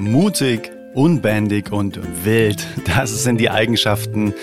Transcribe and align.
mutig, 0.00 0.72
unbändig 0.94 1.70
und 1.72 2.00
wild. 2.24 2.66
Das 2.96 3.22
sind 3.22 3.38
die 3.38 3.50
Eigenschaften, 3.50 4.34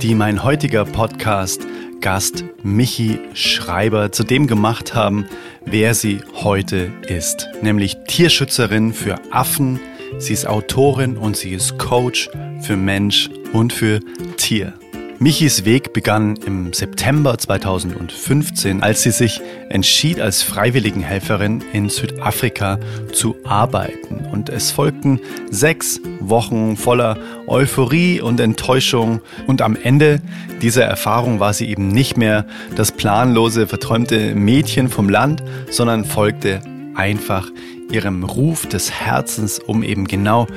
die 0.00 0.14
mein 0.14 0.42
heutiger 0.42 0.84
Podcast-Gast 0.84 2.44
Michi 2.62 3.18
Schreiber 3.34 4.10
zu 4.10 4.24
dem 4.24 4.46
gemacht 4.46 4.94
haben, 4.94 5.26
wer 5.64 5.94
sie 5.94 6.20
heute 6.34 6.90
ist. 7.06 7.48
Nämlich 7.62 7.96
Tierschützerin 8.08 8.92
für 8.92 9.16
Affen, 9.30 9.78
sie 10.18 10.32
ist 10.32 10.46
Autorin 10.46 11.16
und 11.16 11.36
sie 11.36 11.50
ist 11.50 11.78
Coach 11.78 12.28
für 12.60 12.76
Mensch 12.76 13.30
und 13.52 13.72
für 13.72 14.00
Tier. 14.36 14.74
Michis 15.22 15.64
Weg 15.64 15.92
begann 15.92 16.34
im 16.44 16.72
September 16.72 17.38
2015, 17.38 18.82
als 18.82 19.04
sie 19.04 19.12
sich 19.12 19.40
entschied, 19.68 20.20
als 20.20 20.42
Freiwilligenhelferin 20.42 21.62
in 21.72 21.88
Südafrika 21.90 22.80
zu 23.12 23.36
arbeiten. 23.44 24.26
Und 24.32 24.48
es 24.48 24.72
folgten 24.72 25.20
sechs 25.48 26.00
Wochen 26.18 26.76
voller 26.76 27.16
Euphorie 27.46 28.20
und 28.20 28.40
Enttäuschung. 28.40 29.20
Und 29.46 29.62
am 29.62 29.76
Ende 29.76 30.20
dieser 30.60 30.86
Erfahrung 30.86 31.38
war 31.38 31.52
sie 31.52 31.68
eben 31.68 31.86
nicht 31.86 32.16
mehr 32.16 32.44
das 32.74 32.90
planlose, 32.90 33.68
verträumte 33.68 34.34
Mädchen 34.34 34.88
vom 34.88 35.08
Land, 35.08 35.40
sondern 35.70 36.04
folgte 36.04 36.60
einfach 36.96 37.48
ihrem 37.92 38.24
Ruf 38.24 38.66
des 38.66 38.90
Herzens, 38.90 39.60
um 39.60 39.84
eben 39.84 40.08
genau 40.08 40.48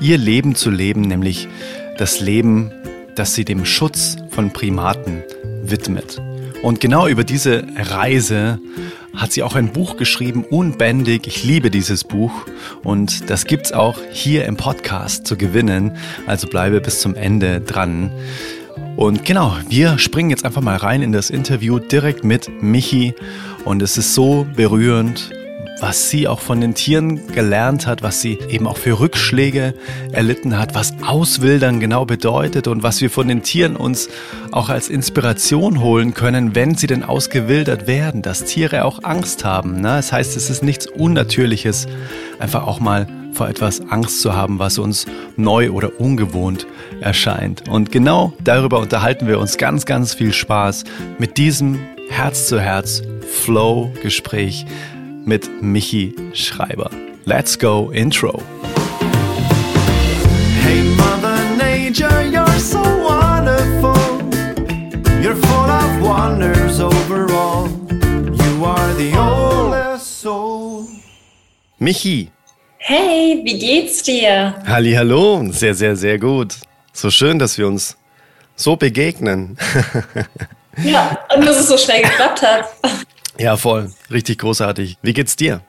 ihr 0.00 0.16
Leben 0.16 0.54
zu 0.54 0.70
leben, 0.70 1.02
nämlich 1.02 1.46
das 1.98 2.20
Leben 2.20 2.72
das 3.16 3.34
sie 3.34 3.44
dem 3.44 3.64
Schutz 3.64 4.16
von 4.30 4.52
Primaten 4.52 5.22
widmet. 5.62 6.20
Und 6.62 6.80
genau 6.80 7.08
über 7.08 7.24
diese 7.24 7.66
Reise 7.76 8.58
hat 9.14 9.32
sie 9.32 9.42
auch 9.42 9.54
ein 9.54 9.72
Buch 9.72 9.96
geschrieben, 9.96 10.44
Unbändig. 10.44 11.26
Ich 11.26 11.44
liebe 11.44 11.70
dieses 11.70 12.04
Buch 12.04 12.32
und 12.82 13.30
das 13.30 13.44
gibt's 13.44 13.72
auch 13.72 13.98
hier 14.10 14.46
im 14.46 14.56
Podcast 14.56 15.26
zu 15.26 15.36
gewinnen. 15.36 15.96
Also 16.26 16.48
bleibe 16.48 16.80
bis 16.80 17.00
zum 17.00 17.14
Ende 17.14 17.60
dran. 17.60 18.10
Und 18.96 19.24
genau, 19.24 19.56
wir 19.68 19.98
springen 19.98 20.30
jetzt 20.30 20.44
einfach 20.44 20.62
mal 20.62 20.76
rein 20.76 21.02
in 21.02 21.12
das 21.12 21.30
Interview 21.30 21.78
direkt 21.78 22.24
mit 22.24 22.48
Michi 22.62 23.14
und 23.64 23.82
es 23.82 23.98
ist 23.98 24.14
so 24.14 24.46
berührend 24.56 25.30
was 25.80 26.10
sie 26.10 26.28
auch 26.28 26.40
von 26.40 26.60
den 26.60 26.74
Tieren 26.74 27.26
gelernt 27.28 27.86
hat, 27.86 28.02
was 28.02 28.20
sie 28.20 28.38
eben 28.48 28.66
auch 28.66 28.76
für 28.76 29.00
Rückschläge 29.00 29.74
erlitten 30.12 30.58
hat, 30.58 30.74
was 30.74 30.94
Auswildern 31.04 31.80
genau 31.80 32.04
bedeutet 32.04 32.68
und 32.68 32.82
was 32.82 33.00
wir 33.00 33.10
von 33.10 33.28
den 33.28 33.42
Tieren 33.42 33.76
uns 33.76 34.08
auch 34.52 34.68
als 34.68 34.88
Inspiration 34.88 35.80
holen 35.80 36.14
können, 36.14 36.54
wenn 36.54 36.74
sie 36.74 36.86
denn 36.86 37.02
ausgewildert 37.02 37.86
werden, 37.86 38.22
dass 38.22 38.44
Tiere 38.44 38.84
auch 38.84 39.00
Angst 39.02 39.44
haben. 39.44 39.80
Ne? 39.80 39.88
Das 39.88 40.12
heißt, 40.12 40.36
es 40.36 40.50
ist 40.50 40.62
nichts 40.62 40.86
Unnatürliches, 40.86 41.86
einfach 42.38 42.66
auch 42.66 42.80
mal 42.80 43.06
vor 43.32 43.48
etwas 43.48 43.80
Angst 43.90 44.20
zu 44.20 44.34
haben, 44.34 44.60
was 44.60 44.78
uns 44.78 45.06
neu 45.36 45.70
oder 45.70 46.00
ungewohnt 46.00 46.68
erscheint. 47.00 47.68
Und 47.68 47.90
genau 47.90 48.32
darüber 48.42 48.78
unterhalten 48.78 49.26
wir 49.26 49.40
uns 49.40 49.58
ganz, 49.58 49.86
ganz 49.86 50.14
viel 50.14 50.32
Spaß 50.32 50.84
mit 51.18 51.36
diesem 51.36 51.80
Herz-zu-Herz-Flow-Gespräch 52.10 54.66
mit 55.26 55.62
Michi 55.62 56.14
Schreiber. 56.32 56.90
Let's 57.24 57.58
go 57.58 57.90
Intro. 57.90 58.42
Hey 60.62 60.82
Mother 60.96 61.38
Nature, 61.56 62.24
you're 62.24 62.58
so 62.58 62.80
wonderful. 62.80 63.94
You're 65.22 65.36
full 65.36 65.70
of 65.70 66.02
wonders 66.02 66.80
overall. 66.80 67.68
You 67.90 68.64
are 68.64 68.94
the 68.94 69.16
oldest 69.16 70.20
soul. 70.20 70.86
Michi. 71.78 72.30
Hey, 72.78 73.40
wie 73.42 73.58
geht's 73.58 74.02
dir? 74.02 74.54
Halli, 74.66 74.92
hallo, 74.92 75.42
sehr, 75.50 75.74
sehr, 75.74 75.96
sehr 75.96 76.18
gut. 76.18 76.56
So 76.92 77.10
schön, 77.10 77.38
dass 77.38 77.56
wir 77.56 77.66
uns 77.66 77.96
so 78.56 78.76
begegnen. 78.76 79.56
ja, 80.84 81.18
und 81.34 81.46
dass 81.46 81.60
es 81.60 81.68
so 81.68 81.78
schnell 81.78 82.02
geklappt 82.02 82.42
hat. 82.42 82.66
Ja, 83.38 83.56
voll. 83.56 83.90
Richtig 84.10 84.38
großartig. 84.38 84.98
Wie 85.02 85.12
geht's 85.12 85.36
dir? 85.36 85.60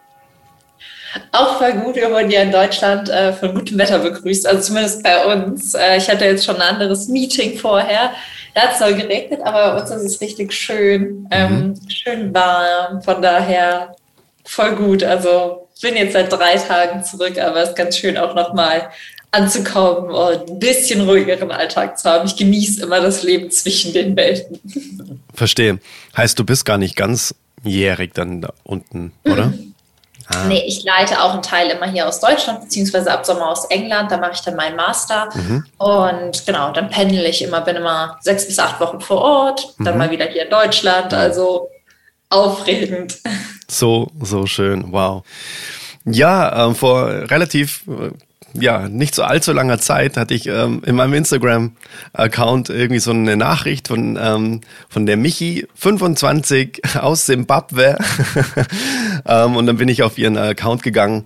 Auch 1.32 1.58
voll 1.58 1.74
gut. 1.74 1.96
Wir 1.96 2.12
wurden 2.12 2.30
ja 2.30 2.42
in 2.42 2.52
Deutschland 2.52 3.10
äh, 3.10 3.32
von 3.34 3.54
gutem 3.54 3.78
Wetter 3.78 4.00
begrüßt, 4.00 4.46
also 4.48 4.62
zumindest 4.62 5.02
bei 5.02 5.26
uns. 5.26 5.74
Äh, 5.74 5.98
ich 5.98 6.10
hatte 6.10 6.26
jetzt 6.26 6.46
schon 6.46 6.58
ein 6.58 6.62
anderes 6.62 7.08
Meeting 7.08 7.58
vorher. 7.58 8.12
Da 8.54 8.62
hat 8.62 8.74
es 8.74 8.80
noch 8.80 8.98
geregnet, 8.98 9.42
aber 9.44 9.74
bei 9.74 9.82
uns 9.82 9.92
ist 9.92 10.04
es 10.04 10.22
richtig 10.22 10.54
schön. 10.54 11.28
Ähm, 11.32 11.68
mhm. 11.68 11.90
Schön 11.90 12.34
warm. 12.34 13.02
Von 13.02 13.22
daher 13.22 13.96
voll 14.44 14.76
gut. 14.76 15.04
Also 15.04 15.68
bin 15.82 15.96
jetzt 15.96 16.14
seit 16.14 16.32
drei 16.32 16.56
Tagen 16.56 17.04
zurück, 17.04 17.38
aber 17.38 17.64
es 17.64 17.70
ist 17.70 17.76
ganz 17.76 17.98
schön 17.98 18.18
auch 18.18 18.36
nochmal 18.36 18.90
anzukommen 19.32 20.10
und 20.12 20.50
ein 20.50 20.60
bisschen 20.60 21.02
ruhigeren 21.02 21.52
Alltag 21.52 21.98
zu 21.98 22.10
haben. 22.10 22.26
Ich 22.26 22.38
genieße 22.38 22.84
immer 22.84 23.02
das 23.02 23.24
Leben 23.24 23.52
zwischen 23.52 23.94
den 23.94 24.16
Welten. 24.16 25.22
Verstehe. 25.34 25.80
Heißt, 26.16 26.40
du 26.40 26.46
bist 26.46 26.66
gar 26.66 26.78
nicht 26.78 26.96
ganz 26.96 27.36
jährig 27.66 28.14
dann 28.14 28.42
da 28.42 28.54
unten, 28.64 29.14
oder? 29.24 29.48
Mhm. 29.48 29.72
Ah. 30.28 30.46
Nee, 30.48 30.64
ich 30.66 30.84
leite 30.84 31.22
auch 31.22 31.34
einen 31.34 31.44
Teil 31.44 31.70
immer 31.70 31.86
hier 31.86 32.08
aus 32.08 32.20
Deutschland, 32.20 32.62
beziehungsweise 32.62 33.12
ab 33.12 33.28
Sommer 33.28 33.50
aus 33.50 33.66
England. 33.66 34.10
Da 34.10 34.18
mache 34.18 34.32
ich 34.34 34.42
dann 34.42 34.56
meinen 34.56 34.76
Master. 34.76 35.30
Mhm. 35.36 35.66
Und 35.78 36.46
genau, 36.48 36.72
dann 36.72 36.90
pendel 36.90 37.24
ich 37.26 37.44
immer, 37.44 37.62
bin 37.62 37.76
immer 37.76 38.18
sechs 38.22 38.48
bis 38.48 38.58
acht 38.58 38.80
Wochen 38.80 39.02
vor 39.02 39.22
Ort, 39.22 39.76
dann 39.78 39.94
mhm. 39.94 40.00
mal 40.00 40.10
wieder 40.10 40.26
hier 40.26 40.46
in 40.46 40.50
Deutschland. 40.50 41.14
Also 41.14 41.70
aufregend. 42.30 43.18
So, 43.68 44.12
so 44.22 44.46
schön. 44.46 44.92
Wow. 44.92 45.24
Ja, 46.06 46.70
äh, 46.70 46.76
vor 46.76 47.08
relativ 47.08 47.82
äh, 47.88 48.12
ja, 48.60 48.88
nicht 48.90 49.16
so 49.16 49.24
allzu 49.24 49.52
langer 49.52 49.80
Zeit 49.80 50.18
hatte 50.18 50.34
ich 50.34 50.48
ähm, 50.48 50.82
in 50.86 50.96
meinem 50.96 51.14
Instagram-Account 51.14 52.70
irgendwie 52.70 53.00
so 53.00 53.12
eine 53.12 53.36
Nachricht 53.36 53.88
von, 53.88 54.18
ähm, 54.22 54.62
von 54.90 55.06
der 55.06 55.18
Michi, 55.18 55.68
25 55.76 56.82
aus 57.00 57.26
Simbabwe. 57.26 57.98
ähm, 59.28 59.56
und 59.56 59.68
dann 59.68 59.78
bin 59.78 59.90
ich 59.90 60.04
auf 60.04 60.18
ihren 60.18 60.38
Account 60.38 60.84
gegangen 60.84 61.26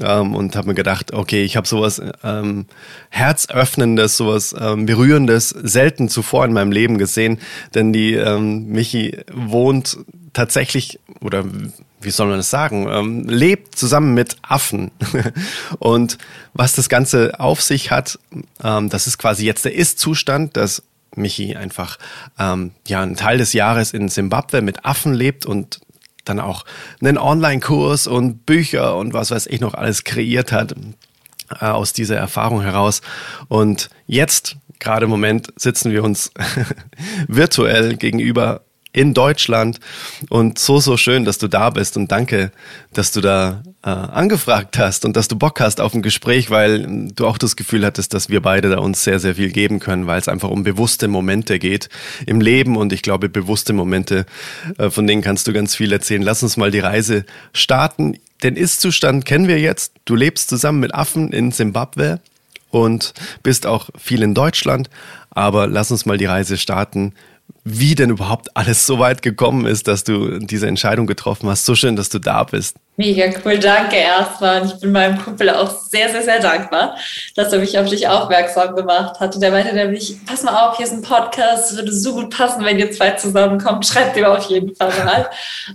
ähm, 0.00 0.34
und 0.34 0.56
habe 0.56 0.68
mir 0.68 0.74
gedacht, 0.74 1.12
okay, 1.12 1.42
ich 1.42 1.56
habe 1.56 1.66
sowas 1.66 2.00
ähm, 2.22 2.66
Herzöffnendes, 3.10 4.16
sowas 4.16 4.54
ähm, 4.58 4.86
Berührendes 4.86 5.50
selten 5.50 6.08
zuvor 6.08 6.44
in 6.44 6.52
meinem 6.52 6.72
Leben 6.72 6.98
gesehen, 6.98 7.38
denn 7.74 7.92
die 7.92 8.14
ähm, 8.14 8.68
Michi 8.68 9.18
wohnt 9.32 9.98
tatsächlich 10.32 11.00
oder 11.20 11.44
wie 12.00 12.10
soll 12.10 12.28
man 12.28 12.36
das 12.36 12.50
sagen, 12.50 12.86
ähm, 12.88 13.28
lebt 13.28 13.76
zusammen 13.76 14.14
mit 14.14 14.36
Affen. 14.42 14.90
und 15.78 16.18
was 16.54 16.72
das 16.74 16.88
Ganze 16.88 17.38
auf 17.40 17.62
sich 17.62 17.90
hat, 17.90 18.18
ähm, 18.62 18.88
das 18.88 19.06
ist 19.06 19.18
quasi 19.18 19.44
jetzt 19.44 19.64
der 19.64 19.74
Ist-Zustand, 19.74 20.56
dass 20.56 20.82
Michi 21.16 21.56
einfach 21.56 21.98
ähm, 22.38 22.72
ja 22.86 23.02
einen 23.02 23.16
Teil 23.16 23.38
des 23.38 23.52
Jahres 23.52 23.92
in 23.92 24.08
Simbabwe 24.08 24.62
mit 24.62 24.84
Affen 24.84 25.14
lebt 25.14 25.46
und 25.46 25.80
dann 26.24 26.40
auch 26.40 26.64
einen 27.00 27.18
Online-Kurs 27.18 28.06
und 28.06 28.44
Bücher 28.46 28.96
und 28.96 29.12
was 29.14 29.30
weiß 29.30 29.46
ich 29.46 29.60
noch 29.60 29.74
alles 29.74 30.04
kreiert 30.04 30.52
hat 30.52 30.74
äh, 31.60 31.64
aus 31.64 31.92
dieser 31.92 32.16
Erfahrung 32.16 32.62
heraus. 32.62 33.00
Und 33.48 33.88
jetzt, 34.06 34.56
gerade 34.78 35.04
im 35.04 35.10
Moment, 35.10 35.52
sitzen 35.56 35.90
wir 35.90 36.04
uns 36.04 36.30
virtuell 37.28 37.96
gegenüber 37.96 38.62
in 38.92 39.14
Deutschland. 39.14 39.80
Und 40.28 40.58
so, 40.58 40.80
so 40.80 40.96
schön, 40.96 41.24
dass 41.24 41.38
du 41.38 41.48
da 41.48 41.70
bist 41.70 41.96
und 41.96 42.10
danke, 42.10 42.50
dass 42.92 43.12
du 43.12 43.20
da 43.20 43.62
äh, 43.84 43.90
angefragt 43.90 44.78
hast 44.78 45.04
und 45.04 45.16
dass 45.16 45.28
du 45.28 45.36
Bock 45.36 45.60
hast 45.60 45.80
auf 45.80 45.94
ein 45.94 46.02
Gespräch, 46.02 46.50
weil 46.50 47.08
du 47.14 47.26
auch 47.26 47.38
das 47.38 47.56
Gefühl 47.56 47.84
hattest, 47.84 48.14
dass 48.14 48.28
wir 48.28 48.40
beide 48.42 48.70
da 48.70 48.78
uns 48.78 49.04
sehr, 49.04 49.20
sehr 49.20 49.34
viel 49.34 49.50
geben 49.50 49.78
können, 49.78 50.06
weil 50.06 50.20
es 50.20 50.28
einfach 50.28 50.50
um 50.50 50.64
bewusste 50.64 51.08
Momente 51.08 51.58
geht 51.58 51.88
im 52.26 52.40
Leben 52.40 52.76
und 52.76 52.92
ich 52.92 53.02
glaube, 53.02 53.28
bewusste 53.28 53.72
Momente, 53.72 54.26
äh, 54.78 54.90
von 54.90 55.06
denen 55.06 55.22
kannst 55.22 55.46
du 55.46 55.52
ganz 55.52 55.74
viel 55.74 55.92
erzählen. 55.92 56.22
Lass 56.22 56.42
uns 56.42 56.56
mal 56.56 56.70
die 56.70 56.80
Reise 56.80 57.24
starten. 57.52 58.18
Den 58.42 58.56
Ist-Zustand 58.56 59.24
kennen 59.24 59.48
wir 59.48 59.60
jetzt. 59.60 59.92
Du 60.04 60.14
lebst 60.14 60.48
zusammen 60.48 60.80
mit 60.80 60.94
Affen 60.94 61.32
in 61.32 61.52
Simbabwe 61.52 62.20
und 62.70 63.14
bist 63.42 63.66
auch 63.66 63.90
viel 63.98 64.22
in 64.22 64.34
Deutschland. 64.34 64.90
Aber 65.30 65.66
lass 65.66 65.90
uns 65.90 66.06
mal 66.06 66.18
die 66.18 66.26
Reise 66.26 66.56
starten 66.56 67.12
wie 67.64 67.94
denn 67.94 68.10
überhaupt 68.10 68.56
alles 68.56 68.86
so 68.86 68.98
weit 68.98 69.22
gekommen 69.22 69.66
ist, 69.66 69.88
dass 69.88 70.04
du 70.04 70.38
diese 70.38 70.66
Entscheidung 70.66 71.06
getroffen 71.06 71.48
hast. 71.48 71.66
So 71.66 71.74
schön, 71.74 71.96
dass 71.96 72.08
du 72.08 72.18
da 72.18 72.44
bist. 72.44 72.76
Mega 72.96 73.26
cool, 73.44 73.58
danke 73.58 73.96
erstmal. 73.96 74.66
Ich 74.66 74.80
bin 74.80 74.90
meinem 74.90 75.18
Kumpel 75.18 75.50
auch 75.50 75.70
sehr, 75.70 76.08
sehr, 76.10 76.22
sehr 76.22 76.40
dankbar, 76.40 76.96
dass 77.36 77.52
er 77.52 77.60
mich 77.60 77.78
auf 77.78 77.88
dich 77.88 78.08
aufmerksam 78.08 78.74
gemacht 78.74 79.20
hat. 79.20 79.34
Und 79.34 79.40
der 79.40 79.50
meinte 79.50 79.74
nämlich, 79.74 80.16
pass 80.26 80.42
mal 80.42 80.68
auf, 80.68 80.76
hier 80.76 80.86
ist 80.86 80.92
ein 80.92 81.02
Podcast, 81.02 81.70
es 81.70 81.76
würde 81.76 81.92
so 81.92 82.14
gut 82.14 82.36
passen, 82.36 82.64
wenn 82.64 82.78
ihr 82.78 82.90
zwei 82.90 83.12
zusammenkommt. 83.12 83.86
Schreibt 83.86 84.16
dir 84.16 84.30
auf 84.30 84.48
jeden 84.48 84.74
Fall 84.74 84.92
mal. 85.04 85.30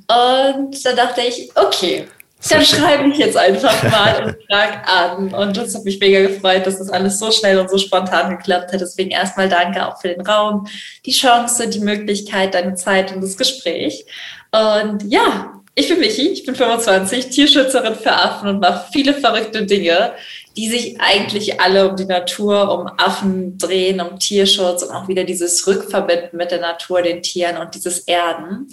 Und 0.57 0.83
da 0.83 0.93
dachte 0.93 1.21
ich, 1.21 1.49
okay, 1.55 2.07
dann 2.49 2.65
schreibe 2.65 3.09
ich 3.09 3.17
jetzt 3.17 3.37
einfach 3.37 3.83
mal 3.89 4.25
und 4.25 4.37
frage 4.49 4.87
an. 4.87 5.33
Und 5.33 5.57
das 5.57 5.75
hat 5.75 5.85
mich 5.85 5.99
mega 5.99 6.21
gefreut, 6.21 6.65
dass 6.65 6.77
das 6.77 6.89
alles 6.89 7.19
so 7.19 7.31
schnell 7.31 7.59
und 7.59 7.69
so 7.69 7.77
spontan 7.77 8.37
geklappt 8.37 8.73
hat. 8.73 8.81
Deswegen 8.81 9.11
erstmal 9.11 9.49
danke 9.49 9.87
auch 9.87 9.99
für 9.99 10.09
den 10.09 10.21
Raum, 10.21 10.67
die 11.05 11.11
Chance, 11.11 11.69
die 11.69 11.79
Möglichkeit, 11.79 12.53
deine 12.53 12.75
Zeit 12.75 13.13
und 13.13 13.21
das 13.21 13.37
Gespräch. 13.37 14.05
Und 14.51 15.03
ja, 15.11 15.53
ich 15.75 15.87
bin 15.87 15.99
Michi, 15.99 16.29
ich 16.29 16.45
bin 16.45 16.55
25, 16.55 17.29
Tierschützerin 17.29 17.95
für 17.95 18.13
Affen 18.13 18.49
und 18.49 18.59
mache 18.59 18.85
viele 18.91 19.13
verrückte 19.13 19.65
Dinge, 19.65 20.13
die 20.55 20.69
sich 20.69 21.01
eigentlich 21.01 21.59
alle 21.59 21.89
um 21.89 21.95
die 21.95 22.05
Natur, 22.05 22.71
um 22.71 22.87
Affen 22.97 23.57
drehen, 23.57 23.99
um 23.99 24.19
Tierschutz 24.19 24.83
und 24.83 24.91
auch 24.91 25.07
wieder 25.07 25.23
dieses 25.23 25.65
Rückverbinden 25.65 26.37
mit 26.37 26.51
der 26.51 26.59
Natur, 26.59 27.01
den 27.01 27.23
Tieren 27.23 27.57
und 27.57 27.73
dieses 27.73 27.99
Erden. 27.99 28.67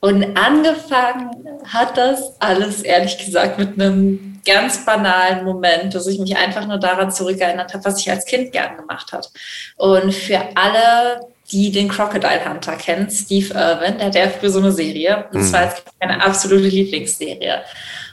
Und 0.00 0.36
angefangen 0.36 1.30
hat 1.66 1.96
das 1.96 2.40
alles, 2.40 2.82
ehrlich 2.82 3.18
gesagt, 3.18 3.58
mit 3.58 3.80
einem 3.80 4.40
ganz 4.46 4.84
banalen 4.84 5.44
Moment, 5.44 5.94
dass 5.94 6.06
ich 6.06 6.18
mich 6.18 6.36
einfach 6.36 6.66
nur 6.66 6.78
daran 6.78 7.10
zurückerinnert 7.10 7.74
habe, 7.74 7.84
was 7.84 8.00
ich 8.00 8.10
als 8.10 8.24
Kind 8.24 8.52
gern 8.52 8.76
gemacht 8.76 9.12
habe. 9.12 9.26
Und 9.76 10.14
für 10.14 10.40
alle, 10.54 11.20
die 11.50 11.72
den 11.72 11.88
Crocodile 11.88 12.48
Hunter 12.48 12.76
kennen, 12.76 13.10
Steve 13.10 13.52
Irwin, 13.54 13.98
der 13.98 14.06
hat 14.06 14.14
ja 14.14 14.28
früher 14.28 14.50
so 14.50 14.60
eine 14.60 14.72
Serie. 14.72 15.26
Und 15.32 15.40
das 15.42 15.52
war 15.52 15.64
jetzt 15.64 15.82
meine 16.00 16.22
absolute 16.22 16.68
Lieblingsserie. 16.68 17.62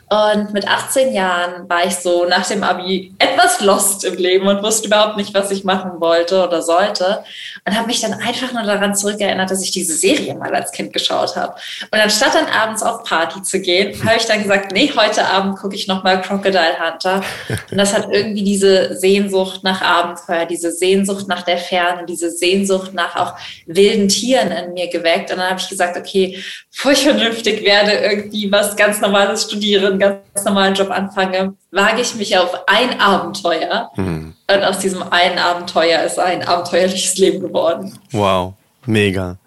Und 0.09 0.53
mit 0.53 0.67
18 0.67 1.13
Jahren 1.13 1.67
war 1.69 1.85
ich 1.85 1.95
so 1.95 2.25
nach 2.25 2.47
dem 2.47 2.63
Abi 2.63 3.13
etwas 3.17 3.61
lost 3.61 4.03
im 4.05 4.15
Leben 4.15 4.47
und 4.47 4.61
wusste 4.61 4.87
überhaupt 4.87 5.17
nicht, 5.17 5.33
was 5.33 5.49
ich 5.49 5.63
machen 5.63 5.99
wollte 5.99 6.43
oder 6.45 6.61
sollte. 6.61 7.23
Und 7.65 7.75
habe 7.75 7.87
mich 7.87 8.01
dann 8.01 8.13
einfach 8.13 8.53
nur 8.53 8.63
daran 8.63 8.95
zurückerinnert, 8.95 9.49
dass 9.49 9.63
ich 9.63 9.71
diese 9.71 9.95
Serie 9.95 10.35
mal 10.35 10.53
als 10.53 10.71
Kind 10.71 10.93
geschaut 10.93 11.35
habe. 11.35 11.55
Und 11.91 11.99
anstatt 11.99 12.35
dann 12.35 12.45
abends 12.45 12.83
auf 12.83 13.03
Party 13.03 13.41
zu 13.41 13.59
gehen, 13.59 13.97
habe 14.05 14.17
ich 14.17 14.25
dann 14.25 14.43
gesagt, 14.43 14.71
nee, 14.71 14.91
heute 14.95 15.25
Abend 15.25 15.57
gucke 15.57 15.75
ich 15.75 15.87
nochmal 15.87 16.21
Crocodile 16.21 16.77
Hunter. 16.79 17.23
Und 17.71 17.77
das 17.77 17.93
hat 17.93 18.07
irgendwie 18.11 18.43
diese 18.43 18.95
Sehnsucht 18.95 19.63
nach 19.63 19.81
Abenteuer, 19.81 20.45
diese 20.45 20.71
Sehnsucht 20.71 21.27
nach 21.27 21.41
der 21.41 21.57
Ferne, 21.57 22.05
diese 22.05 22.29
Sehnsucht 22.29 22.93
nach 22.93 23.15
auch 23.15 23.33
wilden 23.65 24.09
Tieren 24.09 24.51
in 24.51 24.73
mir 24.73 24.89
geweckt. 24.89 25.31
Und 25.31 25.37
dann 25.37 25.49
habe 25.49 25.59
ich 25.59 25.69
gesagt, 25.69 25.97
okay, 25.97 26.43
bevor 26.71 26.91
ich 26.91 27.03
vernünftig 27.03 27.63
werde, 27.63 27.93
irgendwie 27.93 28.51
was 28.51 28.75
ganz 28.75 29.01
Normales 29.01 29.43
studieren, 29.43 29.92
ganz 29.99 30.43
normalen 30.45 30.73
Job 30.75 30.91
anfange, 30.91 31.53
wage 31.71 32.01
ich 32.01 32.15
mich 32.15 32.37
auf 32.37 32.67
ein 32.67 32.99
Abenteuer. 32.99 33.91
Mhm. 33.95 34.33
Und 34.51 34.63
aus 34.63 34.79
diesem 34.79 35.03
einen 35.03 35.39
Abenteuer 35.39 36.03
ist 36.03 36.19
ein 36.19 36.43
abenteuerliches 36.43 37.17
Leben 37.17 37.41
geworden. 37.41 37.97
Wow, 38.11 38.53
mega. 38.85 39.37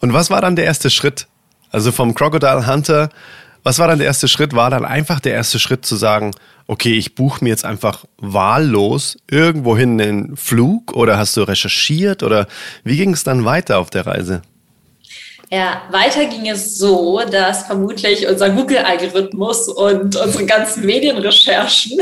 Und 0.00 0.12
was 0.12 0.30
war 0.30 0.40
dann 0.40 0.56
der 0.56 0.64
erste 0.64 0.90
Schritt? 0.90 1.26
Also 1.70 1.92
vom 1.92 2.14
Crocodile 2.14 2.66
Hunter, 2.66 3.10
was 3.62 3.78
war 3.78 3.88
dann 3.88 3.98
der 3.98 4.06
erste 4.06 4.28
Schritt? 4.28 4.54
War 4.54 4.70
dann 4.70 4.84
einfach 4.84 5.20
der 5.20 5.34
erste 5.34 5.58
Schritt 5.58 5.84
zu 5.84 5.96
sagen, 5.96 6.32
okay, 6.66 6.96
ich 6.96 7.14
buche 7.14 7.44
mir 7.44 7.50
jetzt 7.50 7.64
einfach 7.64 8.04
wahllos 8.18 9.18
irgendwohin 9.30 9.98
den 9.98 10.36
Flug 10.36 10.92
oder 10.94 11.18
hast 11.18 11.36
du 11.36 11.42
recherchiert 11.42 12.22
oder 12.22 12.46
wie 12.84 12.96
ging 12.96 13.12
es 13.12 13.24
dann 13.24 13.44
weiter 13.44 13.78
auf 13.78 13.90
der 13.90 14.06
Reise? 14.06 14.42
Ja, 15.52 15.82
weiter 15.90 16.26
ging 16.26 16.48
es 16.48 16.78
so, 16.78 17.20
dass 17.28 17.66
vermutlich 17.66 18.24
unser 18.28 18.50
Google-Algorithmus 18.50 19.66
und 19.66 20.14
unsere 20.14 20.46
ganzen 20.46 20.86
Medienrecherchen 20.86 21.98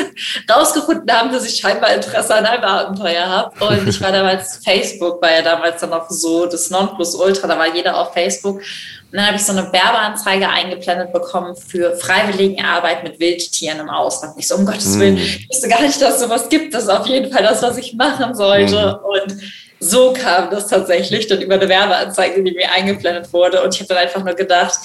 rausgefunden 0.51 1.11
haben, 1.11 1.33
dass 1.33 1.49
ich 1.49 1.59
scheinbar 1.59 1.95
Interesse 1.95 2.35
an 2.35 2.45
einem 2.45 2.63
Abenteuer 2.63 3.27
habe. 3.27 3.65
Und 3.65 3.89
ich 3.89 3.99
war 4.03 4.13
damals, 4.13 4.61
Facebook 4.63 5.23
war 5.23 5.33
ja 5.33 5.41
damals 5.41 5.81
dann 5.81 5.89
noch 5.89 6.11
so 6.11 6.45
das 6.45 6.69
Nonplusultra, 6.69 7.49
da 7.49 7.59
war 7.59 7.75
jeder 7.75 7.99
auf 7.99 8.13
Facebook. 8.13 8.57
Und 8.57 9.17
dann 9.17 9.29
habe 9.29 9.37
ich 9.39 9.45
so 9.47 9.53
eine 9.53 9.73
Werbeanzeige 9.73 10.47
eingeblendet 10.47 11.15
bekommen 11.15 11.57
für 11.57 11.97
Freiwilligenarbeit 11.97 13.03
mit 13.03 13.19
Wildtieren 13.19 13.81
im 13.81 13.89
Ausland. 13.89 14.35
Ich 14.37 14.47
so, 14.47 14.57
um 14.57 14.67
Gottes 14.67 14.99
Willen, 14.99 15.17
ich 15.17 15.49
wusste 15.49 15.69
gar 15.69 15.81
nicht, 15.81 15.99
dass 16.03 16.17
es 16.17 16.21
sowas 16.21 16.51
gibt. 16.51 16.75
Das 16.75 16.83
ist 16.83 16.91
auf 16.91 17.07
jeden 17.07 17.33
Fall 17.33 17.45
das, 17.45 17.63
was 17.63 17.79
ich 17.79 17.95
machen 17.95 18.35
sollte. 18.35 19.01
Mhm. 19.01 19.09
Und 19.09 19.43
so 19.81 20.13
kam 20.13 20.51
das 20.51 20.67
tatsächlich 20.69 21.27
dann 21.27 21.41
über 21.41 21.55
eine 21.55 21.69
Werbeanzeige, 21.69 22.43
die 22.43 22.53
mir 22.53 22.71
eingeblendet 22.73 23.33
wurde. 23.33 23.63
Und 23.63 23.75
ich 23.75 23.81
habe 23.81 23.89
dann 23.89 23.99
einfach 23.99 24.25
nur 24.25 24.35
gedacht, 24.35 24.79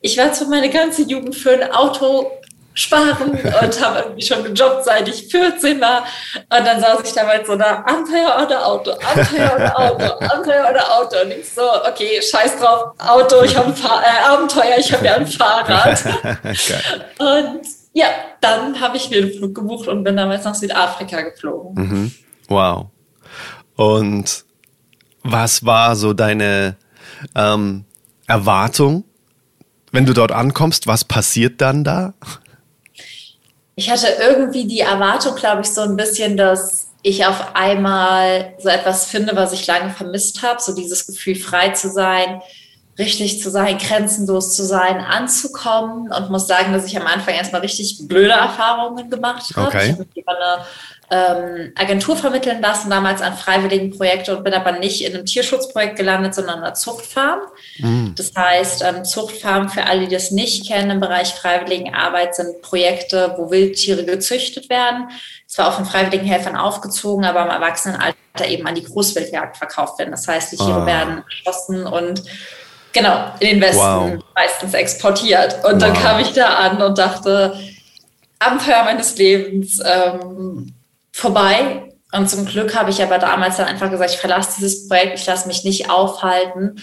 ich 0.00 0.16
werde 0.16 0.34
für 0.34 0.46
meine 0.46 0.70
ganze 0.70 1.02
Jugend 1.02 1.34
für 1.34 1.52
ein 1.52 1.70
Auto 1.72 2.30
sparen 2.76 3.30
und 3.30 3.80
habe 3.84 4.00
irgendwie 4.00 4.22
schon 4.22 4.44
gejobbt, 4.44 4.84
seit 4.84 5.08
ich 5.08 5.28
14 5.28 5.80
war. 5.80 6.04
Und 6.36 6.66
dann 6.66 6.80
saß 6.80 7.00
ich 7.04 7.12
da 7.12 7.24
mit 7.24 7.46
so 7.46 7.52
einer 7.52 7.86
Ampere 7.88 8.44
oder 8.44 8.66
Auto, 8.66 8.92
Ampere 8.92 9.54
oder 9.56 9.78
Auto, 9.78 10.04
Ampere 10.34 10.70
oder 10.70 10.98
Auto. 10.98 11.16
Und 11.24 11.32
ich 11.32 11.50
so, 11.50 11.62
okay, 11.62 12.20
scheiß 12.22 12.58
drauf, 12.58 12.92
Auto, 12.98 13.42
ich 13.42 13.56
habe 13.56 13.68
ein 13.68 13.76
Fahr 13.76 14.02
äh, 14.02 14.28
Abenteuer, 14.28 14.76
ich 14.78 14.92
habe 14.92 15.04
ja 15.04 15.14
ein 15.14 15.26
Fahrrad. 15.26 16.04
und 17.18 17.62
ja, 17.94 18.08
dann 18.42 18.78
habe 18.78 18.98
ich 18.98 19.08
mir 19.10 19.22
einen 19.22 19.32
Flug 19.32 19.54
gebucht 19.54 19.88
und 19.88 20.04
bin 20.04 20.16
damals 20.16 20.44
nach 20.44 20.54
Südafrika 20.54 21.22
geflogen. 21.22 21.74
Mhm. 21.74 22.14
Wow. 22.48 22.90
Und 23.76 24.44
was 25.22 25.64
war 25.64 25.96
so 25.96 26.12
deine 26.12 26.76
ähm, 27.34 27.84
Erwartung, 28.26 29.04
wenn 29.92 30.06
du 30.06 30.12
dort 30.12 30.32
ankommst? 30.32 30.86
Was 30.86 31.04
passiert 31.04 31.60
dann 31.60 31.84
da? 31.84 32.14
Ich 33.74 33.90
hatte 33.90 34.08
irgendwie 34.20 34.66
die 34.66 34.80
Erwartung, 34.80 35.36
glaube 35.36 35.62
ich, 35.62 35.68
so 35.68 35.82
ein 35.82 35.96
bisschen, 35.96 36.36
dass 36.36 36.88
ich 37.02 37.26
auf 37.26 37.54
einmal 37.54 38.54
so 38.58 38.68
etwas 38.68 39.06
finde, 39.06 39.36
was 39.36 39.52
ich 39.52 39.66
lange 39.66 39.90
vermisst 39.90 40.42
habe, 40.42 40.60
so 40.60 40.74
dieses 40.74 41.06
Gefühl, 41.06 41.36
frei 41.36 41.68
zu 41.70 41.90
sein, 41.90 42.40
richtig 42.98 43.42
zu 43.42 43.50
sein, 43.50 43.78
grenzenlos 43.78 44.56
zu 44.56 44.64
sein, 44.64 44.98
anzukommen 44.98 46.10
und 46.12 46.30
muss 46.30 46.46
sagen, 46.46 46.72
dass 46.72 46.86
ich 46.86 46.98
am 46.98 47.06
Anfang 47.06 47.34
erstmal 47.34 47.60
richtig 47.60 48.08
blöde 48.08 48.32
Erfahrungen 48.32 49.10
gemacht 49.10 49.54
habe. 49.54 49.68
Okay. 49.68 49.96
Ich 50.14 50.26
habe 50.26 50.38
eine 50.38 50.64
ähm, 51.08 51.72
Agentur 51.76 52.16
vermitteln 52.16 52.60
lassen, 52.60 52.90
damals 52.90 53.22
an 53.22 53.36
freiwilligen 53.36 53.96
Projekte 53.96 54.36
und 54.36 54.42
bin 54.42 54.54
aber 54.54 54.72
nicht 54.72 55.04
in 55.04 55.14
einem 55.14 55.24
Tierschutzprojekt 55.24 55.96
gelandet, 55.96 56.34
sondern 56.34 56.58
in 56.58 56.64
einer 56.64 56.74
Zuchtfarm. 56.74 57.40
Mhm. 57.78 58.14
Das 58.16 58.32
heißt, 58.36 58.82
ähm, 58.82 59.04
Zuchtfarm, 59.04 59.68
für 59.68 59.84
alle, 59.84 60.06
die 60.06 60.14
das 60.14 60.32
nicht 60.32 60.66
kennen, 60.66 60.90
im 60.90 61.00
Bereich 61.00 61.34
freiwilligen 61.34 61.94
Arbeit 61.94 62.34
sind 62.34 62.60
Projekte, 62.60 63.34
wo 63.36 63.50
Wildtiere 63.50 64.04
gezüchtet 64.04 64.68
werden. 64.68 65.08
Zwar 65.46 65.68
auch 65.68 65.74
von 65.74 65.84
freiwilligen 65.84 66.26
Helfern 66.26 66.56
aufgezogen, 66.56 67.24
aber 67.24 67.42
im 67.42 67.50
Erwachsenenalter 67.50 68.16
eben 68.48 68.66
an 68.66 68.74
die 68.74 68.84
Großwildjagd 68.84 69.56
verkauft 69.56 70.00
werden. 70.00 70.10
Das 70.10 70.26
heißt, 70.26 70.52
die 70.52 70.56
Tiere 70.56 70.82
oh. 70.82 70.86
werden 70.86 71.22
erschossen 71.30 71.86
und 71.86 72.24
genau 72.92 73.30
in 73.38 73.48
den 73.48 73.60
Westen 73.60 73.78
wow. 73.78 74.24
meistens 74.34 74.74
exportiert. 74.74 75.64
Und 75.64 75.74
wow. 75.74 75.78
dann 75.78 75.94
kam 75.94 76.18
ich 76.18 76.32
da 76.32 76.48
an 76.48 76.82
und 76.82 76.98
dachte, 76.98 77.60
Abenteuer 78.40 78.82
meines 78.82 79.16
Lebens. 79.16 79.80
Ähm, 79.84 80.72
vorbei. 81.16 81.82
Und 82.12 82.30
zum 82.30 82.44
Glück 82.44 82.76
habe 82.76 82.90
ich 82.90 83.02
aber 83.02 83.18
damals 83.18 83.56
dann 83.56 83.66
einfach 83.66 83.90
gesagt, 83.90 84.10
ich 84.10 84.18
verlasse 84.18 84.56
dieses 84.58 84.86
Projekt, 84.86 85.18
ich 85.18 85.26
lasse 85.26 85.48
mich 85.48 85.64
nicht 85.64 85.90
aufhalten. 85.90 86.76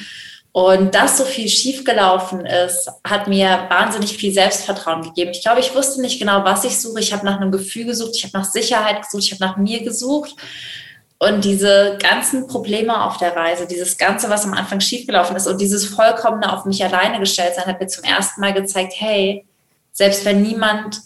Und 0.51 0.93
dass 0.93 1.17
so 1.17 1.23
viel 1.23 1.47
schiefgelaufen 1.47 2.45
ist, 2.45 2.91
hat 3.07 3.27
mir 3.27 3.65
wahnsinnig 3.69 4.17
viel 4.17 4.33
Selbstvertrauen 4.33 5.03
gegeben. 5.03 5.31
Ich 5.31 5.41
glaube, 5.41 5.61
ich 5.61 5.73
wusste 5.73 6.01
nicht 6.01 6.19
genau, 6.19 6.43
was 6.43 6.63
ich 6.63 6.79
suche. 6.79 6.99
Ich 6.99 7.13
habe 7.13 7.25
nach 7.25 7.39
einem 7.39 7.51
Gefühl 7.51 7.85
gesucht, 7.85 8.15
ich 8.15 8.23
habe 8.23 8.37
nach 8.37 8.45
Sicherheit 8.45 9.01
gesucht, 9.03 9.23
ich 9.23 9.31
habe 9.31 9.43
nach 9.43 9.57
mir 9.57 9.83
gesucht. 9.83 10.35
Und 11.19 11.45
diese 11.45 11.97
ganzen 12.01 12.47
Probleme 12.47 13.03
auf 13.05 13.17
der 13.17 13.35
Reise, 13.35 13.65
dieses 13.65 13.97
Ganze, 13.97 14.29
was 14.29 14.45
am 14.45 14.53
Anfang 14.53 14.81
schiefgelaufen 14.81 15.35
ist 15.35 15.47
und 15.47 15.61
dieses 15.61 15.85
vollkommene 15.85 16.51
auf 16.51 16.65
mich 16.65 16.83
alleine 16.83 17.19
gestellt 17.19 17.53
sein, 17.55 17.65
hat 17.65 17.79
mir 17.79 17.87
zum 17.87 18.03
ersten 18.03 18.41
Mal 18.41 18.53
gezeigt, 18.53 18.93
hey, 18.97 19.45
selbst 19.91 20.25
wenn 20.25 20.41
niemand 20.41 21.01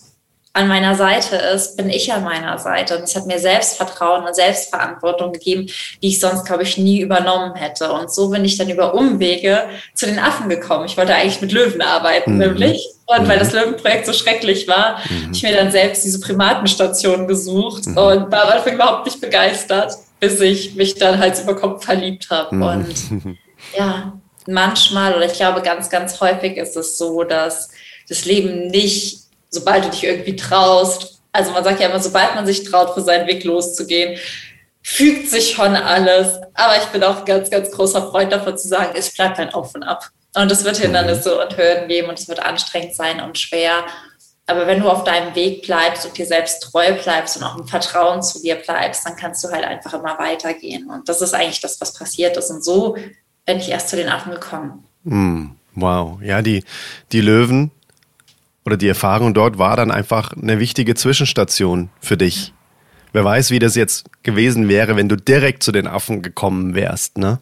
an 0.58 0.68
meiner 0.68 0.96
Seite 0.96 1.36
ist, 1.36 1.78
bin 1.78 1.90
ich 1.90 2.12
an 2.12 2.24
meiner 2.24 2.58
Seite. 2.58 2.98
Und 2.98 3.04
es 3.04 3.16
hat 3.16 3.28
mir 3.28 3.38
Selbstvertrauen 3.38 4.26
und 4.26 4.36
Selbstverantwortung 4.36 5.32
gegeben, 5.32 5.68
die 6.02 6.08
ich 6.08 6.20
sonst, 6.20 6.46
glaube 6.46 6.64
ich, 6.64 6.80
nie 6.80 7.00
übernommen 7.00 7.54
hätte. 7.54 7.92
Und 7.92 8.12
so 8.12 8.30
bin 8.30 8.44
ich 8.44 8.58
dann 8.58 8.68
über 8.68 8.96
Umwege 8.96 9.66
zu 9.94 10.08
den 10.08 10.18
Affen 10.18 10.50
gekommen. 10.50 10.86
Ich 10.86 10.98
wollte 10.98 11.14
eigentlich 11.14 11.42
mit 11.42 11.52
Löwen 11.52 11.82
arbeiten, 11.82 12.34
mhm. 12.34 12.40
nämlich. 12.40 12.88
Und 13.06 13.24
mhm. 13.24 13.28
weil 13.28 13.38
das 13.38 13.54
Löwenprojekt 13.54 14.08
so 14.08 14.14
schrecklich 14.14 14.68
war, 14.68 14.98
mhm. 14.98 15.24
habe 15.26 15.34
ich 15.34 15.44
mir 15.44 15.56
dann 15.56 15.72
selbst 15.72 16.04
diese 16.04 16.20
Primatenstation 16.20 17.28
gesucht 17.28 17.86
mhm. 17.86 17.98
und 17.98 18.32
war 18.32 18.46
am 18.46 18.58
Anfang 18.58 18.74
überhaupt 18.74 19.06
nicht 19.06 19.22
begeistert, 19.22 19.94
bis 20.20 20.42
ich 20.42 20.74
mich 20.74 20.96
dann 20.96 21.20
halt 21.20 21.40
über 21.40 21.56
Kopf 21.56 21.86
verliebt 21.86 22.32
habe. 22.32 22.56
Mhm. 22.56 22.64
Und 22.64 22.96
ja, 23.78 24.14
manchmal 24.48 25.14
oder 25.14 25.26
ich 25.28 25.34
glaube 25.34 25.62
ganz, 25.62 25.92
ganz 25.92 26.20
häufig 26.20 26.58
ist 26.58 26.76
es 26.76 26.98
so, 26.98 27.24
dass 27.24 27.70
das 28.10 28.26
Leben 28.26 28.68
nicht 28.68 29.27
sobald 29.50 29.86
du 29.86 29.90
dich 29.90 30.04
irgendwie 30.04 30.36
traust, 30.36 31.18
also 31.32 31.52
man 31.52 31.64
sagt 31.64 31.80
ja 31.80 31.90
immer, 31.90 32.00
sobald 32.00 32.36
man 32.36 32.46
sich 32.46 32.64
traut, 32.64 32.94
für 32.94 33.02
seinen 33.02 33.28
Weg 33.28 33.44
loszugehen, 33.44 34.18
fügt 34.82 35.30
sich 35.30 35.52
schon 35.52 35.76
alles. 35.76 36.40
Aber 36.54 36.78
ich 36.78 36.86
bin 36.86 37.04
auch 37.04 37.26
ganz, 37.26 37.50
ganz 37.50 37.70
großer 37.72 38.10
Freund 38.10 38.32
davon 38.32 38.58
zu 38.58 38.68
sagen, 38.68 38.94
es 38.96 39.14
bleibt 39.14 39.38
ein 39.40 39.54
Auf 39.54 39.76
und 39.76 39.84
Ab. 39.84 40.10
Und 40.36 40.52
es 40.52 40.64
wird 40.64 40.78
Hindernisse 40.78 41.40
und 41.40 41.58
Hürden 41.58 41.88
geben 41.88 42.10
und 42.10 42.20
es 42.20 42.28
wird 42.28 42.40
anstrengend 42.40 42.96
sein 42.96 43.22
und 43.22 43.38
schwer. 43.38 43.86
Aber 44.46 44.66
wenn 44.66 44.80
du 44.80 44.90
auf 44.90 45.04
deinem 45.04 45.36
Weg 45.36 45.64
bleibst 45.64 46.06
und 46.06 46.18
dir 46.18 46.26
selbst 46.26 46.62
treu 46.62 46.94
bleibst 46.94 47.38
und 47.38 47.44
auch 47.44 47.58
im 47.58 47.68
Vertrauen 47.68 48.24
zu 48.24 48.42
dir 48.42 48.56
bleibst, 48.56 49.06
dann 49.06 49.16
kannst 49.18 49.44
du 49.44 49.50
halt 49.50 49.66
einfach 49.66 49.94
immer 49.94 50.18
weitergehen. 50.18 50.90
Und 50.90 51.10
das 51.10 51.22
ist 51.22 51.34
eigentlich 51.34 51.60
das, 51.60 51.82
was 51.82 51.94
passiert 51.94 52.38
ist. 52.38 52.50
Und 52.50 52.64
so 52.64 52.96
bin 53.46 53.58
ich 53.58 53.70
erst 53.70 53.90
zu 53.90 53.98
den 53.98 54.10
Affen 54.10 54.32
gekommen. 54.32 54.86
Mm, 55.04 55.48
wow. 55.76 56.18
Ja, 56.22 56.42
die, 56.42 56.64
die 57.12 57.22
Löwen, 57.22 57.72
oder 58.68 58.76
die 58.76 58.90
Erfahrung 58.90 59.34
dort 59.34 59.58
war 59.58 59.78
dann 59.78 59.92
einfach 59.92 60.34
eine 60.34 60.60
wichtige 60.60 60.94
Zwischenstation 60.94 61.90
für 62.02 62.18
dich. 62.18 62.54
Wer 63.14 63.24
weiß, 63.24 63.50
wie 63.50 63.60
das 63.60 63.76
jetzt 63.76 64.10
gewesen 64.24 64.68
wäre, 64.68 64.98
wenn 64.98 65.08
du 65.08 65.16
direkt 65.16 65.64
zu 65.64 65.72
den 65.72 65.88
Affen 65.88 66.22
gekommen 66.22 66.76
wärst, 66.76 67.18
ne? 67.18 67.40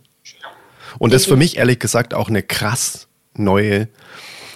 Und 0.99 1.13
das 1.13 1.23
ist 1.23 1.27
für 1.27 1.35
mich 1.35 1.57
ehrlich 1.57 1.79
gesagt 1.79 2.13
auch 2.13 2.29
eine 2.29 2.43
krass 2.43 3.07
neue 3.33 3.87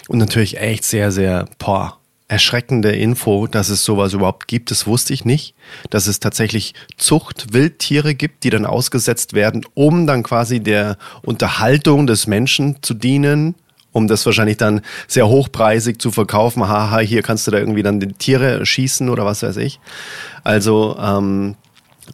Und 0.06 0.18
natürlich 0.18 0.58
echt 0.58 0.84
sehr, 0.84 1.10
sehr, 1.10 1.46
boah, 1.58 1.98
erschreckende 2.28 2.92
Info, 2.92 3.48
dass 3.48 3.68
es 3.68 3.84
sowas 3.84 4.12
überhaupt 4.12 4.46
gibt. 4.46 4.70
Das 4.70 4.86
wusste 4.86 5.12
ich 5.12 5.24
nicht, 5.24 5.56
dass 5.90 6.06
es 6.06 6.20
tatsächlich 6.20 6.74
Zucht-Wildtiere 6.96 8.14
gibt, 8.14 8.44
die 8.44 8.50
dann 8.50 8.64
ausgesetzt 8.64 9.32
werden, 9.32 9.66
um 9.74 10.06
dann 10.06 10.22
quasi 10.22 10.60
der 10.60 10.98
Unterhaltung 11.22 12.06
des 12.06 12.28
Menschen 12.28 12.76
zu 12.80 12.94
dienen, 12.94 13.56
um 13.92 14.08
das 14.08 14.24
wahrscheinlich 14.26 14.56
dann 14.56 14.82
sehr 15.08 15.28
hochpreisig 15.28 16.00
zu 16.00 16.10
verkaufen. 16.10 16.68
Haha, 16.68 17.00
hier 17.00 17.22
kannst 17.22 17.46
du 17.46 17.50
da 17.50 17.58
irgendwie 17.58 17.82
dann 17.82 18.00
die 18.00 18.12
Tiere 18.12 18.64
schießen 18.64 19.08
oder 19.08 19.24
was 19.24 19.42
weiß 19.42 19.56
ich. 19.56 19.80
Also 20.44 20.96
ähm, 21.00 21.56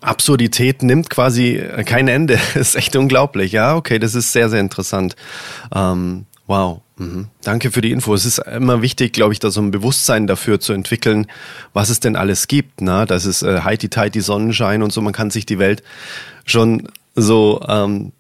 Absurdität 0.01 0.83
nimmt 0.83 1.11
quasi 1.11 1.63
kein 1.85 2.09
Ende. 2.09 2.39
Ist 2.55 2.77
echt 2.77 2.97
unglaublich. 2.97 3.53
Ja, 3.53 3.77
okay, 3.77 3.99
das 3.99 4.15
ist 4.15 4.33
sehr, 4.33 4.49
sehr 4.49 4.61
interessant. 4.61 5.17
Ähm, 5.75 6.27
wow. 6.47 6.81
Mhm. 6.99 7.29
Danke 7.43 7.71
für 7.71 7.83
die 7.83 7.93
Info. 7.93 8.15
Es 8.15 8.25
ist 8.25 8.39
immer 8.39 8.81
wichtig, 8.81 9.13
glaube 9.13 9.35
ich, 9.35 9.39
da 9.39 9.51
so 9.51 9.61
ein 9.61 9.71
Bewusstsein 9.71 10.27
dafür 10.27 10.61
zu 10.61 10.73
entwickeln, 10.73 11.27
was 11.75 11.91
es 11.91 12.01
denn 12.01 12.17
alles 12.17 12.49
gibt. 12.49 12.81
Ne? 12.81 13.05
Das 13.07 13.27
ist 13.27 13.43
äh, 13.43 13.61
heiti 13.61 13.91
tighty 13.91 14.23
Sonnenschein 14.23 14.83
und 14.83 14.93
so. 14.93 15.03
Man 15.03 15.13
kann 15.13 15.31
sich 15.31 15.45
die 15.45 15.59
Welt 15.59 15.83
schon 16.47 16.89
so 17.15 17.63
ähm, 17.69 18.13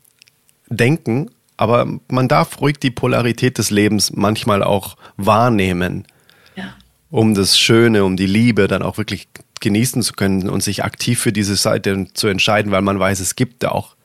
denken, 0.69 1.31
aber 1.57 1.87
man 2.09 2.29
darf 2.29 2.61
ruhig 2.61 2.79
die 2.79 2.91
Polarität 2.91 3.59
des 3.59 3.71
Lebens 3.71 4.13
manchmal 4.13 4.63
auch 4.63 4.97
wahrnehmen, 5.17 6.07
ja. 6.55 6.75
um 7.11 7.35
das 7.35 7.59
Schöne, 7.59 8.05
um 8.05 8.17
die 8.17 8.27
Liebe 8.27 8.69
dann 8.69 8.83
auch 8.83 8.99
wirklich 8.99 9.29
genießen 9.61 10.03
zu 10.03 10.13
können 10.13 10.49
und 10.49 10.63
sich 10.63 10.85
aktiv 10.85 11.21
für 11.21 11.33
diese 11.33 11.57
Seite 11.57 12.07
zu 12.13 12.29
entscheiden, 12.29 12.73
weil 12.73 12.83
man 12.83 12.99
weiß, 12.99 13.21
es 13.21 13.37
gibt 13.37 13.65
auch 13.65 13.97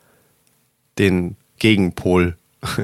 den 0.97 1.35
Gegenpol. 1.59 2.37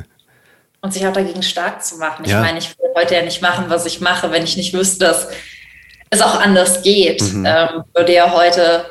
und 0.82 0.94
sich 0.94 1.06
auch 1.08 1.14
dagegen 1.14 1.44
stark 1.44 1.84
zu 1.84 1.98
machen. 1.98 2.26
Ich 2.26 2.32
ja. 2.32 2.42
meine, 2.42 2.60
ich 2.60 2.78
würde 2.78 2.94
heute 2.96 3.16
ja 3.16 3.22
nicht 3.24 3.42
machen, 3.42 3.66
was 3.70 3.86
ich 3.86 4.02
mache, 4.02 4.32
wenn 4.32 4.44
ich 4.44 4.58
nicht 4.58 4.74
wüsste, 4.74 5.06
dass 5.06 5.28
es 6.10 6.22
auch 6.22 6.40
anders 6.40 6.82
geht. 6.84 7.22
Mhm. 7.22 7.46
Ähm, 7.46 7.84
würde 7.94 8.14
ja 8.14 8.32
heute, 8.32 8.86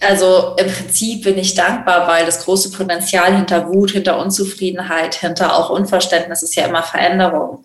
also 0.00 0.56
im 0.58 0.70
Prinzip 0.70 1.24
bin 1.24 1.38
ich 1.38 1.54
dankbar, 1.54 2.06
weil 2.06 2.26
das 2.26 2.44
große 2.44 2.70
Potenzial 2.70 3.34
hinter 3.34 3.68
Wut, 3.68 3.92
hinter 3.92 4.18
Unzufriedenheit, 4.18 5.14
hinter 5.14 5.56
auch 5.56 5.70
Unverständnis 5.70 6.42
ist 6.42 6.54
ja 6.54 6.66
immer 6.66 6.82
Veränderung. 6.82 7.64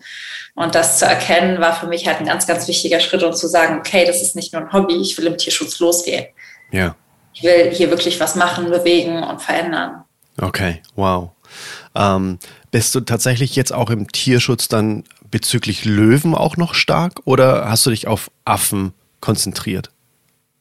Und 0.54 0.74
das 0.74 0.98
zu 0.98 1.06
erkennen, 1.06 1.60
war 1.60 1.74
für 1.74 1.86
mich 1.86 2.06
halt 2.06 2.18
ein 2.20 2.26
ganz, 2.26 2.46
ganz 2.46 2.68
wichtiger 2.68 3.00
Schritt 3.00 3.22
und 3.22 3.36
zu 3.36 3.48
sagen, 3.48 3.78
okay, 3.78 4.04
das 4.06 4.20
ist 4.20 4.36
nicht 4.36 4.52
nur 4.52 4.62
ein 4.62 4.72
Hobby, 4.72 4.96
ich 4.96 5.16
will 5.16 5.26
im 5.26 5.38
Tierschutz 5.38 5.78
losgehen. 5.78 6.26
Ja. 6.70 6.94
Ich 7.34 7.42
will 7.42 7.70
hier 7.72 7.90
wirklich 7.90 8.20
was 8.20 8.34
machen, 8.34 8.70
bewegen 8.70 9.22
und 9.22 9.40
verändern. 9.40 10.04
Okay, 10.40 10.82
wow. 10.96 11.30
Ähm, 11.94 12.38
bist 12.70 12.94
du 12.94 13.00
tatsächlich 13.00 13.56
jetzt 13.56 13.72
auch 13.72 13.90
im 13.90 14.10
Tierschutz 14.10 14.68
dann 14.68 15.04
bezüglich 15.30 15.84
Löwen 15.84 16.34
auch 16.34 16.56
noch 16.56 16.74
stark 16.74 17.20
oder 17.24 17.68
hast 17.68 17.86
du 17.86 17.90
dich 17.90 18.06
auf 18.06 18.30
Affen 18.44 18.92
konzentriert? 19.20 19.90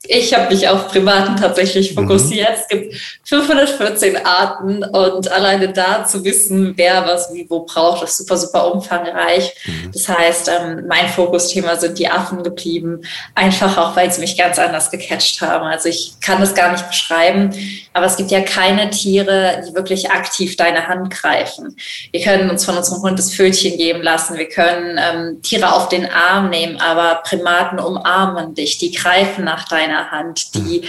Ich 0.08 0.34
habe 0.34 0.54
mich 0.54 0.68
auf 0.68 0.88
Primaten 0.88 1.38
tatsächlich 1.38 1.92
mhm. 1.92 2.02
fokussiert. 2.02 2.50
Mhm. 2.50 2.56
Es 2.56 2.68
gibt 2.68 2.96
514 3.26 4.26
Arten 4.26 4.84
und 4.84 5.32
alleine 5.32 5.72
da 5.72 6.06
zu 6.06 6.24
wissen, 6.24 6.74
wer 6.76 7.06
was 7.06 7.32
wie 7.34 7.48
wo 7.48 7.62
braucht, 7.62 8.04
ist 8.04 8.18
super, 8.18 8.36
super 8.36 8.74
umfangreich. 8.74 9.54
Mhm. 9.66 9.92
Das 9.94 10.10
heißt, 10.10 10.50
ähm, 10.50 10.88
mein 10.88 11.08
Fokusthema 11.08 11.76
sind 11.76 12.00
die 12.00 12.08
Affen 12.08 12.42
geblieben, 12.42 13.02
einfach 13.36 13.78
auch, 13.78 13.96
weil 13.96 14.12
sie 14.12 14.22
mich 14.22 14.38
ganz 14.38 14.58
anders 14.58 14.90
gecatcht 14.90 15.40
haben. 15.42 15.66
Also 15.66 15.90
ich 15.90 16.14
kann 16.20 16.42
das 16.42 16.56
gar 16.56 16.72
nicht 16.72 16.88
beschreiben, 16.88 17.52
aber 17.94 18.08
es 18.08 18.18
gibt 18.18 18.32
ja 18.32 18.42
keine 18.42 18.90
Tiere, 18.90 19.64
die 19.68 19.76
wirklich 19.76 20.10
aktiv 20.10 20.58
deine 20.58 20.88
Hand 20.88 21.12
greifen. 21.12 21.78
Wir 22.12 22.22
können 22.22 22.50
uns 22.50 22.66
von 22.66 22.76
unserem 22.76 23.04
Hund 23.04 23.20
das 23.20 23.34
Pfötchen 23.34 23.78
geben 23.78 24.02
lassen, 24.02 24.38
wir 24.38 24.50
können 24.50 25.00
ähm, 25.00 25.42
Tiere 25.44 25.74
auf 25.74 25.90
den 25.90 26.10
Arm 26.10 26.50
nehmen, 26.50 26.82
aber 26.82 27.22
Primaten 27.24 27.80
umarmen 27.80 28.56
dich, 28.56 28.80
die 28.80 28.92
greifen 28.92 29.46
nach 29.46 29.68
deiner 29.68 29.91
meiner 29.92 30.12
Hand. 30.12 30.56
Die 30.56 30.88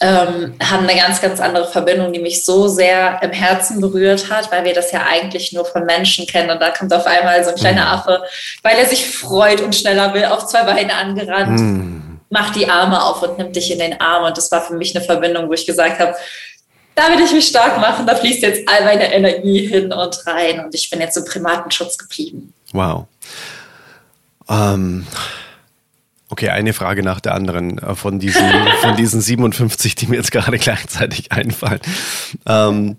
ähm, 0.00 0.54
haben 0.62 0.88
eine 0.88 0.98
ganz, 0.98 1.20
ganz 1.20 1.40
andere 1.40 1.68
Verbindung, 1.68 2.12
die 2.12 2.20
mich 2.20 2.44
so 2.44 2.68
sehr 2.68 3.20
im 3.22 3.30
Herzen 3.30 3.80
berührt 3.80 4.30
hat, 4.30 4.50
weil 4.50 4.64
wir 4.64 4.74
das 4.74 4.92
ja 4.92 5.04
eigentlich 5.08 5.52
nur 5.52 5.64
von 5.64 5.84
Menschen 5.84 6.26
kennen. 6.26 6.50
Und 6.50 6.60
da 6.60 6.70
kommt 6.70 6.92
auf 6.92 7.06
einmal 7.06 7.42
so 7.44 7.50
ein 7.50 7.56
kleiner 7.56 7.84
mhm. 7.84 7.92
Affe, 7.92 8.22
weil 8.62 8.76
er 8.78 8.86
sich 8.86 9.06
freut 9.06 9.60
und 9.60 9.74
schneller 9.74 10.12
will, 10.14 10.24
auf 10.24 10.46
zwei 10.46 10.64
Beine 10.64 10.94
angerannt, 10.94 11.60
mhm. 11.60 12.20
macht 12.30 12.56
die 12.56 12.68
Arme 12.68 13.02
auf 13.02 13.22
und 13.22 13.38
nimmt 13.38 13.56
dich 13.56 13.70
in 13.70 13.78
den 13.78 14.00
Arm. 14.00 14.24
Und 14.24 14.36
das 14.36 14.50
war 14.50 14.62
für 14.62 14.74
mich 14.74 14.94
eine 14.94 15.04
Verbindung, 15.04 15.48
wo 15.48 15.52
ich 15.52 15.66
gesagt 15.66 15.98
habe, 15.98 16.14
da 16.94 17.08
will 17.08 17.24
ich 17.24 17.32
mich 17.32 17.46
stark 17.46 17.80
machen, 17.80 18.06
da 18.06 18.14
fließt 18.14 18.42
jetzt 18.42 18.68
all 18.68 18.84
meine 18.84 19.10
Energie 19.14 19.66
hin 19.66 19.90
und 19.92 20.26
rein. 20.26 20.62
Und 20.62 20.74
ich 20.74 20.90
bin 20.90 21.00
jetzt 21.00 21.16
im 21.16 21.24
Primatenschutz 21.24 21.96
geblieben. 21.96 22.52
Wow. 22.72 23.06
Ähm, 24.48 25.06
Okay, 26.32 26.48
eine 26.48 26.72
Frage 26.72 27.02
nach 27.02 27.20
der 27.20 27.34
anderen 27.34 27.76
äh, 27.76 27.94
von 27.94 28.18
diesen, 28.18 28.42
von 28.80 28.96
diesen 28.96 29.20
57, 29.20 29.94
die 29.94 30.06
mir 30.06 30.16
jetzt 30.16 30.32
gerade 30.32 30.56
gleichzeitig 30.58 31.30
einfallen. 31.30 31.80
Ähm, 32.46 32.96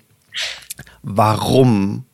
warum 1.01 2.05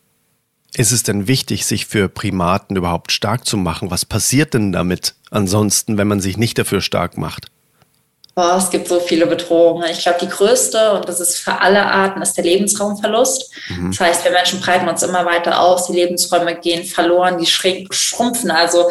ist 0.73 0.93
es 0.93 1.03
denn 1.03 1.27
wichtig, 1.27 1.65
sich 1.65 1.87
für 1.87 2.07
Primaten 2.07 2.77
überhaupt 2.77 3.11
stark 3.11 3.45
zu 3.45 3.57
machen? 3.57 3.91
Was 3.91 4.05
passiert 4.05 4.53
denn 4.53 4.71
damit 4.71 5.15
ansonsten, 5.29 5.97
wenn 5.97 6.07
man 6.07 6.21
sich 6.21 6.37
nicht 6.37 6.57
dafür 6.57 6.79
stark 6.79 7.17
macht? 7.17 7.47
Oh, 8.37 8.55
es 8.55 8.69
gibt 8.69 8.87
so 8.87 9.01
viele 9.01 9.27
Bedrohungen. 9.27 9.89
Ich 9.91 10.03
glaube, 10.03 10.19
die 10.21 10.29
größte, 10.29 10.93
und 10.93 11.09
das 11.09 11.19
ist 11.19 11.39
für 11.39 11.59
alle 11.59 11.85
Arten, 11.85 12.21
ist 12.21 12.37
der 12.37 12.45
Lebensraumverlust. 12.45 13.51
Mhm. 13.67 13.91
Das 13.91 13.99
heißt, 13.99 14.23
wir 14.23 14.31
Menschen 14.31 14.61
breiten 14.61 14.87
uns 14.87 15.03
immer 15.03 15.25
weiter 15.25 15.59
aus, 15.59 15.87
die 15.87 15.93
Lebensräume 15.93 16.55
gehen 16.55 16.85
verloren, 16.85 17.37
die 17.37 17.45
schrumpfen. 17.45 18.51
Also 18.51 18.89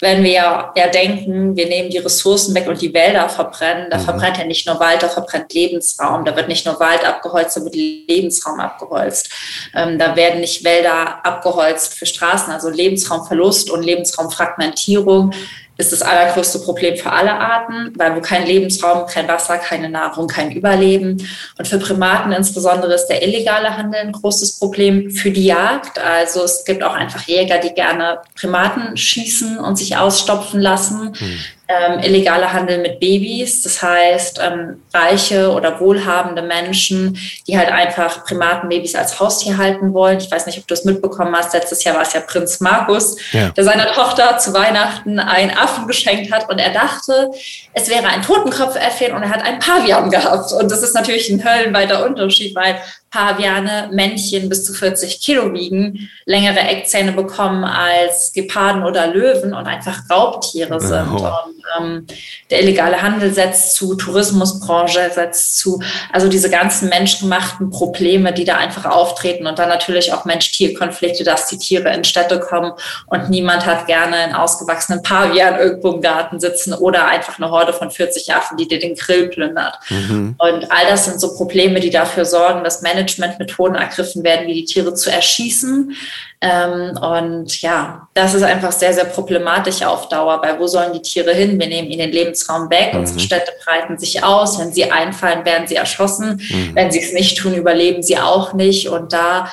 wenn 0.00 0.22
wir 0.22 0.30
ja, 0.30 0.72
ja 0.76 0.86
denken, 0.88 1.56
wir 1.56 1.66
nehmen 1.66 1.90
die 1.90 1.98
Ressourcen 1.98 2.54
weg 2.54 2.68
und 2.68 2.80
die 2.80 2.94
Wälder 2.94 3.28
verbrennen, 3.28 3.90
da 3.90 3.98
mhm. 3.98 4.02
verbrennt 4.02 4.38
ja 4.38 4.44
nicht 4.44 4.66
nur 4.66 4.78
Wald, 4.78 5.02
da 5.02 5.08
verbrennt 5.08 5.52
Lebensraum. 5.52 6.24
Da 6.24 6.36
wird 6.36 6.48
nicht 6.48 6.66
nur 6.66 6.78
Wald 6.78 7.04
abgeholzt, 7.04 7.56
da 7.56 7.64
wird 7.64 7.74
Lebensraum 7.74 8.60
abgeholzt. 8.60 9.30
Ähm, 9.74 9.98
da 9.98 10.14
werden 10.14 10.40
nicht 10.40 10.62
Wälder 10.62 11.24
abgeholzt 11.26 11.94
für 11.94 12.06
Straßen, 12.06 12.52
also 12.52 12.70
Lebensraumverlust 12.70 13.70
und 13.70 13.82
Lebensraumfragmentierung 13.82 15.32
ist 15.78 15.92
das 15.92 16.02
allergrößte 16.02 16.58
Problem 16.58 16.96
für 16.96 17.12
alle 17.12 17.32
Arten, 17.32 17.92
weil 17.96 18.16
wo 18.16 18.20
kein 18.20 18.44
Lebensraum, 18.46 19.06
kein 19.06 19.28
Wasser, 19.28 19.58
keine 19.58 19.88
Nahrung, 19.88 20.26
kein 20.26 20.50
Überleben. 20.50 21.24
Und 21.56 21.68
für 21.68 21.78
Primaten 21.78 22.32
insbesondere 22.32 22.94
ist 22.94 23.06
der 23.06 23.22
illegale 23.22 23.76
Handel 23.76 24.00
ein 24.00 24.12
großes 24.12 24.58
Problem 24.58 25.12
für 25.12 25.30
die 25.30 25.46
Jagd. 25.46 26.00
Also 26.00 26.42
es 26.42 26.64
gibt 26.64 26.82
auch 26.82 26.94
einfach 26.94 27.22
Jäger, 27.22 27.58
die 27.58 27.72
gerne 27.74 28.18
Primaten 28.34 28.96
schießen 28.96 29.58
und 29.58 29.78
sich 29.78 29.96
ausstopfen 29.96 30.60
lassen. 30.60 31.14
Hm 31.16 31.38
ähm, 31.68 32.00
illegaler 32.00 32.52
Handel 32.52 32.78
mit 32.78 32.98
Babys. 32.98 33.62
Das 33.62 33.82
heißt, 33.82 34.40
ähm, 34.42 34.82
reiche 34.94 35.52
oder 35.52 35.78
wohlhabende 35.80 36.40
Menschen, 36.40 37.18
die 37.46 37.58
halt 37.58 37.70
einfach 37.70 38.24
Primatenbabys 38.24 38.94
als 38.94 39.20
Haustier 39.20 39.58
halten 39.58 39.92
wollen. 39.92 40.18
Ich 40.18 40.30
weiß 40.30 40.46
nicht, 40.46 40.58
ob 40.58 40.66
du 40.66 40.72
es 40.72 40.84
mitbekommen 40.84 41.36
hast. 41.36 41.52
Letztes 41.52 41.84
Jahr 41.84 41.94
war 41.96 42.02
es 42.02 42.14
ja 42.14 42.20
Prinz 42.20 42.60
Markus, 42.60 43.16
ja. 43.32 43.50
der 43.50 43.64
seiner 43.64 43.92
Tochter 43.92 44.38
zu 44.38 44.54
Weihnachten 44.54 45.18
einen 45.18 45.50
Affen 45.50 45.86
geschenkt 45.86 46.32
hat 46.32 46.48
und 46.48 46.58
er 46.58 46.72
dachte, 46.72 47.30
es 47.74 47.88
wäre 47.90 48.06
ein 48.06 48.22
Totenkopfäffchen 48.22 49.12
und 49.12 49.22
er 49.22 49.30
hat 49.30 49.42
einen 49.42 49.58
Pavian 49.58 50.10
gehabt. 50.10 50.52
Und 50.52 50.70
das 50.72 50.82
ist 50.82 50.94
natürlich 50.94 51.28
ein 51.28 51.44
höllenweiter 51.44 52.06
Unterschied, 52.06 52.56
weil 52.56 52.80
Paviane, 53.10 53.88
Männchen 53.92 54.48
bis 54.48 54.64
zu 54.64 54.72
40 54.72 55.20
Kilo 55.20 55.52
wiegen, 55.54 56.10
längere 56.26 56.60
Eckzähne 56.60 57.12
bekommen 57.12 57.64
als 57.64 58.32
Geparden 58.32 58.84
oder 58.84 59.06
Löwen 59.06 59.54
und 59.54 59.66
einfach 59.66 60.02
Raubtiere 60.10 60.80
sind. 60.80 61.08
Oh. 61.12 61.16
Und 61.16 61.58
ähm, 61.78 62.06
der 62.50 62.62
illegale 62.62 63.00
Handel 63.00 63.32
setzt 63.32 63.76
zu, 63.76 63.94
Tourismusbranche 63.94 65.10
setzt 65.14 65.58
zu, 65.58 65.82
also 66.12 66.28
diese 66.28 66.50
ganzen 66.50 66.88
menschgemachten 66.88 67.70
Probleme, 67.70 68.32
die 68.32 68.44
da 68.44 68.56
einfach 68.56 68.84
auftreten 68.84 69.46
und 69.46 69.58
dann 69.58 69.68
natürlich 69.68 70.12
auch 70.12 70.24
Mensch-Tier-Konflikte, 70.24 71.24
dass 71.24 71.46
die 71.48 71.58
Tiere 71.58 71.92
in 71.94 72.04
Städte 72.04 72.40
kommen 72.40 72.72
und 73.06 73.30
niemand 73.30 73.66
hat 73.66 73.86
gerne 73.86 74.16
einen 74.16 74.34
ausgewachsenen 74.34 75.02
Pavian 75.02 75.58
irgendwo 75.58 75.92
im 75.92 76.00
Garten 76.00 76.40
sitzen 76.40 76.74
oder 76.74 77.06
einfach 77.06 77.38
eine 77.38 77.50
Horde 77.50 77.72
von 77.72 77.90
40 77.90 78.34
Affen, 78.34 78.56
die 78.56 78.68
dir 78.68 78.78
den 78.78 78.94
Grill 78.94 79.28
plündert. 79.28 79.78
Mhm. 79.88 80.34
Und 80.38 80.70
all 80.70 80.86
das 80.88 81.06
sind 81.06 81.20
so 81.20 81.34
Probleme, 81.36 81.80
die 81.80 81.90
dafür 81.90 82.24
sorgen, 82.24 82.64
dass 82.64 82.82
Managementmethoden 82.98 83.76
ergriffen 83.76 84.24
werden, 84.24 84.46
wie 84.46 84.54
die 84.54 84.64
Tiere 84.64 84.94
zu 84.94 85.10
erschießen, 85.10 85.94
ähm, 86.40 86.96
und 87.02 87.60
ja, 87.62 88.08
das 88.14 88.34
ist 88.34 88.44
einfach 88.44 88.70
sehr, 88.70 88.92
sehr 88.92 89.06
problematisch 89.06 89.82
auf 89.82 90.08
Dauer, 90.08 90.40
weil 90.40 90.58
wo 90.60 90.68
sollen 90.68 90.92
die 90.92 91.02
Tiere 91.02 91.34
hin? 91.34 91.58
Wir 91.58 91.66
nehmen 91.66 91.88
ihnen 91.88 91.98
den 91.98 92.12
Lebensraum 92.12 92.70
weg, 92.70 92.94
mhm. 92.94 93.00
unsere 93.00 93.18
Städte 93.18 93.52
breiten 93.64 93.98
sich 93.98 94.22
aus, 94.22 94.58
wenn 94.60 94.72
sie 94.72 94.90
einfallen, 94.90 95.44
werden 95.44 95.66
sie 95.66 95.74
erschossen, 95.74 96.40
mhm. 96.48 96.70
wenn 96.74 96.92
sie 96.92 97.00
es 97.00 97.12
nicht 97.12 97.38
tun, 97.38 97.54
überleben 97.54 98.04
sie 98.04 98.18
auch 98.18 98.52
nicht 98.52 98.88
und 98.88 99.12
da 99.12 99.50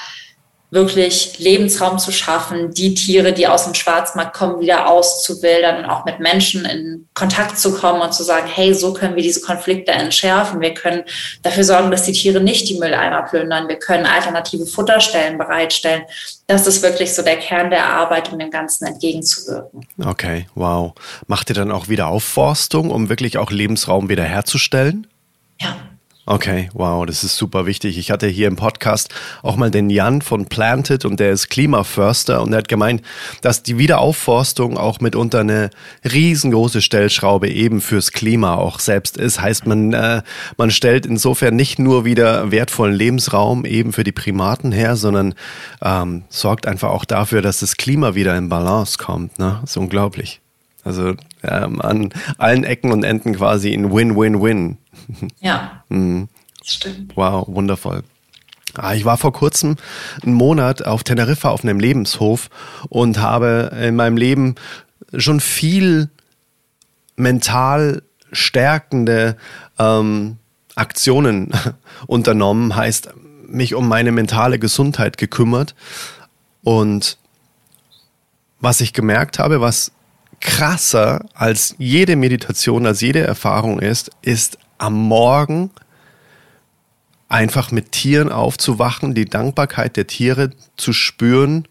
wirklich 0.75 1.39
Lebensraum 1.39 1.97
zu 1.97 2.11
schaffen, 2.11 2.71
die 2.71 2.93
Tiere, 2.93 3.33
die 3.33 3.47
aus 3.47 3.63
dem 3.63 3.73
Schwarzmarkt 3.73 4.35
kommen, 4.35 4.59
wieder 4.59 4.87
auszuwildern 4.87 5.83
und 5.83 5.89
auch 5.89 6.05
mit 6.05 6.19
Menschen 6.19 6.65
in 6.65 7.07
Kontakt 7.15 7.57
zu 7.57 7.73
kommen 7.73 8.01
und 8.01 8.13
zu 8.13 8.21
sagen, 8.21 8.47
hey, 8.47 8.73
so 8.75 8.93
können 8.93 9.15
wir 9.15 9.23
diese 9.23 9.41
Konflikte 9.41 9.93
entschärfen. 9.93 10.61
Wir 10.61 10.73
können 10.73 11.03
dafür 11.41 11.63
sorgen, 11.63 11.89
dass 11.89 12.03
die 12.03 12.11
Tiere 12.11 12.41
nicht 12.41 12.69
die 12.69 12.77
Mülleimer 12.77 13.23
plündern. 13.23 13.67
Wir 13.67 13.79
können 13.79 14.05
alternative 14.05 14.67
Futterstellen 14.67 15.37
bereitstellen. 15.37 16.03
Das 16.45 16.67
ist 16.67 16.83
wirklich 16.83 17.15
so 17.15 17.23
der 17.23 17.37
Kern 17.37 17.71
der 17.71 17.85
Arbeit, 17.85 18.31
um 18.31 18.37
dem 18.37 18.51
Ganzen 18.51 18.85
entgegenzuwirken. 18.85 19.87
Okay, 20.05 20.45
wow. 20.53 20.93
Macht 21.25 21.49
ihr 21.49 21.55
dann 21.55 21.71
auch 21.71 21.87
wieder 21.87 22.07
Aufforstung, 22.07 22.91
um 22.91 23.09
wirklich 23.09 23.37
auch 23.39 23.49
Lebensraum 23.49 24.09
wiederherzustellen? 24.09 25.07
Ja, 25.59 25.77
Okay, 26.27 26.69
wow, 26.73 27.05
das 27.05 27.23
ist 27.23 27.37
super 27.37 27.67
wichtig. 27.67 27.99
Ich 27.99 28.09
hatte 28.09 28.25
hier 28.25 28.47
im 28.47 28.55
Podcast 28.55 29.13
auch 29.43 29.57
mal 29.57 29.69
den 29.69 29.91
Jan 29.91 30.23
von 30.23 30.47
Planted 30.47 31.05
und 31.05 31.19
der 31.19 31.31
ist 31.31 31.49
Klimaförster 31.49 32.41
und 32.41 32.51
er 32.51 32.57
hat 32.59 32.67
gemeint, 32.67 33.03
dass 33.41 33.61
die 33.61 33.77
Wiederaufforstung 33.77 34.75
auch 34.75 34.99
mitunter 35.01 35.41
eine 35.41 35.69
riesengroße 36.03 36.81
Stellschraube 36.81 37.47
eben 37.49 37.79
fürs 37.79 38.11
Klima 38.11 38.55
auch 38.55 38.79
selbst 38.79 39.17
ist. 39.17 39.39
Heißt, 39.39 39.67
man, 39.67 39.93
äh, 39.93 40.23
man 40.57 40.71
stellt 40.71 41.05
insofern 41.05 41.55
nicht 41.55 41.77
nur 41.77 42.05
wieder 42.05 42.49
wertvollen 42.49 42.95
Lebensraum 42.95 43.63
eben 43.63 43.93
für 43.93 44.03
die 44.03 44.11
Primaten 44.11 44.71
her, 44.71 44.95
sondern 44.95 45.35
ähm, 45.83 46.23
sorgt 46.29 46.65
einfach 46.65 46.89
auch 46.89 47.05
dafür, 47.05 47.43
dass 47.43 47.59
das 47.59 47.77
Klima 47.77 48.15
wieder 48.15 48.35
in 48.35 48.49
Balance 48.49 48.97
kommt. 48.97 49.37
Ne? 49.37 49.59
Das 49.61 49.71
ist 49.71 49.77
unglaublich. 49.77 50.41
Also 50.85 51.15
ähm, 51.43 51.81
an 51.81 52.13
allen 52.37 52.63
Ecken 52.63 52.91
und 52.91 53.03
Enden 53.03 53.35
quasi 53.35 53.73
in 53.73 53.91
Win-Win-Win. 53.91 54.77
Ja, 55.41 55.83
mhm. 55.89 56.29
das 56.59 56.75
stimmt. 56.75 57.17
Wow, 57.17 57.47
wundervoll. 57.47 58.03
Ah, 58.75 58.93
ich 58.93 59.03
war 59.03 59.17
vor 59.17 59.33
kurzem 59.33 59.77
einen 60.23 60.35
Monat 60.35 60.85
auf 60.85 61.03
Teneriffa 61.03 61.49
auf 61.49 61.63
einem 61.63 61.79
Lebenshof 61.79 62.49
und 62.89 63.19
habe 63.19 63.75
in 63.81 63.95
meinem 63.95 64.17
Leben 64.17 64.55
schon 65.17 65.39
viel 65.39 66.09
mental 67.15 68.03
stärkende 68.31 69.37
ähm, 69.79 70.37
Aktionen 70.75 71.51
unternommen, 72.07 72.75
heißt 72.75 73.09
mich 73.47 73.73
um 73.73 73.87
meine 73.87 74.11
mentale 74.11 74.59
Gesundheit 74.59 75.17
gekümmert. 75.17 75.73
Und 76.63 77.17
was 78.59 78.81
ich 78.81 78.93
gemerkt 78.93 79.39
habe, 79.39 79.61
was 79.61 79.91
krasser 80.39 81.25
als 81.33 81.75
jede 81.77 82.15
Meditation, 82.15 82.85
als 82.85 83.01
jede 83.01 83.21
Erfahrung 83.21 83.79
ist, 83.79 84.11
ist 84.21 84.57
am 84.77 84.93
Morgen 84.93 85.71
einfach 87.27 87.71
mit 87.71 87.91
Tieren 87.91 88.31
aufzuwachen, 88.31 89.13
die 89.15 89.25
Dankbarkeit 89.25 89.97
der 89.97 90.07
Tiere 90.07 90.51
zu 90.77 90.93
spüren, 90.93 91.67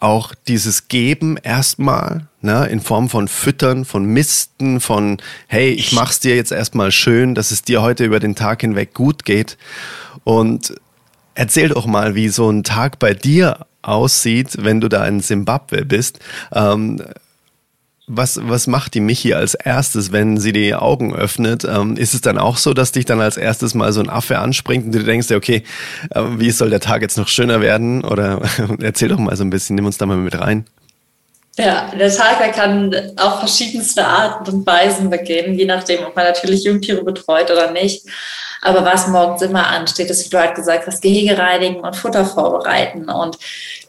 auch 0.00 0.34
dieses 0.48 0.88
Geben 0.88 1.36
erstmal, 1.36 2.26
ne, 2.40 2.66
in 2.66 2.80
Form 2.80 3.08
von 3.08 3.28
Füttern, 3.28 3.84
von 3.84 4.04
Misten, 4.04 4.80
von 4.80 5.18
hey, 5.46 5.70
ich 5.70 5.92
mach's 5.92 6.18
dir 6.18 6.34
jetzt 6.34 6.50
erstmal 6.50 6.90
schön, 6.90 7.36
dass 7.36 7.52
es 7.52 7.62
dir 7.62 7.82
heute 7.82 8.04
über 8.04 8.18
den 8.18 8.34
Tag 8.34 8.62
hinweg 8.62 8.94
gut 8.94 9.24
geht. 9.24 9.56
Und 10.24 10.74
erzähl 11.34 11.68
doch 11.68 11.86
mal, 11.86 12.16
wie 12.16 12.28
so 12.28 12.50
ein 12.50 12.64
Tag 12.64 12.98
bei 12.98 13.14
dir 13.14 13.66
aussieht, 13.82 14.56
wenn 14.58 14.80
du 14.80 14.88
da 14.88 15.06
in 15.06 15.20
Simbabwe 15.20 15.84
bist. 15.84 16.18
Ähm, 16.52 17.02
was, 18.06 18.40
was 18.42 18.66
macht 18.66 18.94
die 18.94 19.00
Michi 19.00 19.32
als 19.34 19.54
erstes, 19.54 20.12
wenn 20.12 20.36
sie 20.36 20.52
die 20.52 20.74
Augen 20.74 21.14
öffnet? 21.14 21.64
Ähm, 21.64 21.96
ist 21.96 22.14
es 22.14 22.20
dann 22.20 22.38
auch 22.38 22.56
so, 22.56 22.74
dass 22.74 22.92
dich 22.92 23.04
dann 23.04 23.20
als 23.20 23.36
erstes 23.36 23.74
mal 23.74 23.92
so 23.92 24.00
ein 24.00 24.10
Affe 24.10 24.38
anspringt 24.38 24.86
und 24.86 24.92
du 24.92 25.04
denkst, 25.04 25.30
okay, 25.30 25.62
äh, 26.10 26.22
wie 26.36 26.50
soll 26.50 26.70
der 26.70 26.80
Tag 26.80 27.02
jetzt 27.02 27.16
noch 27.16 27.28
schöner 27.28 27.60
werden? 27.60 28.04
Oder 28.04 28.42
erzähl 28.80 29.08
doch 29.08 29.18
mal 29.18 29.36
so 29.36 29.44
ein 29.44 29.50
bisschen, 29.50 29.76
nimm 29.76 29.86
uns 29.86 29.98
da 29.98 30.06
mal 30.06 30.16
mit 30.16 30.38
rein. 30.38 30.64
Ja, 31.58 31.90
der 31.98 32.14
Tag 32.14 32.38
der 32.38 32.50
kann 32.50 32.94
auf 33.16 33.40
verschiedenste 33.40 34.06
Arten 34.06 34.50
und 34.50 34.66
Weisen 34.66 35.10
beginnen, 35.10 35.58
je 35.58 35.66
nachdem, 35.66 36.02
ob 36.04 36.16
man 36.16 36.24
natürlich 36.24 36.64
Jungtiere 36.64 37.04
betreut 37.04 37.50
oder 37.50 37.70
nicht. 37.70 38.06
Aber 38.62 38.84
was 38.84 39.08
morgens 39.08 39.42
immer 39.42 39.66
ansteht, 39.66 40.08
ist, 40.08 40.24
wie 40.24 40.30
du 40.30 40.38
halt 40.38 40.54
gesagt 40.54 40.86
hast, 40.86 41.02
Gehege 41.02 41.36
reinigen 41.36 41.80
und 41.80 41.96
Futter 41.96 42.24
vorbereiten. 42.24 43.10
Und 43.10 43.36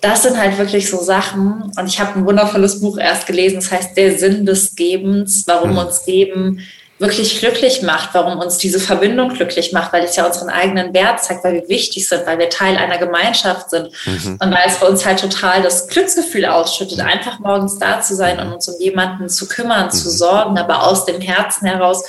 das 0.02 0.24
sind 0.24 0.38
halt 0.38 0.58
wirklich 0.58 0.90
so 0.90 0.98
Sachen. 0.98 1.72
Und 1.78 1.88
ich 1.88 2.00
habe 2.00 2.20
ein 2.20 2.26
wundervolles 2.26 2.82
Buch 2.82 2.98
erst 2.98 3.28
gelesen, 3.28 3.58
das 3.58 3.72
heißt 3.72 3.96
Der 3.96 4.18
Sinn 4.18 4.46
des 4.46 4.76
Gebens, 4.76 5.44
warum 5.46 5.72
mhm. 5.72 5.78
uns 5.78 6.04
Geben 6.06 6.60
wirklich 7.00 7.40
glücklich 7.40 7.82
macht, 7.82 8.10
warum 8.14 8.40
uns 8.40 8.58
diese 8.58 8.80
Verbindung 8.80 9.34
glücklich 9.34 9.74
macht, 9.74 9.92
weil 9.94 10.04
es 10.04 10.16
ja 10.16 10.26
unseren 10.26 10.50
eigenen 10.50 10.94
Wert 10.94 11.24
zeigt, 11.24 11.44
weil 11.44 11.54
wir 11.54 11.68
wichtig 11.68 12.08
sind, 12.08 12.26
weil 12.26 12.38
wir 12.38 12.50
Teil 12.50 12.78
einer 12.78 12.98
Gemeinschaft 12.98 13.72
sind 13.72 13.90
mhm. 14.06 14.38
und 14.40 14.52
weil 14.52 14.64
es 14.68 14.78
bei 14.78 14.88
uns 14.88 15.06
halt 15.06 15.20
total 15.20 15.64
das 15.64 15.88
Glücksgefühl 15.88 16.46
ausschüttet, 16.46 17.00
einfach 17.00 17.40
morgens 17.40 17.80
da 17.80 18.02
zu 18.02 18.16
sein 18.16 18.40
und 18.40 18.54
uns 18.54 18.68
um 18.70 18.80
jemanden 18.80 19.28
zu 19.28 19.48
kümmern, 19.48 19.88
mhm. 19.88 19.92
zu 19.92 20.10
sorgen, 20.10 20.58
aber 20.58 20.84
aus 20.84 21.06
dem 21.06 21.20
Herzen 21.20 21.68
heraus 21.68 22.04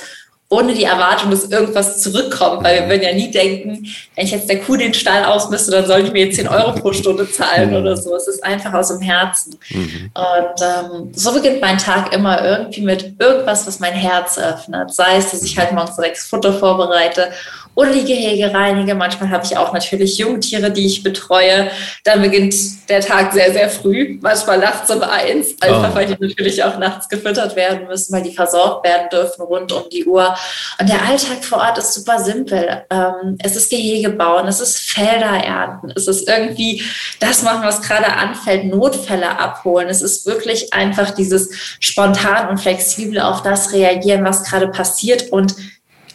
ohne 0.55 0.73
die 0.73 0.85
Erwartung, 0.85 1.31
dass 1.31 1.45
irgendwas 1.45 2.01
zurückkommt, 2.01 2.63
weil 2.63 2.81
wir 2.81 2.89
würden 2.89 3.03
ja 3.03 3.13
nie 3.13 3.29
denken, 3.29 3.85
wenn 4.15 4.25
ich 4.25 4.31
jetzt 4.31 4.49
der 4.49 4.59
Kuh 4.59 4.77
den 4.77 4.93
Stall 4.93 5.25
ausmüsste, 5.25 5.71
dann 5.71 5.85
soll 5.85 6.01
ich 6.01 6.11
mir 6.11 6.25
jetzt 6.25 6.37
10 6.37 6.47
Euro 6.47 6.73
pro 6.73 6.93
Stunde 6.93 7.29
zahlen 7.29 7.71
mhm. 7.71 7.77
oder 7.77 7.97
so. 7.97 8.15
Es 8.15 8.27
ist 8.27 8.43
einfach 8.43 8.73
aus 8.73 8.87
dem 8.87 9.01
Herzen. 9.01 9.57
Mhm. 9.69 10.11
Und 10.13 10.61
ähm, 10.61 11.11
so 11.13 11.33
beginnt 11.33 11.61
mein 11.61 11.77
Tag 11.77 12.13
immer 12.13 12.43
irgendwie 12.43 12.81
mit 12.81 13.13
irgendwas, 13.19 13.67
was 13.67 13.79
mein 13.79 13.93
Herz 13.93 14.37
öffnet. 14.37 14.93
Sei 14.93 15.17
es, 15.17 15.31
dass 15.31 15.43
ich 15.43 15.57
halt 15.57 15.73
morgens 15.73 15.95
direkt 15.95 16.17
Futter 16.17 16.53
vorbereite 16.53 17.31
oder 17.75 17.91
die 17.91 18.05
Gehege 18.05 18.53
reinige. 18.53 18.95
Manchmal 18.95 19.29
habe 19.29 19.45
ich 19.45 19.57
auch 19.57 19.73
natürlich 19.73 20.17
Jungtiere, 20.17 20.71
die 20.71 20.85
ich 20.85 21.03
betreue. 21.03 21.69
Dann 22.03 22.21
beginnt 22.21 22.55
der 22.89 23.01
Tag 23.01 23.33
sehr, 23.33 23.51
sehr 23.51 23.69
früh, 23.69 24.17
manchmal 24.21 24.59
nachts 24.59 24.89
um 24.89 25.01
eins, 25.03 25.55
einfach 25.61 25.91
oh. 25.91 25.95
weil 25.95 26.07
die 26.07 26.15
natürlich 26.19 26.63
auch 26.63 26.77
nachts 26.77 27.09
gefüttert 27.09 27.55
werden 27.55 27.87
müssen, 27.87 28.13
weil 28.13 28.23
die 28.23 28.33
versorgt 28.33 28.85
werden 28.85 29.09
dürfen 29.11 29.41
rund 29.41 29.71
um 29.71 29.83
die 29.91 30.05
Uhr. 30.05 30.35
Und 30.79 30.89
der 30.89 31.01
Alltag 31.03 31.43
vor 31.43 31.59
Ort 31.59 31.77
ist 31.77 31.93
super 31.93 32.19
simpel. 32.19 32.83
Ähm, 32.89 33.37
es 33.43 33.55
ist 33.55 33.69
Gehege 33.69 34.09
bauen, 34.09 34.47
es 34.47 34.61
ist 34.61 34.91
Felder 34.91 35.43
ernten, 35.43 35.91
es 35.95 36.07
ist 36.07 36.27
irgendwie 36.27 36.81
das 37.19 37.43
machen, 37.43 37.63
was 37.63 37.81
gerade 37.81 38.07
anfällt, 38.07 38.65
Notfälle 38.65 39.37
abholen. 39.37 39.89
Es 39.89 40.01
ist 40.01 40.25
wirklich 40.25 40.73
einfach 40.73 41.11
dieses 41.11 41.49
spontan 41.79 42.49
und 42.49 42.59
flexibel 42.59 43.19
auf 43.19 43.41
das 43.41 43.73
reagieren, 43.73 44.23
was 44.23 44.43
gerade 44.43 44.67
passiert 44.67 45.31
und 45.31 45.55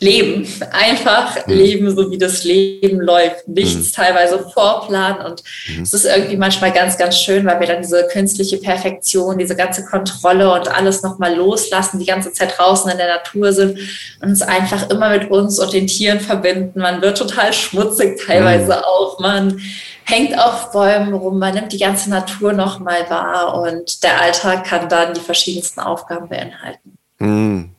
leben. 0.01 0.47
Einfach 0.73 1.47
mhm. 1.47 1.53
leben, 1.53 1.97
so 1.97 2.11
wie 2.11 2.19
das 2.19 2.43
Leben 2.45 3.01
läuft. 3.01 3.47
Nichts 3.47 3.89
mhm. 3.89 3.93
teilweise 3.93 4.39
vorplanen. 4.53 5.25
Und 5.25 5.43
mhm. 5.69 5.83
es 5.83 5.93
ist 5.93 6.07
irgendwie 6.07 6.37
manchmal 6.37 6.73
ganz, 6.73 6.97
ganz 6.97 7.19
schön, 7.19 7.47
weil 7.47 7.61
wir 7.61 7.67
dann 7.67 7.83
diese 7.83 8.09
künstliche 8.09 8.57
Perfektion, 8.57 9.39
diese 9.39 9.55
ganze 9.55 9.85
Kontrolle 9.85 10.53
und 10.53 10.69
alles 10.69 11.03
nochmal 11.03 11.35
loslassen, 11.35 11.99
die 11.99 12.07
ganze 12.07 12.33
Zeit 12.33 12.59
draußen 12.59 12.91
in 12.91 12.97
der 12.97 13.09
Natur 13.09 13.53
sind 13.53 13.79
und 14.21 14.31
uns 14.31 14.43
einfach 14.43 14.89
immer 14.91 15.11
mit 15.11 15.31
uns 15.31 15.59
und 15.59 15.73
den 15.73 15.87
Tieren 15.87 16.21
verbinden. 16.21 16.81
Man 16.81 17.03
wird 17.03 17.19
total 17.19 17.53
schmutzig 17.53 18.21
teilweise 18.27 18.73
mhm. 18.73 18.85
auch. 18.85 19.19
Man 19.21 19.61
hängt 20.05 20.37
auf 20.39 20.73
Bäumen 20.73 21.13
rum, 21.13 21.39
man 21.39 21.55
nimmt 21.55 21.73
die 21.73 21.79
ganze 21.79 22.11
Natur 22.11 22.53
nochmal 22.53 23.09
wahr 23.09 23.63
und 23.63 24.03
der 24.03 24.21
Alltag 24.21 24.65
kann 24.65 24.89
dann 24.89 25.15
die 25.15 25.21
verschiedensten 25.21 25.81
Aufgaben 25.81 26.29
beinhalten. 26.29 26.97
Mhm. 27.19 27.71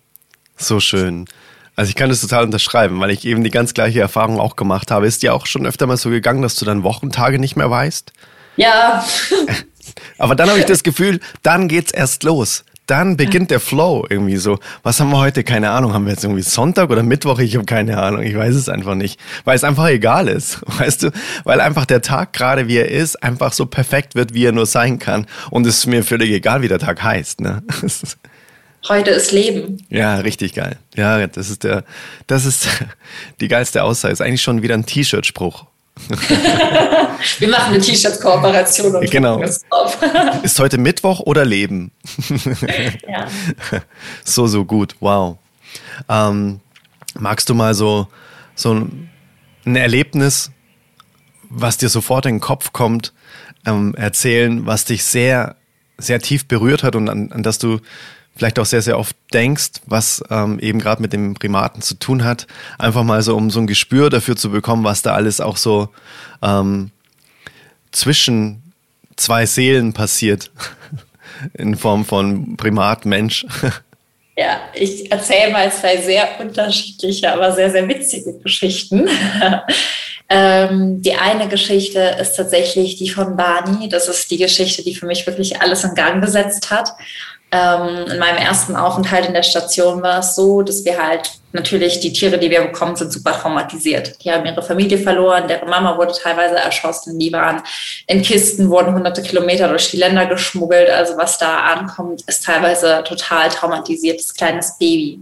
So 0.56 0.80
schön. 0.80 1.26
Also 1.82 1.90
ich 1.90 1.96
kann 1.96 2.10
das 2.10 2.22
total 2.22 2.44
unterschreiben, 2.44 3.00
weil 3.00 3.10
ich 3.10 3.26
eben 3.26 3.44
die 3.44 3.50
ganz 3.50 3.74
gleiche 3.74 4.00
Erfahrung 4.00 4.40
auch 4.40 4.56
gemacht 4.56 4.92
habe. 4.92 5.08
Ist 5.08 5.24
dir 5.24 5.34
auch 5.34 5.48
schon 5.48 5.66
öfter 5.66 5.88
mal 5.88 5.98
so 5.98 6.12
gegangen, 6.12 6.44
dass 6.44 6.54
du 6.54 6.64
dann 6.64 6.84
Wochentage 6.84 7.40
nicht 7.40 7.56
mehr 7.56 7.72
weißt? 7.72 8.14
Ja. 8.56 9.04
Aber 10.20 10.36
dann 10.36 10.48
habe 10.48 10.60
ich 10.60 10.68
das 10.68 10.84
Gefühl, 10.84 11.20
dann 11.42 11.68
geht's 11.68 11.92
erst 11.92 12.22
los. 12.22 12.66
Dann 12.86 13.18
beginnt 13.18 13.50
der 13.50 13.60
Flow 13.60 14.06
irgendwie 14.08 14.38
so. 14.38 14.60
Was 14.84 15.00
haben 15.00 15.10
wir 15.10 15.18
heute? 15.18 15.44
Keine 15.44 15.72
Ahnung. 15.72 15.96
Haben 15.96 16.06
wir 16.06 16.12
jetzt 16.12 16.24
irgendwie 16.24 16.44
Sonntag 16.44 16.92
oder 16.92 17.02
Mittwoch? 17.02 17.40
Ich 17.40 17.56
habe 17.56 17.66
keine 17.66 17.98
Ahnung. 17.98 18.22
Ich 18.22 18.36
weiß 18.36 18.54
es 18.54 18.70
einfach 18.70 18.94
nicht. 18.94 19.20
Weil 19.44 19.56
es 19.56 19.64
einfach 19.64 19.88
egal 19.88 20.28
ist. 20.28 20.60
Weißt 20.78 21.02
du? 21.02 21.12
Weil 21.46 21.62
einfach 21.62 21.88
der 21.88 22.04
Tag 22.04 22.32
gerade 22.34 22.68
wie 22.68 22.78
er 22.78 22.90
ist, 22.90 23.24
einfach 23.24 23.54
so 23.54 23.66
perfekt 23.66 24.14
wird, 24.14 24.36
wie 24.36 24.46
er 24.46 24.52
nur 24.52 24.68
sein 24.68 25.00
kann. 25.00 25.26
Und 25.50 25.66
es 25.66 25.80
ist 25.80 25.88
mir 25.88 26.04
völlig 26.04 26.30
egal, 26.30 26.62
wie 26.62 26.68
der 26.68 26.78
Tag 26.78 27.02
heißt. 27.02 27.42
Ne? 27.42 27.64
Heute 28.90 29.12
ist 29.12 29.32
Leben. 29.32 29.86
Ja, 29.90 30.18
richtig 30.18 30.54
geil. 30.54 30.78
Ja, 30.96 31.26
das 31.28 31.50
ist 31.50 31.64
der, 31.64 31.84
das 32.28 32.46
ist 32.46 32.68
die 33.40 33.48
geilste 33.48 33.84
Aussage. 33.84 34.12
Ist 34.12 34.22
eigentlich 34.22 34.42
schon 34.42 34.62
wieder 34.62 34.74
ein 34.74 34.86
T-Shirt-Spruch. 34.86 35.66
Wir 37.40 37.48
machen 37.48 37.74
eine 37.74 37.80
T-Shirt-Kooperation. 37.80 39.06
Genau. 39.10 39.42
Ist 40.44 40.60
heute 40.60 40.78
Mittwoch 40.80 41.20
oder 41.20 41.46
Leben? 41.46 41.92
ja. 43.08 43.28
So, 44.24 44.48
so 44.48 44.66
gut. 44.66 44.96
Wow. 45.00 45.38
Ähm, 46.10 46.60
magst 47.20 47.50
du 47.50 47.54
mal 47.54 47.76
so, 47.76 48.08
so 48.56 48.74
ein 48.74 49.76
Erlebnis, 49.76 50.50
was 51.50 51.78
dir 51.78 51.90
sofort 51.90 52.26
in 52.26 52.36
den 52.36 52.42
Kopf 52.42 52.74
kommt, 52.74 53.14
ähm, 53.66 53.94
erzählen, 53.96 54.66
was 54.66 54.86
dich 54.86 55.04
sehr, 55.04 55.58
sehr 55.98 56.20
tief 56.20 56.48
berührt 56.48 56.84
hat 56.84 56.96
und 56.96 57.10
an, 57.10 57.32
an 57.32 57.44
das 57.44 57.60
du 57.60 57.80
vielleicht 58.36 58.60
auch 58.60 58.66
sehr, 58.66 58.82
sehr 58.82 58.98
oft 58.98 59.16
denkst, 59.34 59.82
was 59.86 60.24
ähm, 60.30 60.60
eben 60.60 60.80
gerade 60.80 61.02
mit 61.02 61.14
dem 61.14 61.34
Primaten 61.34 61.82
zu 61.82 61.96
tun 61.96 62.24
hat. 62.24 62.48
Einfach 62.78 63.04
mal 63.04 63.22
so, 63.22 63.36
um 63.36 63.50
so 63.50 63.60
ein 63.60 63.68
Gespür 63.68 64.10
dafür 64.10 64.36
zu 64.36 64.52
bekommen, 64.52 64.84
was 64.84 65.02
da 65.02 65.14
alles 65.14 65.42
auch 65.42 65.58
so 65.58 65.90
ähm, 66.42 66.92
zwischen 67.92 68.62
zwei 69.16 69.46
Seelen 69.46 69.94
passiert. 69.94 70.52
In 71.54 71.76
Form 71.76 72.06
von 72.06 72.56
Primat, 72.58 73.06
Mensch. 73.06 73.46
Ja, 74.38 74.60
ich 74.74 75.12
erzähle 75.12 75.52
mal 75.52 75.72
zwei 75.72 75.98
sehr 75.98 76.40
unterschiedliche, 76.40 77.32
aber 77.32 77.52
sehr, 77.52 77.70
sehr 77.70 77.88
witzige 77.88 78.40
Geschichten. 78.40 79.10
ähm, 80.30 81.02
die 81.02 81.14
eine 81.16 81.48
Geschichte 81.48 82.00
ist 82.20 82.36
tatsächlich 82.36 82.96
die 82.96 83.10
von 83.10 83.36
Barney. 83.36 83.90
Das 83.90 84.08
ist 84.08 84.32
die 84.32 84.38
Geschichte, 84.38 84.84
die 84.84 84.96
für 84.96 85.06
mich 85.06 85.28
wirklich 85.28 85.62
alles 85.62 85.84
in 85.84 85.96
Gang 85.96 86.24
gesetzt 86.24 86.72
hat. 86.72 86.94
Ähm, 87.54 88.06
in 88.10 88.18
meinem 88.18 88.38
ersten 88.38 88.78
Aufenthalt 88.78 89.26
in 89.26 89.34
der 89.34 89.44
Station 89.44 90.02
war 90.02 90.20
es 90.20 90.36
so, 90.36 90.62
dass 90.62 90.86
wir 90.86 91.02
halt 91.02 91.32
natürlich 91.52 92.00
die 92.00 92.14
Tiere, 92.14 92.38
die 92.38 92.50
wir 92.50 92.62
bekommen, 92.62 92.96
sind 92.96 93.12
super 93.12 93.34
traumatisiert. 93.34 94.24
Die 94.24 94.32
haben 94.32 94.46
ihre 94.46 94.64
Familie 94.64 94.98
verloren, 94.98 95.50
deren 95.50 95.70
Mama 95.70 95.98
wurde 95.98 96.14
teilweise 96.14 96.56
erschossen, 96.56 97.20
die 97.20 97.34
waren 97.34 97.62
in 98.08 98.22
Kisten, 98.22 98.70
wurden 98.70 98.94
hunderte 98.94 99.22
Kilometer 99.22 99.68
durch 99.68 99.92
die 99.92 99.98
Länder 99.98 100.28
geschmuggelt. 100.28 100.90
Also 100.90 101.18
was 101.18 101.38
da 101.38 101.60
ankommt, 101.60 102.22
ist 102.22 102.46
teilweise 102.46 103.04
total 103.06 103.50
traumatisiertes 103.50 104.34
kleines 104.34 104.78
Baby. 104.78 105.20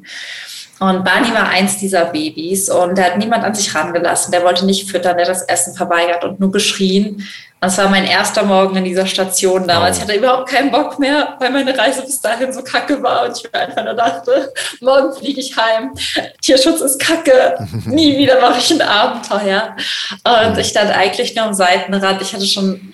Und 0.79 1.03
Barney 1.03 1.33
war 1.33 1.49
eins 1.49 1.77
dieser 1.77 2.05
Babys 2.05 2.69
und 2.69 2.97
der 2.97 3.05
hat 3.05 3.17
niemand 3.17 3.43
an 3.43 3.53
sich 3.53 3.73
rangelassen. 3.75 4.31
Der 4.31 4.43
wollte 4.43 4.65
nicht 4.65 4.89
füttern, 4.89 5.17
der 5.17 5.25
hat 5.25 5.35
das 5.35 5.43
Essen 5.43 5.75
verweigert 5.75 6.23
und 6.23 6.39
nur 6.39 6.51
geschrien. 6.51 7.27
Das 7.61 7.77
war 7.77 7.89
mein 7.89 8.05
erster 8.05 8.43
Morgen 8.43 8.77
in 8.77 8.85
dieser 8.85 9.05
Station 9.05 9.67
damals. 9.67 9.97
Ich 9.97 10.03
hatte 10.03 10.15
überhaupt 10.15 10.47
keinen 10.47 10.71
Bock 10.71 10.97
mehr, 10.97 11.35
weil 11.39 11.51
meine 11.51 11.77
Reise 11.77 12.03
bis 12.03 12.21
dahin 12.21 12.53
so 12.53 12.63
kacke 12.63 13.03
war 13.03 13.25
und 13.25 13.37
ich 13.37 13.43
mir 13.43 13.59
einfach 13.59 13.83
nur 13.83 13.95
dachte, 13.95 14.53
morgen 14.79 15.13
fliege 15.13 15.41
ich 15.41 15.57
heim. 15.57 15.93
Tierschutz 16.41 16.79
ist 16.79 16.99
kacke. 17.01 17.57
Nie 17.85 18.17
wieder 18.17 18.39
mache 18.39 18.59
ich 18.59 18.71
ein 18.71 18.81
Abenteuer. 18.81 19.75
Und 20.23 20.57
ich 20.57 20.67
stand 20.67 20.91
eigentlich 20.91 21.35
nur 21.35 21.45
am 21.45 21.53
Seitenrand. 21.53 22.21
Ich 22.21 22.33
hatte 22.33 22.45
schon 22.45 22.93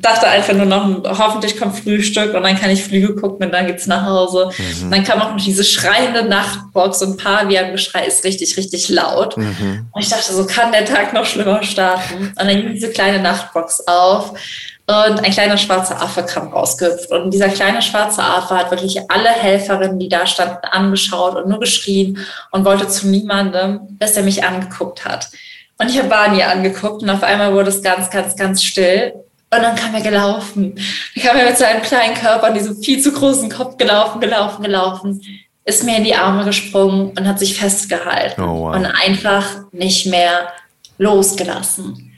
dachte 0.00 0.28
einfach 0.28 0.54
nur 0.54 0.66
noch, 0.66 1.18
hoffentlich 1.18 1.58
kommt 1.58 1.78
Frühstück 1.78 2.34
und 2.34 2.42
dann 2.42 2.58
kann 2.58 2.70
ich 2.70 2.84
Flüge 2.84 3.14
gucken 3.14 3.46
und 3.46 3.52
dann 3.52 3.66
geht's 3.66 3.86
nach 3.86 4.04
Hause. 4.04 4.50
Mhm. 4.56 4.90
dann 4.90 5.04
kam 5.04 5.20
auch 5.20 5.32
noch 5.32 5.42
diese 5.42 5.64
schreiende 5.64 6.24
Nachtbox 6.24 7.02
und 7.02 7.16
Pavian-Geschrei 7.16 8.06
ist 8.06 8.24
richtig, 8.24 8.56
richtig 8.56 8.88
laut. 8.88 9.36
Mhm. 9.36 9.88
Und 9.90 10.02
ich 10.02 10.08
dachte, 10.08 10.32
so 10.32 10.46
kann 10.46 10.72
der 10.72 10.84
Tag 10.84 11.12
noch 11.12 11.24
schlimmer 11.24 11.62
starten. 11.62 12.28
Und 12.28 12.38
dann 12.38 12.48
ging 12.48 12.72
diese 12.72 12.90
kleine 12.90 13.20
Nachtbox 13.20 13.86
auf 13.86 14.34
und 14.88 15.24
ein 15.24 15.32
kleiner 15.32 15.58
schwarzer 15.58 16.00
Affe 16.00 16.22
kam 16.22 16.48
rausgehüpft. 16.48 17.10
Und 17.10 17.32
dieser 17.32 17.48
kleine 17.48 17.82
schwarze 17.82 18.22
Affe 18.22 18.54
hat 18.56 18.70
wirklich 18.70 19.10
alle 19.10 19.30
Helferinnen, 19.30 19.98
die 19.98 20.08
da 20.08 20.26
standen, 20.26 20.64
angeschaut 20.70 21.34
und 21.34 21.48
nur 21.48 21.58
geschrien 21.58 22.18
und 22.52 22.64
wollte 22.64 22.86
zu 22.86 23.08
niemandem, 23.08 23.80
bis 23.98 24.16
er 24.16 24.22
mich 24.22 24.44
angeguckt 24.44 25.04
hat. 25.04 25.28
Und 25.78 25.90
ich 25.90 25.98
habe 25.98 26.08
Barney 26.08 26.42
angeguckt 26.42 27.02
und 27.02 27.10
auf 27.10 27.24
einmal 27.24 27.52
wurde 27.52 27.70
es 27.70 27.82
ganz, 27.82 28.10
ganz, 28.10 28.36
ganz 28.36 28.62
still. 28.62 29.12
Und 29.50 29.62
dann 29.62 29.76
kam 29.76 29.94
er 29.94 30.00
gelaufen. 30.00 30.74
Dann 31.14 31.24
kam 31.24 31.36
er 31.36 31.46
mit 31.46 31.56
seinem 31.56 31.82
kleinen 31.82 32.14
Körper 32.14 32.48
und 32.48 32.54
diesem 32.54 32.82
viel 32.82 33.00
zu 33.00 33.12
großen 33.12 33.50
Kopf 33.50 33.76
gelaufen, 33.76 34.20
gelaufen, 34.20 34.62
gelaufen, 34.62 35.22
ist 35.64 35.84
mir 35.84 35.96
in 35.96 36.04
die 36.04 36.14
Arme 36.14 36.44
gesprungen 36.44 37.12
und 37.16 37.26
hat 37.26 37.38
sich 37.38 37.58
festgehalten 37.58 38.42
oh, 38.42 38.64
wow. 38.64 38.76
und 38.76 38.86
einfach 38.86 39.46
nicht 39.72 40.06
mehr 40.06 40.52
losgelassen. 40.98 42.12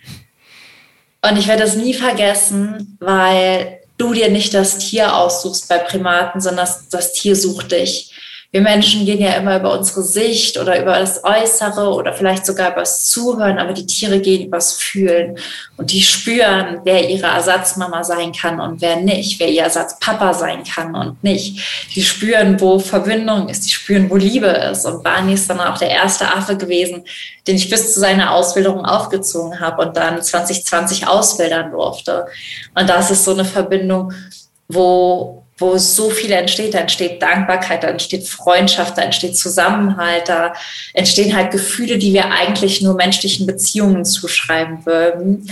Und 1.23 1.37
ich 1.37 1.49
werde 1.49 1.65
das 1.65 1.77
nie 1.77 1.95
vergessen, 1.95 2.97
weil 3.01 3.81
du 3.97 4.15
dir 4.15 4.31
nicht 4.31 4.55
das 4.55 4.79
Tier 4.79 5.15
aussuchst 5.15 5.69
bei 5.69 5.79
Primaten, 5.79 6.41
sondern 6.41 6.67
das, 6.67 6.89
das 6.89 7.13
Tier 7.13 7.35
sucht 7.35 7.73
dich 7.73 8.13
wir 8.51 8.63
Menschen 8.63 9.05
gehen 9.05 9.21
ja 9.21 9.33
immer 9.33 9.59
über 9.59 9.79
unsere 9.79 10.03
Sicht 10.03 10.57
oder 10.57 10.81
über 10.81 10.99
das 10.99 11.23
Äußere 11.23 11.93
oder 11.93 12.15
vielleicht 12.15 12.47
sogar 12.47 12.73
über 12.73 12.81
das 12.81 13.05
Zuhören, 13.05 13.59
aber 13.59 13.75
die 13.75 13.85
Tiere 13.85 14.21
gehen 14.21 14.47
übers 14.47 14.73
Fühlen 14.73 15.39
und 15.77 15.93
die 15.93 16.01
spüren, 16.01 16.81
wer 16.85 17.11
ihre 17.11 17.27
Ersatzmama 17.27 18.03
sein 18.05 18.33
kann 18.33 18.59
und 18.59 18.81
wer 18.81 18.97
nicht, 18.97 19.39
wer 19.39 19.51
ihr 19.51 19.65
Ersatzpapa 19.65 20.33
sein 20.33 20.65
kann 20.65 20.95
und 20.95 21.23
nicht. 21.23 21.61
Die 21.95 22.03
spüren, 22.03 22.59
wo 22.59 22.79
Verbindung 22.79 23.51
ist, 23.51 23.67
die 23.67 23.71
spüren, 23.71 24.09
wo 24.09 24.17
Liebe 24.17 24.47
ist. 24.47 24.87
Und 24.87 25.03
Barney 25.03 25.35
ist 25.35 25.51
dann 25.51 25.61
auch 25.61 25.77
der 25.77 25.91
erste 25.91 26.27
Affe 26.35 26.57
gewesen, 26.57 27.05
den 27.47 27.57
ich 27.57 27.69
bis 27.69 27.93
zu 27.93 28.01
seiner 28.01 28.33
Ausbildung 28.33 28.83
aufgezogen 28.83 29.61
habe 29.61 29.83
und 29.83 29.95
dann 29.95 30.23
2020 30.23 31.07
ausbildern 31.07 31.71
durfte. 31.71 32.27
Und 32.75 32.89
das 32.89 33.11
ist 33.11 33.27
so 33.27 33.35
eine 33.35 33.45
Verbindung, 33.45 34.15
wo 34.69 35.45
wo 35.59 35.77
so 35.77 36.11
viel 36.11 36.33
entsteht. 36.33 36.75
Da 36.75 36.79
entsteht 36.79 37.21
Dankbarkeit, 37.21 37.83
da 37.83 37.89
entsteht 37.89 38.27
Freundschaft, 38.27 38.97
da 38.97 39.03
entsteht 39.03 39.37
Zusammenhalt, 39.37 40.29
da 40.29 40.55
entstehen 40.95 41.37
halt 41.37 41.51
Gefühle, 41.51 41.99
die 41.99 42.13
wir 42.13 42.31
eigentlich 42.31 42.81
nur 42.81 42.95
menschlichen 42.95 43.47
Beziehungen 43.47 44.05
zuschreiben 44.05 44.87
würden. 44.87 45.49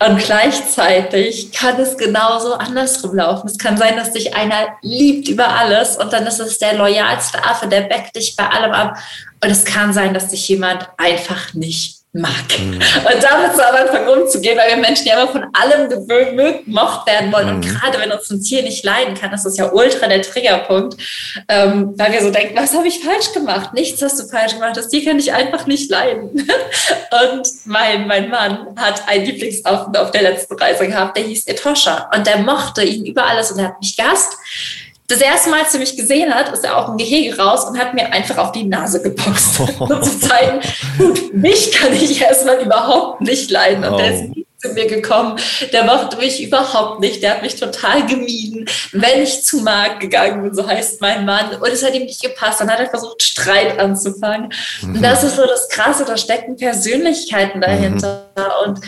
Und 0.00 0.18
gleichzeitig 0.18 1.50
kann 1.50 1.80
es 1.80 1.96
genauso 1.96 2.54
andersrum 2.54 3.16
laufen. 3.16 3.48
Es 3.48 3.58
kann 3.58 3.76
sein, 3.76 3.96
dass 3.96 4.12
dich 4.12 4.34
einer 4.34 4.68
liebt 4.80 5.28
über 5.28 5.48
alles 5.48 5.96
und 5.96 6.12
dann 6.12 6.24
ist 6.24 6.38
es 6.38 6.58
der 6.58 6.74
loyalste 6.74 7.44
Affe, 7.44 7.66
der 7.66 7.82
backt 7.82 8.14
dich 8.14 8.36
bei 8.36 8.48
allem 8.48 8.70
ab. 8.70 8.96
Und 9.42 9.50
es 9.50 9.64
kann 9.64 9.92
sein, 9.92 10.14
dass 10.14 10.28
dich 10.28 10.48
jemand 10.48 10.88
einfach 10.98 11.52
nicht 11.52 11.97
mag. 12.12 12.58
Mhm. 12.58 12.74
Und 12.74 13.22
damit 13.22 13.54
so 13.54 13.62
am 13.62 13.74
Anfang 13.74 14.08
umzugehen, 14.08 14.58
weil 14.58 14.70
wir 14.70 14.76
Menschen 14.76 15.06
ja 15.06 15.20
immer 15.20 15.30
von 15.30 15.44
allem 15.52 15.88
gewöhnt, 15.90 16.64
gemocht 16.64 17.06
werden 17.06 17.32
wollen. 17.32 17.48
Mhm. 17.48 17.54
Und 17.56 17.60
gerade 17.62 17.98
wenn 17.98 18.10
uns 18.10 18.30
ein 18.30 18.42
Tier 18.42 18.62
nicht 18.62 18.82
leiden 18.84 19.14
kann, 19.14 19.32
ist 19.32 19.44
das 19.44 19.56
ja 19.58 19.70
ultra 19.70 20.06
der 20.06 20.22
Triggerpunkt, 20.22 20.96
ähm, 21.48 21.94
weil 21.96 22.12
wir 22.12 22.22
so 22.22 22.30
denken, 22.30 22.56
was 22.56 22.74
habe 22.74 22.88
ich 22.88 23.00
falsch 23.00 23.32
gemacht? 23.32 23.74
Nichts 23.74 24.00
hast 24.00 24.18
du 24.18 24.26
falsch 24.26 24.54
gemacht. 24.54 24.76
Das 24.76 24.88
Tier 24.88 25.04
kann 25.04 25.18
ich 25.18 25.32
einfach 25.32 25.66
nicht 25.66 25.90
leiden. 25.90 26.30
Und 27.30 27.48
mein, 27.66 28.06
mein 28.06 28.30
Mann 28.30 28.74
hat 28.76 29.06
einen 29.06 29.26
Lieblingsaufenthalt 29.26 30.06
auf 30.06 30.10
der 30.10 30.22
letzten 30.22 30.54
Reise 30.54 30.86
gehabt, 30.86 31.16
der 31.16 31.24
hieß 31.24 31.46
Etosha. 31.46 32.10
Und 32.14 32.26
der 32.26 32.38
mochte 32.38 32.82
ihn 32.82 33.04
über 33.04 33.26
alles 33.26 33.50
und 33.50 33.58
er 33.58 33.66
hat 33.66 33.80
mich 33.80 33.96
gast 33.96 34.36
das 35.08 35.22
erste 35.22 35.48
Mal, 35.48 35.62
als 35.62 35.72
er 35.72 35.80
mich 35.80 35.96
gesehen 35.96 36.34
hat, 36.34 36.52
ist 36.52 36.64
er 36.64 36.76
auch 36.76 36.90
im 36.90 36.98
Gehege 36.98 37.36
raus 37.38 37.64
und 37.64 37.78
hat 37.78 37.94
mir 37.94 38.12
einfach 38.12 38.36
auf 38.36 38.52
die 38.52 38.64
Nase 38.64 39.02
geboxt. 39.02 39.60
um 39.78 40.02
zu 40.02 40.20
zeigen, 40.20 40.60
gut, 40.98 41.34
mich 41.34 41.72
kann 41.72 41.94
ich 41.94 42.20
erstmal 42.20 42.60
überhaupt 42.60 43.22
nicht 43.22 43.50
leiden. 43.50 43.84
Und 43.84 43.94
oh. 43.94 43.96
der 43.96 44.14
ist 44.14 44.28
nie 44.28 44.46
zu 44.58 44.68
mir 44.74 44.86
gekommen. 44.86 45.38
Der 45.72 45.84
mochte 45.84 46.18
mich 46.18 46.42
überhaupt 46.42 47.00
nicht. 47.00 47.22
Der 47.22 47.34
hat 47.34 47.42
mich 47.42 47.56
total 47.56 48.04
gemieden. 48.06 48.68
Wenn 48.92 49.22
ich 49.22 49.44
zu 49.44 49.60
Marc 49.62 50.00
gegangen 50.00 50.42
bin, 50.42 50.54
so 50.54 50.66
heißt 50.66 51.00
mein 51.00 51.24
Mann, 51.24 51.54
und 51.54 51.68
es 51.68 51.82
hat 51.82 51.94
ihm 51.94 52.04
nicht 52.04 52.22
gepasst, 52.22 52.60
dann 52.60 52.70
hat 52.70 52.80
er 52.80 52.90
versucht, 52.90 53.22
Streit 53.22 53.78
anzufangen. 53.78 54.52
Mhm. 54.82 54.96
Und 54.96 55.02
das 55.02 55.24
ist 55.24 55.36
so 55.36 55.46
das 55.46 55.68
Krasse, 55.70 56.04
da 56.04 56.18
stecken 56.18 56.56
Persönlichkeiten 56.56 57.62
dahinter. 57.62 58.28
Mhm. 58.36 58.68
Und 58.68 58.80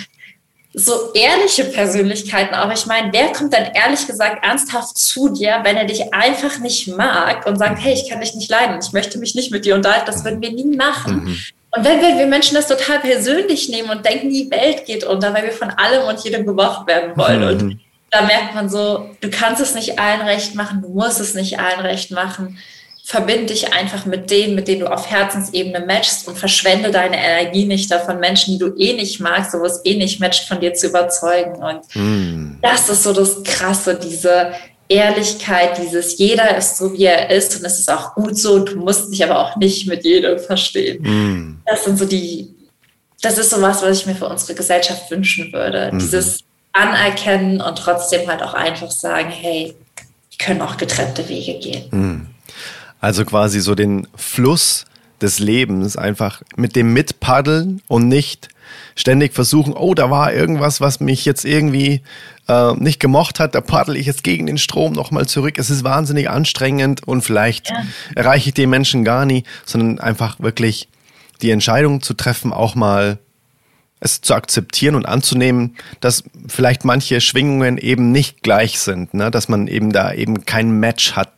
so 0.73 1.13
ehrliche 1.15 1.65
Persönlichkeiten 1.65 2.55
auch. 2.55 2.73
Ich 2.73 2.87
meine, 2.87 3.13
wer 3.13 3.33
kommt 3.33 3.53
dann 3.53 3.73
ehrlich 3.75 4.07
gesagt 4.07 4.45
ernsthaft 4.45 4.97
zu 4.97 5.29
dir, 5.31 5.61
wenn 5.65 5.77
er 5.77 5.85
dich 5.85 6.15
einfach 6.15 6.59
nicht 6.59 6.87
mag 6.89 7.45
und 7.47 7.59
sagt, 7.59 7.83
hey, 7.83 7.95
ich 7.95 8.09
kann 8.09 8.21
dich 8.21 8.35
nicht 8.35 8.51
leiden, 8.51 8.79
ich 8.81 8.93
möchte 8.93 9.19
mich 9.19 9.35
nicht 9.35 9.51
mit 9.51 9.65
dir 9.65 9.75
unterhalten, 9.75 10.07
das 10.07 10.25
würden 10.25 10.41
wir 10.41 10.53
nie 10.53 10.77
machen. 10.77 11.25
Mhm. 11.25 11.39
Und 11.73 11.85
wenn 11.85 12.01
wir, 12.01 12.19
wir 12.19 12.27
Menschen 12.27 12.55
das 12.55 12.69
total 12.69 13.01
persönlich 13.01 13.69
nehmen 13.69 13.91
und 13.91 14.05
denken, 14.05 14.31
die 14.31 14.51
Welt 14.51 14.87
geht 14.87 15.05
unter, 15.05 15.35
weil 15.35 15.45
wir 15.45 15.53
von 15.53 15.71
allem 15.71 16.07
und 16.09 16.21
jedem 16.21 16.47
gemocht 16.47 16.87
werden 16.87 17.17
wollen. 17.17 17.41
Mhm. 17.41 17.49
Und 17.49 17.81
da 18.11 18.23
merkt 18.23 18.55
man 18.55 18.69
so, 18.69 19.11
du 19.21 19.31
kannst 19.31 19.61
es 19.61 19.75
nicht 19.75 19.99
allen 19.99 20.23
recht 20.23 20.55
machen, 20.55 20.83
du 20.83 20.89
musst 20.89 21.21
es 21.21 21.35
nicht 21.35 21.59
allen 21.59 21.81
recht 21.81 22.11
machen 22.11 22.59
verbinde 23.11 23.47
dich 23.47 23.73
einfach 23.73 24.07
mit 24.07 24.31
denen, 24.31 24.55
mit 24.55 24.69
denen 24.69 24.83
du 24.83 24.87
auf 24.87 25.11
Herzensebene 25.11 25.85
matchst 25.85 26.29
und 26.29 26.39
verschwende 26.39 26.93
deine 26.93 27.17
Energie 27.17 27.65
nicht 27.65 27.91
davon, 27.91 28.21
Menschen, 28.21 28.53
die 28.53 28.59
du 28.61 28.73
eh 28.77 28.93
nicht 28.93 29.19
magst, 29.19 29.53
wo 29.53 29.65
es 29.65 29.81
eh 29.85 29.97
nicht 29.97 30.21
matcht, 30.21 30.47
von 30.47 30.61
dir 30.61 30.75
zu 30.75 30.87
überzeugen. 30.87 31.57
Und 31.57 31.81
mm. 31.93 32.61
das 32.63 32.89
ist 32.89 33.03
so 33.03 33.13
das 33.13 33.43
Krasse, 33.43 33.97
diese 33.97 34.53
Ehrlichkeit, 34.89 35.77
dieses 35.79 36.19
jeder 36.19 36.57
ist 36.57 36.77
so, 36.77 36.93
wie 36.93 37.07
er 37.07 37.31
ist 37.31 37.57
und 37.57 37.67
es 37.67 37.81
ist 37.81 37.91
auch 37.91 38.15
gut 38.15 38.39
so 38.39 38.53
und 38.53 38.69
du 38.71 38.77
musst 38.77 39.13
dich 39.13 39.25
aber 39.25 39.41
auch 39.41 39.57
nicht 39.57 39.89
mit 39.89 40.05
jedem 40.05 40.39
verstehen. 40.39 41.03
Mm. 41.03 41.63
Das 41.67 41.85
sind 41.85 41.99
so 41.99 42.05
die, 42.05 42.55
das 43.23 43.39
ist 43.39 43.51
so 43.51 43.61
was, 43.61 43.83
was 43.83 43.99
ich 43.99 44.07
mir 44.07 44.15
für 44.15 44.29
unsere 44.29 44.55
Gesellschaft 44.55 45.11
wünschen 45.11 45.53
würde. 45.53 45.91
Mm. 45.93 45.99
Dieses 45.99 46.45
Anerkennen 46.71 47.61
und 47.61 47.77
trotzdem 47.77 48.29
halt 48.29 48.41
auch 48.41 48.55
einfach 48.55 48.93
sagen, 48.93 49.31
hey, 49.31 49.75
wir 49.97 50.47
können 50.47 50.63
auch 50.63 50.77
getrennte 50.77 51.29
Wege 51.29 51.59
gehen. 51.59 52.30
Also 53.01 53.25
quasi 53.25 53.61
so 53.61 53.75
den 53.75 54.07
Fluss 54.15 54.85
des 55.21 55.39
Lebens 55.39 55.97
einfach 55.97 56.43
mit 56.57 56.77
dem 56.77 56.93
Mitpaddeln 56.93 57.83
und 57.89 58.09
nicht 58.09 58.49
ständig 58.95 59.35
versuchen, 59.35 59.73
oh, 59.73 59.95
da 59.95 60.11
war 60.11 60.33
irgendwas, 60.33 60.81
was 60.81 61.01
mich 61.01 61.25
jetzt 61.25 61.45
irgendwie 61.45 62.03
äh, 62.49 62.73
nicht 62.75 63.01
gemocht 63.01 63.41
hat, 63.41 63.55
da 63.55 63.61
paddel 63.61 63.97
ich 63.97 64.07
jetzt 64.07 64.25
gegen 64.25 64.47
den 64.47 64.59
Strom 64.59 64.93
nochmal 64.93 65.27
zurück. 65.27 65.59
Es 65.59 65.71
ist 65.71 65.85
wahnsinnig 65.85 66.29
anstrengend 66.29 67.07
und 67.07 67.23
vielleicht 67.23 67.71
ja. 67.71 67.85
erreiche 68.15 68.51
ich 68.51 68.55
den 68.55 68.71
Menschen 68.71 69.05
gar 69.05 69.27
nie, 69.27 69.45
sondern 69.65 69.99
einfach 69.99 70.41
wirklich 70.41 70.89
die 71.43 71.51
Entscheidung 71.51 72.03
zu 72.03 72.15
treffen, 72.15 72.53
auch 72.53 72.75
mal 72.75 73.19
es 74.03 74.23
zu 74.23 74.35
akzeptieren 74.35 74.95
und 74.95 75.07
anzunehmen, 75.07 75.77
dass 76.01 76.25
vielleicht 76.49 76.87
manche 76.87 77.21
Schwingungen 77.21 77.77
eben 77.77 78.13
nicht 78.13 78.43
gleich 78.43 78.79
sind, 78.79 79.13
ne? 79.13 79.31
dass 79.31 79.49
man 79.49 79.67
eben 79.67 79.93
da 79.93 80.13
eben 80.13 80.47
kein 80.47 80.71
Match 80.81 81.13
hat 81.13 81.31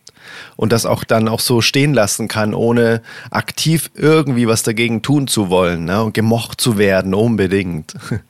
und 0.57 0.73
das 0.73 0.87
auch 0.87 1.05
dann 1.05 1.29
auch 1.29 1.41
so 1.41 1.61
stehen 1.61 1.95
lassen 1.95 2.29
kann, 2.29 2.55
ohne 2.55 3.03
aktiv 3.31 3.91
irgendwie 3.95 4.47
was 4.47 4.63
dagegen 4.63 5.03
tun 5.03 5.27
zu 5.27 5.51
wollen 5.51 5.85
ne? 5.85 6.03
und 6.03 6.15
gemocht 6.15 6.61
zu 6.61 6.79
werden, 6.79 7.15
unbedingt. 7.15 7.95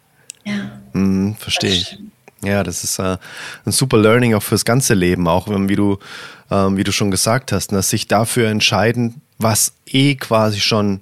Ja, 0.44 0.72
Mhm, 0.92 1.36
verstehe 1.36 1.70
ich. 1.70 1.98
Ja, 2.42 2.64
das 2.64 2.84
ist 2.84 2.98
äh, 2.98 3.16
ein 3.64 3.72
super 3.72 3.98
Learning 3.98 4.34
auch 4.34 4.42
fürs 4.42 4.64
ganze 4.64 4.94
Leben, 4.94 5.28
auch 5.28 5.46
wie 5.48 5.76
du, 5.76 5.98
ähm, 6.50 6.76
wie 6.76 6.84
du 6.84 6.92
schon 6.92 7.10
gesagt 7.10 7.52
hast, 7.52 7.68
dass 7.68 7.76
ne, 7.76 7.82
sich 7.82 8.08
dafür 8.08 8.48
entscheiden, 8.48 9.20
was 9.38 9.74
eh 9.86 10.16
quasi 10.16 10.60
schon 10.60 11.00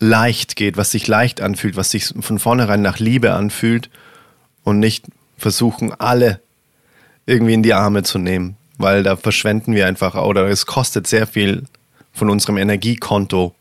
leicht 0.00 0.56
geht, 0.56 0.76
was 0.76 0.90
sich 0.90 1.06
leicht 1.06 1.40
anfühlt, 1.40 1.76
was 1.76 1.90
sich 1.90 2.12
von 2.20 2.40
vornherein 2.40 2.82
nach 2.82 2.98
Liebe 2.98 3.32
anfühlt 3.34 3.88
und 4.64 4.80
nicht 4.80 5.06
versuchen, 5.38 5.92
alle 5.92 6.40
irgendwie 7.24 7.54
in 7.54 7.62
die 7.62 7.74
Arme 7.74 8.02
zu 8.02 8.18
nehmen, 8.18 8.56
weil 8.82 9.02
da 9.02 9.16
verschwenden 9.16 9.74
wir 9.74 9.86
einfach 9.86 10.14
oder 10.14 10.48
es 10.48 10.66
kostet 10.66 11.06
sehr 11.06 11.26
viel 11.26 11.64
von 12.12 12.28
unserem 12.28 12.58
Energiekonto. 12.58 13.54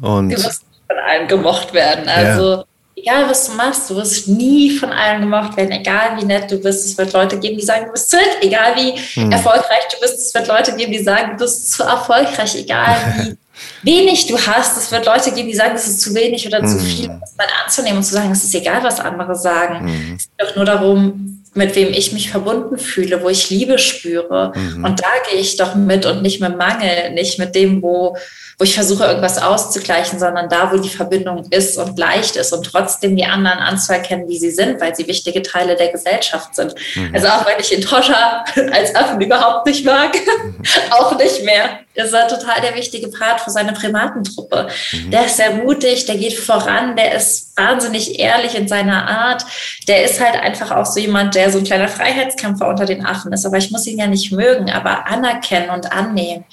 Und 0.00 0.30
du 0.30 0.36
wirst 0.36 0.64
von 0.86 0.96
allen 0.98 1.28
gemocht 1.28 1.74
werden. 1.74 2.08
Also 2.08 2.56
ja 2.56 2.64
egal 3.02 3.28
was 3.28 3.48
du 3.48 3.54
machst, 3.54 3.90
du 3.90 3.96
wirst 3.96 4.28
nie 4.28 4.70
von 4.70 4.90
allen 4.90 5.22
gemocht 5.22 5.56
werden, 5.56 5.72
egal 5.72 6.16
wie 6.18 6.24
nett 6.24 6.50
du 6.50 6.58
bist. 6.58 6.86
Es 6.86 6.96
wird 6.96 7.12
Leute 7.12 7.38
geben, 7.38 7.58
die 7.58 7.64
sagen, 7.64 7.86
du 7.86 7.92
bist 7.92 8.10
zu 8.10 8.16
nett, 8.16 8.38
egal 8.40 8.76
wie 8.76 8.96
hm. 9.20 9.32
erfolgreich 9.32 9.88
du 9.92 10.00
bist. 10.00 10.18
Es 10.18 10.34
wird 10.34 10.46
Leute 10.48 10.74
geben, 10.76 10.92
die 10.92 11.02
sagen, 11.02 11.32
du 11.32 11.44
bist 11.44 11.72
zu 11.72 11.82
erfolgreich, 11.82 12.54
egal 12.54 12.96
wie 13.82 13.90
wenig 13.90 14.26
du 14.26 14.38
hast. 14.38 14.76
Es 14.76 14.90
wird 14.90 15.06
Leute 15.06 15.32
geben, 15.32 15.48
die 15.48 15.54
sagen, 15.54 15.72
das 15.74 15.86
ist 15.86 16.00
zu 16.00 16.14
wenig 16.14 16.46
oder 16.46 16.58
hm. 16.58 16.68
zu 16.68 16.78
viel, 16.78 17.08
das 17.20 17.36
mal 17.36 17.46
anzunehmen 17.64 17.98
und 17.98 18.04
zu 18.04 18.14
sagen, 18.14 18.30
es 18.30 18.44
ist 18.44 18.54
egal, 18.54 18.82
was 18.82 19.00
andere 19.00 19.34
sagen. 19.34 19.80
Hm. 19.80 20.16
Es 20.16 20.28
geht 20.28 20.48
doch 20.48 20.56
nur 20.56 20.64
darum, 20.64 21.41
mit 21.54 21.74
wem 21.76 21.92
ich 21.92 22.12
mich 22.12 22.30
verbunden 22.30 22.78
fühle, 22.78 23.22
wo 23.22 23.28
ich 23.28 23.50
Liebe 23.50 23.78
spüre. 23.78 24.52
Mhm. 24.54 24.84
Und 24.84 25.00
da 25.00 25.08
gehe 25.30 25.40
ich 25.40 25.56
doch 25.56 25.74
mit 25.74 26.06
und 26.06 26.22
nicht 26.22 26.40
mit 26.40 26.56
Mangel, 26.56 27.12
nicht 27.12 27.38
mit 27.38 27.54
dem, 27.54 27.82
wo 27.82 28.16
wo 28.62 28.64
ich 28.64 28.74
versuche, 28.74 29.04
irgendwas 29.04 29.42
auszugleichen, 29.42 30.20
sondern 30.20 30.48
da, 30.48 30.70
wo 30.72 30.76
die 30.76 30.88
Verbindung 30.88 31.46
ist 31.50 31.78
und 31.78 31.98
leicht 31.98 32.36
ist 32.36 32.52
und 32.52 32.64
trotzdem 32.64 33.16
die 33.16 33.24
anderen 33.24 33.58
anzuerkennen, 33.58 34.28
wie 34.28 34.38
sie 34.38 34.52
sind, 34.52 34.80
weil 34.80 34.94
sie 34.94 35.08
wichtige 35.08 35.42
Teile 35.42 35.74
der 35.74 35.88
Gesellschaft 35.88 36.54
sind. 36.54 36.74
Mhm. 36.94 37.10
Also 37.12 37.26
auch 37.26 37.44
wenn 37.44 37.58
ich 37.58 37.72
Intoscha 37.72 38.44
als 38.72 38.94
Affen 38.94 39.20
überhaupt 39.20 39.66
nicht 39.66 39.84
mag, 39.84 40.14
mhm. 40.14 40.54
auch 40.90 41.18
nicht 41.18 41.42
mehr, 41.44 41.80
ist 41.94 42.12
er 42.12 42.28
total 42.28 42.60
der 42.60 42.74
wichtige 42.74 43.08
Part 43.08 43.40
für 43.40 43.50
seine 43.50 43.72
Primatentruppe. 43.72 44.68
Mhm. 44.92 45.10
Der 45.10 45.26
ist 45.26 45.36
sehr 45.36 45.52
mutig, 45.52 46.06
der 46.06 46.16
geht 46.16 46.34
voran, 46.34 46.96
der 46.96 47.14
ist 47.14 47.56
wahnsinnig 47.56 48.18
ehrlich 48.18 48.54
in 48.54 48.68
seiner 48.68 49.08
Art. 49.08 49.44
Der 49.88 50.04
ist 50.04 50.20
halt 50.20 50.34
einfach 50.36 50.70
auch 50.70 50.86
so 50.86 51.00
jemand, 51.00 51.34
der 51.34 51.50
so 51.50 51.58
ein 51.58 51.64
kleiner 51.64 51.88
Freiheitskämpfer 51.88 52.68
unter 52.68 52.86
den 52.86 53.04
Affen 53.04 53.32
ist. 53.32 53.44
Aber 53.44 53.58
ich 53.58 53.70
muss 53.70 53.86
ihn 53.86 53.98
ja 53.98 54.06
nicht 54.06 54.32
mögen, 54.32 54.70
aber 54.70 55.06
anerkennen 55.06 55.70
und 55.70 55.92
annehmen 55.92 56.44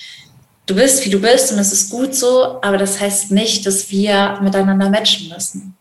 du 0.69 0.75
bist, 0.75 1.03
wie 1.05 1.09
du 1.09 1.19
bist 1.19 1.51
und 1.51 1.59
es 1.59 1.73
ist 1.73 1.89
gut 1.89 2.13
so, 2.13 2.59
aber 2.61 2.77
das 2.77 2.99
heißt 2.99 3.31
nicht, 3.31 3.65
dass 3.65 3.89
wir 3.89 4.39
miteinander 4.41 4.89
matchen 4.89 5.29
müssen. 5.29 5.75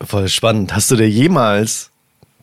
Voll 0.00 0.28
spannend. 0.28 0.74
Hast 0.74 0.90
du 0.90 0.96
dir 0.96 1.08
jemals 1.08 1.90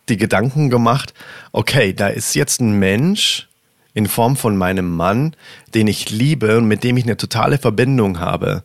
die 0.10 0.18
Gedanken 0.18 0.70
gemacht, 0.70 1.14
okay, 1.52 1.94
da 1.94 2.08
ist 2.08 2.36
jetzt 2.36 2.62
ein 2.62 2.74
Mensch 2.78 3.48
in 3.94 4.08
Form 4.08 4.36
von 4.36 4.58
meinem 4.58 4.96
Mann, 4.96 5.36
den 5.74 5.88
ich 5.88 6.10
liebe 6.10 6.58
und 6.58 6.68
mit 6.68 6.84
dem 6.84 6.98
ich 6.98 7.04
eine 7.04 7.18
totale 7.18 7.58
Verbindung 7.58 8.20
habe. 8.20 8.64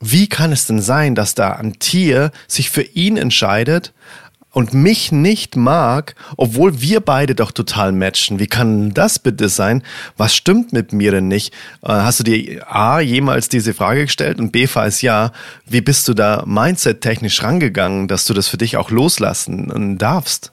Wie 0.00 0.28
kann 0.28 0.52
es 0.52 0.66
denn 0.66 0.82
sein, 0.82 1.14
dass 1.14 1.34
da 1.34 1.52
ein 1.52 1.78
Tier 1.78 2.30
sich 2.46 2.70
für 2.70 2.82
ihn 2.82 3.16
entscheidet, 3.16 3.92
und 4.56 4.72
mich 4.72 5.12
nicht 5.12 5.54
mag, 5.54 6.14
obwohl 6.38 6.80
wir 6.80 7.00
beide 7.00 7.34
doch 7.34 7.52
total 7.52 7.92
matchen. 7.92 8.38
Wie 8.38 8.46
kann 8.46 8.94
das 8.94 9.18
bitte 9.18 9.50
sein? 9.50 9.82
Was 10.16 10.34
stimmt 10.34 10.72
mit 10.72 10.94
mir 10.94 11.10
denn 11.10 11.28
nicht? 11.28 11.52
Äh, 11.82 11.88
hast 11.88 12.20
du 12.20 12.24
dir 12.24 12.64
A 12.66 13.00
jemals 13.00 13.50
diese 13.50 13.74
Frage 13.74 14.06
gestellt 14.06 14.38
und 14.38 14.52
B 14.52 14.66
falls 14.66 15.02
ja, 15.02 15.32
wie 15.66 15.82
bist 15.82 16.08
du 16.08 16.14
da 16.14 16.42
mindset-technisch 16.46 17.42
rangegangen, 17.42 18.08
dass 18.08 18.24
du 18.24 18.32
das 18.32 18.48
für 18.48 18.56
dich 18.56 18.78
auch 18.78 18.90
loslassen 18.90 19.98
darfst? 19.98 20.52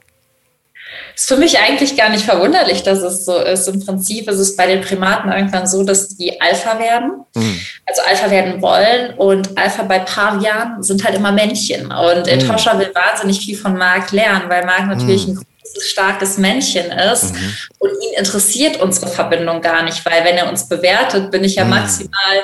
Ist 1.15 1.27
für 1.27 1.38
mich 1.38 1.60
eigentlich 1.60 1.95
gar 1.95 2.10
nicht 2.10 2.25
verwunderlich, 2.25 2.84
dass 2.84 2.99
es 2.99 3.25
so 3.25 3.38
ist. 3.38 3.67
Im 3.67 3.86
Prinzip 3.86 4.27
ist 4.29 4.39
es 4.39 4.56
bei 4.56 4.67
den 4.67 4.82
Primaten 4.82 5.32
irgendwann 5.32 5.67
so, 5.67 5.84
dass 5.84 6.10
die 6.10 6.41
Alpha 6.41 6.79
werden, 6.79 7.25
mhm. 7.36 7.60
also 7.86 8.01
Alpha 8.08 8.32
werden 8.32 8.62
wollen 8.62 9.13
und 9.15 9.58
Alpha 9.58 9.84
bei 9.84 9.99
Pavian 9.99 10.82
sind 10.82 11.03
halt 11.03 11.15
immer 11.15 11.32
Männchen. 11.32 11.91
Und 11.91 12.25
mhm. 12.25 12.32
Etosha 12.32 12.77
will 12.79 12.91
wahnsinnig 12.93 13.39
viel 13.39 13.58
von 13.58 13.77
Mark 13.77 14.12
lernen, 14.12 14.49
weil 14.49 14.65
Mark 14.65 14.88
natürlich 14.88 15.27
mhm. 15.27 15.34
ein 15.34 15.36
großes, 15.36 15.89
starkes 15.89 16.38
Männchen 16.38 16.91
ist 16.91 17.34
mhm. 17.34 17.56
und 17.79 17.91
ihn 17.91 18.17
interessiert 18.17 18.82
unsere 18.82 19.08
Verbindung 19.08 19.62
gar 19.62 19.84
nicht, 19.84 20.03
weil 20.06 20.23
wenn 20.23 20.38
er 20.38 20.49
uns 20.49 20.67
bewertet, 20.67 21.32
bin 21.32 21.43
ich 21.43 21.56
ja 21.56 21.63
mhm. 21.63 21.71
maximal 21.71 22.41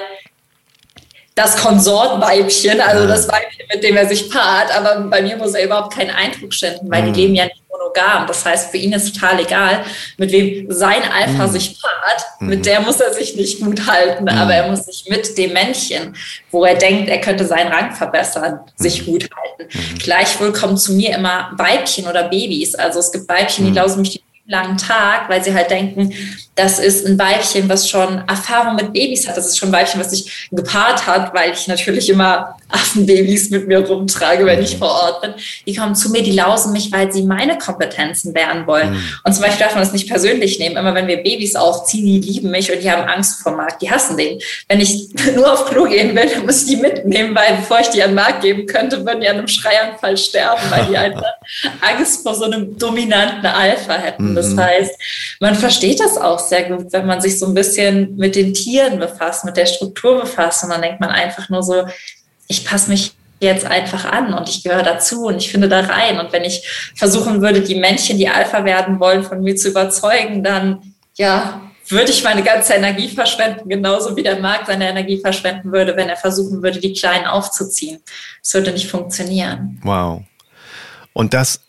das 1.40 1.56
Konsortweibchen, 1.56 2.82
also 2.82 3.08
das 3.08 3.28
Weibchen, 3.30 3.66
mit 3.74 3.82
dem 3.82 3.96
er 3.96 4.06
sich 4.06 4.30
paart, 4.30 4.76
aber 4.76 5.00
bei 5.04 5.22
mir 5.22 5.38
muss 5.38 5.54
er 5.54 5.64
überhaupt 5.64 5.96
keinen 5.96 6.10
Eindruck 6.10 6.54
schinden, 6.54 6.92
weil 6.92 7.04
die 7.04 7.10
mhm. 7.10 7.16
leben 7.16 7.36
ja 7.36 7.46
nicht 7.46 7.64
monogam. 7.70 8.28
Das 8.28 8.44
heißt, 8.44 8.72
für 8.72 8.78
ihn 8.78 8.92
ist 8.92 9.14
total 9.14 9.40
egal, 9.40 9.86
mit 10.18 10.34
wem 10.34 10.70
sein 10.70 11.02
Alpha 11.04 11.48
mhm. 11.48 11.52
sich 11.52 11.80
paart. 11.82 12.26
Mhm. 12.42 12.50
Mit 12.50 12.66
der 12.66 12.82
muss 12.82 13.00
er 13.00 13.14
sich 13.14 13.38
nicht 13.38 13.62
gut 13.62 13.88
halten, 13.88 14.24
mhm. 14.24 14.38
aber 14.38 14.54
er 14.54 14.70
muss 14.70 14.86
sich 14.86 15.06
mit 15.08 15.38
dem 15.38 15.54
Männchen, 15.54 16.14
wo 16.52 16.66
er 16.66 16.76
denkt, 16.76 17.10
er 17.10 17.22
könnte 17.22 17.46
seinen 17.46 17.72
Rang 17.72 17.96
verbessern, 17.96 18.60
sich 18.76 19.04
mhm. 19.04 19.12
gut 19.12 19.30
halten. 19.34 19.72
Mhm. 19.74 19.98
Gleichwohl 20.00 20.52
kommen 20.52 20.76
zu 20.76 20.92
mir 20.92 21.16
immer 21.16 21.52
Weibchen 21.56 22.06
oder 22.06 22.24
Babys. 22.24 22.76
Also 22.76 23.00
es 23.00 23.14
gibt 23.14 23.30
Weibchen, 23.30 23.66
die 23.66 23.72
lausen 23.72 24.02
mich 24.02 24.12
den 24.12 24.29
langen 24.50 24.78
Tag, 24.78 25.30
weil 25.30 25.44
sie 25.44 25.54
halt 25.54 25.70
denken, 25.70 26.12
das 26.56 26.80
ist 26.80 27.06
ein 27.06 27.18
Weibchen, 27.18 27.70
was 27.70 27.88
schon 27.88 28.28
Erfahrung 28.28 28.76
mit 28.76 28.92
Babys 28.92 29.28
hat. 29.28 29.38
Das 29.38 29.46
ist 29.46 29.58
schon 29.58 29.70
ein 29.70 29.74
Weibchen, 29.74 30.00
was 30.00 30.10
sich 30.10 30.50
gepaart 30.52 31.06
hat, 31.08 31.34
weil 31.34 31.54
ich 31.54 31.68
natürlich 31.68 32.10
immer 32.10 32.58
Affenbabys 32.70 33.50
mit 33.50 33.68
mir 33.68 33.80
rumtrage, 33.80 34.46
wenn 34.46 34.62
ich 34.62 34.78
vor 34.78 34.90
Ort 34.90 35.22
bin. 35.22 35.34
Die 35.66 35.76
kommen 35.76 35.96
zu 35.96 36.10
mir, 36.12 36.22
die 36.22 36.32
lausen 36.32 36.72
mich, 36.72 36.92
weil 36.92 37.12
sie 37.12 37.24
meine 37.24 37.58
Kompetenzen 37.58 38.34
lernen 38.34 38.68
wollen. 38.68 38.92
Mhm. 38.92 39.04
Und 39.24 39.34
zum 39.34 39.44
Beispiel 39.44 39.66
darf 39.66 39.74
man 39.74 39.84
das 39.84 39.94
nicht 39.94 40.08
persönlich 40.08 40.60
nehmen. 40.60 40.78
Immer 40.78 40.94
wenn 40.94 41.08
wir 41.08 41.18
Babys 41.18 41.56
aufziehen, 41.56 42.06
die 42.06 42.20
lieben 42.20 42.52
mich 42.52 42.72
und 42.72 42.82
die 42.82 42.92
haben 42.92 43.10
Angst 43.10 43.42
vor 43.42 43.54
Markt. 43.54 43.82
Die 43.82 43.90
hassen 43.90 44.18
den. 44.18 44.40
Wenn 44.68 44.80
ich 44.80 45.10
nur 45.36 45.52
auf 45.52 45.66
Klo 45.66 45.86
gehen 45.86 46.16
will, 46.16 46.30
dann 46.30 46.46
muss 46.46 46.64
ich 46.64 46.70
die 46.70 46.78
mitnehmen, 46.78 47.36
weil 47.36 47.58
bevor 47.58 47.80
ich 47.80 47.90
die 47.90 48.04
an 48.04 48.14
Markt 48.14 48.42
geben 48.42 48.66
könnte, 48.68 49.06
würden 49.06 49.22
die 49.22 49.30
an 49.30 49.38
einem 49.38 49.48
Schreianfall 49.48 50.18
sterben, 50.18 50.62
weil 50.70 50.86
die 50.86 50.98
einfach 50.98 51.34
Angst 51.82 52.24
vor 52.24 52.36
so 52.36 52.46
einem 52.46 52.78
dominanten 52.78 53.48
Alpha 53.48 53.94
hätten. 53.94 54.36
Das 54.36 54.50
mhm. 54.50 54.62
heißt, 54.62 54.92
man 55.40 55.56
versteht 55.56 56.00
das 56.00 56.18
auch 56.18 56.40
sehr 56.40 56.64
gut, 56.64 56.92
wenn 56.92 57.08
man 57.08 57.22
sich 57.22 57.40
so 57.40 57.48
ein 57.48 57.54
bisschen 57.54 58.16
mit 58.16 58.36
den 58.36 58.54
Tieren 58.54 59.00
befasst, 59.00 59.46
mit 59.46 59.58
der 59.58 59.66
Struktur 59.66 60.22
befasst. 60.22 60.64
Und 60.64 60.70
dann 60.70 60.82
denkt 60.82 61.00
man 61.00 61.10
einfach 61.10 61.50
nur 61.50 61.64
so, 61.64 61.86
ich 62.50 62.66
passe 62.66 62.90
mich 62.90 63.14
jetzt 63.40 63.66
einfach 63.66 64.04
an 64.04 64.34
und 64.34 64.50
ich 64.50 64.64
gehöre 64.64 64.84
dazu 64.84 65.28
und 65.28 65.38
ich 65.38 65.50
finde 65.50 65.70
da 65.70 65.80
rein. 65.80 66.20
Und 66.20 66.34
wenn 66.34 66.44
ich 66.44 66.92
versuchen 66.96 67.42
würde, 67.42 67.62
die 67.62 67.76
Männchen, 67.76 68.18
die 68.18 68.28
Alpha 68.28 68.66
werden 68.66 69.00
wollen, 69.00 69.24
von 69.24 69.42
mir 69.42 69.56
zu 69.56 69.70
überzeugen, 69.70 70.44
dann 70.44 70.94
ja, 71.16 71.62
würde 71.88 72.12
ich 72.12 72.24
meine 72.24 72.44
ganze 72.44 72.74
Energie 72.74 73.08
verschwenden, 73.10 73.70
genauso 73.70 74.16
wie 74.16 74.24
der 74.24 74.40
Markt 74.40 74.68
seine 74.68 74.90
Energie 74.90 75.22
verschwenden 75.22 75.72
würde, 75.72 75.96
wenn 75.96 76.10
er 76.10 76.18
versuchen 76.18 76.62
würde, 76.62 76.80
die 76.80 76.94
Kleinen 76.94 77.28
aufzuziehen. 77.28 78.00
Das 78.44 78.54
würde 78.56 78.72
nicht 78.72 78.90
funktionieren. 78.90 79.80
Wow. 79.84 80.24
Und 81.14 81.34
das 81.34 81.62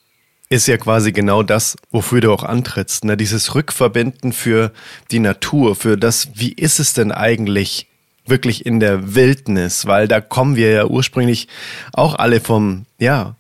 ist 0.49 0.67
ja 0.67 0.77
quasi 0.77 1.13
genau 1.13 1.43
das, 1.43 1.77
wofür 1.91 2.21
du 2.21 2.33
auch 2.33 2.43
antrittst. 2.43 3.05
Ne? 3.05 3.17
Dieses 3.17 3.55
Rückverbinden 3.55 4.33
für 4.33 4.73
die 5.11 5.21
Natur, 5.21 5.77
für 5.77 5.97
das, 5.97 6.29
wie 6.35 6.53
ist 6.53 6.81
es 6.81 6.93
denn 6.95 7.13
eigentlich 7.13 7.90
wirklich 8.31 8.65
in 8.65 8.81
der 8.81 9.15
Wildnis? 9.15 9.87
Weil 9.87 10.09
da 10.09 10.21
kommen 10.21 10.57
wir 10.57 10.71
ja 10.71 10.87
ursprünglich 10.87 11.49
auch 11.93 12.15
alle 12.15 12.41
vom, 12.41 12.87
ja, 12.99 13.35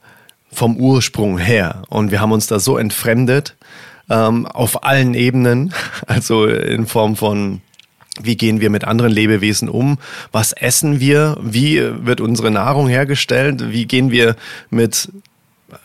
vom 0.53 0.77
Ursprung 0.77 1.39
her. 1.39 1.83
Und 1.89 2.11
wir 2.11 2.21
haben 2.21 2.33
uns 2.33 2.47
da 2.47 2.61
so 2.61 2.77
entfremdet 2.77 3.57
ähm, 4.11 4.47
auf 4.47 4.85
allen 4.85 5.15
Ebenen, 5.15 5.73
also 6.07 6.47
in 6.47 6.87
Form 6.87 7.17
von 7.17 7.63
wie 8.23 8.37
gehen 8.37 8.61
wir 8.61 8.69
mit 8.71 8.85
anderen 8.85 9.13
Lebewesen 9.13 9.69
um? 9.69 9.99
Was 10.33 10.53
essen 10.53 11.01
wir? 11.01 11.39
Wie 11.41 11.81
wird 12.05 12.21
unsere 12.21 12.51
Nahrung 12.51 12.89
hergestellt? 12.89 13.71
Wie 13.73 13.87
gehen 13.87 14.11
wir 14.11 14.37
mit 14.69 15.09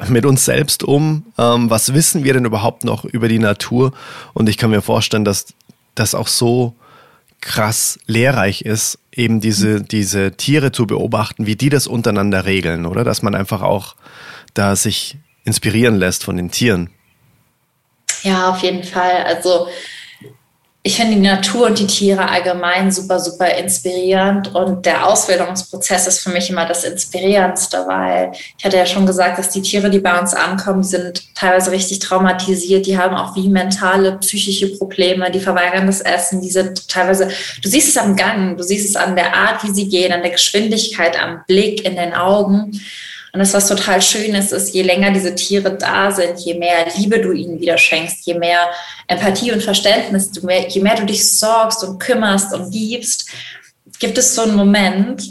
mit 0.10 0.26
uns 0.26 0.44
selbst 0.44 0.84
um? 0.84 1.26
Ähm, 1.38 1.70
was 1.70 1.94
wissen 1.94 2.24
wir 2.24 2.34
denn 2.34 2.46
überhaupt 2.46 2.84
noch 2.84 3.06
über 3.06 3.28
die 3.28 3.40
Natur? 3.40 3.94
Und 4.34 4.50
ich 4.50 4.58
kann 4.58 4.72
mir 4.72 4.82
vorstellen, 4.82 5.24
dass 5.24 5.54
das 5.94 6.16
auch 6.16 6.28
so 6.28 6.74
krass 7.46 8.00
lehrreich 8.08 8.64
ist, 8.64 8.98
eben 9.12 9.40
diese, 9.40 9.82
diese 9.82 10.32
Tiere 10.32 10.72
zu 10.72 10.88
beobachten, 10.88 11.46
wie 11.46 11.56
die 11.56 11.70
das 11.70 11.86
untereinander 11.86 12.46
regeln, 12.46 12.86
oder? 12.86 13.04
Dass 13.04 13.22
man 13.22 13.36
einfach 13.36 13.62
auch 13.62 13.96
da 14.56 14.76
sich 14.76 15.18
inspirieren 15.46 15.96
lässt 15.96 16.24
von 16.24 16.38
den 16.38 16.50
Tieren. 16.50 16.90
Ja, 18.24 18.50
auf 18.50 18.64
jeden 18.64 18.84
Fall. 18.84 19.24
Also 19.24 19.68
ich 20.88 20.98
finde 20.98 21.16
die 21.16 21.22
Natur 21.22 21.66
und 21.66 21.80
die 21.80 21.88
Tiere 21.88 22.30
allgemein 22.30 22.92
super, 22.92 23.20
super 23.20 23.48
inspirierend 23.56 24.54
und 24.54 24.86
der 24.86 25.08
Ausbildungsprozess 25.08 26.06
ist 26.06 26.20
für 26.20 26.30
mich 26.30 26.52
immer 26.52 26.68
das 26.68 26.84
Inspirierendste, 26.84 27.86
weil 27.88 28.32
ich 28.56 28.64
hatte 28.64 28.78
ja 28.78 28.86
schon 28.86 29.08
gesagt, 29.08 29.40
dass 29.40 29.50
die 29.50 29.64
Tiere, 29.64 29.90
die 29.90 29.98
bei 29.98 30.20
uns 30.20 30.36
ankommen, 30.36 30.84
sind 30.84 31.34
teilweise 31.34 31.72
richtig 31.72 31.98
traumatisiert, 32.00 32.86
die 32.86 33.00
haben 33.00 33.16
auch 33.16 33.36
wie 33.36 33.50
mentale, 33.50 34.20
psychische 34.20 34.78
Probleme, 34.78 35.32
die 35.32 35.40
verweigern 35.40 35.88
das 35.88 36.02
Essen, 36.02 36.40
die 36.40 36.52
sind 36.52 36.88
teilweise, 36.88 37.30
du 37.64 37.68
siehst 37.68 37.90
es 37.90 37.98
am 37.98 38.16
Gang, 38.16 38.56
du 38.56 38.64
siehst 38.64 38.88
es 38.88 38.96
an 38.96 39.16
der 39.16 39.36
Art, 39.36 39.64
wie 39.64 39.74
sie 39.74 39.90
gehen, 39.90 40.14
an 40.14 40.22
der 40.22 40.34
Geschwindigkeit, 40.34 41.20
am 41.20 41.42
Blick, 41.48 41.84
in 41.84 41.96
den 41.96 42.14
Augen. 42.14 42.80
Und 43.36 43.40
das, 43.40 43.54
was 43.54 43.68
total 43.68 44.02
schön 44.02 44.34
ist, 44.34 44.54
ist, 44.54 44.74
je 44.74 44.82
länger 44.82 45.12
diese 45.12 45.36
Tiere 45.36 45.76
da 45.76 46.10
sind, 46.10 46.40
je 46.40 46.54
mehr 46.54 46.88
Liebe 46.96 47.20
du 47.20 47.34
ihnen 47.34 47.60
wieder 47.60 47.78
schenkst, 47.78 48.26
je 48.26 48.36
mehr 48.36 48.62
Empathie 49.08 49.52
und 49.52 49.62
Verständnis, 49.62 50.32
du 50.32 50.46
mehr, 50.46 50.70
je 50.70 50.80
mehr 50.80 50.96
du 50.96 51.06
dich 51.06 51.30
sorgst 51.30 51.84
und 51.84 52.00
kümmerst 52.00 52.54
und 52.54 52.72
gibst, 52.72 53.28
gibt 54.00 54.18
es 54.18 54.36
so 54.36 54.44
einen 54.44 54.56
Moment, 54.56 55.22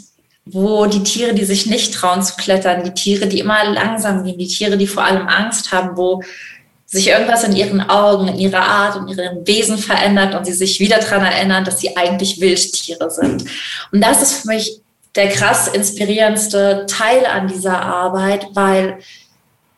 wo 0.44 0.84
die 0.84 1.02
Tiere, 1.02 1.32
die 1.32 1.46
sich 1.46 1.64
nicht 1.64 1.94
trauen 1.94 2.22
zu 2.22 2.34
klettern, 2.36 2.84
die 2.84 2.92
Tiere, 2.92 3.26
die 3.26 3.38
immer 3.38 3.64
langsam 3.64 4.22
gehen, 4.22 4.36
die 4.36 4.48
Tiere, 4.48 4.76
die 4.76 4.86
vor 4.86 5.04
allem 5.04 5.26
Angst 5.26 5.72
haben, 5.72 5.96
wo 5.96 6.22
sich 6.84 7.08
irgendwas 7.08 7.42
in 7.44 7.56
ihren 7.56 7.80
Augen, 7.88 8.28
in 8.28 8.38
ihrer 8.38 8.66
Art 8.66 8.96
und 8.96 9.08
ihrem 9.08 9.46
Wesen 9.46 9.78
verändert 9.78 10.34
und 10.34 10.44
sie 10.44 10.52
sich 10.52 10.78
wieder 10.78 10.98
daran 10.98 11.24
erinnern, 11.24 11.64
dass 11.64 11.80
sie 11.80 11.96
eigentlich 11.96 12.38
Wildtiere 12.38 13.10
sind. 13.10 13.46
Und 13.92 14.02
das 14.02 14.20
ist 14.20 14.42
für 14.42 14.48
mich 14.48 14.82
der 15.16 15.28
krass 15.28 15.68
inspirierendste 15.68 16.86
Teil 16.88 17.26
an 17.26 17.48
dieser 17.48 17.80
Arbeit, 17.80 18.48
weil 18.54 18.98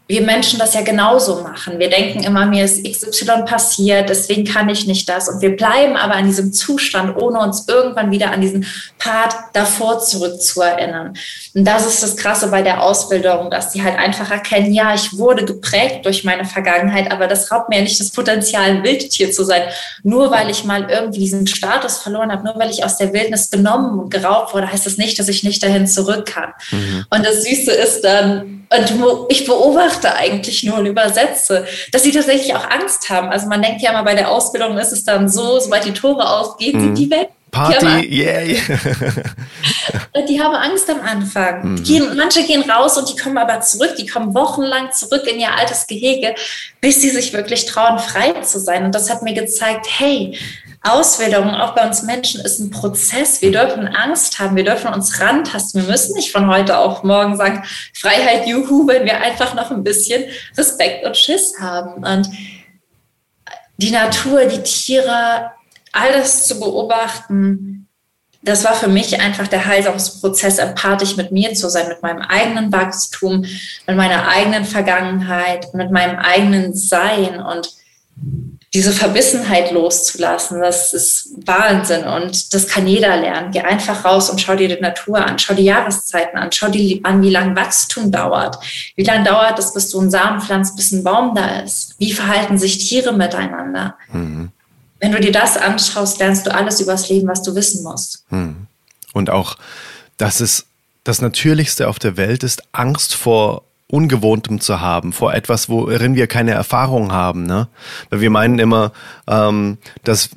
wir 0.08 0.22
Menschen 0.22 0.60
das 0.60 0.74
ja 0.74 0.82
genauso 0.82 1.42
machen. 1.42 1.80
Wir 1.80 1.90
denken 1.90 2.22
immer, 2.22 2.46
mir 2.46 2.64
ist 2.64 2.84
XY 2.84 3.42
passiert, 3.44 4.08
deswegen 4.08 4.44
kann 4.44 4.68
ich 4.68 4.86
nicht 4.86 5.08
das. 5.08 5.28
Und 5.28 5.42
wir 5.42 5.56
bleiben 5.56 5.96
aber 5.96 6.16
in 6.18 6.26
diesem 6.26 6.52
Zustand, 6.52 7.20
ohne 7.20 7.40
uns 7.40 7.66
irgendwann 7.66 8.12
wieder 8.12 8.30
an 8.30 8.40
diesen 8.40 8.66
Part 9.00 9.34
davor 9.52 9.98
zurückzuerinnern. 9.98 11.14
Und 11.54 11.64
das 11.64 11.86
ist 11.86 12.04
das 12.04 12.16
Krasse 12.16 12.48
bei 12.48 12.62
der 12.62 12.84
Ausbildung, 12.84 13.50
dass 13.50 13.72
die 13.72 13.82
halt 13.82 13.98
einfach 13.98 14.30
erkennen, 14.30 14.72
ja, 14.72 14.94
ich 14.94 15.18
wurde 15.18 15.44
geprägt 15.44 16.04
durch 16.06 16.22
meine 16.22 16.44
Vergangenheit, 16.44 17.10
aber 17.10 17.26
das 17.26 17.50
raubt 17.50 17.68
mir 17.68 17.78
ja 17.78 17.82
nicht 17.82 17.98
das 17.98 18.10
Potenzial, 18.10 18.62
ein 18.62 18.84
Wildtier 18.84 19.32
zu 19.32 19.42
sein. 19.42 19.62
Nur 20.04 20.30
weil 20.30 20.50
ich 20.50 20.62
mal 20.62 20.88
irgendwie 20.88 21.20
diesen 21.20 21.48
Status 21.48 21.98
verloren 21.98 22.30
habe, 22.30 22.44
nur 22.44 22.56
weil 22.56 22.70
ich 22.70 22.84
aus 22.84 22.96
der 22.96 23.12
Wildnis 23.12 23.50
genommen 23.50 23.98
und 23.98 24.10
geraubt 24.10 24.54
wurde, 24.54 24.70
heißt 24.70 24.86
das 24.86 24.98
nicht, 24.98 25.18
dass 25.18 25.26
ich 25.26 25.42
nicht 25.42 25.64
dahin 25.64 25.88
zurück 25.88 26.26
kann. 26.26 26.52
Mhm. 26.70 27.06
Und 27.10 27.26
das 27.26 27.42
Süße 27.42 27.72
ist 27.72 28.02
dann, 28.02 28.66
und 28.68 29.28
ich 29.30 29.46
beobachte 29.46 29.95
eigentlich 30.04 30.62
nur 30.64 30.78
und 30.78 30.86
übersetze, 30.86 31.66
dass 31.92 32.02
sie 32.02 32.12
tatsächlich 32.12 32.54
auch 32.54 32.68
Angst 32.68 33.08
haben. 33.10 33.28
Also 33.28 33.46
man 33.48 33.62
denkt 33.62 33.82
ja 33.82 33.92
mal, 33.92 34.02
bei 34.02 34.14
der 34.14 34.30
Ausbildung 34.30 34.76
ist 34.78 34.92
es 34.92 35.04
dann 35.04 35.28
so, 35.28 35.58
sobald 35.60 35.84
die 35.84 35.92
Tore 35.92 36.28
aufgehen, 36.28 36.76
mhm. 36.76 36.82
sind 36.82 36.98
die 36.98 37.10
weg. 37.10 37.30
Party, 37.50 38.08
die 38.08 38.18
yeah. 38.22 38.42
die 40.28 40.42
haben 40.42 40.54
Angst 40.54 40.90
am 40.90 41.00
Anfang. 41.00 41.72
Mhm. 41.72 41.82
Gehen, 41.84 42.16
manche 42.16 42.42
gehen 42.42 42.68
raus 42.68 42.98
und 42.98 43.08
die 43.08 43.16
kommen 43.16 43.38
aber 43.38 43.60
zurück. 43.60 43.94
Die 43.96 44.06
kommen 44.06 44.34
wochenlang 44.34 44.92
zurück 44.92 45.26
in 45.26 45.40
ihr 45.40 45.54
altes 45.56 45.86
Gehege, 45.86 46.34
bis 46.80 47.00
sie 47.00 47.10
sich 47.10 47.32
wirklich 47.32 47.64
trauen, 47.64 47.98
frei 47.98 48.32
zu 48.42 48.58
sein. 48.58 48.84
Und 48.84 48.94
das 48.94 49.08
hat 49.10 49.22
mir 49.22 49.32
gezeigt, 49.32 49.86
hey, 49.88 50.36
Ausbildung, 50.90 51.54
auch 51.54 51.74
bei 51.74 51.86
uns 51.86 52.02
Menschen, 52.02 52.40
ist 52.40 52.58
ein 52.58 52.70
Prozess. 52.70 53.42
Wir 53.42 53.52
dürfen 53.52 53.88
Angst 53.88 54.38
haben, 54.38 54.56
wir 54.56 54.64
dürfen 54.64 54.92
uns 54.92 55.20
rantasten. 55.20 55.82
Wir 55.82 55.90
müssen 55.90 56.14
nicht 56.14 56.32
von 56.32 56.48
heute 56.48 56.78
auf 56.78 57.02
morgen 57.02 57.36
sagen, 57.36 57.64
Freiheit, 57.94 58.46
juhu, 58.46 58.86
wenn 58.86 59.04
wir 59.04 59.20
einfach 59.20 59.54
noch 59.54 59.70
ein 59.70 59.84
bisschen 59.84 60.24
Respekt 60.56 61.04
und 61.04 61.16
Schiss 61.16 61.54
haben. 61.60 62.04
Und 62.04 62.28
die 63.78 63.90
Natur, 63.90 64.46
die 64.46 64.62
Tiere, 64.62 65.50
alles 65.92 66.46
zu 66.46 66.60
beobachten, 66.60 67.88
das 68.42 68.64
war 68.64 68.74
für 68.74 68.88
mich 68.88 69.20
einfach 69.20 69.48
der 69.48 69.66
Heilungsprozess, 69.66 70.58
empathisch 70.58 71.16
mit 71.16 71.32
mir 71.32 71.54
zu 71.54 71.68
sein, 71.68 71.88
mit 71.88 72.02
meinem 72.02 72.22
eigenen 72.22 72.70
Wachstum, 72.70 73.44
mit 73.86 73.96
meiner 73.96 74.28
eigenen 74.28 74.64
Vergangenheit, 74.64 75.74
mit 75.74 75.90
meinem 75.90 76.18
eigenen 76.18 76.72
Sein 76.74 77.40
und 77.40 77.72
diese 78.76 78.92
Verbissenheit 78.92 79.70
loszulassen, 79.72 80.60
das 80.60 80.92
ist 80.92 81.30
Wahnsinn 81.46 82.04
und 82.04 82.52
das 82.52 82.68
kann 82.68 82.86
jeder 82.86 83.16
lernen. 83.16 83.50
Geh 83.50 83.62
einfach 83.62 84.04
raus 84.04 84.28
und 84.28 84.38
schau 84.38 84.54
dir 84.54 84.68
die 84.68 84.78
Natur 84.78 85.24
an, 85.24 85.38
schau 85.38 85.54
die 85.54 85.64
Jahreszeiten 85.64 86.38
an, 86.38 86.52
schau 86.52 86.68
dir 86.68 87.00
an, 87.04 87.22
wie 87.22 87.30
lange 87.30 87.56
Wachstum 87.56 88.12
dauert. 88.12 88.58
Wie 88.94 89.02
lange 89.02 89.24
dauert 89.24 89.58
es, 89.58 89.72
bis 89.72 89.88
du 89.88 89.98
einen 89.98 90.10
Samen 90.10 90.42
pflanzt, 90.42 90.76
bis 90.76 90.92
ein 90.92 91.02
Baum 91.02 91.34
da 91.34 91.60
ist? 91.60 91.94
Wie 91.98 92.12
verhalten 92.12 92.58
sich 92.58 92.76
Tiere 92.86 93.14
miteinander? 93.14 93.96
Mhm. 94.12 94.50
Wenn 95.00 95.12
du 95.12 95.20
dir 95.20 95.32
das 95.32 95.56
anschaust, 95.56 96.18
lernst 96.18 96.46
du 96.46 96.54
alles 96.54 96.78
über 96.82 96.92
das 96.92 97.08
Leben, 97.08 97.28
was 97.28 97.42
du 97.42 97.54
wissen 97.54 97.82
musst. 97.82 98.26
Mhm. 98.28 98.66
Und 99.14 99.30
auch, 99.30 99.56
dass 100.18 100.40
es 100.40 100.66
das 101.02 101.22
Natürlichste 101.22 101.88
auf 101.88 101.98
der 101.98 102.18
Welt 102.18 102.42
ist, 102.42 102.62
Angst 102.72 103.14
vor 103.14 103.62
Ungewohntem 103.88 104.60
zu 104.60 104.80
haben, 104.80 105.12
vor 105.12 105.34
etwas, 105.34 105.68
worin 105.68 106.16
wir 106.16 106.26
keine 106.26 106.52
Erfahrung 106.52 107.12
haben. 107.12 107.44
Ne? 107.44 107.68
Weil 108.10 108.20
wir 108.20 108.30
meinen 108.30 108.58
immer, 108.58 108.92
ähm, 109.28 109.78
dass, 110.02 110.30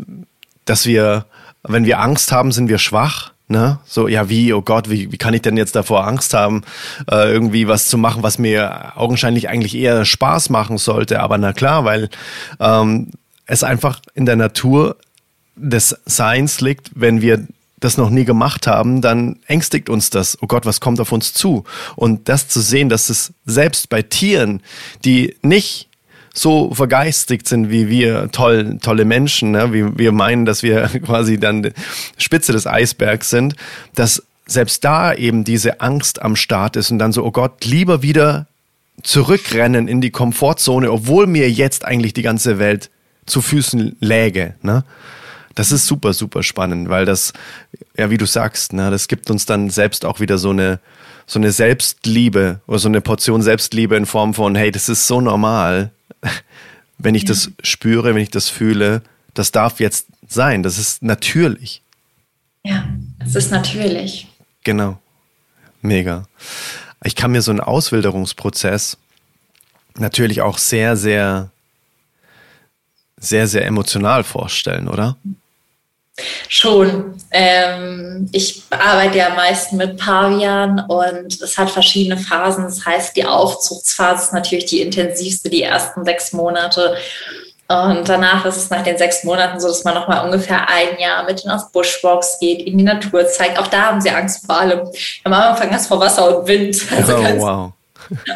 dass 0.65 0.85
wir, 0.85 1.25
wenn 1.63 1.85
wir 1.85 1.99
Angst 1.99 2.31
haben, 2.31 2.51
sind 2.51 2.69
wir 2.69 2.77
schwach. 2.77 3.31
Ne? 3.47 3.79
So, 3.85 4.07
ja, 4.07 4.29
wie, 4.29 4.53
oh 4.53 4.61
Gott, 4.61 4.91
wie, 4.91 5.11
wie 5.11 5.17
kann 5.17 5.33
ich 5.33 5.41
denn 5.41 5.57
jetzt 5.57 5.75
davor 5.75 6.05
Angst 6.05 6.35
haben, 6.35 6.61
äh, 7.09 7.31
irgendwie 7.31 7.67
was 7.67 7.87
zu 7.87 7.97
machen, 7.97 8.21
was 8.21 8.37
mir 8.37 8.95
augenscheinlich 8.95 9.49
eigentlich 9.49 9.75
eher 9.75 10.05
Spaß 10.05 10.51
machen 10.51 10.77
sollte. 10.77 11.19
Aber 11.19 11.39
na 11.39 11.51
klar, 11.51 11.85
weil 11.85 12.09
ähm, 12.59 13.09
es 13.47 13.63
einfach 13.63 13.99
in 14.13 14.27
der 14.27 14.35
Natur 14.35 14.97
des 15.55 15.97
Seins 16.05 16.61
liegt, 16.61 16.91
wenn 16.93 17.21
wir 17.21 17.47
das 17.79 17.97
noch 17.97 18.09
nie 18.09 18.25
gemacht 18.25 18.67
haben, 18.67 19.01
dann 19.01 19.37
ängstigt 19.47 19.89
uns 19.89 20.09
das. 20.09 20.37
Oh 20.41 20.47
Gott, 20.47 20.65
was 20.65 20.79
kommt 20.79 20.99
auf 20.99 21.11
uns 21.11 21.33
zu? 21.33 21.63
Und 21.95 22.29
das 22.29 22.47
zu 22.47 22.61
sehen, 22.61 22.89
dass 22.89 23.09
es 23.09 23.33
selbst 23.45 23.89
bei 23.89 24.01
Tieren, 24.01 24.61
die 25.05 25.35
nicht 25.41 25.89
so 26.33 26.73
vergeistigt 26.73 27.47
sind 27.47 27.69
wie 27.69 27.89
wir 27.89 28.29
toll, 28.31 28.77
tolle 28.81 29.05
Menschen, 29.05 29.51
ne? 29.51 29.73
wie 29.73 29.97
wir 29.97 30.11
meinen, 30.11 30.45
dass 30.45 30.63
wir 30.63 30.87
quasi 31.05 31.39
dann 31.39 31.71
Spitze 32.17 32.51
des 32.51 32.67
Eisbergs 32.67 33.29
sind, 33.29 33.55
dass 33.95 34.23
selbst 34.45 34.83
da 34.83 35.13
eben 35.13 35.43
diese 35.43 35.81
Angst 35.81 36.21
am 36.21 36.35
Start 36.35 36.75
ist 36.75 36.91
und 36.91 36.99
dann 36.99 37.11
so, 37.11 37.23
oh 37.23 37.31
Gott, 37.31 37.65
lieber 37.65 38.01
wieder 38.01 38.47
zurückrennen 39.03 39.87
in 39.87 40.01
die 40.01 40.11
Komfortzone, 40.11 40.91
obwohl 40.91 41.27
mir 41.27 41.49
jetzt 41.49 41.85
eigentlich 41.85 42.13
die 42.13 42.21
ganze 42.21 42.59
Welt 42.59 42.89
zu 43.25 43.41
Füßen 43.41 43.97
läge. 43.99 44.55
Ne? 44.61 44.83
Das 45.55 45.71
ist 45.71 45.87
super, 45.87 46.13
super 46.13 46.43
spannend, 46.43 46.89
weil 46.89 47.05
das, 47.05 47.33
ja, 47.97 48.09
wie 48.09 48.17
du 48.17 48.25
sagst, 48.25 48.73
ne, 48.73 48.91
das 48.91 49.07
gibt 49.07 49.29
uns 49.29 49.45
dann 49.45 49.69
selbst 49.69 50.05
auch 50.05 50.19
wieder 50.19 50.37
so 50.37 50.51
eine, 50.51 50.79
so 51.25 51.39
eine 51.39 51.51
Selbstliebe 51.51 52.61
oder 52.67 52.79
so 52.79 52.87
eine 52.87 53.01
Portion 53.01 53.41
Selbstliebe 53.41 53.95
in 53.95 54.05
Form 54.05 54.33
von, 54.33 54.55
hey, 54.55 54.71
das 54.71 54.89
ist 54.89 55.07
so 55.07 55.21
normal, 55.21 55.91
wenn 56.97 57.15
ich 57.15 57.23
ja. 57.23 57.29
das 57.29 57.51
spüre, 57.63 58.15
wenn 58.15 58.21
ich 58.21 58.31
das 58.31 58.49
fühle, 58.49 59.01
das 59.33 59.51
darf 59.51 59.79
jetzt 59.79 60.07
sein, 60.27 60.63
das 60.63 60.77
ist 60.77 61.03
natürlich. 61.03 61.81
Ja, 62.63 62.87
es 63.19 63.35
ist 63.35 63.51
natürlich. 63.51 64.27
Genau. 64.63 64.99
Mega. 65.81 66.25
Ich 67.03 67.15
kann 67.15 67.31
mir 67.31 67.41
so 67.41 67.51
einen 67.51 67.61
Auswilderungsprozess 67.61 68.97
natürlich 69.97 70.41
auch 70.41 70.57
sehr, 70.57 70.97
sehr, 70.97 71.51
sehr, 73.19 73.47
sehr 73.47 73.65
emotional 73.65 74.23
vorstellen, 74.23 74.87
oder? 74.87 75.17
Schon. 76.47 77.15
Ähm, 77.31 78.29
ich 78.31 78.63
arbeite 78.69 79.17
ja 79.17 79.29
meist 79.35 79.73
mit 79.73 79.97
Pavian 79.97 80.79
und 80.87 81.41
es 81.41 81.57
hat 81.57 81.69
verschiedene 81.69 82.17
Phasen. 82.17 82.63
Das 82.65 82.85
heißt, 82.85 83.15
die 83.15 83.25
Aufzugsphase 83.25 84.23
ist 84.25 84.33
natürlich 84.33 84.65
die 84.65 84.81
intensivste, 84.81 85.49
die 85.49 85.63
ersten 85.63 86.03
sechs 86.03 86.33
Monate. 86.33 86.97
Und 87.67 88.09
danach 88.09 88.45
ist 88.45 88.57
es 88.57 88.69
nach 88.71 88.81
den 88.81 88.97
sechs 88.97 89.23
Monaten 89.23 89.59
so, 89.59 89.67
dass 89.67 89.83
man 89.83 89.93
nochmal 89.93 90.25
ungefähr 90.25 90.67
ein 90.67 90.99
Jahr 90.99 91.23
mit 91.25 91.43
ihnen 91.43 91.53
auf 91.53 91.71
Bushwalks 91.71 92.39
geht, 92.39 92.63
in 92.63 92.79
die 92.79 92.83
Natur 92.83 93.27
zeigt. 93.27 93.59
Auch 93.59 93.67
da 93.67 93.83
haben 93.83 94.01
sie 94.01 94.09
Angst 94.09 94.43
vor 94.45 94.59
allem. 94.59 94.89
Am 95.23 95.33
Anfang 95.33 95.69
Angst 95.69 95.87
vor 95.87 95.99
Wasser 95.99 96.39
und 96.39 96.47
Wind. 96.47 96.77
Also 96.97 97.15
oh, 97.15 97.37
wow. 97.37 97.71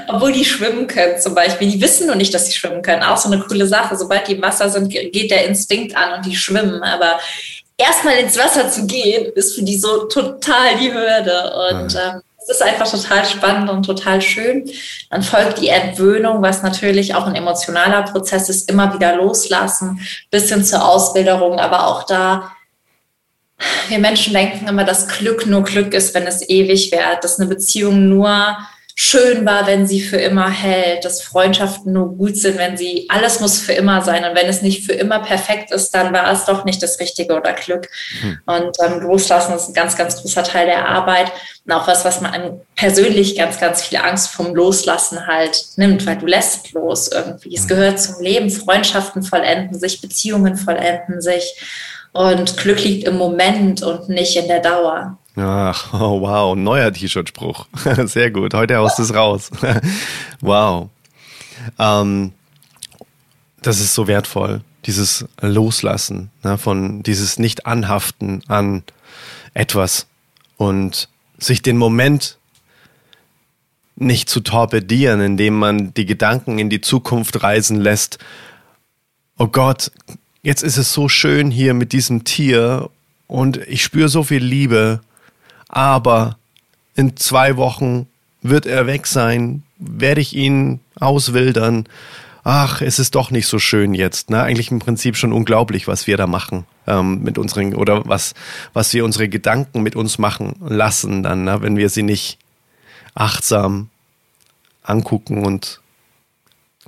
Obwohl 0.07 0.31
die 0.31 0.45
schwimmen 0.45 0.87
können 0.87 1.19
zum 1.19 1.35
Beispiel. 1.35 1.69
Die 1.69 1.81
wissen 1.81 2.07
nur 2.07 2.15
nicht, 2.15 2.33
dass 2.33 2.47
sie 2.47 2.53
schwimmen 2.53 2.81
können. 2.81 3.03
Auch 3.03 3.17
so 3.17 3.31
eine 3.31 3.41
coole 3.41 3.67
Sache. 3.67 3.95
Sobald 3.95 4.27
die 4.27 4.33
im 4.33 4.41
Wasser 4.41 4.69
sind, 4.69 4.89
geht 4.89 5.31
der 5.31 5.45
Instinkt 5.45 5.95
an 5.95 6.13
und 6.17 6.25
die 6.25 6.35
schwimmen. 6.35 6.83
Aber 6.83 7.19
erstmal 7.77 8.17
ins 8.17 8.37
Wasser 8.37 8.69
zu 8.69 8.85
gehen, 8.85 9.31
ist 9.33 9.55
für 9.55 9.63
die 9.63 9.77
so 9.77 10.05
total 10.05 10.77
die 10.79 10.93
Hürde. 10.93 11.53
Und 11.69 11.95
ähm, 11.95 12.21
es 12.37 12.49
ist 12.49 12.61
einfach 12.61 12.89
total 12.89 13.25
spannend 13.25 13.69
und 13.69 13.83
total 13.83 14.21
schön. 14.21 14.69
Dann 15.09 15.23
folgt 15.23 15.59
die 15.59 15.69
Entwöhnung, 15.69 16.41
was 16.41 16.61
natürlich 16.61 17.15
auch 17.15 17.25
ein 17.25 17.35
emotionaler 17.35 18.03
Prozess 18.03 18.49
ist, 18.49 18.69
immer 18.69 18.93
wieder 18.93 19.15
loslassen, 19.15 19.99
bis 20.29 20.49
hin 20.49 20.63
zur 20.63 20.87
Ausbilderung, 20.87 21.59
aber 21.59 21.87
auch 21.87 22.03
da 22.03 22.51
wir 23.87 23.99
Menschen 23.99 24.33
denken 24.33 24.67
immer, 24.67 24.83
dass 24.83 25.07
Glück 25.07 25.45
nur 25.45 25.63
Glück 25.63 25.93
ist, 25.93 26.13
wenn 26.13 26.27
es 26.27 26.47
ewig 26.49 26.91
währt, 26.91 27.23
dass 27.23 27.39
eine 27.39 27.47
Beziehung 27.47 28.09
nur 28.09 28.57
schön 28.95 29.45
war, 29.45 29.65
wenn 29.65 29.87
sie 29.87 30.01
für 30.01 30.17
immer 30.17 30.49
hält, 30.49 31.03
dass 31.03 31.21
Freundschaften 31.21 31.93
nur 31.93 32.15
gut 32.15 32.37
sind, 32.37 32.57
wenn 32.57 32.77
sie, 32.77 33.07
alles 33.09 33.39
muss 33.39 33.59
für 33.59 33.73
immer 33.73 34.01
sein. 34.01 34.23
Und 34.23 34.35
wenn 34.35 34.47
es 34.47 34.61
nicht 34.61 34.85
für 34.85 34.93
immer 34.93 35.19
perfekt 35.19 35.71
ist, 35.71 35.91
dann 35.91 36.13
war 36.13 36.31
es 36.31 36.45
doch 36.45 36.63
nicht 36.63 36.81
das 36.83 36.99
Richtige 36.99 37.35
oder 37.35 37.53
Glück. 37.53 37.89
Mhm. 38.21 38.39
Und 38.45 38.77
ähm, 38.85 38.99
loslassen 39.01 39.55
ist 39.55 39.69
ein 39.69 39.73
ganz, 39.73 39.97
ganz 39.97 40.21
großer 40.21 40.43
Teil 40.43 40.67
der 40.67 40.87
Arbeit. 40.87 41.31
Und 41.65 41.71
auch 41.71 41.87
was, 41.87 42.05
was 42.05 42.21
man 42.21 42.61
persönlich 42.75 43.35
ganz, 43.35 43.59
ganz 43.59 43.81
viel 43.81 43.97
Angst 43.97 44.29
vom 44.29 44.53
Loslassen 44.53 45.25
halt 45.25 45.65
nimmt, 45.77 46.05
weil 46.05 46.17
du 46.17 46.25
lässt 46.25 46.71
los 46.73 47.07
irgendwie. 47.07 47.55
Es 47.55 47.61
hm. 47.61 47.69
gehört 47.69 47.99
zum 47.99 48.21
Leben. 48.21 48.49
Freundschaften 48.49 49.23
vollenden 49.23 49.79
sich, 49.79 50.01
Beziehungen 50.01 50.55
vollenden 50.55 51.21
sich. 51.21 51.55
Und 52.11 52.57
Glück 52.57 52.83
liegt 52.83 53.07
im 53.07 53.17
Moment 53.17 53.81
und 53.81 54.07
nicht 54.07 54.37
in 54.37 54.47
der 54.47 54.59
Dauer. 54.59 55.17
Ach, 55.35 55.93
oh, 55.99 56.21
wow, 56.21 56.55
neuer 56.55 56.91
T-Shirt-Spruch. 56.91 57.67
Sehr 58.05 58.31
gut. 58.31 58.53
Heute 58.53 58.77
haust 58.77 58.99
du 58.99 59.03
es 59.03 59.13
raus. 59.13 59.51
wow. 60.41 60.89
Ähm, 61.79 62.33
das 63.61 63.79
ist 63.79 63.93
so 63.93 64.07
wertvoll, 64.07 64.61
dieses 64.85 65.25
Loslassen 65.41 66.29
ne, 66.43 66.57
von 66.57 67.03
dieses 67.03 67.39
Nicht-Anhaften 67.39 68.43
an 68.47 68.83
etwas 69.53 70.07
und 70.57 71.09
sich 71.37 71.61
den 71.61 71.77
Moment 71.77 72.37
nicht 73.95 74.27
zu 74.27 74.41
torpedieren, 74.41 75.21
indem 75.21 75.57
man 75.57 75.93
die 75.93 76.05
Gedanken 76.05 76.59
in 76.59 76.69
die 76.69 76.81
Zukunft 76.81 77.43
reisen 77.43 77.79
lässt. 77.79 78.17
Oh 79.37 79.47
Gott, 79.47 79.91
jetzt 80.41 80.63
ist 80.63 80.77
es 80.77 80.93
so 80.93 81.07
schön 81.07 81.51
hier 81.51 81.73
mit 81.73 81.93
diesem 81.93 82.23
Tier 82.23 82.89
und 83.27 83.57
ich 83.57 83.83
spüre 83.83 84.09
so 84.09 84.23
viel 84.23 84.43
Liebe, 84.43 85.01
aber 85.73 86.37
in 86.95 87.17
zwei 87.17 87.57
Wochen 87.57 88.05
wird 88.43 88.67
er 88.67 88.85
weg 88.85 89.07
sein, 89.07 89.63
werde 89.79 90.21
ich 90.21 90.35
ihn 90.35 90.79
auswildern. 90.99 91.85
Ach, 92.43 92.81
es 92.81 92.99
ist 92.99 93.15
doch 93.15 93.31
nicht 93.31 93.47
so 93.47 93.57
schön 93.57 93.95
jetzt. 93.95 94.29
Ne? 94.29 94.39
Eigentlich 94.39 94.69
im 94.69 94.77
Prinzip 94.77 95.17
schon 95.17 95.33
unglaublich, 95.33 95.87
was 95.87 96.05
wir 96.05 96.15
da 96.15 96.27
machen 96.27 96.65
ähm, 96.85 97.23
mit 97.23 97.39
unseren 97.39 97.73
oder 97.73 98.07
was 98.07 98.35
was 98.73 98.93
wir 98.93 99.03
unsere 99.03 99.29
Gedanken 99.29 99.81
mit 99.81 99.95
uns 99.95 100.19
machen 100.19 100.55
lassen 100.59 101.23
dann, 101.23 101.43
ne? 101.43 101.61
wenn 101.61 101.75
wir 101.75 101.89
sie 101.89 102.03
nicht 102.03 102.37
achtsam 103.15 103.89
angucken 104.83 105.43
und 105.43 105.81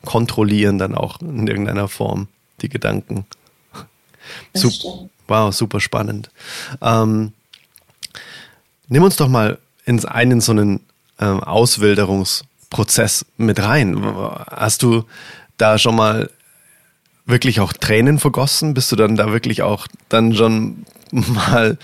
kontrollieren 0.04 0.78
dann 0.78 0.94
auch 0.94 1.22
in 1.22 1.48
irgendeiner 1.48 1.88
Form 1.88 2.28
die 2.62 2.70
Gedanken. 2.70 3.26
Super, 4.54 5.10
wow, 5.28 5.54
super 5.54 5.80
spannend. 5.80 6.30
Ähm, 6.82 7.34
nimm 8.88 9.04
uns 9.04 9.16
doch 9.16 9.28
mal 9.28 9.58
in 9.86 10.04
einen 10.06 10.42
so 10.42 10.52
einen 10.52 10.82
ähm, 11.20 11.44
Auswilderungsprozess 11.44 13.26
mit 13.38 13.62
rein. 13.62 14.04
Hast 14.50 14.84
du 14.84 15.06
da 15.58 15.78
schon 15.78 15.96
mal 15.96 16.30
wirklich 17.26 17.60
auch 17.60 17.74
Tränen 17.74 18.20
vergossen? 18.20 18.74
Bist 18.74 18.92
du 18.92 18.96
dann 18.96 19.16
da 19.16 19.32
wirklich 19.32 19.62
auch 19.62 19.88
dann 20.10 20.36
schon 20.36 20.86
mal 21.12 21.78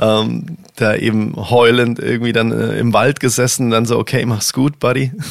ähm, 0.00 0.58
da 0.76 0.94
eben 0.94 1.34
heulend 1.36 1.98
irgendwie 1.98 2.32
dann 2.32 2.52
äh, 2.52 2.78
im 2.78 2.92
Wald 2.92 3.20
gesessen, 3.20 3.70
dann 3.70 3.86
so, 3.86 3.98
okay, 3.98 4.24
mach's 4.26 4.52
gut, 4.52 4.78
Buddy? 4.78 5.12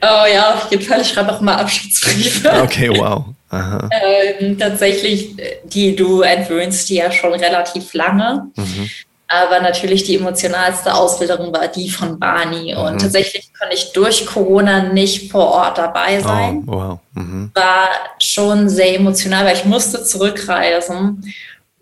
Oh 0.00 0.26
ja, 0.32 0.54
auf 0.54 0.70
jeden 0.70 0.82
Fall. 0.82 1.00
Ich 1.02 1.08
schreibe 1.10 1.32
auch 1.32 1.40
mal 1.40 1.54
Abschiedsbriefe. 1.54 2.50
Okay, 2.62 2.90
wow. 2.90 3.26
Ähm, 3.52 4.58
tatsächlich, 4.58 5.36
die 5.64 5.94
du 5.94 6.22
entwöhnst 6.22 6.88
die 6.88 6.96
ja 6.96 7.12
schon 7.12 7.32
relativ 7.32 7.92
lange. 7.94 8.46
Mhm. 8.56 8.90
Aber 9.32 9.60
natürlich 9.60 10.04
die 10.04 10.16
emotionalste 10.16 10.92
Ausbilderung 10.92 11.54
war 11.54 11.66
die 11.66 11.88
von 11.88 12.18
Barney. 12.18 12.74
Mhm. 12.74 12.80
Und 12.80 13.00
tatsächlich 13.00 13.50
konnte 13.58 13.74
ich 13.74 13.92
durch 13.92 14.26
Corona 14.26 14.82
nicht 14.82 15.32
vor 15.32 15.46
Ort 15.46 15.78
dabei 15.78 16.18
oh, 16.20 16.22
sein. 16.22 16.64
Oh, 16.66 16.72
wow. 16.72 16.98
Mhm. 17.14 17.50
War 17.54 17.88
schon 18.18 18.68
sehr 18.68 18.94
emotional, 18.94 19.46
weil 19.46 19.56
ich 19.56 19.64
musste 19.64 20.04
zurückreisen. 20.04 21.24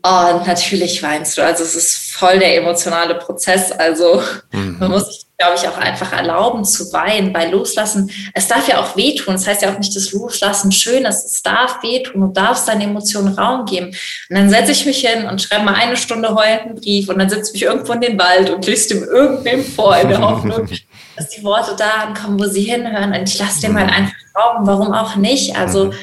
Und 0.03 0.46
natürlich 0.46 1.03
weinst 1.03 1.36
du. 1.36 1.44
Also 1.44 1.64
es 1.64 1.74
ist 1.74 2.12
voll 2.12 2.38
der 2.38 2.57
emotionale 2.57 3.16
Prozess. 3.16 3.72
Also 3.72 4.22
mhm. 4.53 4.76
man 4.78 4.92
muss 4.92 5.07
sich, 5.09 5.26
glaube 5.41 5.57
ich, 5.57 5.66
auch 5.66 5.78
einfach 5.78 6.12
erlauben 6.12 6.66
zu 6.66 6.93
weinen. 6.93 7.32
Bei 7.32 7.47
Loslassen, 7.47 8.11
es 8.34 8.47
darf 8.47 8.68
ja 8.68 8.78
auch 8.78 8.95
wehtun. 8.95 9.34
Das 9.34 9.47
heißt 9.47 9.62
ja 9.62 9.72
auch 9.72 9.78
nicht, 9.78 9.97
dass 9.97 10.12
Loslassen 10.12 10.70
schön 10.70 11.07
ist. 11.07 11.24
Es 11.24 11.43
darf 11.43 11.82
wehtun. 11.82 12.20
Du 12.20 12.26
darfst 12.28 12.68
deinen 12.68 12.82
Emotionen 12.82 13.38
Raum 13.38 13.64
geben. 13.64 13.86
Und 13.86 14.36
dann 14.36 14.51
setze 14.51 14.72
ich 14.72 14.84
mich 14.84 15.01
hin 15.01 15.26
und 15.26 15.41
schreibe 15.41 15.64
mal 15.64 15.74
eine 15.74 15.97
Stunde 15.97 16.34
heulend 16.34 16.62
einen 16.62 16.74
Brief 16.74 17.09
und 17.09 17.18
dann 17.18 17.30
setze 17.30 17.49
ich 17.49 17.53
mich 17.55 17.62
irgendwo 17.62 17.95
in 17.95 18.03
den 18.03 18.18
Wald 18.18 18.51
und 18.51 18.66
lese 18.66 18.91
dem 18.91 19.05
irgendwem 19.05 19.64
vor 19.64 19.97
in 19.97 20.11
der 20.11 20.20
Hoffnung, 20.20 20.68
dass 21.16 21.30
die 21.30 21.43
Worte 21.43 21.74
da 21.74 22.09
ankommen, 22.09 22.38
wo 22.38 22.45
sie 22.45 22.62
hinhören. 22.62 23.14
Und 23.14 23.26
ich 23.26 23.38
lasse 23.38 23.62
dem 23.62 23.78
halt 23.78 23.86
mhm. 23.86 23.95
einfach 23.95 24.14
Raum. 24.36 24.66
Warum 24.66 24.93
auch 24.93 25.16
nicht? 25.16 25.57
Also 25.57 25.86
mhm 25.86 25.95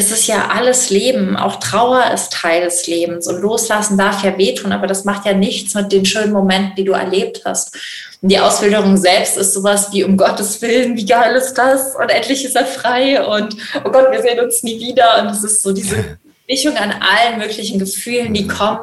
es 0.00 0.10
ist 0.10 0.26
ja 0.26 0.48
alles 0.48 0.90
Leben, 0.90 1.36
auch 1.36 1.60
Trauer 1.60 2.10
ist 2.12 2.32
Teil 2.32 2.62
des 2.62 2.86
Lebens 2.86 3.26
und 3.26 3.40
loslassen 3.40 3.96
darf 3.96 4.22
ja 4.22 4.36
wehtun, 4.36 4.72
aber 4.72 4.86
das 4.86 5.04
macht 5.04 5.24
ja 5.24 5.32
nichts 5.32 5.74
mit 5.74 5.92
den 5.92 6.04
schönen 6.04 6.32
Momenten, 6.32 6.74
die 6.76 6.84
du 6.84 6.92
erlebt 6.92 7.42
hast. 7.44 7.74
Und 8.20 8.30
die 8.30 8.38
Ausbildung 8.38 8.96
selbst 8.96 9.36
ist 9.36 9.54
sowas 9.54 9.88
wie, 9.92 10.04
um 10.04 10.16
Gottes 10.16 10.60
Willen, 10.60 10.96
wie 10.96 11.06
geil 11.06 11.34
ist 11.36 11.54
das? 11.54 11.94
Und 11.96 12.08
endlich 12.10 12.44
ist 12.44 12.56
er 12.56 12.66
frei 12.66 13.24
und, 13.24 13.56
oh 13.84 13.90
Gott, 13.90 14.10
wir 14.10 14.20
sehen 14.20 14.40
uns 14.40 14.62
nie 14.62 14.78
wieder. 14.80 15.22
Und 15.22 15.28
es 15.28 15.44
ist 15.44 15.62
so 15.62 15.72
diese 15.72 16.18
Mischung 16.48 16.76
an 16.76 16.92
allen 16.92 17.38
möglichen 17.38 17.78
Gefühlen, 17.78 18.34
die 18.34 18.46
kommen, 18.46 18.80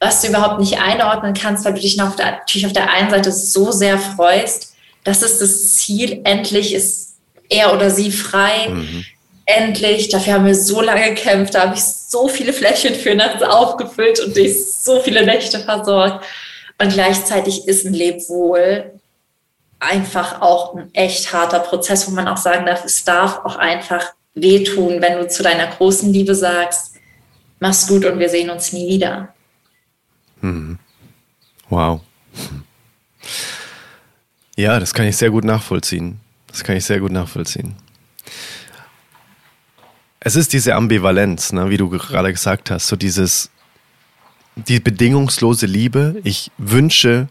was 0.00 0.20
du 0.20 0.28
überhaupt 0.28 0.60
nicht 0.60 0.78
einordnen 0.78 1.34
kannst, 1.34 1.64
weil 1.64 1.74
du 1.74 1.80
dich 1.80 2.00
auf 2.00 2.16
der, 2.16 2.32
natürlich 2.32 2.66
auf 2.66 2.72
der 2.72 2.90
einen 2.90 3.10
Seite 3.10 3.32
so 3.32 3.72
sehr 3.72 3.98
freust. 3.98 4.74
Das 5.04 5.22
ist 5.22 5.40
das 5.40 5.76
Ziel. 5.76 6.20
Endlich 6.24 6.74
ist 6.74 7.14
er 7.48 7.72
oder 7.74 7.90
sie 7.90 8.10
frei. 8.12 8.68
Mhm 8.68 9.04
endlich, 9.46 10.08
dafür 10.08 10.34
haben 10.34 10.46
wir 10.46 10.54
so 10.54 10.80
lange 10.80 11.10
gekämpft, 11.10 11.54
da 11.54 11.62
habe 11.62 11.74
ich 11.74 11.84
so 11.84 12.28
viele 12.28 12.52
Fläschchen 12.52 12.94
für 12.94 13.14
nachts 13.14 13.42
aufgefüllt 13.42 14.20
und 14.20 14.36
dich 14.36 14.54
so 14.64 15.00
viele 15.00 15.24
Nächte 15.24 15.60
versorgt. 15.60 16.24
Und 16.80 16.92
gleichzeitig 16.92 17.68
ist 17.68 17.84
ein 17.84 17.94
Lebwohl 17.94 18.92
einfach 19.80 20.40
auch 20.40 20.74
ein 20.74 20.92
echt 20.94 21.32
harter 21.32 21.60
Prozess, 21.60 22.08
wo 22.08 22.14
man 22.14 22.28
auch 22.28 22.36
sagen 22.36 22.66
darf, 22.66 22.84
es 22.84 23.04
darf 23.04 23.44
auch 23.44 23.56
einfach 23.56 24.14
wehtun, 24.34 25.00
wenn 25.00 25.18
du 25.18 25.28
zu 25.28 25.42
deiner 25.42 25.66
großen 25.66 26.12
Liebe 26.12 26.34
sagst, 26.34 26.94
mach's 27.60 27.86
gut 27.86 28.04
und 28.04 28.18
wir 28.18 28.28
sehen 28.28 28.50
uns 28.50 28.72
nie 28.72 28.88
wieder. 28.88 29.34
Hm. 30.40 30.78
Wow. 31.68 32.00
Ja, 34.56 34.78
das 34.80 34.94
kann 34.94 35.06
ich 35.06 35.16
sehr 35.16 35.30
gut 35.30 35.44
nachvollziehen. 35.44 36.20
Das 36.48 36.62
kann 36.62 36.76
ich 36.76 36.84
sehr 36.84 37.00
gut 37.00 37.12
nachvollziehen. 37.12 37.76
Es 40.26 40.36
ist 40.36 40.54
diese 40.54 40.74
Ambivalenz, 40.74 41.52
ne, 41.52 41.68
wie 41.68 41.76
du 41.76 41.90
gerade 41.90 42.32
gesagt 42.32 42.70
hast, 42.70 42.86
so 42.86 42.96
dieses, 42.96 43.50
die 44.56 44.80
bedingungslose 44.80 45.66
Liebe. 45.66 46.16
Ich 46.24 46.50
wünsche 46.56 47.28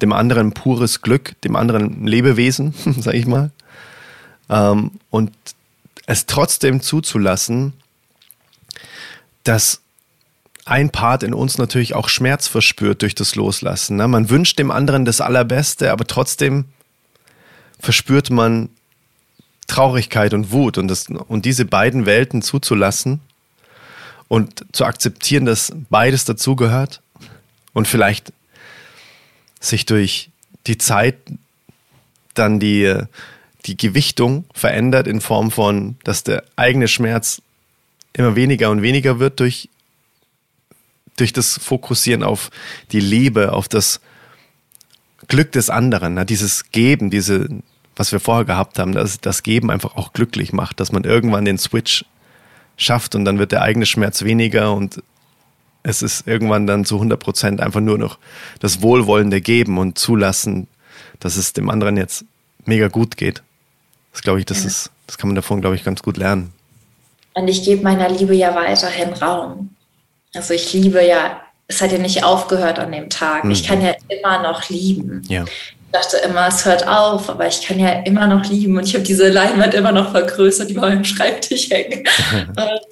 dem 0.00 0.10
anderen 0.14 0.52
pures 0.52 1.02
Glück, 1.02 1.38
dem 1.42 1.54
anderen 1.54 2.06
Lebewesen, 2.06 2.72
sag 2.98 3.12
ich 3.12 3.26
mal. 3.26 3.50
Ähm, 4.48 4.92
und 5.10 5.32
es 6.06 6.24
trotzdem 6.24 6.80
zuzulassen, 6.80 7.74
dass 9.42 9.82
ein 10.64 10.88
Part 10.88 11.24
in 11.24 11.34
uns 11.34 11.58
natürlich 11.58 11.94
auch 11.94 12.08
Schmerz 12.08 12.48
verspürt 12.48 13.02
durch 13.02 13.14
das 13.14 13.34
Loslassen. 13.34 13.98
Ne? 13.98 14.08
Man 14.08 14.30
wünscht 14.30 14.58
dem 14.58 14.70
anderen 14.70 15.04
das 15.04 15.20
Allerbeste, 15.20 15.92
aber 15.92 16.06
trotzdem 16.06 16.64
verspürt 17.78 18.30
man 18.30 18.70
Traurigkeit 19.66 20.34
und 20.34 20.50
Wut 20.50 20.78
und, 20.78 20.88
das, 20.88 21.08
und 21.08 21.44
diese 21.44 21.64
beiden 21.64 22.06
Welten 22.06 22.42
zuzulassen 22.42 23.20
und 24.28 24.64
zu 24.72 24.84
akzeptieren, 24.84 25.44
dass 25.44 25.72
beides 25.90 26.24
dazugehört 26.24 27.00
und 27.72 27.88
vielleicht 27.88 28.32
sich 29.60 29.86
durch 29.86 30.30
die 30.66 30.78
Zeit 30.78 31.16
dann 32.34 32.60
die, 32.60 32.94
die 33.66 33.76
Gewichtung 33.76 34.44
verändert 34.52 35.06
in 35.06 35.20
Form 35.20 35.50
von, 35.50 35.96
dass 36.04 36.24
der 36.24 36.44
eigene 36.56 36.88
Schmerz 36.88 37.40
immer 38.12 38.36
weniger 38.36 38.70
und 38.70 38.82
weniger 38.82 39.18
wird 39.18 39.40
durch, 39.40 39.68
durch 41.16 41.32
das 41.32 41.58
Fokussieren 41.58 42.22
auf 42.22 42.50
die 42.92 43.00
Liebe, 43.00 43.52
auf 43.52 43.68
das 43.68 44.00
Glück 45.28 45.52
des 45.52 45.70
anderen, 45.70 46.24
dieses 46.26 46.70
Geben, 46.70 47.10
diese, 47.10 47.48
was 47.96 48.12
wir 48.12 48.20
vorher 48.20 48.44
gehabt 48.44 48.78
haben, 48.78 48.92
dass 48.92 49.20
das 49.20 49.42
Geben 49.42 49.70
einfach 49.70 49.96
auch 49.96 50.12
glücklich 50.12 50.52
macht, 50.52 50.80
dass 50.80 50.92
man 50.92 51.04
irgendwann 51.04 51.44
den 51.44 51.58
Switch 51.58 52.04
schafft 52.76 53.14
und 53.14 53.24
dann 53.24 53.38
wird 53.38 53.52
der 53.52 53.62
eigene 53.62 53.86
Schmerz 53.86 54.24
weniger 54.24 54.72
und 54.74 55.02
es 55.82 56.02
ist 56.02 56.26
irgendwann 56.26 56.66
dann 56.66 56.84
zu 56.84 56.96
100 56.96 57.20
Prozent 57.20 57.60
einfach 57.60 57.80
nur 57.80 57.98
noch 57.98 58.18
das 58.58 58.82
Wohlwollende 58.82 59.40
geben 59.40 59.78
und 59.78 59.98
zulassen, 59.98 60.66
dass 61.20 61.36
es 61.36 61.52
dem 61.52 61.70
anderen 61.70 61.96
jetzt 61.96 62.24
mega 62.64 62.88
gut 62.88 63.16
geht. 63.16 63.42
Das 64.12 64.22
glaube 64.22 64.40
ich, 64.40 64.46
das 64.46 64.62
ja. 64.62 64.68
ist, 64.68 64.90
das 65.06 65.18
kann 65.18 65.28
man 65.28 65.36
davon, 65.36 65.60
glaube 65.60 65.76
ich, 65.76 65.84
ganz 65.84 66.02
gut 66.02 66.16
lernen. 66.16 66.52
Und 67.34 67.48
ich 67.48 67.64
gebe 67.64 67.82
meiner 67.82 68.08
Liebe 68.08 68.34
ja 68.34 68.54
weiterhin 68.54 69.12
Raum. 69.12 69.74
Also 70.34 70.54
ich 70.54 70.72
liebe 70.72 71.04
ja, 71.04 71.40
es 71.68 71.82
hat 71.82 71.92
ja 71.92 71.98
nicht 71.98 72.24
aufgehört 72.24 72.78
an 72.78 72.92
dem 72.92 73.10
Tag. 73.10 73.44
Mhm. 73.44 73.50
Ich 73.50 73.64
kann 73.64 73.82
ja 73.82 73.94
immer 74.08 74.42
noch 74.42 74.68
lieben. 74.68 75.22
Ja 75.28 75.44
dachte 75.94 76.16
immer, 76.18 76.48
es 76.48 76.64
hört 76.64 76.88
auf, 76.88 77.30
aber 77.30 77.46
ich 77.46 77.66
kann 77.66 77.78
ja 77.78 78.00
immer 78.00 78.26
noch 78.26 78.44
lieben 78.46 78.76
und 78.76 78.84
ich 78.84 78.94
habe 78.94 79.04
diese 79.04 79.28
Leinwand 79.28 79.74
immer 79.74 79.92
noch 79.92 80.10
vergrößert, 80.10 80.68
die 80.68 80.74
bei 80.74 80.88
meinem 80.88 81.04
Schreibtisch 81.04 81.70
hängt. 81.70 81.94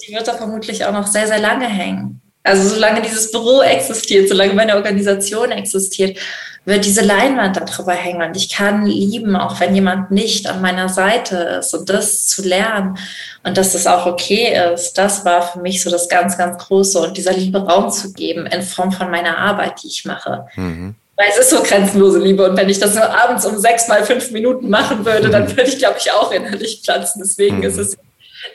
die 0.07 0.15
wird 0.15 0.29
da 0.29 0.35
vermutlich 0.35 0.85
auch 0.85 0.93
noch 0.93 1.07
sehr, 1.07 1.27
sehr 1.27 1.41
lange 1.41 1.67
hängen. 1.67 2.21
Also 2.45 2.69
solange 2.75 3.03
dieses 3.03 3.31
Büro 3.31 3.63
existiert, 3.63 4.29
solange 4.29 4.55
meine 4.55 4.77
Organisation 4.77 5.51
existiert, 5.53 6.19
wird 6.65 6.85
diese 6.85 7.05
Leinwand 7.05 7.57
darüber 7.57 7.93
hängen 7.93 8.23
und 8.23 8.37
ich 8.37 8.49
kann 8.49 8.87
lieben, 8.87 9.35
auch 9.35 9.59
wenn 9.59 9.75
jemand 9.75 10.13
nicht 10.13 10.47
an 10.47 10.61
meiner 10.61 10.89
Seite 10.89 11.37
ist 11.59 11.75
und 11.75 11.89
das 11.91 12.29
zu 12.29 12.43
lernen 12.43 12.99
und 13.43 13.57
dass 13.57 13.73
das 13.73 13.89
auch 13.89 14.07
okay 14.07 14.57
ist, 14.73 14.95
das 14.95 15.25
war 15.25 15.43
für 15.43 15.61
mich 15.61 15.83
so 15.83 15.91
das 15.91 16.09
ganz, 16.09 16.39
ganz 16.39 16.59
Große 16.59 17.01
und 17.01 17.17
dieser 17.17 17.33
Liebe 17.33 17.59
Raum 17.59 17.91
zu 17.91 18.13
geben 18.13 18.47
in 18.47 18.63
Form 18.63 18.93
von 18.93 19.11
meiner 19.11 19.39
Arbeit, 19.39 19.83
die 19.83 19.89
ich 19.89 20.05
mache. 20.05 20.47
Mhm. 20.55 20.95
Weil 21.17 21.29
es 21.31 21.39
ist 21.39 21.51
so 21.51 21.63
grenzenlose 21.63 22.19
Liebe 22.19 22.49
und 22.49 22.57
wenn 22.57 22.69
ich 22.69 22.79
das 22.79 22.95
nur 22.95 23.09
abends 23.09 23.45
um 23.45 23.59
sechs 23.59 23.87
mal 23.87 24.05
fünf 24.05 24.31
Minuten 24.31 24.71
machen 24.71 25.05
würde, 25.05 25.29
dann 25.29 25.45
mhm. 25.45 25.57
würde 25.57 25.71
ich, 25.71 25.79
glaube 25.79 25.99
ich, 25.99 26.11
auch 26.11 26.33
innerlich 26.33 26.83
platzen. 26.83 27.23
Deswegen 27.23 27.59
mhm. 27.59 27.65
ist 27.65 27.77
es 27.77 27.97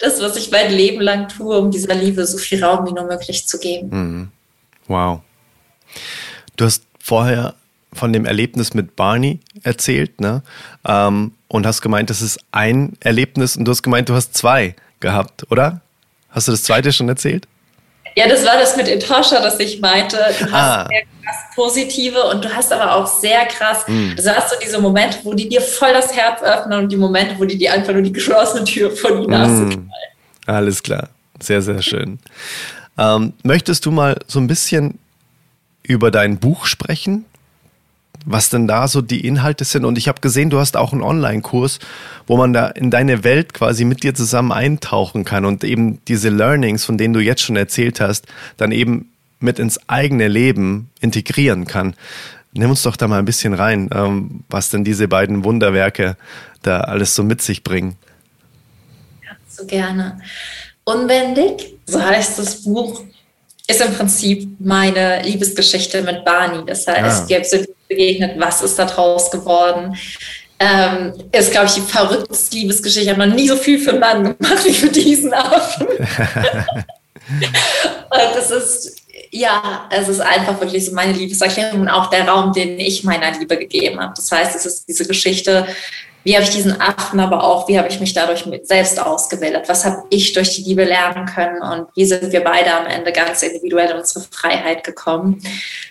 das, 0.02 0.22
was 0.22 0.36
ich 0.36 0.52
mein 0.52 0.72
Leben 0.72 1.02
lang 1.02 1.28
tue, 1.28 1.58
um 1.58 1.72
dieser 1.72 1.94
Liebe 1.94 2.26
so 2.26 2.38
viel 2.38 2.64
Raum 2.64 2.88
wie 2.88 2.94
nur 2.94 3.06
möglich 3.06 3.48
zu 3.48 3.60
geben. 3.60 3.90
Mhm. 3.90 4.32
Wow. 4.88 5.22
Du 6.56 6.66
hast 6.66 6.84
vorher 7.00 7.54
von 7.94 8.12
dem 8.12 8.26
Erlebnis 8.26 8.74
mit 8.74 8.96
Barney 8.96 9.40
erzählt, 9.64 10.20
ne? 10.20 10.42
Ähm, 10.86 11.34
und 11.48 11.66
hast 11.66 11.82
gemeint, 11.82 12.10
das 12.10 12.22
ist 12.22 12.40
ein 12.52 12.98
Erlebnis 13.00 13.56
und 13.56 13.66
du 13.66 13.72
hast 13.72 13.84
gemeint, 13.84 14.10
du 14.10 14.14
hast 14.14 14.36
zwei 14.36 14.76
gehabt, 15.00 15.50
oder? 15.50 15.82
Hast 16.30 16.48
du 16.48 16.52
das 16.52 16.64
zweite 16.64 16.92
schon 16.92 17.08
erzählt? 17.08 17.48
Ja, 18.16 18.28
das 18.28 18.44
war 18.46 18.58
das 18.60 18.76
mit 18.76 18.88
Etosha, 18.88 19.40
das 19.40 19.60
ich 19.60 19.80
meinte. 19.80 20.18
Du 20.40 20.52
hast 20.52 20.54
ah. 20.54 20.90
Krass 21.28 21.56
positive 21.56 22.24
und 22.24 22.46
du 22.46 22.56
hast 22.56 22.72
aber 22.72 22.96
auch 22.96 23.08
sehr 23.08 23.46
krass, 23.46 23.86
mm. 23.88 24.12
also 24.18 24.32
hast 24.32 24.52
du 24.52 24.56
diese 24.64 24.80
Momente, 24.80 25.20
wo 25.24 25.34
die 25.34 25.50
dir 25.50 25.62
voll 25.62 25.94
das 25.94 26.16
Herz 26.16 26.42
öffnen 26.42 26.80
und 26.80 26.92
die 26.92 26.98
Momente, 26.98 27.36
wo 27.38 27.46
die 27.46 27.58
dir 27.58 27.74
einfach 27.74 27.94
nur 27.94 28.02
die 28.02 28.14
geschlossene 28.14 28.64
Tür 28.64 28.92
vor 28.92 29.22
die 29.22 29.28
Nase 29.28 29.66
knallen. 29.66 29.92
Alles 30.46 30.82
klar. 30.82 31.10
Sehr, 31.40 31.62
sehr 31.62 31.82
schön. 31.82 32.20
ähm, 32.98 33.34
möchtest 33.44 33.86
du 33.86 33.92
mal 33.92 34.18
so 34.28 34.40
ein 34.40 34.48
bisschen 34.48 34.98
über 35.84 36.10
dein 36.10 36.40
Buch 36.40 36.66
sprechen? 36.66 37.26
was 38.30 38.50
denn 38.50 38.68
da 38.68 38.88
so 38.88 39.02
die 39.02 39.26
Inhalte 39.26 39.64
sind. 39.64 39.86
Und 39.86 39.98
ich 39.98 40.10
habe 40.10 40.20
gesehen, 40.20 40.50
du 40.50 40.60
hast 40.60 40.76
auch 40.76 40.92
einen 40.92 41.02
Online-Kurs, 41.02 41.80
wo 42.28 42.36
man 42.36 42.52
da 42.52 42.68
in 42.68 42.92
deine 42.92 43.24
Welt 43.24 43.54
quasi 43.54 43.86
mit 43.86 44.04
dir 44.04 44.14
zusammen 44.14 44.52
eintauchen 44.52 45.24
kann 45.24 45.46
und 45.46 45.64
eben 45.64 46.00
diese 46.08 46.30
Learnings, 46.30 46.84
von 46.84 46.98
denen 46.98 47.14
du 47.14 47.22
jetzt 47.22 47.42
schon 47.42 47.56
erzählt 47.56 48.02
hast, 48.02 48.28
dann 48.58 48.74
eben 48.74 49.10
mit 49.40 49.60
ins 49.60 49.80
eigene 49.88 50.28
Leben 50.28 50.90
integrieren 51.00 51.66
kann. 51.66 51.96
Nimm 52.54 52.70
uns 52.70 52.82
doch 52.84 52.96
da 52.96 53.08
mal 53.08 53.20
ein 53.20 53.26
bisschen 53.26 53.54
rein, 53.54 53.90
ähm, 53.94 54.44
was 54.50 54.70
denn 54.70 54.84
diese 54.84 55.08
beiden 55.08 55.44
Wunderwerke 55.44 56.18
da 56.64 56.82
alles 56.82 57.14
so 57.14 57.24
mit 57.24 57.42
sich 57.42 57.64
bringen. 57.64 57.98
Ja, 59.24 59.32
so 59.48 59.66
gerne. 59.66 60.20
Unbändig, 60.84 61.76
so 61.86 62.02
heißt 62.02 62.40
das 62.40 62.64
Buch, 62.64 63.04
ist 63.68 63.82
im 63.82 63.94
Prinzip 63.94 64.50
meine 64.60 65.22
Liebesgeschichte 65.24 66.02
mit 66.02 66.24
Barney. 66.24 66.64
Das 66.66 66.88
heißt, 66.88 67.30
ich 67.30 67.36
habe 67.36 67.46
so 67.46 67.58
begegnet, 67.90 68.40
was 68.40 68.62
ist 68.62 68.80
da 68.80 68.86
draus 68.86 69.30
geworden. 69.30 69.98
Ähm, 70.60 71.14
ist, 71.32 71.52
glaube 71.52 71.68
ich, 71.68 71.74
die 71.74 71.82
verrückteste 71.82 72.56
Liebesgeschichte. 72.56 73.04
Ich 73.04 73.16
habe 73.16 73.28
noch 73.28 73.36
nie 73.36 73.48
so 73.48 73.58
viel 73.58 73.78
für 73.78 73.92
einen 73.92 74.00
Mann 74.00 74.24
gemacht 74.24 74.66
wie 74.66 74.74
für 74.74 74.90
diesen 74.90 75.34
Affen. 75.34 75.86
und 77.30 78.36
es 78.40 78.50
ist, 78.50 79.04
ja, 79.32 79.88
es 79.90 80.08
ist 80.08 80.20
einfach 80.20 80.60
wirklich 80.60 80.86
so 80.86 80.94
meine 80.94 81.14
Liebeserklärung 81.14 81.82
und 81.82 81.90
auch 81.90 82.10
der 82.10 82.28
Raum, 82.28 82.54
den 82.54 82.80
ich 82.80 83.04
meiner 83.04 83.32
Liebe 83.38 83.58
gegeben 83.58 84.00
habe. 84.00 84.14
Das 84.16 84.32
heißt, 84.32 84.56
es 84.56 84.66
ist 84.66 84.88
diese 84.88 85.06
Geschichte 85.06 85.68
wie 86.28 86.36
habe 86.36 86.44
ich 86.44 86.50
diesen 86.50 86.82
Achten, 86.82 87.22
aber 87.22 87.42
auch, 87.42 87.70
wie 87.70 87.78
habe 87.78 87.88
ich 87.88 88.02
mich 88.02 88.12
dadurch 88.12 88.44
selbst 88.64 89.00
ausgebildet? 89.00 89.64
Was 89.70 89.86
habe 89.86 90.04
ich 90.10 90.34
durch 90.34 90.56
die 90.56 90.64
Liebe 90.64 90.84
lernen 90.84 91.26
können? 91.26 91.62
Und 91.62 91.88
wie 91.96 92.04
sind 92.04 92.34
wir 92.34 92.44
beide 92.44 92.74
am 92.74 92.86
Ende 92.86 93.14
ganz 93.14 93.44
individuell 93.44 93.92
in 93.92 93.98
unsere 94.00 94.26
Freiheit 94.30 94.84
gekommen? 94.84 95.42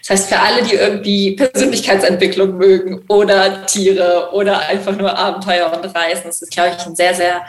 Das 0.00 0.10
heißt, 0.10 0.28
für 0.28 0.38
alle, 0.38 0.62
die 0.62 0.74
irgendwie 0.74 1.36
Persönlichkeitsentwicklung 1.36 2.58
mögen 2.58 3.02
oder 3.08 3.64
Tiere 3.64 4.28
oder 4.34 4.58
einfach 4.58 4.94
nur 4.94 5.16
Abenteuer 5.16 5.72
und 5.72 5.96
Reisen, 5.96 6.24
das 6.26 6.42
ist, 6.42 6.52
glaube 6.52 6.76
ich, 6.78 6.84
ein 6.84 6.94
sehr, 6.94 7.14
sehr 7.14 7.40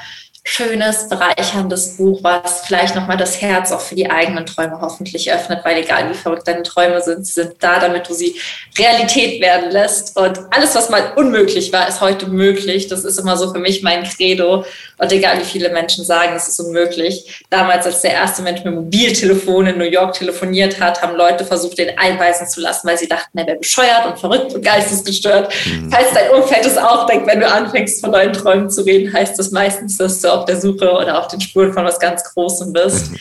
schönes, 0.49 1.09
bereicherndes 1.09 1.97
Buch, 1.97 2.19
was 2.23 2.61
vielleicht 2.65 2.95
nochmal 2.95 3.17
das 3.17 3.41
Herz 3.41 3.73
auch 3.73 3.81
für 3.81 3.95
die 3.95 4.09
eigenen 4.09 4.45
Träume 4.45 4.79
hoffentlich 4.79 5.29
öffnet, 5.29 5.59
weil 5.65 5.77
egal 5.77 6.09
wie 6.09 6.13
verrückt 6.13 6.47
deine 6.47 6.63
Träume 6.63 7.01
sind, 7.01 7.27
sie 7.27 7.33
sind 7.33 7.55
da, 7.59 7.79
damit 7.79 8.07
du 8.07 8.13
sie 8.13 8.39
Realität 8.77 9.41
werden 9.41 9.71
lässt. 9.71 10.15
Und 10.15 10.39
alles, 10.51 10.73
was 10.73 10.89
mal 10.89 11.11
unmöglich 11.17 11.73
war, 11.73 11.89
ist 11.89 11.99
heute 11.99 12.27
möglich. 12.27 12.87
Das 12.87 13.03
ist 13.03 13.19
immer 13.19 13.35
so 13.35 13.51
für 13.51 13.59
mich 13.59 13.83
mein 13.83 14.05
Credo. 14.05 14.63
Und 14.97 15.11
egal 15.11 15.37
wie 15.39 15.43
viele 15.43 15.69
Menschen 15.69 16.05
sagen, 16.05 16.33
es 16.37 16.47
ist 16.47 16.61
unmöglich. 16.61 17.45
Damals, 17.49 17.85
als 17.85 18.01
der 18.01 18.13
erste 18.13 18.41
Mensch 18.41 18.63
mit 18.63 18.73
Mobiltelefon 18.73 19.67
in 19.67 19.77
New 19.77 19.83
York 19.83 20.13
telefoniert 20.13 20.79
hat, 20.79 21.01
haben 21.01 21.17
Leute 21.17 21.43
versucht, 21.43 21.77
den 21.77 21.97
einweisen 21.97 22.47
zu 22.47 22.61
lassen, 22.61 22.87
weil 22.87 22.97
sie 22.97 23.09
dachten, 23.09 23.37
er 23.37 23.47
wäre 23.47 23.57
bescheuert 23.57 24.05
und 24.05 24.17
verrückt 24.17 24.53
und 24.53 24.63
geistesgestört. 24.63 25.53
Mhm. 25.65 25.91
Falls 25.91 26.13
dein 26.13 26.29
Umfeld 26.31 26.65
es 26.65 26.77
auch 26.77 27.05
denkt, 27.05 27.27
wenn 27.27 27.41
du 27.41 27.51
anfängst, 27.51 27.99
von 27.99 28.11
neuen 28.11 28.31
Träumen 28.31 28.69
zu 28.69 28.83
reden, 28.83 29.11
heißt 29.11 29.37
das 29.37 29.51
meistens, 29.51 29.97
dass 29.97 30.21
du 30.21 30.36
auf 30.37 30.45
der 30.45 30.59
Suche 30.59 30.91
oder 30.91 31.19
auf 31.19 31.27
den 31.27 31.41
Spuren 31.41 31.73
von 31.73 31.85
was 31.85 31.99
ganz 31.99 32.23
Großem 32.23 32.73
bist. 32.73 33.11
Mhm. 33.11 33.19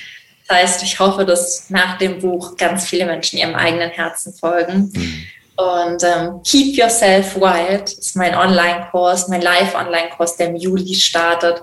Das 0.48 0.56
heißt, 0.58 0.82
ich 0.82 0.98
hoffe, 0.98 1.24
dass 1.24 1.70
nach 1.70 1.98
dem 1.98 2.20
Buch 2.20 2.56
ganz 2.56 2.86
viele 2.86 3.06
Menschen 3.06 3.38
ihrem 3.38 3.54
eigenen 3.54 3.90
Herzen 3.90 4.32
folgen. 4.32 4.92
Mhm. 4.94 5.26
Und 5.56 6.04
ähm, 6.04 6.42
Keep 6.44 6.76
Yourself 6.76 7.34
Wild 7.36 7.92
ist 7.92 8.14
mein 8.14 8.34
Online-Kurs, 8.34 9.28
mein 9.28 9.40
Live-Online-Kurs, 9.40 10.36
der 10.36 10.48
im 10.48 10.56
Juli 10.56 10.94
startet, 10.94 11.62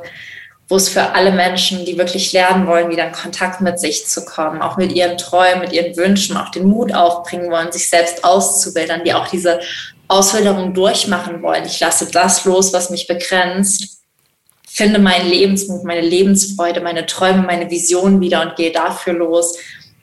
wo 0.68 0.78
es 0.78 0.90
für 0.90 1.14
alle 1.14 1.32
Menschen, 1.32 1.86
die 1.86 1.98
wirklich 1.98 2.34
lernen 2.34 2.66
wollen, 2.66 2.90
wieder 2.90 3.06
in 3.06 3.12
Kontakt 3.12 3.62
mit 3.62 3.80
sich 3.80 4.08
zu 4.08 4.26
kommen, 4.26 4.62
auch 4.62 4.78
mit 4.78 4.92
ihren 4.94 5.18
Träumen, 5.18 5.60
mit 5.60 5.74
ihren 5.74 5.96
Wünschen, 5.96 6.38
auch 6.38 6.50
den 6.50 6.68
Mut 6.68 6.94
aufbringen 6.94 7.52
wollen, 7.52 7.72
sich 7.72 7.88
selbst 7.88 8.24
auszubilden, 8.24 9.04
die 9.06 9.14
auch 9.14 9.28
diese 9.28 9.60
Auswilderung 10.08 10.74
durchmachen 10.74 11.44
wollen. 11.44 11.66
Ich 11.66 11.80
lasse 11.80 12.10
das 12.10 12.46
los, 12.46 12.74
was 12.74 12.90
mich 12.90 13.08
begrenzt 13.08 14.03
finde 14.74 15.00
meinen 15.00 15.30
Lebensmut, 15.30 15.84
meine 15.84 16.02
Lebensfreude, 16.02 16.82
meine 16.82 17.06
Träume, 17.06 17.44
meine 17.44 17.70
Visionen 17.70 18.20
wieder 18.22 18.42
und 18.42 18.56
gehe 18.56 18.72
dafür 18.72 19.14
los. 19.14 19.58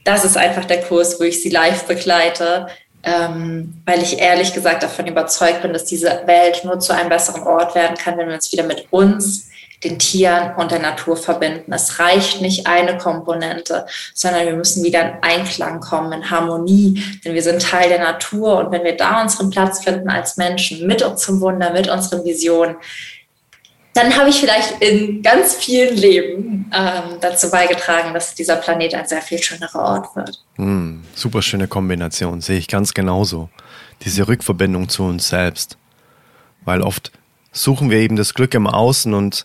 Das 0.05 0.25
ist 0.25 0.37
einfach 0.37 0.65
der 0.65 0.83
Kurs, 0.83 1.19
wo 1.19 1.25
ich 1.25 1.43
sie 1.43 1.51
live 1.51 1.85
begleite, 1.85 2.69
ähm, 3.03 3.83
weil 3.85 4.03
ich 4.03 4.19
ehrlich 4.19 4.55
gesagt 4.55 4.83
davon 4.83 5.07
überzeugt 5.07 5.63
bin, 5.63 5.73
dass 5.73 5.87
diese 5.87 6.23
Welt 6.27 6.63
nur 6.65 6.79
zu 6.79 6.95
einem 6.95 7.09
besseren 7.09 7.43
Ort 7.43 7.75
werden 7.75 7.97
kann, 7.97 8.17
wenn 8.17 8.29
wir 8.29 8.35
uns 8.35 8.53
wieder 8.53 8.65
mit 8.65 8.87
uns, 8.91 9.49
den 9.83 9.99
Tieren 9.99 10.55
und 10.57 10.71
der 10.71 10.79
Natur 10.79 11.17
verbinden. 11.17 11.73
Es 11.73 11.99
reicht 11.99 12.43
nicht 12.43 12.67
eine 12.67 12.99
Komponente, 12.99 13.87
sondern 14.15 14.45
wir 14.45 14.55
müssen 14.55 14.85
wieder 14.85 15.01
in 15.01 15.13
Einklang 15.23 15.81
kommen, 15.81 16.13
in 16.13 16.31
Harmonie, 16.31 17.03
denn 17.25 17.35
wir 17.35 17.43
sind 17.43 17.63
Teil 17.63 17.89
der 17.89 18.01
Natur 18.01 18.59
und 18.59 18.73
wenn 18.73 18.85
wir 18.85 18.97
da 18.97 19.23
unseren 19.23 19.51
Platz 19.51 19.83
finden 19.83 20.11
als 20.11 20.37
Menschen 20.37 20.87
mit 20.87 21.03
unserem 21.03 21.41
Wunder, 21.41 21.73
mit 21.73 21.89
unseren 21.89 22.25
Visionen, 22.25 22.77
dann 24.01 24.17
habe 24.17 24.31
ich 24.31 24.41
vielleicht 24.41 24.81
in 24.81 25.23
ganz 25.23 25.55
vielen 25.55 25.97
Leben 25.97 26.71
ähm, 26.75 27.19
dazu 27.21 27.51
beigetragen, 27.51 28.15
dass 28.15 28.35
dieser 28.35 28.57
Planet 28.57 28.95
ein 28.95 29.07
sehr 29.07 29.21
viel 29.21 29.43
schönerer 29.43 29.79
Ort 29.79 30.17
wird. 30.17 30.43
Mm, 30.57 31.01
super 31.15 31.43
schöne 31.43 31.69
Kombination, 31.69 32.41
sehe 32.41 32.59
ich 32.59 32.69
ganz 32.69 32.95
genauso. 32.95 33.51
Diese 34.03 34.27
Rückverbindung 34.27 34.89
zu 34.89 35.03
uns 35.03 35.29
selbst. 35.29 35.77
Weil 36.65 36.81
oft 36.81 37.13
suchen 37.53 37.91
wir 37.91 37.99
eben 37.99 38.17
das 38.17 38.33
Glück 38.33 38.55
im 38.55 38.67
Außen 38.67 39.13
und 39.13 39.45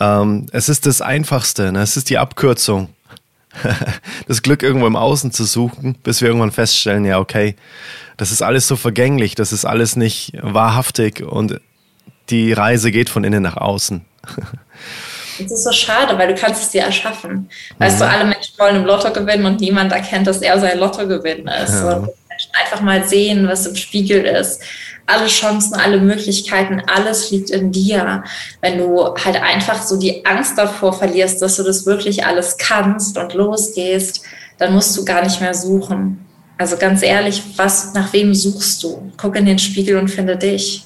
ähm, 0.00 0.46
es 0.52 0.68
ist 0.68 0.86
das 0.86 1.00
Einfachste, 1.00 1.70
ne? 1.70 1.82
es 1.82 1.96
ist 1.96 2.10
die 2.10 2.18
Abkürzung. 2.18 2.88
das 4.26 4.42
Glück 4.42 4.64
irgendwo 4.64 4.88
im 4.88 4.96
Außen 4.96 5.30
zu 5.30 5.44
suchen, 5.44 5.94
bis 6.02 6.20
wir 6.20 6.28
irgendwann 6.28 6.50
feststellen, 6.50 7.04
ja, 7.04 7.20
okay, 7.20 7.54
das 8.16 8.32
ist 8.32 8.42
alles 8.42 8.66
so 8.66 8.74
vergänglich, 8.74 9.36
das 9.36 9.52
ist 9.52 9.64
alles 9.64 9.94
nicht 9.94 10.32
wahrhaftig 10.40 11.22
und 11.22 11.60
die 12.30 12.52
Reise 12.52 12.90
geht 12.90 13.08
von 13.08 13.24
innen 13.24 13.42
nach 13.42 13.56
außen. 13.56 14.04
Das 15.38 15.50
ist 15.50 15.64
so 15.64 15.72
schade, 15.72 16.16
weil 16.16 16.28
du 16.28 16.40
kannst 16.40 16.62
es 16.62 16.70
dir 16.70 16.82
erschaffen. 16.82 17.48
Weißt 17.78 17.96
mhm. 17.96 18.00
du, 18.00 18.08
alle 18.08 18.24
Menschen 18.24 18.58
wollen 18.58 18.76
im 18.76 18.84
Lotto 18.84 19.12
gewinnen 19.12 19.44
und 19.46 19.60
niemand 19.60 19.92
erkennt, 19.92 20.26
dass 20.26 20.40
er 20.40 20.58
sein 20.60 20.78
Lottogewinn 20.78 21.48
ist. 21.48 21.74
Ja. 21.74 21.94
Und 21.94 22.08
Menschen 22.28 22.50
einfach 22.52 22.80
mal 22.80 23.04
sehen, 23.04 23.48
was 23.48 23.66
im 23.66 23.76
Spiegel 23.76 24.24
ist. 24.24 24.62
Alle 25.06 25.26
Chancen, 25.26 25.74
alle 25.74 25.98
Möglichkeiten, 25.98 26.82
alles 26.86 27.30
liegt 27.30 27.50
in 27.50 27.72
dir. 27.72 28.24
Wenn 28.60 28.78
du 28.78 29.14
halt 29.24 29.36
einfach 29.42 29.82
so 29.82 29.98
die 29.98 30.24
Angst 30.24 30.56
davor 30.56 30.92
verlierst, 30.92 31.42
dass 31.42 31.56
du 31.56 31.62
das 31.62 31.84
wirklich 31.84 32.24
alles 32.24 32.56
kannst 32.56 33.18
und 33.18 33.34
losgehst, 33.34 34.22
dann 34.58 34.72
musst 34.72 34.96
du 34.96 35.04
gar 35.04 35.22
nicht 35.22 35.40
mehr 35.40 35.52
suchen. 35.52 36.24
Also 36.56 36.76
ganz 36.76 37.02
ehrlich, 37.02 37.42
was, 37.56 37.92
nach 37.94 38.12
wem 38.12 38.34
suchst 38.34 38.82
du? 38.84 39.12
Guck 39.16 39.36
in 39.36 39.46
den 39.46 39.58
Spiegel 39.58 39.98
und 39.98 40.08
finde 40.08 40.36
dich. 40.36 40.84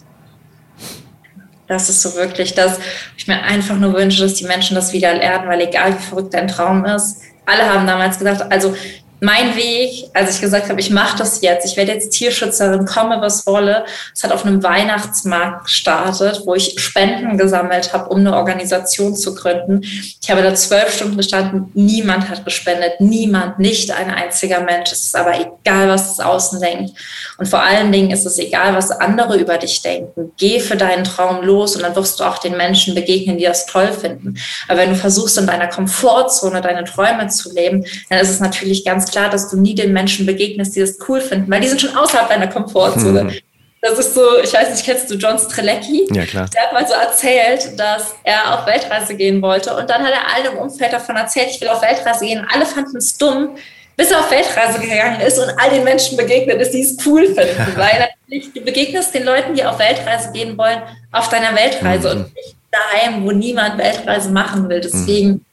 Das 1.68 1.88
ist 1.88 2.02
so 2.02 2.14
wirklich 2.14 2.54
das, 2.54 2.78
ich 3.16 3.26
mir 3.28 3.42
einfach 3.42 3.76
nur 3.76 3.94
wünsche, 3.94 4.22
dass 4.22 4.34
die 4.34 4.46
Menschen 4.46 4.74
das 4.74 4.92
wieder 4.92 5.14
lernen, 5.14 5.48
weil 5.48 5.60
egal 5.60 5.94
wie 5.94 6.02
verrückt 6.02 6.34
dein 6.34 6.48
Traum 6.48 6.84
ist, 6.84 7.20
alle 7.46 7.66
haben 7.66 7.86
damals 7.86 8.18
gesagt, 8.18 8.50
also 8.50 8.74
mein 9.20 9.56
Weg, 9.56 10.10
als 10.14 10.34
ich 10.34 10.40
gesagt 10.40 10.68
habe, 10.68 10.80
ich 10.80 10.90
mache 10.90 11.18
das 11.18 11.40
jetzt, 11.40 11.66
ich 11.66 11.76
werde 11.76 11.92
jetzt 11.92 12.10
Tierschützerin, 12.10 12.86
komme 12.86 13.20
was 13.20 13.46
wolle, 13.46 13.84
es 14.14 14.22
hat 14.22 14.32
auf 14.32 14.44
einem 14.44 14.62
Weihnachtsmarkt 14.62 15.64
gestartet, 15.64 16.42
wo 16.44 16.54
ich 16.54 16.74
Spenden 16.78 17.36
gesammelt 17.36 17.92
habe, 17.92 18.08
um 18.10 18.18
eine 18.18 18.36
Organisation 18.36 19.16
zu 19.16 19.34
gründen. 19.34 19.82
Ich 19.82 20.30
habe 20.30 20.42
da 20.42 20.54
zwölf 20.54 20.94
Stunden 20.94 21.16
gestanden, 21.16 21.70
niemand 21.74 22.28
hat 22.28 22.44
gespendet, 22.44 23.00
niemand, 23.00 23.58
nicht 23.58 23.90
ein 23.90 24.10
einziger 24.10 24.60
Mensch. 24.60 24.92
Es 24.92 25.04
ist 25.04 25.16
aber 25.16 25.34
egal, 25.34 25.88
was 25.88 26.16
das 26.16 26.24
Außen 26.24 26.60
denkt. 26.60 26.92
Und 27.38 27.46
vor 27.48 27.62
allen 27.62 27.90
Dingen 27.90 28.10
ist 28.10 28.26
es 28.26 28.38
egal, 28.38 28.74
was 28.74 28.90
andere 28.90 29.36
über 29.36 29.58
dich 29.58 29.82
denken. 29.82 30.32
Geh 30.36 30.60
für 30.60 30.76
deinen 30.76 31.04
Traum 31.04 31.44
los 31.44 31.76
und 31.76 31.82
dann 31.82 31.96
wirst 31.96 32.20
du 32.20 32.24
auch 32.24 32.38
den 32.38 32.56
Menschen 32.56 32.94
begegnen, 32.94 33.38
die 33.38 33.44
das 33.44 33.66
toll 33.66 33.92
finden. 33.92 34.36
Aber 34.68 34.78
wenn 34.78 34.90
du 34.90 34.96
versuchst, 34.96 35.38
in 35.38 35.46
deiner 35.46 35.68
Komfortzone 35.68 36.60
deine 36.60 36.84
Träume 36.84 37.28
zu 37.28 37.52
leben, 37.52 37.84
dann 38.10 38.20
ist 38.20 38.30
es 38.30 38.40
natürlich 38.40 38.84
ganz 38.84 39.07
klar, 39.10 39.30
dass 39.30 39.50
du 39.50 39.56
nie 39.56 39.74
den 39.74 39.92
Menschen 39.92 40.26
begegnest, 40.26 40.76
die 40.76 40.80
das 40.80 40.98
cool 41.08 41.20
finden, 41.20 41.50
weil 41.50 41.60
die 41.60 41.68
sind 41.68 41.80
schon 41.80 41.96
außerhalb 41.96 42.28
deiner 42.28 42.48
Komfortzone. 42.48 43.20
Hm. 43.20 43.32
Das 43.80 43.98
ist 43.98 44.14
so, 44.14 44.22
ich 44.42 44.52
weiß 44.52 44.70
nicht, 44.70 44.84
kennst 44.84 45.08
du 45.08 45.14
John 45.14 45.38
Strelecki? 45.38 46.08
Ja, 46.12 46.24
klar. 46.24 46.48
Der 46.52 46.62
hat 46.62 46.72
mal 46.72 46.86
so 46.86 46.94
erzählt, 46.94 47.78
dass 47.78 48.14
er 48.24 48.58
auf 48.58 48.66
Weltreise 48.66 49.14
gehen 49.14 49.40
wollte. 49.40 49.74
Und 49.76 49.88
dann 49.88 50.02
hat 50.02 50.12
er 50.12 50.34
allen 50.34 50.52
im 50.52 50.58
Umfeld 50.58 50.92
davon 50.92 51.14
erzählt, 51.14 51.50
ich 51.50 51.60
will 51.60 51.68
auf 51.68 51.80
Weltreise 51.80 52.24
gehen. 52.24 52.44
Alle 52.52 52.66
fanden 52.66 52.96
es 52.96 53.16
dumm, 53.16 53.56
bis 53.96 54.10
er 54.10 54.18
auf 54.18 54.30
Weltreise 54.32 54.80
gegangen 54.80 55.20
ist 55.20 55.38
und 55.38 55.50
all 55.58 55.70
den 55.70 55.84
Menschen 55.84 56.16
begegnet 56.16 56.60
ist, 56.60 56.72
die 56.72 56.82
es 56.82 56.96
cool 57.06 57.26
finden. 57.26 57.72
weil 57.76 58.08
natürlich, 58.26 58.52
du 58.52 58.62
begegnest 58.62 59.14
den 59.14 59.24
Leuten, 59.24 59.54
die 59.54 59.64
auf 59.64 59.78
Weltreise 59.78 60.32
gehen 60.32 60.58
wollen, 60.58 60.82
auf 61.12 61.28
deiner 61.28 61.54
Weltreise 61.54 62.14
mhm. 62.14 62.20
und 62.20 62.34
nicht 62.34 62.56
daheim, 62.72 63.24
wo 63.24 63.30
niemand 63.30 63.78
Weltreise 63.78 64.30
machen 64.30 64.68
will. 64.68 64.80
Deswegen 64.80 65.28
mhm 65.28 65.44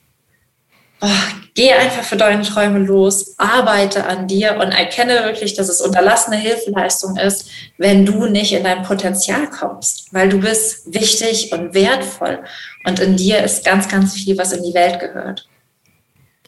oh, 1.02 1.08
geh 1.56 1.72
einfach 1.72 2.04
für 2.04 2.18
deine 2.18 2.44
Träume 2.44 2.80
los, 2.80 3.36
arbeite 3.38 4.06
an 4.06 4.28
dir 4.28 4.58
und 4.58 4.72
erkenne 4.72 5.24
wirklich, 5.24 5.56
dass 5.56 5.70
es 5.70 5.82
unterlassene 5.82 6.38
Hilfeleistung 6.38 7.18
ist, 7.18 7.50
wenn 7.78 8.06
du 8.06 8.28
nicht 8.28 8.54
in 8.54 8.64
dein 8.64 8.84
Potenzial 8.84 9.50
kommst, 9.50 10.14
weil 10.14 10.30
du 10.30 10.40
bist 10.40 10.94
wichtig 10.94 11.52
und 11.52 11.74
wertvoll 11.74 12.40
und 12.86 13.00
in 13.00 13.16
dir 13.18 13.44
ist 13.44 13.66
ganz, 13.66 13.88
ganz 13.88 14.14
viel, 14.14 14.38
was 14.38 14.52
in 14.52 14.64
die 14.64 14.74
Welt 14.74 15.00
gehört. 15.00 15.48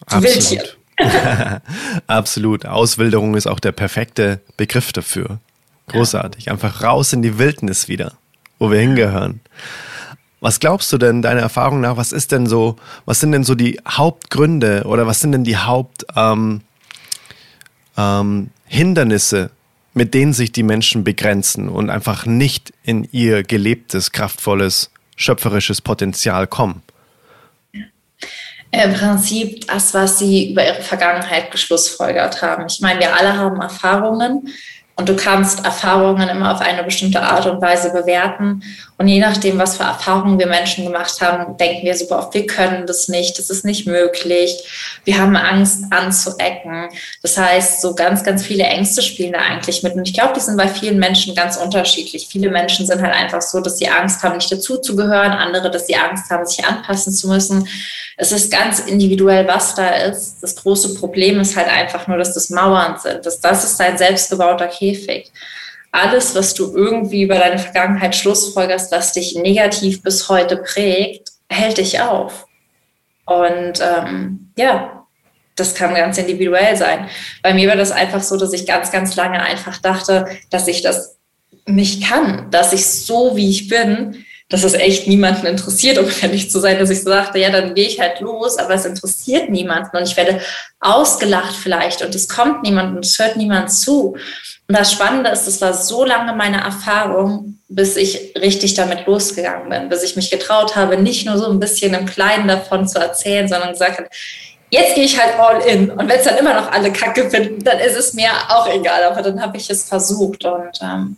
Absolut. 0.05 0.77
Absolut. 2.07 2.65
Auswilderung 2.65 3.35
ist 3.35 3.47
auch 3.47 3.59
der 3.59 3.71
perfekte 3.71 4.39
Begriff 4.57 4.91
dafür. 4.91 5.39
Großartig. 5.87 6.49
Einfach 6.51 6.83
raus 6.83 7.13
in 7.13 7.21
die 7.21 7.37
Wildnis 7.37 7.87
wieder, 7.87 8.13
wo 8.59 8.71
wir 8.71 8.79
hingehören. 8.79 9.39
Was 10.39 10.59
glaubst 10.59 10.93
du 10.93 10.97
denn, 10.97 11.21
deiner 11.21 11.41
Erfahrung 11.41 11.81
nach, 11.81 11.97
was 11.97 12.11
ist 12.11 12.31
denn 12.31 12.45
so, 12.45 12.75
was 13.05 13.19
sind 13.19 13.31
denn 13.31 13.43
so 13.43 13.55
die 13.55 13.79
Hauptgründe 13.87 14.83
oder 14.85 15.07
was 15.07 15.19
sind 15.19 15.31
denn 15.31 15.43
die 15.43 15.57
Haupthindernisse, 15.57 16.61
ähm, 17.97 19.43
ähm, 19.45 19.49
mit 19.93 20.13
denen 20.13 20.33
sich 20.33 20.51
die 20.51 20.61
Menschen 20.61 21.03
begrenzen 21.03 21.69
und 21.69 21.89
einfach 21.89 22.27
nicht 22.27 22.71
in 22.83 23.07
ihr 23.11 23.41
gelebtes, 23.41 24.11
kraftvolles, 24.11 24.91
schöpferisches 25.15 25.81
Potenzial 25.81 26.45
kommen? 26.45 26.83
Im 28.71 28.93
Prinzip 28.93 29.65
das, 29.65 29.93
was 29.95 30.19
sie 30.19 30.51
über 30.51 30.63
ihre 30.63 30.81
Vergangenheit 30.83 31.49
geschlussfolgert 31.49 32.43
haben. 32.43 32.65
Ich 32.67 32.79
meine, 32.79 32.99
wir 32.99 33.15
alle 33.15 33.35
haben 33.35 33.59
Erfahrungen 33.59 34.49
und 34.97 35.07
du 35.07 35.15
kannst 35.15 35.63
Erfahrungen 35.63 36.27
immer 36.27 36.55
auf 36.55 36.59
eine 36.59 36.83
bestimmte 36.83 37.21
Art 37.21 37.45
und 37.45 37.61
Weise 37.61 37.91
bewerten. 37.91 38.63
Und 38.97 39.07
je 39.07 39.19
nachdem, 39.19 39.59
was 39.59 39.77
für 39.77 39.83
Erfahrungen 39.83 40.39
wir 40.39 40.47
Menschen 40.47 40.85
gemacht 40.85 41.21
haben, 41.21 41.55
denken 41.55 41.85
wir 41.85 41.95
super 41.95 42.17
oft, 42.17 42.33
wir 42.33 42.47
können 42.47 42.87
das 42.87 43.07
nicht, 43.07 43.37
das 43.37 43.51
ist 43.51 43.63
nicht 43.63 43.85
möglich. 43.85 44.99
Wir 45.03 45.19
haben 45.19 45.35
Angst 45.35 45.83
anzuecken. 45.91 46.89
Das 47.21 47.37
heißt, 47.37 47.81
so 47.81 47.93
ganz, 47.93 48.23
ganz 48.23 48.43
viele 48.43 48.63
Ängste 48.63 49.03
spielen 49.03 49.33
da 49.33 49.39
eigentlich 49.39 49.83
mit. 49.83 49.93
Und 49.93 50.07
ich 50.07 50.15
glaube, 50.15 50.33
die 50.35 50.39
sind 50.39 50.57
bei 50.57 50.67
vielen 50.67 50.97
Menschen 50.97 51.35
ganz 51.35 51.57
unterschiedlich. 51.57 52.27
Viele 52.27 52.49
Menschen 52.49 52.87
sind 52.87 52.99
halt 52.99 53.13
einfach 53.13 53.43
so, 53.43 53.61
dass 53.61 53.77
sie 53.77 53.87
Angst 53.87 54.23
haben, 54.23 54.37
nicht 54.37 54.51
dazuzugehören. 54.51 55.31
Andere, 55.31 55.69
dass 55.69 55.85
sie 55.85 55.95
Angst 55.95 56.31
haben, 56.31 56.47
sich 56.47 56.65
anpassen 56.65 57.13
zu 57.13 57.27
müssen. 57.27 57.67
Es 58.19 58.31
ist 58.31 58.51
ganz 58.51 58.79
individuell, 58.79 59.47
was 59.47 59.75
da 59.75 59.89
ist. 59.89 60.37
Das 60.41 60.55
große 60.55 60.95
Problem 60.95 61.39
ist 61.39 61.55
halt 61.55 61.67
einfach 61.67 62.07
nur, 62.07 62.17
dass 62.17 62.33
das 62.33 62.49
Mauern 62.49 62.97
sind. 62.97 63.23
Dass 63.23 63.39
das 63.39 63.63
ist 63.63 63.79
dein 63.79 63.95
selbstgebauter 63.95 64.67
Käfig. 64.93 65.31
Alles, 65.91 66.35
was 66.35 66.53
du 66.53 66.75
irgendwie 66.75 67.23
über 67.23 67.35
deine 67.35 67.59
Vergangenheit 67.59 68.15
schlussfolgerst, 68.15 68.91
was 68.91 69.13
dich 69.13 69.35
negativ 69.35 70.03
bis 70.03 70.29
heute 70.29 70.57
prägt, 70.57 71.29
hält 71.49 71.77
dich 71.77 72.01
auf. 72.01 72.47
Und 73.25 73.81
ähm, 73.81 74.51
ja, 74.57 75.05
das 75.55 75.73
kann 75.73 75.95
ganz 75.95 76.17
individuell 76.17 76.77
sein. 76.77 77.09
Bei 77.41 77.53
mir 77.53 77.67
war 77.67 77.75
das 77.75 77.91
einfach 77.91 78.21
so, 78.21 78.37
dass 78.37 78.53
ich 78.53 78.65
ganz, 78.65 78.91
ganz 78.91 79.15
lange 79.15 79.41
einfach 79.41 79.79
dachte, 79.79 80.27
dass 80.49 80.67
ich 80.67 80.81
das 80.81 81.17
nicht 81.65 82.03
kann, 82.03 82.49
dass 82.51 82.73
ich 82.73 82.85
so, 82.85 83.35
wie 83.35 83.49
ich 83.49 83.67
bin, 83.67 84.25
dass 84.49 84.63
es 84.63 84.73
echt 84.73 85.07
niemanden 85.07 85.45
interessiert, 85.45 85.97
um 85.97 86.05
ehrlich 86.21 86.49
zu 86.49 86.59
sein, 86.59 86.79
dass 86.79 86.89
ich 86.89 87.03
so 87.03 87.09
sagte, 87.09 87.39
ja, 87.39 87.49
dann 87.49 87.75
gehe 87.75 87.87
ich 87.87 87.99
halt 87.99 88.21
los, 88.21 88.57
aber 88.57 88.75
es 88.75 88.85
interessiert 88.85 89.49
niemanden 89.49 89.97
und 89.97 90.03
ich 90.03 90.15
werde 90.15 90.41
ausgelacht 90.79 91.55
vielleicht 91.55 92.01
und 92.01 92.15
es 92.15 92.29
kommt 92.29 92.63
niemand 92.63 92.95
und 92.95 93.05
es 93.05 93.19
hört 93.19 93.35
niemand 93.35 93.71
zu. 93.71 94.15
Und 94.67 94.77
das 94.77 94.91
Spannende 94.91 95.29
ist, 95.29 95.47
es 95.47 95.61
war 95.61 95.73
so 95.73 96.03
lange 96.03 96.33
meine 96.33 96.61
Erfahrung, 96.61 97.59
bis 97.69 97.95
ich 97.95 98.33
richtig 98.35 98.73
damit 98.73 99.05
losgegangen 99.05 99.69
bin, 99.69 99.89
bis 99.89 100.03
ich 100.03 100.15
mich 100.15 100.29
getraut 100.29 100.75
habe, 100.75 100.97
nicht 100.97 101.25
nur 101.25 101.37
so 101.37 101.49
ein 101.49 101.59
bisschen 101.59 101.93
im 101.93 102.05
Kleinen 102.05 102.47
davon 102.47 102.87
zu 102.87 102.99
erzählen, 102.99 103.47
sondern 103.47 103.71
gesagt 103.71 103.97
habe, 103.97 104.09
jetzt 104.69 104.95
gehe 104.95 105.05
ich 105.05 105.19
halt 105.19 105.39
all 105.39 105.61
in. 105.61 105.89
Und 105.89 106.09
wenn 106.09 106.19
es 106.19 106.25
dann 106.25 106.37
immer 106.37 106.53
noch 106.53 106.71
alle 106.71 106.91
Kacke 106.91 107.29
finden, 107.29 107.63
dann 107.63 107.79
ist 107.79 107.95
es 107.95 108.13
mir 108.13 108.29
auch 108.49 108.67
egal. 108.67 109.03
Aber 109.03 109.21
dann 109.21 109.41
habe 109.41 109.57
ich 109.57 109.69
es 109.69 109.85
versucht. 109.85 110.43
Und 110.43 110.79
ähm, 110.81 111.17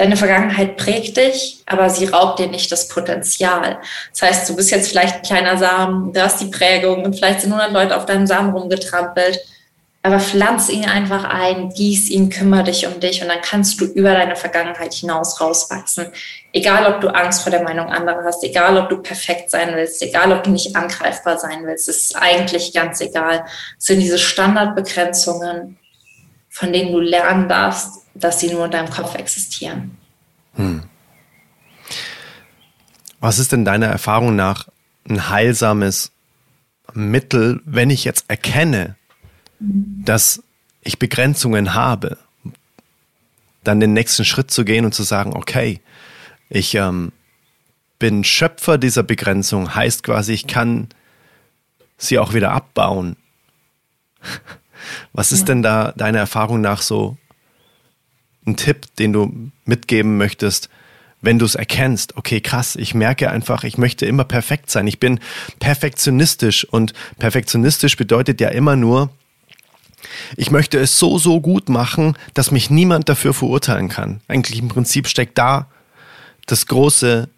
Deine 0.00 0.16
Vergangenheit 0.16 0.78
prägt 0.78 1.18
dich, 1.18 1.62
aber 1.66 1.90
sie 1.90 2.06
raubt 2.06 2.38
dir 2.38 2.46
nicht 2.46 2.72
das 2.72 2.88
Potenzial. 2.88 3.76
Das 4.12 4.22
heißt, 4.22 4.48
du 4.48 4.56
bist 4.56 4.70
jetzt 4.70 4.88
vielleicht 4.88 5.16
ein 5.16 5.22
kleiner 5.22 5.58
Samen, 5.58 6.14
du 6.14 6.22
hast 6.22 6.40
die 6.40 6.46
Prägung 6.46 7.04
und 7.04 7.16
vielleicht 7.16 7.42
sind 7.42 7.52
100 7.52 7.70
Leute 7.70 7.94
auf 7.94 8.06
deinem 8.06 8.26
Samen 8.26 8.56
rumgetrampelt. 8.56 9.38
Aber 10.02 10.18
pflanz 10.18 10.70
ihn 10.70 10.86
einfach 10.86 11.24
ein, 11.24 11.68
gieß 11.68 12.08
ihn, 12.08 12.30
kümmere 12.30 12.64
dich 12.64 12.86
um 12.86 13.00
dich 13.00 13.20
und 13.20 13.28
dann 13.28 13.42
kannst 13.42 13.80
du 13.80 13.84
über 13.84 14.12
deine 14.12 14.34
Vergangenheit 14.34 14.94
hinaus 14.94 15.40
rauswachsen. 15.40 16.06
Egal, 16.54 16.90
ob 16.90 17.02
du 17.02 17.08
Angst 17.08 17.42
vor 17.42 17.50
der 17.50 17.62
Meinung 17.62 17.88
anderer 17.88 18.24
hast, 18.24 18.42
egal, 18.42 18.78
ob 18.78 18.88
du 18.88 19.02
perfekt 19.02 19.50
sein 19.50 19.74
willst, 19.74 20.02
egal, 20.02 20.32
ob 20.32 20.42
du 20.42 20.50
nicht 20.50 20.74
angreifbar 20.74 21.38
sein 21.38 21.66
willst, 21.66 21.88
es 21.88 22.06
ist 22.06 22.16
eigentlich 22.16 22.72
ganz 22.72 23.02
egal. 23.02 23.44
Es 23.78 23.86
sind 23.86 24.00
diese 24.00 24.18
Standardbegrenzungen, 24.18 25.76
von 26.48 26.72
denen 26.72 26.92
du 26.92 27.00
lernen 27.00 27.48
darfst, 27.48 28.06
dass 28.14 28.40
sie 28.40 28.50
nur 28.50 28.64
in 28.64 28.70
deinem 28.70 28.90
Kopf 28.90 29.14
existieren. 29.16 29.98
Hm. 30.54 30.82
Was 33.20 33.38
ist 33.38 33.52
denn 33.52 33.66
deiner 33.66 33.88
Erfahrung 33.88 34.34
nach 34.34 34.66
ein 35.08 35.28
heilsames 35.28 36.12
Mittel, 36.94 37.60
wenn 37.64 37.90
ich 37.90 38.04
jetzt 38.04 38.24
erkenne. 38.28 38.96
Dass 39.60 40.42
ich 40.82 40.98
Begrenzungen 40.98 41.74
habe, 41.74 42.18
dann 43.62 43.80
den 43.80 43.92
nächsten 43.92 44.24
Schritt 44.24 44.50
zu 44.50 44.64
gehen 44.64 44.84
und 44.84 44.94
zu 44.94 45.02
sagen, 45.02 45.34
okay, 45.34 45.80
ich 46.48 46.74
ähm, 46.74 47.12
bin 47.98 48.24
Schöpfer 48.24 48.78
dieser 48.78 49.02
Begrenzung, 49.02 49.74
heißt 49.74 50.02
quasi, 50.02 50.32
ich 50.32 50.46
kann 50.46 50.88
sie 51.98 52.18
auch 52.18 52.32
wieder 52.32 52.52
abbauen. 52.52 53.16
Was 55.12 55.32
ist 55.32 55.48
denn 55.48 55.62
da 55.62 55.92
deiner 55.92 56.18
Erfahrung 56.18 56.62
nach 56.62 56.80
so 56.80 57.18
ein 58.46 58.56
Tipp, 58.56 58.86
den 58.98 59.12
du 59.12 59.50
mitgeben 59.66 60.16
möchtest, 60.16 60.70
wenn 61.20 61.38
du 61.38 61.44
es 61.44 61.54
erkennst, 61.54 62.16
okay, 62.16 62.40
krass, 62.40 62.76
ich 62.76 62.94
merke 62.94 63.30
einfach, 63.30 63.64
ich 63.64 63.76
möchte 63.76 64.06
immer 64.06 64.24
perfekt 64.24 64.70
sein. 64.70 64.86
Ich 64.86 64.98
bin 64.98 65.20
perfektionistisch 65.58 66.64
und 66.64 66.94
perfektionistisch 67.18 67.98
bedeutet 67.98 68.40
ja 68.40 68.48
immer 68.48 68.74
nur, 68.74 69.10
ich 70.36 70.50
möchte 70.50 70.78
es 70.78 70.98
so, 70.98 71.18
so 71.18 71.40
gut 71.40 71.68
machen, 71.68 72.16
dass 72.34 72.50
mich 72.50 72.70
niemand 72.70 73.08
dafür 73.08 73.34
verurteilen 73.34 73.88
kann. 73.88 74.20
Eigentlich 74.28 74.58
im 74.58 74.68
Prinzip 74.68 75.08
steckt 75.08 75.38
da 75.38 75.66
das 76.46 76.66
große, 76.66 77.28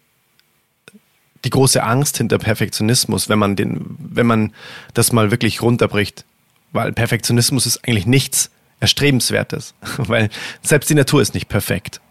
die 1.45 1.49
große 1.49 1.83
Angst 1.83 2.17
hinter 2.17 2.37
Perfektionismus, 2.37 3.29
wenn 3.29 3.39
man 3.39 3.55
den, 3.55 3.95
wenn 3.99 4.25
man 4.25 4.53
das 4.93 5.11
mal 5.11 5.31
wirklich 5.31 5.61
runterbricht. 5.61 6.25
Weil 6.71 6.91
Perfektionismus 6.91 7.65
ist 7.65 7.87
eigentlich 7.87 8.07
nichts, 8.07 8.49
Erstrebenswertes, 8.79 9.75
weil 9.97 10.29
selbst 10.61 10.89
die 10.89 10.95
Natur 10.95 11.21
ist 11.21 11.33
nicht 11.33 11.47
perfekt. 11.47 12.01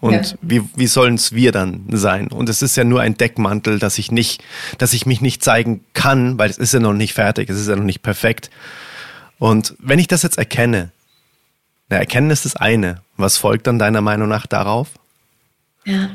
Und 0.00 0.12
ja. 0.12 0.38
wie, 0.42 0.62
wie 0.76 0.86
sollen 0.86 1.14
es 1.14 1.32
wir 1.32 1.50
dann 1.50 1.84
sein? 1.90 2.28
Und 2.28 2.48
es 2.48 2.62
ist 2.62 2.76
ja 2.76 2.84
nur 2.84 3.00
ein 3.00 3.16
Deckmantel, 3.16 3.78
dass 3.78 3.98
ich 3.98 4.12
nicht, 4.12 4.42
dass 4.78 4.92
ich 4.92 5.06
mich 5.06 5.20
nicht 5.20 5.42
zeigen 5.42 5.80
kann, 5.92 6.38
weil 6.38 6.50
es 6.50 6.58
ist 6.58 6.72
ja 6.72 6.80
noch 6.80 6.92
nicht 6.92 7.14
fertig, 7.14 7.50
es 7.50 7.58
ist 7.58 7.68
ja 7.68 7.74
noch 7.74 7.84
nicht 7.84 8.02
perfekt. 8.02 8.50
Und 9.38 9.74
wenn 9.78 9.98
ich 9.98 10.08
das 10.08 10.22
jetzt 10.22 10.38
erkenne, 10.38 10.90
na, 11.88 11.98
erkennen 11.98 12.30
ist 12.30 12.44
das 12.44 12.56
eine. 12.56 13.00
Was 13.16 13.36
folgt 13.36 13.66
dann 13.66 13.78
deiner 13.78 14.00
Meinung 14.00 14.28
nach 14.28 14.46
darauf? 14.46 14.88
Ja, 15.84 16.10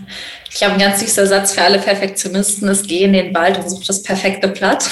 ich 0.50 0.58
glaube, 0.58 0.74
ein 0.74 0.80
ganz 0.80 1.00
süßer 1.00 1.26
Satz 1.26 1.54
für 1.54 1.64
alle 1.64 1.80
Perfektionisten 1.80 2.68
ist, 2.68 2.88
geh 2.88 3.04
in 3.04 3.14
den 3.14 3.34
Wald 3.34 3.58
und 3.58 3.70
such 3.70 3.86
das 3.86 4.04
perfekte 4.04 4.48
Blatt. 4.48 4.88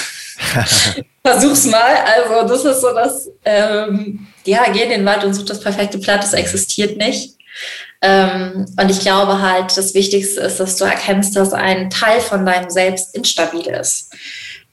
Versuch's 1.23 1.65
mal. 1.65 1.95
Also 1.97 2.47
das 2.47 2.65
ist 2.65 2.81
so 2.81 2.93
das, 2.93 3.29
ähm, 3.45 4.27
ja, 4.43 4.71
geh 4.71 4.83
in 4.83 4.89
den 4.89 5.05
Wald 5.05 5.23
und 5.23 5.35
such 5.35 5.45
das 5.45 5.59
perfekte 5.59 5.99
Blatt, 5.99 6.23
das 6.23 6.33
existiert 6.33 6.97
nicht. 6.97 7.35
Ähm, 8.01 8.65
und 8.79 8.89
ich 8.89 9.01
glaube 9.01 9.39
halt, 9.41 9.77
das 9.77 9.93
Wichtigste 9.93 10.41
ist, 10.41 10.59
dass 10.59 10.77
du 10.77 10.85
erkennst, 10.85 11.35
dass 11.35 11.53
ein 11.53 11.91
Teil 11.91 12.19
von 12.19 12.45
deinem 12.45 12.71
Selbst 12.71 13.13
instabil 13.15 13.67
ist. 13.67 14.11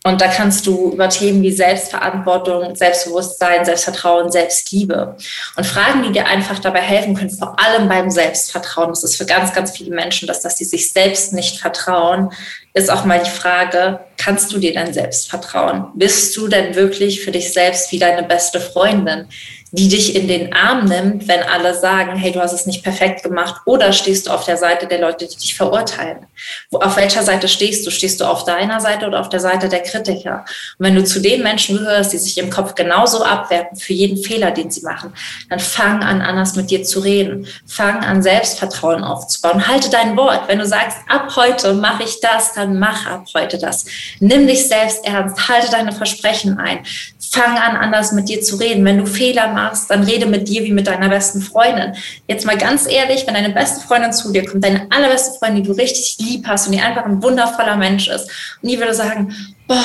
Und 0.08 0.22
da 0.22 0.28
kannst 0.28 0.66
du 0.66 0.90
über 0.90 1.10
Themen 1.10 1.42
wie 1.42 1.52
Selbstverantwortung, 1.52 2.74
Selbstbewusstsein, 2.74 3.66
Selbstvertrauen, 3.66 4.32
Selbstliebe 4.32 5.16
und 5.54 5.66
Fragen, 5.66 6.02
die 6.02 6.12
dir 6.12 6.26
einfach 6.26 6.58
dabei 6.60 6.80
helfen 6.80 7.14
können, 7.14 7.28
vor 7.28 7.60
allem 7.60 7.90
beim 7.90 8.08
Selbstvertrauen. 8.08 8.88
Das 8.88 9.04
ist 9.04 9.16
für 9.16 9.26
ganz, 9.26 9.52
ganz 9.52 9.76
viele 9.76 9.94
Menschen, 9.94 10.26
dass, 10.26 10.40
dass 10.40 10.54
die 10.54 10.64
sich 10.64 10.88
selbst 10.88 11.34
nicht 11.34 11.60
vertrauen, 11.60 12.30
ist 12.72 12.90
auch 12.90 13.04
mal 13.04 13.22
die 13.22 13.30
Frage, 13.30 14.00
kannst 14.16 14.50
du 14.52 14.58
dir 14.58 14.72
denn 14.72 14.94
selbst 14.94 15.28
vertrauen? 15.28 15.88
Bist 15.94 16.34
du 16.36 16.48
denn 16.48 16.74
wirklich 16.74 17.22
für 17.22 17.30
dich 17.30 17.52
selbst 17.52 17.92
wie 17.92 17.98
deine 17.98 18.22
beste 18.22 18.60
Freundin? 18.60 19.28
Die 19.70 19.88
dich 19.88 20.16
in 20.16 20.28
den 20.28 20.52
Arm 20.54 20.86
nimmt, 20.86 21.28
wenn 21.28 21.42
alle 21.42 21.74
sagen, 21.74 22.16
hey, 22.16 22.32
du 22.32 22.40
hast 22.40 22.52
es 22.52 22.66
nicht 22.66 22.82
perfekt 22.82 23.22
gemacht, 23.22 23.60
oder 23.66 23.92
stehst 23.92 24.26
du 24.26 24.30
auf 24.30 24.44
der 24.44 24.56
Seite 24.56 24.86
der 24.86 25.00
Leute, 25.00 25.26
die 25.26 25.36
dich 25.36 25.54
verurteilen? 25.54 26.26
Wo, 26.70 26.78
auf 26.78 26.96
welcher 26.96 27.22
Seite 27.22 27.48
stehst 27.48 27.86
du? 27.86 27.90
Stehst 27.90 28.20
du 28.20 28.24
auf 28.24 28.44
deiner 28.44 28.80
Seite 28.80 29.06
oder 29.06 29.20
auf 29.20 29.28
der 29.28 29.40
Seite 29.40 29.68
der 29.68 29.82
Kritiker? 29.82 30.44
Und 30.78 30.86
wenn 30.86 30.94
du 30.94 31.04
zu 31.04 31.20
den 31.20 31.42
Menschen 31.42 31.76
gehörst, 31.76 32.12
die 32.12 32.18
sich 32.18 32.38
im 32.38 32.50
Kopf 32.50 32.74
genauso 32.74 33.22
abwerten 33.22 33.76
für 33.76 33.92
jeden 33.92 34.16
Fehler, 34.16 34.52
den 34.52 34.70
sie 34.70 34.82
machen, 34.82 35.12
dann 35.50 35.60
fang 35.60 36.02
an, 36.02 36.22
anders 36.22 36.56
mit 36.56 36.70
dir 36.70 36.82
zu 36.82 37.00
reden. 37.00 37.46
Fang 37.66 38.02
an, 38.02 38.22
Selbstvertrauen 38.22 39.04
aufzubauen. 39.04 39.68
Halte 39.68 39.90
dein 39.90 40.16
Wort. 40.16 40.48
Wenn 40.48 40.58
du 40.58 40.66
sagst, 40.66 40.98
ab 41.08 41.30
heute 41.36 41.74
mache 41.74 42.04
ich 42.04 42.20
das, 42.20 42.54
dann 42.54 42.78
mach 42.78 43.06
ab 43.06 43.26
heute 43.34 43.58
das. 43.58 43.84
Nimm 44.20 44.46
dich 44.46 44.66
selbst 44.66 45.04
ernst. 45.04 45.48
Halte 45.48 45.70
deine 45.70 45.92
Versprechen 45.92 46.58
ein 46.58 46.84
fang 47.32 47.58
an, 47.58 47.76
anders 47.76 48.12
mit 48.12 48.28
dir 48.28 48.40
zu 48.40 48.56
reden. 48.56 48.84
Wenn 48.84 48.98
du 48.98 49.06
Fehler 49.06 49.48
machst, 49.48 49.90
dann 49.90 50.04
rede 50.04 50.26
mit 50.26 50.48
dir 50.48 50.64
wie 50.64 50.72
mit 50.72 50.86
deiner 50.86 51.08
besten 51.08 51.40
Freundin. 51.40 51.94
Jetzt 52.26 52.46
mal 52.46 52.56
ganz 52.56 52.86
ehrlich, 52.86 53.26
wenn 53.26 53.34
deine 53.34 53.50
beste 53.50 53.80
Freundin 53.86 54.12
zu 54.12 54.32
dir 54.32 54.44
kommt, 54.44 54.64
deine 54.64 54.86
allerbeste 54.90 55.38
Freundin, 55.38 55.62
die 55.62 55.68
du 55.68 55.74
richtig 55.74 56.16
lieb 56.18 56.46
hast 56.46 56.66
und 56.66 56.72
die 56.72 56.80
einfach 56.80 57.04
ein 57.04 57.22
wundervoller 57.22 57.76
Mensch 57.76 58.08
ist, 58.08 58.30
und 58.62 58.70
die 58.70 58.78
würde 58.78 58.94
sagen, 58.94 59.34
boah, 59.66 59.84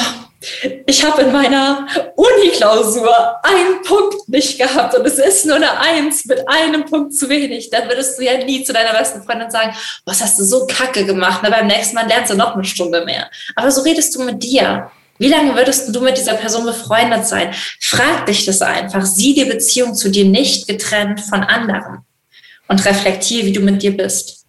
ich 0.86 1.06
habe 1.06 1.22
in 1.22 1.32
meiner 1.32 1.88
Uni-Klausur 2.16 3.14
einen 3.44 3.82
Punkt 3.84 4.28
nicht 4.28 4.58
gehabt 4.58 4.94
und 4.96 5.06
es 5.06 5.18
ist 5.18 5.46
nur 5.46 5.56
eine 5.56 5.80
Eins 5.80 6.26
mit 6.26 6.48
einem 6.48 6.86
Punkt 6.86 7.14
zu 7.14 7.30
wenig. 7.30 7.70
Dann 7.70 7.88
würdest 7.88 8.20
du 8.20 8.24
ja 8.24 8.38
nie 8.44 8.64
zu 8.64 8.74
deiner 8.74 8.92
besten 8.92 9.24
Freundin 9.24 9.52
sagen, 9.52 9.74
was 10.06 10.22
hast 10.22 10.38
du 10.40 10.44
so 10.44 10.68
kacke 10.68 11.06
gemacht? 11.06 11.40
Na, 11.44 11.50
beim 11.50 11.68
nächsten 11.68 11.96
Mal 11.96 12.08
lernst 12.08 12.32
du 12.32 12.36
noch 12.36 12.56
eine 12.56 12.66
Stunde 12.66 13.06
mehr. 13.06 13.30
Aber 13.56 13.72
so 13.72 13.82
redest 13.82 14.16
du 14.16 14.24
mit 14.24 14.44
dir. 14.44 14.92
Wie 15.20 15.30
lange 15.30 15.56
würdest 15.56 15.96
du 15.96 16.02
mit 16.02 16.18
dieser 16.18 16.34
Person 16.34 16.66
befreundet 16.66 17.28
sein? 17.28 17.54
Frag 17.80 18.26
dich 18.26 18.46
das 18.46 18.62
einfach. 18.62 19.06
Sieh 19.06 19.34
die 19.34 19.46
Beziehung 19.46 19.96
zu 19.96 20.10
dir 20.10 20.26
nicht 20.26 20.68
getrennt 20.68 21.22
von 21.22 21.44
anderen 21.44 22.00
und 22.68 22.86
reflektier, 22.86 23.46
wie 23.46 23.54
du 23.54 23.62
mit 23.62 23.82
dir 23.84 23.96
bist. 23.96 24.46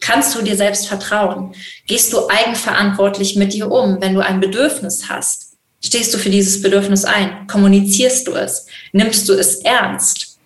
Kannst 0.00 0.34
du 0.34 0.42
dir 0.42 0.56
selbst 0.56 0.86
vertrauen? 0.86 1.54
Gehst 1.86 2.12
du 2.12 2.28
eigenverantwortlich 2.28 3.36
mit 3.36 3.52
dir 3.52 3.70
um, 3.70 4.00
wenn 4.00 4.14
du 4.14 4.20
ein 4.20 4.40
Bedürfnis 4.40 5.08
hast? 5.08 5.56
Stehst 5.82 6.12
du 6.12 6.18
für 6.18 6.30
dieses 6.30 6.60
Bedürfnis 6.62 7.04
ein? 7.04 7.46
Kommunizierst 7.46 8.26
du 8.26 8.32
es? 8.32 8.66
Nimmst 8.92 9.28
du 9.28 9.32
es 9.32 9.56
ernst? 9.56 10.38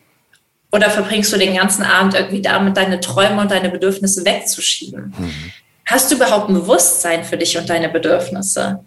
Oder 0.70 0.90
verbringst 0.90 1.32
du 1.32 1.38
den 1.38 1.54
ganzen 1.54 1.82
Abend 1.82 2.14
irgendwie 2.14 2.40
damit, 2.40 2.76
deine 2.76 3.00
Träume 3.00 3.42
und 3.42 3.50
deine 3.50 3.68
Bedürfnisse 3.68 4.24
wegzuschieben? 4.24 5.14
Mhm. 5.18 5.52
Hast 5.84 6.10
du 6.10 6.16
überhaupt 6.16 6.48
ein 6.48 6.54
Bewusstsein 6.54 7.24
für 7.24 7.36
dich 7.36 7.58
und 7.58 7.68
deine 7.68 7.88
Bedürfnisse? 7.88 8.80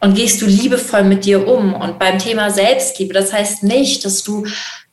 Und 0.00 0.14
gehst 0.14 0.42
du 0.42 0.46
liebevoll 0.46 1.04
mit 1.04 1.24
dir 1.24 1.46
um. 1.46 1.74
Und 1.74 1.98
beim 1.98 2.18
Thema 2.18 2.50
Selbstliebe, 2.50 3.14
das 3.14 3.32
heißt 3.32 3.62
nicht, 3.62 4.04
dass 4.04 4.22
du 4.22 4.46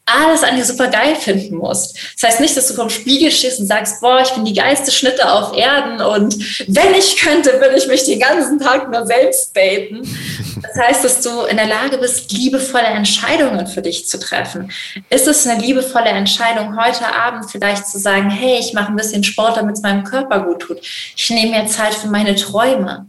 alles 0.06 0.44
an 0.44 0.58
dir 0.58 0.66
super 0.66 0.88
geil 0.88 1.16
finden 1.16 1.56
musst. 1.56 1.98
Das 2.16 2.30
heißt 2.30 2.42
nicht, 2.42 2.58
dass 2.58 2.68
du 2.68 2.74
vom 2.74 2.90
Spiegel 2.90 3.32
stehst 3.32 3.60
und 3.62 3.68
sagst, 3.68 4.02
boah, 4.02 4.22
ich 4.22 4.32
bin 4.32 4.44
die 4.44 4.54
geilste 4.54 4.92
Schnitte 4.92 5.32
auf 5.32 5.56
Erden 5.56 6.02
und 6.02 6.38
wenn 6.68 6.94
ich 6.94 7.18
könnte, 7.18 7.54
würde 7.62 7.78
ich 7.78 7.88
mich 7.88 8.04
den 8.04 8.20
ganzen 8.20 8.60
Tag 8.60 8.92
nur 8.92 9.06
selbst 9.06 9.54
baiten. 9.54 10.02
Das 10.62 10.88
heißt, 10.88 11.06
dass 11.06 11.22
du 11.22 11.44
in 11.44 11.56
der 11.56 11.68
Lage 11.68 11.98
bist, 11.98 12.32
liebevolle 12.34 12.88
Entscheidungen 12.88 13.66
für 13.66 13.82
dich 13.82 14.08
zu 14.08 14.20
treffen. 14.20 14.72
Ist 15.10 15.28
es 15.28 15.48
eine 15.48 15.62
liebevolle 15.62 16.10
Entscheidung, 16.10 16.78
heute 16.78 17.14
Abend 17.14 17.50
vielleicht 17.50 17.88
zu 17.88 17.98
sagen, 17.98 18.30
hey, 18.30 18.60
ich 18.60 18.74
mache 18.74 18.92
ein 18.92 18.98
bisschen 18.98 19.24
Sport, 19.24 19.56
damit 19.56 19.78
es 19.78 19.82
meinem 19.82 20.04
Körper 20.04 20.42
gut 20.42 20.60
tut. 20.60 20.80
Ich 20.82 21.30
nehme 21.30 21.58
mir 21.58 21.68
Zeit 21.68 21.94
für 21.94 22.08
meine 22.08 22.36
Träume 22.36 23.08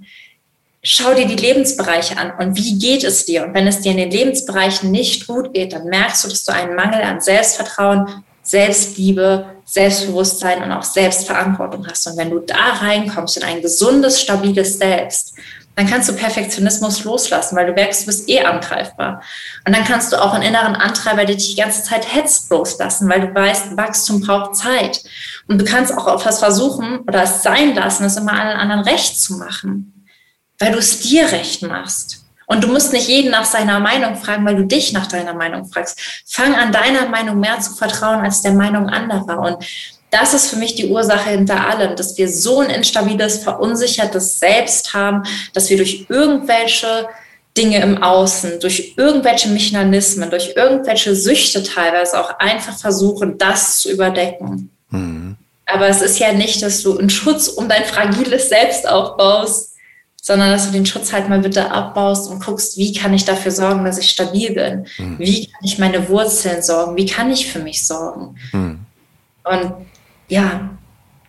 schau 0.84 1.14
dir 1.14 1.26
die 1.26 1.34
Lebensbereiche 1.34 2.18
an 2.18 2.32
und 2.38 2.56
wie 2.56 2.78
geht 2.78 3.04
es 3.04 3.24
dir? 3.24 3.44
Und 3.44 3.54
wenn 3.54 3.66
es 3.66 3.80
dir 3.80 3.92
in 3.92 3.96
den 3.96 4.10
Lebensbereichen 4.10 4.90
nicht 4.90 5.26
gut 5.26 5.52
geht, 5.54 5.72
dann 5.72 5.86
merkst 5.86 6.22
du, 6.22 6.28
dass 6.28 6.44
du 6.44 6.52
einen 6.52 6.76
Mangel 6.76 7.02
an 7.02 7.20
Selbstvertrauen, 7.20 8.22
Selbstliebe, 8.42 9.46
Selbstbewusstsein 9.64 10.62
und 10.62 10.70
auch 10.70 10.82
Selbstverantwortung 10.82 11.86
hast. 11.88 12.06
Und 12.06 12.18
wenn 12.18 12.30
du 12.30 12.40
da 12.40 12.74
reinkommst 12.80 13.38
in 13.38 13.44
ein 13.44 13.62
gesundes, 13.62 14.20
stabiles 14.20 14.78
Selbst, 14.78 15.32
dann 15.74 15.88
kannst 15.88 16.10
du 16.10 16.12
Perfektionismus 16.12 17.02
loslassen, 17.02 17.56
weil 17.56 17.66
du 17.66 17.72
merkst, 17.72 18.02
du 18.02 18.06
bist 18.06 18.28
eh 18.28 18.40
angreifbar. 18.40 19.22
Und 19.66 19.74
dann 19.74 19.84
kannst 19.84 20.12
du 20.12 20.22
auch 20.22 20.34
einen 20.34 20.44
inneren 20.44 20.76
Antreiber, 20.76 21.24
der 21.24 21.34
dich 21.34 21.54
die 21.54 21.60
ganze 21.60 21.82
Zeit 21.82 22.14
hetzt, 22.14 22.50
loslassen, 22.50 23.08
weil 23.08 23.22
du 23.22 23.34
weißt, 23.34 23.76
Wachstum 23.76 24.20
braucht 24.20 24.54
Zeit. 24.54 25.02
Und 25.48 25.58
du 25.58 25.64
kannst 25.64 25.96
auch 25.96 26.14
etwas 26.14 26.40
versuchen 26.40 27.00
oder 27.08 27.22
es 27.22 27.42
sein 27.42 27.74
lassen, 27.74 28.04
es 28.04 28.16
immer 28.16 28.38
allen 28.38 28.58
anderen 28.58 28.82
recht 28.82 29.18
zu 29.18 29.38
machen 29.38 29.93
weil 30.58 30.72
du 30.72 30.78
es 30.78 31.00
dir 31.00 31.30
recht 31.30 31.62
machst. 31.62 32.24
Und 32.46 32.62
du 32.62 32.68
musst 32.68 32.92
nicht 32.92 33.08
jeden 33.08 33.30
nach 33.30 33.46
seiner 33.46 33.80
Meinung 33.80 34.16
fragen, 34.16 34.44
weil 34.44 34.56
du 34.56 34.64
dich 34.64 34.92
nach 34.92 35.06
deiner 35.06 35.34
Meinung 35.34 35.66
fragst. 35.66 35.98
Fang 36.26 36.54
an, 36.54 36.72
deiner 36.72 37.08
Meinung 37.08 37.40
mehr 37.40 37.58
zu 37.60 37.72
vertrauen 37.74 38.20
als 38.20 38.42
der 38.42 38.52
Meinung 38.52 38.88
anderer. 38.88 39.38
Und 39.38 39.64
das 40.10 40.34
ist 40.34 40.50
für 40.50 40.56
mich 40.56 40.74
die 40.74 40.88
Ursache 40.88 41.30
hinter 41.30 41.66
allem, 41.66 41.96
dass 41.96 42.16
wir 42.18 42.28
so 42.28 42.60
ein 42.60 42.70
instabiles, 42.70 43.38
verunsichertes 43.38 44.38
Selbst 44.38 44.94
haben, 44.94 45.22
dass 45.54 45.70
wir 45.70 45.76
durch 45.76 46.06
irgendwelche 46.08 47.08
Dinge 47.56 47.80
im 47.80 48.02
Außen, 48.02 48.60
durch 48.60 48.94
irgendwelche 48.96 49.48
Mechanismen, 49.48 50.28
durch 50.28 50.52
irgendwelche 50.56 51.14
Süchte 51.14 51.62
teilweise 51.62 52.20
auch 52.20 52.38
einfach 52.38 52.76
versuchen, 52.76 53.38
das 53.38 53.78
zu 53.78 53.90
überdecken. 53.90 54.70
Mhm. 54.90 55.36
Aber 55.66 55.88
es 55.88 56.02
ist 56.02 56.18
ja 56.18 56.32
nicht, 56.32 56.62
dass 56.62 56.82
du 56.82 56.98
einen 56.98 57.10
Schutz 57.10 57.48
um 57.48 57.68
dein 57.68 57.84
fragiles 57.84 58.48
Selbst 58.48 58.86
aufbaust, 58.86 59.73
sondern 60.24 60.52
dass 60.52 60.64
du 60.64 60.72
den 60.72 60.86
Schutz 60.86 61.12
halt 61.12 61.28
mal 61.28 61.40
bitte 61.40 61.70
abbaust 61.70 62.30
und 62.30 62.42
guckst, 62.42 62.78
wie 62.78 62.94
kann 62.94 63.12
ich 63.12 63.26
dafür 63.26 63.52
sorgen, 63.52 63.84
dass 63.84 63.98
ich 63.98 64.08
stabil 64.08 64.54
bin? 64.54 64.86
Mhm. 64.96 65.18
Wie 65.18 65.48
kann 65.48 65.60
ich 65.62 65.78
meine 65.78 66.08
Wurzeln 66.08 66.62
sorgen? 66.62 66.96
Wie 66.96 67.04
kann 67.04 67.30
ich 67.30 67.52
für 67.52 67.58
mich 67.58 67.86
sorgen? 67.86 68.34
Mhm. 68.52 68.78
Und 69.44 69.74
ja, 70.28 70.70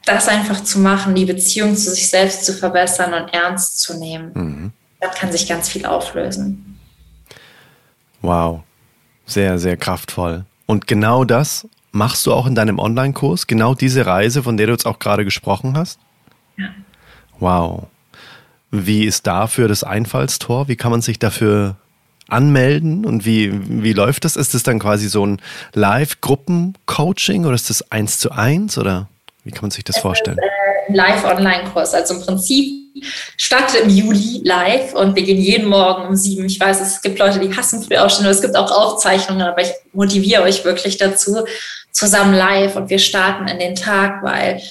das 0.06 0.30
einfach 0.30 0.64
zu 0.64 0.80
machen, 0.80 1.14
die 1.14 1.26
Beziehung 1.26 1.76
zu 1.76 1.92
sich 1.92 2.10
selbst 2.10 2.46
zu 2.46 2.54
verbessern 2.54 3.14
und 3.14 3.34
ernst 3.34 3.82
zu 3.82 4.00
nehmen, 4.00 4.32
mhm. 4.34 4.72
dann 5.02 5.12
kann 5.12 5.30
sich 5.30 5.46
ganz 5.46 5.68
viel 5.68 5.86
auflösen. 5.86 6.80
Wow, 8.22 8.62
sehr, 9.26 9.60
sehr 9.60 9.76
kraftvoll. 9.76 10.46
Und 10.68 10.88
genau 10.88 11.26
das 11.26 11.68
machst 11.92 12.26
du 12.26 12.32
auch 12.32 12.48
in 12.48 12.56
deinem 12.56 12.80
Online-Kurs, 12.80 13.46
genau 13.46 13.76
diese 13.76 14.06
Reise, 14.06 14.42
von 14.42 14.56
der 14.56 14.68
du 14.68 14.72
jetzt 14.72 14.86
auch 14.86 15.00
gerade 15.00 15.26
gesprochen 15.26 15.76
hast? 15.76 16.00
Ja. 16.56 16.70
Wow. 17.40 17.88
Wie 18.76 19.06
ist 19.06 19.28
dafür 19.28 19.68
das 19.68 19.84
Einfallstor? 19.84 20.68
Wie 20.68 20.76
kann 20.76 20.92
man 20.92 21.02
sich 21.02 21.20
dafür 21.20 21.76
anmelden 22.28 23.06
und 23.06 23.26
wie, 23.26 23.52
wie 23.84 23.94
läuft 23.94 24.26
das? 24.26 24.36
Ist 24.36 24.54
das 24.54 24.64
dann 24.64 24.80
quasi 24.80 25.08
so 25.10 25.26
ein 25.26 25.42
Live-Gruppen-Coaching 25.74 27.46
oder 27.46 27.56
ist 27.56 27.70
das 27.70 27.92
eins 27.92 28.20
zu 28.20 28.32
eins 28.32 28.78
oder 28.78 29.08
wie 29.44 29.52
kann 29.52 29.64
man 29.64 29.72
sich 29.72 29.84
das 29.84 29.98
es 29.98 30.02
vorstellen? 30.02 30.38
Ist, 30.38 30.44
äh, 30.44 30.92
ein 30.92 30.96
Live-Online-Kurs, 30.96 31.94
also 31.94 32.16
im 32.16 32.22
Prinzip 32.22 32.86
statt 33.38 33.76
im 33.76 33.90
Juli 33.90 34.42
live 34.44 34.94
und 34.94 35.16
wir 35.16 35.24
gehen 35.24 35.38
jeden 35.38 35.68
Morgen 35.68 36.08
um 36.08 36.16
sieben. 36.16 36.46
Ich 36.46 36.60
weiß, 36.60 36.80
es 36.82 37.02
gibt 37.02 37.20
Leute, 37.20 37.40
die 37.40 37.56
hassen 37.56 37.84
Frühaufstehen, 37.84 38.30
es 38.30 38.42
gibt 38.42 38.56
auch 38.56 38.72
Aufzeichnungen, 38.72 39.42
aber 39.42 39.62
ich 39.62 39.72
motiviere 39.94 40.44
euch 40.44 40.64
wirklich 40.64 40.98
dazu, 40.98 41.44
zusammen 41.92 42.34
live 42.34 42.76
und 42.76 42.90
wir 42.90 43.00
starten 43.00 43.48
in 43.48 43.60
den 43.60 43.76
Tag, 43.76 44.24
weil 44.24 44.62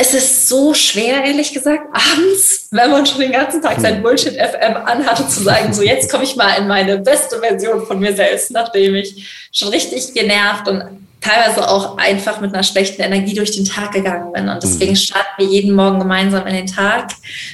es 0.00 0.14
ist 0.14 0.48
so 0.48 0.72
schwer, 0.72 1.22
ehrlich 1.24 1.52
gesagt, 1.52 1.82
abends, 1.92 2.68
wenn 2.70 2.90
man 2.90 3.04
schon 3.04 3.20
den 3.20 3.32
ganzen 3.32 3.60
Tag 3.60 3.78
sein 3.80 4.02
Bullshit 4.02 4.32
FM 4.32 4.76
anhatte, 4.86 5.28
zu 5.28 5.42
sagen, 5.42 5.74
so 5.74 5.82
jetzt 5.82 6.10
komme 6.10 6.24
ich 6.24 6.36
mal 6.36 6.54
in 6.54 6.66
meine 6.66 6.96
beste 6.96 7.38
Version 7.38 7.86
von 7.86 7.98
mir 7.98 8.16
selbst, 8.16 8.50
nachdem 8.50 8.94
ich 8.94 9.50
schon 9.52 9.68
richtig 9.68 10.14
genervt 10.14 10.66
und 10.68 10.82
teilweise 11.20 11.68
auch 11.68 11.98
einfach 11.98 12.40
mit 12.40 12.54
einer 12.54 12.62
schlechten 12.62 13.02
Energie 13.02 13.34
durch 13.34 13.50
den 13.50 13.66
Tag 13.66 13.92
gegangen 13.92 14.32
bin. 14.32 14.48
Und 14.48 14.62
deswegen 14.62 14.92
mhm. 14.92 14.96
starten 14.96 15.28
wir 15.36 15.46
jeden 15.46 15.74
Morgen 15.74 15.98
gemeinsam 15.98 16.46
in 16.46 16.54
den 16.54 16.66
Tag 16.66 17.10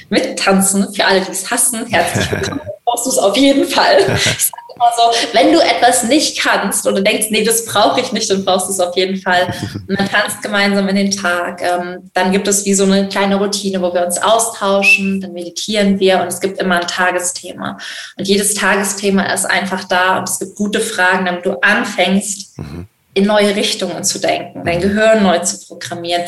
mit 0.09 0.39
Tanzen. 0.39 0.93
Für 0.93 1.03
alle, 1.03 1.19
die 1.19 1.31
es 1.31 1.51
hassen, 1.51 1.85
herzlich 1.87 2.31
willkommen. 2.31 2.61
Brauchst 2.87 3.05
du 3.05 3.09
es 3.09 3.17
auf 3.17 3.35
jeden 3.35 3.65
Fall. 3.65 3.97
Ich 4.37 4.45
sage 4.45 4.63
immer 4.75 4.91
so, 4.95 5.33
wenn 5.33 5.51
du 5.51 5.59
etwas 5.59 6.03
nicht 6.03 6.39
kannst 6.39 6.87
oder 6.87 7.01
denkst, 7.01 7.27
nee, 7.31 7.43
das 7.43 7.65
brauche 7.65 7.99
ich 7.99 8.11
nicht, 8.13 8.29
dann 8.29 8.45
brauchst 8.45 8.67
du 8.67 8.71
es 8.71 8.79
auf 8.79 8.95
jeden 8.95 9.17
Fall. 9.17 9.53
Und 9.87 9.89
man 9.97 10.07
tanzt 10.07 10.41
gemeinsam 10.41 10.87
in 10.87 10.95
den 10.95 11.11
Tag. 11.11 11.61
Ähm, 11.61 12.09
dann 12.13 12.31
gibt 12.31 12.47
es 12.47 12.63
wie 12.65 12.73
so 12.73 12.83
eine 12.83 13.09
kleine 13.09 13.35
Routine, 13.35 13.81
wo 13.81 13.93
wir 13.93 14.05
uns 14.05 14.21
austauschen, 14.21 15.19
dann 15.19 15.33
meditieren 15.33 15.99
wir 15.99 16.21
und 16.21 16.27
es 16.27 16.39
gibt 16.39 16.61
immer 16.61 16.79
ein 16.79 16.87
Tagesthema. 16.87 17.77
Und 18.17 18.27
jedes 18.27 18.53
Tagesthema 18.53 19.33
ist 19.33 19.45
einfach 19.45 19.83
da 19.83 20.19
und 20.19 20.29
es 20.29 20.39
gibt 20.39 20.55
gute 20.55 20.79
Fragen, 20.79 21.25
damit 21.25 21.45
du 21.45 21.59
anfängst, 21.59 22.57
mhm. 22.57 22.87
in 23.15 23.25
neue 23.25 23.53
Richtungen 23.55 24.03
zu 24.05 24.19
denken, 24.19 24.63
dein 24.63 24.79
Gehirn 24.79 25.23
neu 25.23 25.39
zu 25.39 25.59
programmieren 25.67 26.23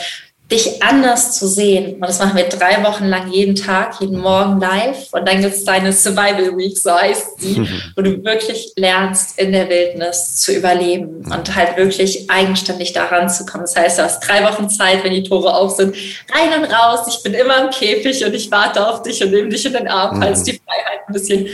dich 0.52 0.82
anders 0.82 1.38
zu 1.38 1.48
sehen. 1.48 1.96
Und 1.96 2.02
das 2.02 2.18
machen 2.18 2.36
wir 2.36 2.46
drei 2.46 2.84
Wochen 2.84 3.06
lang 3.06 3.32
jeden 3.32 3.56
Tag, 3.56 4.00
jeden 4.00 4.20
Morgen 4.20 4.60
live. 4.60 5.08
Und 5.12 5.28
dann 5.28 5.42
gibt 5.42 5.54
es 5.54 5.64
deine 5.64 5.94
Survival 5.94 6.58
Week, 6.58 6.76
so 6.76 6.92
heißt 6.92 7.40
sie, 7.40 7.68
wo 7.96 8.02
du 8.02 8.24
wirklich 8.24 8.74
lernst, 8.76 9.38
in 9.38 9.52
der 9.52 9.70
Wildnis 9.70 10.38
zu 10.38 10.54
überleben 10.54 11.24
und 11.32 11.56
halt 11.56 11.78
wirklich 11.78 12.30
eigenständig 12.32 12.94
daran 12.94 13.30
zu 13.30 13.46
kommen. 13.46 13.66
Das 13.66 13.76
heißt, 13.76 14.00
du 14.00 14.04
hast 14.04 14.22
drei 14.22 14.44
Wochen 14.44 14.70
Zeit, 14.70 15.04
wenn 15.04 15.14
die 15.14 15.24
Tore 15.24 15.54
auf 15.54 15.76
sind, 15.76 15.96
rein 16.34 16.60
und 16.60 16.66
raus. 16.66 17.02
Ich 17.08 17.22
bin 17.22 17.36
immer 17.36 17.66
im 17.66 17.70
Käfig 17.70 18.26
und 18.26 18.34
ich 18.34 18.50
warte 18.50 18.88
auf 18.88 19.04
dich 19.04 19.24
und 19.24 19.30
nehme 19.30 19.50
dich 19.50 19.66
in 19.66 19.74
den 19.74 19.88
Arm, 19.88 20.20
falls 20.20 20.40
mhm. 20.40 20.46
die 20.46 20.62
Freiheit 20.66 21.00
ein 21.08 21.14
bisschen 21.14 21.48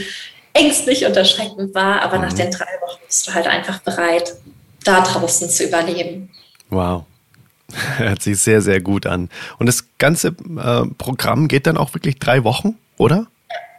ängstlich 0.53 1.05
und 1.05 1.17
erschreckend 1.17 1.75
war. 1.75 2.01
Aber 2.01 2.17
nach 2.17 2.31
mhm. 2.31 2.37
den 2.37 2.51
drei 2.51 2.77
Wochen 2.87 3.01
bist 3.05 3.27
du 3.27 3.33
halt 3.33 3.47
einfach 3.47 3.79
bereit, 3.79 4.35
da 4.85 5.01
draußen 5.01 5.49
zu 5.49 5.65
überleben. 5.65 6.29
Wow. 6.69 7.03
Hört 7.97 8.21
sich 8.21 8.39
sehr, 8.39 8.61
sehr 8.61 8.81
gut 8.81 9.05
an. 9.05 9.29
Und 9.57 9.65
das 9.65 9.85
ganze 9.97 10.29
äh, 10.29 10.85
Programm 10.97 11.47
geht 11.47 11.67
dann 11.67 11.77
auch 11.77 11.93
wirklich 11.93 12.19
drei 12.19 12.43
Wochen, 12.43 12.77
oder? 12.97 13.27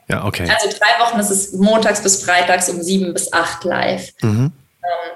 Ja, 0.09 0.25
okay. 0.25 0.49
Also 0.49 0.69
drei 0.79 1.05
Wochen, 1.05 1.19
das 1.19 1.31
ist 1.31 1.55
montags 1.55 2.03
bis 2.03 2.23
freitags 2.23 2.69
um 2.69 2.83
sieben 2.83 3.13
bis 3.13 3.33
acht 3.33 3.65
live. 3.65 4.13
Mhm. 4.23 4.29
Ähm, 4.29 4.53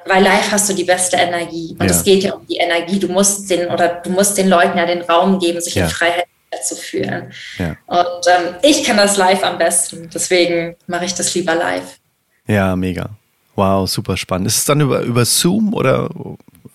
weil 0.07 0.23
live 0.23 0.51
hast 0.51 0.69
du 0.69 0.75
die 0.75 0.85
beste 0.85 1.17
Energie. 1.17 1.77
Und 1.79 1.87
ja. 1.87 1.91
es 1.91 2.03
geht 2.03 2.25
ja 2.25 2.35
um 2.35 2.47
die 2.47 2.57
Energie. 2.57 2.99
Du 2.99 3.09
musst 3.09 3.49
den 3.51 3.69
oder 3.69 3.89
du 3.89 4.11
musst 4.11 4.37
den 4.37 4.49
Leuten 4.49 4.77
ja 4.77 4.87
den 4.87 5.03
Raum 5.03 5.39
geben, 5.39 5.61
sich 5.61 5.77
ja. 5.77 5.85
in 5.85 5.91
Freiheit 5.91 6.27
zu 6.65 6.75
fühlen. 6.75 7.33
Ja. 7.59 7.77
Und 7.87 8.27
ähm, 8.27 8.55
ich 8.63 8.83
kann 8.83 8.97
das 8.97 9.17
live 9.17 9.45
am 9.45 9.59
besten. 9.59 10.11
Deswegen 10.13 10.77
mache 10.89 11.05
ich 11.05 11.15
das 11.15 11.35
lieber 11.35 11.55
live. 11.55 11.99
Ja, 12.47 12.75
mega. 12.75 13.11
Wow, 13.55 13.89
super 13.89 14.17
spannend. 14.17 14.49
Ist 14.49 14.59
es 14.59 14.65
dann 14.65 14.81
über, 14.81 15.01
über 15.03 15.25
Zoom 15.25 15.75
oder 15.75 16.09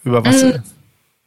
über 0.05 0.23
was? 0.23 0.41
Mhm. 0.41 0.63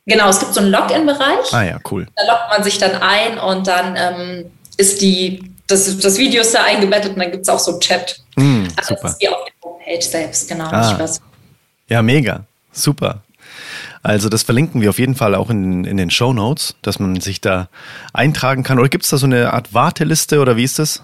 Genau, 0.09 0.31
es 0.31 0.41
gibt 0.41 0.55
so 0.55 0.61
einen 0.61 0.71
Login-Bereich. 0.71 1.53
Ah 1.53 1.63
ja, 1.63 1.79
cool. 1.91 2.07
Da 2.17 2.27
loggt 2.27 2.49
man 2.51 2.65
sich 2.65 2.79
dann 2.79 2.95
ein 2.95 3.39
und 3.39 3.67
dann 3.67 3.95
ähm, 3.97 4.51
ist 4.79 5.03
die, 5.03 5.53
das, 5.67 5.99
das 5.99 6.17
Video 6.17 6.41
ist 6.41 6.55
da 6.55 6.65
eingebettet 6.65 7.13
und 7.13 7.19
dann 7.19 7.31
gibt 7.31 7.43
es 7.43 7.49
auch 7.51 7.59
so 7.59 7.73
einen 7.73 7.81
Chat. 7.81 8.19
Mm, 8.37 8.65
also 8.77 8.95
super. 8.95 9.01
Das 9.03 9.13
ist 9.13 9.21
wie 9.21 9.29
auf 9.29 9.45
der 9.45 9.71
Homepage 9.71 10.03
selbst, 10.03 10.49
genau. 10.49 10.65
Ah. 10.65 11.09
Ja, 11.89 12.03
mega. 12.03 12.45
Super. 12.73 13.23
Also 14.03 14.31
das 14.31 14.45
verlinken 14.45 14.81
wir 14.81 14.89
auf 14.89 14.99
jeden 14.99 15.15
Fall 15.15 15.35
auch 15.35 15.51
in, 15.51 15.85
in 15.85 15.99
den 15.99 16.11
Show 16.11 16.33
Notes, 16.33 16.77
dass 16.81 16.99
man 16.99 17.21
sich 17.21 17.43
da 17.43 17.69
eintragen 18.15 18.63
kann. 18.63 18.79
Oder 18.79 18.89
gibt 18.89 19.05
es 19.05 19.11
da 19.11 19.19
so 19.19 19.27
eine 19.27 19.53
Art 19.53 19.75
Warteliste 19.75 20.41
oder 20.41 20.57
wie 20.57 20.65
ist 20.65 20.79
das? 20.79 21.03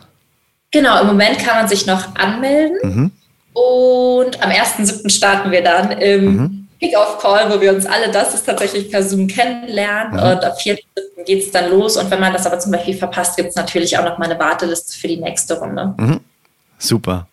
Genau, 0.70 1.00
im 1.02 1.08
Moment 1.08 1.38
kann 1.40 1.56
man 1.56 1.68
sich 1.68 1.86
noch 1.86 2.14
anmelden. 2.14 2.78
Mhm. 2.82 3.10
Und 3.52 4.42
am 4.42 4.50
1.7. 4.50 5.10
starten 5.10 5.50
wir 5.50 5.62
dann 5.62 5.92
im 5.92 6.36
mhm. 6.36 6.63
Kick-Off-Call, 6.80 7.50
wo 7.50 7.60
wir 7.60 7.72
uns 7.72 7.86
alle, 7.86 8.10
das 8.10 8.34
ist 8.34 8.46
tatsächlich 8.46 8.90
per 8.90 9.02
Zoom 9.02 9.26
kennenlernen. 9.26 10.18
Ja. 10.18 10.32
Und 10.32 10.44
ab 10.44 10.60
4. 10.60 10.78
geht 11.24 11.44
es 11.44 11.50
dann 11.50 11.70
los. 11.70 11.96
Und 11.96 12.10
wenn 12.10 12.20
man 12.20 12.32
das 12.32 12.46
aber 12.46 12.58
zum 12.58 12.72
Beispiel 12.72 12.94
verpasst, 12.94 13.36
gibt 13.36 13.50
es 13.50 13.56
natürlich 13.56 13.96
auch 13.98 14.04
noch 14.04 14.18
mal 14.18 14.30
eine 14.30 14.38
Warteliste 14.38 14.98
für 14.98 15.08
die 15.08 15.16
nächste 15.16 15.58
Runde. 15.58 15.94
Mhm. 15.96 16.20
Super. 16.78 17.26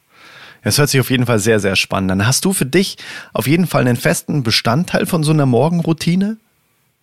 Das 0.64 0.78
hört 0.78 0.89
sich 0.89 1.00
auf 1.00 1.10
jeden 1.10 1.26
Fall 1.26 1.39
sehr, 1.39 1.60
sehr 1.60 1.76
spannend 1.76 2.12
an. 2.12 2.28
Hast 2.28 2.46
du 2.46 2.54
für 2.54 2.66
dich 2.66 2.98
auf 3.34 3.48
jeden 3.48 3.66
Fall 3.66 3.82
einen 3.82 3.96
festen 3.96 4.44
Bestandteil 4.44 5.08
von 5.08 5.24
so 5.24 5.32
einer 5.32 5.48
Morgenroutine? 5.48 6.38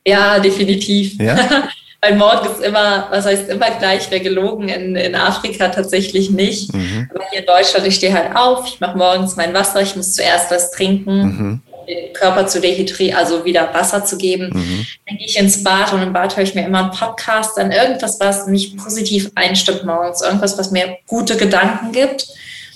Ja, 0.07 0.39
definitiv. 0.39 1.21
Ja? 1.21 1.37
Weil 2.01 2.15
Morgen 2.15 2.47
ist 2.47 2.63
immer, 2.63 3.09
was 3.11 3.27
heißt 3.27 3.49
immer 3.49 3.73
gleich, 3.73 4.09
wäre 4.13 4.21
gelogen, 4.21 4.69
in, 4.69 4.95
in 4.95 5.17
Afrika 5.17 5.69
tatsächlich 5.69 6.31
nicht. 6.31 6.73
Mhm. 6.73 7.11
Aber 7.13 7.25
hier 7.31 7.41
in 7.41 7.47
Deutschland, 7.47 7.85
ich 7.89 7.97
stehe 7.97 8.15
halt 8.15 8.37
auf, 8.37 8.69
ich 8.69 8.79
mache 8.79 8.97
morgens 8.97 9.35
mein 9.35 9.53
Wasser, 9.53 9.83
ich 9.83 9.97
muss 9.97 10.15
zuerst 10.15 10.53
was 10.53 10.71
trinken. 10.71 11.23
Mhm 11.23 11.61
den 11.89 12.13
Körper 12.13 12.47
zu 12.47 12.61
dehydrieren, 12.61 13.17
also 13.17 13.45
wieder 13.45 13.73
Wasser 13.73 14.05
zu 14.05 14.19
geben. 14.19 14.51
Mhm. 14.53 14.87
Dann 15.07 15.17
gehe 15.17 15.27
ich 15.27 15.39
ins 15.39 15.65
Bad 15.65 15.93
und 15.93 16.03
im 16.03 16.13
Bad 16.13 16.37
höre 16.37 16.45
ich 16.45 16.55
mir 16.55 16.67
immer 16.67 16.85
einen 16.85 16.91
Podcast, 16.91 17.57
dann 17.57 17.73
irgendwas, 17.73 18.21
was 18.21 18.47
mich 18.47 18.77
positiv 18.77 19.31
einstimmt 19.35 19.85
morgens, 19.85 20.23
irgendwas, 20.23 20.59
was 20.59 20.71
mir 20.71 20.99
gute 21.07 21.37
Gedanken 21.37 21.93
gibt. 21.93 22.29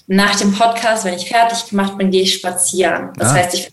Nach 0.07 0.35
dem 0.35 0.53
Podcast, 0.53 1.05
wenn 1.05 1.15
ich 1.15 1.29
fertig 1.29 1.69
gemacht 1.69 1.97
bin, 1.97 2.11
gehe 2.11 2.23
ich 2.23 2.35
spazieren. 2.35 3.11
Das 3.17 3.31
ah. 3.31 3.35
heißt, 3.35 3.55
ich 3.55 3.73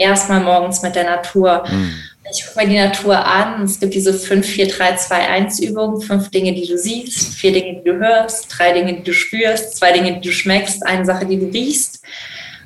erstmal 0.00 0.40
morgens 0.40 0.82
mit 0.82 0.96
der 0.96 1.04
Natur. 1.04 1.64
Mhm. 1.70 1.94
Ich 2.32 2.46
gucke 2.46 2.64
mir 2.66 2.72
die 2.72 2.78
Natur 2.78 3.24
an. 3.24 3.64
Es 3.64 3.80
gibt 3.80 3.94
diese 3.94 4.14
5, 4.14 4.46
4, 4.46 4.68
3, 4.68 4.96
2, 4.96 5.28
1 5.28 5.60
Übung. 5.60 6.00
Fünf 6.00 6.30
Dinge, 6.30 6.54
die 6.54 6.66
du 6.66 6.78
siehst, 6.78 7.34
vier 7.34 7.52
Dinge, 7.52 7.80
die 7.80 7.90
du 7.90 7.98
hörst, 7.98 8.46
drei 8.48 8.72
Dinge, 8.72 8.94
die 8.94 9.02
du 9.02 9.12
spürst, 9.12 9.76
zwei 9.76 9.92
Dinge, 9.92 10.14
die 10.14 10.28
du 10.28 10.32
schmeckst, 10.32 10.86
eine 10.86 11.04
Sache, 11.04 11.26
die 11.26 11.38
du 11.38 11.46
riechst. 11.46 12.02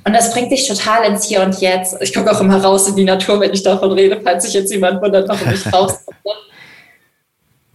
Und 0.07 0.13
das 0.13 0.33
bringt 0.33 0.53
dich 0.53 0.69
total 0.69 1.05
ins 1.07 1.25
Hier 1.25 1.43
und 1.43 1.61
Jetzt. 1.61 1.97
Ich 2.01 2.13
gucke 2.13 2.31
auch 2.31 2.41
immer 2.41 2.63
raus 2.63 2.89
in 2.89 2.97
die 2.97 3.05
Natur, 3.05 3.41
wenn 3.41 3.53
ich 3.53 3.63
davon 3.63 3.93
rede, 3.93 4.21
falls 4.23 4.45
sich 4.45 4.53
jetzt 4.53 4.71
jemand 4.71 5.01
wundert, 5.03 5.29
warum 5.29 5.53
ich 5.53 5.67
rauskomme. 5.73 6.15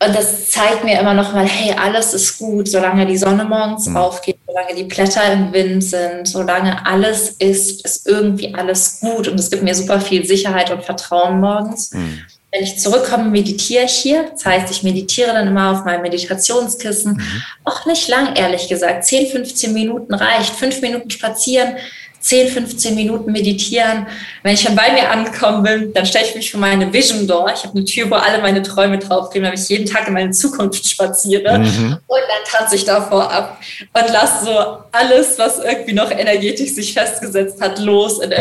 Und 0.02 0.16
das 0.16 0.50
zeigt 0.50 0.86
mir 0.86 0.98
immer 0.98 1.14
noch 1.14 1.34
mal, 1.34 1.46
hey, 1.46 1.76
alles 1.78 2.14
ist 2.14 2.38
gut, 2.38 2.70
solange 2.70 3.06
die 3.06 3.18
Sonne 3.18 3.44
morgens 3.44 3.88
mhm. 3.88 3.98
aufgeht, 3.98 4.38
solange 4.48 4.74
die 4.74 4.86
Blätter 4.86 5.30
im 5.34 5.52
Wind 5.52 5.84
sind, 5.84 6.26
solange 6.26 6.86
alles 6.86 7.32
ist, 7.32 7.84
ist 7.84 8.08
irgendwie 8.08 8.54
alles 8.56 9.02
gut. 9.02 9.28
Und 9.28 9.38
es 9.38 9.50
gibt 9.50 9.62
mir 9.62 9.76
super 9.76 10.00
viel 10.00 10.26
Sicherheit 10.26 10.72
und 10.72 10.86
Vertrauen 10.86 11.42
morgens. 11.42 11.92
Mhm. 11.92 12.22
Wenn 12.52 12.64
ich 12.64 12.80
zurückkomme, 12.80 13.26
meditiere 13.26 13.84
ich 13.84 13.92
hier. 13.92 14.30
Das 14.32 14.46
heißt, 14.46 14.72
ich 14.72 14.84
meditiere 14.84 15.34
dann 15.34 15.48
immer 15.48 15.72
auf 15.72 15.84
meinem 15.84 16.02
Meditationskissen. 16.02 17.14
Mhm. 17.14 17.44
Auch 17.66 17.86
nicht 17.86 18.08
lang, 18.08 18.36
ehrlich 18.36 18.70
gesagt. 18.70 19.04
10, 19.04 19.28
15 19.28 19.74
Minuten 19.74 20.14
reicht. 20.14 20.56
Fünf 20.56 20.82
Minuten 20.82 21.10
spazieren, 21.10 21.76
10, 22.20 22.50
15 22.50 22.96
Minuten 22.96 23.32
meditieren. 23.32 24.08
Wenn 24.44 24.54
ich 24.54 24.64
dann 24.64 24.76
bei 24.76 24.92
mir 24.92 25.10
angekommen 25.10 25.64
bin, 25.64 25.94
dann 25.94 26.06
stelle 26.06 26.26
ich 26.26 26.36
mich 26.36 26.52
vor 26.52 26.60
meine 26.60 26.92
Vision 26.92 27.28
Door. 27.28 27.52
Ich 27.56 27.64
habe 27.64 27.76
eine 27.76 27.86
Tür, 27.86 28.10
wo 28.10 28.16
alle 28.16 28.42
meine 28.42 28.62
Träume 28.62 29.00
draufgehen, 29.00 29.46
weil 29.46 29.54
ich 29.54 29.70
jeden 29.70 29.86
Tag 29.86 30.08
in 30.08 30.14
meine 30.14 30.32
Zukunft 30.32 30.88
spaziere. 30.88 31.60
Mhm. 31.60 31.98
Und 32.08 32.22
dann 32.28 32.60
tanze 32.60 32.76
ich 32.76 32.86
davor 32.86 33.32
ab 33.32 33.60
und 33.94 34.14
lasse 34.14 34.46
so 34.46 34.78
alles, 34.92 35.38
was 35.38 35.60
irgendwie 35.60 35.94
noch 35.94 36.12
energetisch 36.12 36.74
sich 36.74 36.94
festgesetzt 36.94 37.62
hat, 37.62 37.80
los 37.80 38.20
in 38.20 38.30
mhm. 38.30 38.36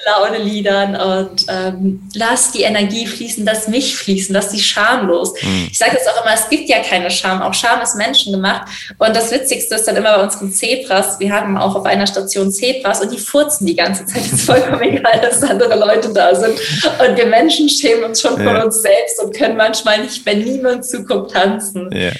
Irgendwelchen 0.00 0.06
Laune-Liedern 0.06 0.96
und 0.96 1.46
ähm, 1.48 2.08
lass 2.14 2.52
die 2.52 2.62
Energie 2.62 3.06
fließen, 3.06 3.44
lass 3.44 3.68
mich 3.68 3.96
fließen, 3.96 4.34
lass 4.34 4.48
die 4.50 4.60
Scham 4.60 5.06
los. 5.08 5.32
Mhm. 5.42 5.68
Ich 5.70 5.78
sage 5.78 5.92
jetzt 5.92 6.08
auch 6.08 6.22
immer, 6.22 6.34
es 6.34 6.48
gibt 6.48 6.68
ja 6.68 6.80
keine 6.80 7.10
Scham, 7.10 7.42
auch 7.42 7.54
Scham 7.54 7.80
ist 7.82 7.96
menschengemacht. 7.96 8.68
Und 8.98 9.14
das 9.14 9.30
Witzigste 9.30 9.76
ist 9.76 9.86
dann 9.86 9.96
immer 9.96 10.16
bei 10.16 10.22
unseren 10.22 10.52
Zebras, 10.52 11.18
wir 11.20 11.32
haben 11.32 11.56
auch 11.56 11.74
auf 11.74 11.84
einer 11.84 12.06
Station 12.06 12.52
Zebras 12.52 13.00
und 13.00 13.12
die 13.12 13.18
furzen 13.18 13.66
die 13.66 13.76
ganze 13.76 14.06
Zeit. 14.06 14.22
Es 14.26 14.32
ist 14.32 14.46
vollkommen 14.46 14.82
egal, 14.82 15.20
dass 15.20 15.42
andere 15.42 15.78
Leute 15.78 16.12
da 16.12 16.34
sind. 16.34 16.58
Und 16.58 17.16
wir 17.16 17.26
Menschen 17.26 17.68
schämen 17.68 18.04
uns 18.04 18.20
schon 18.20 18.42
ja. 18.42 18.44
von 18.44 18.62
uns 18.62 18.82
selbst 18.82 19.22
und 19.22 19.36
können 19.36 19.56
manchmal 19.56 20.02
nicht, 20.02 20.24
wenn 20.26 20.42
niemand 20.42 20.84
zuguckt, 20.84 21.32
tanzen. 21.32 21.90
Ja. 21.92 22.10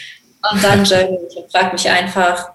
Und 0.53 0.65
dann 0.65 0.85
journal 0.85 1.19
ich 1.29 1.37
und 1.37 1.73
mich 1.73 1.89
einfach, 1.91 2.51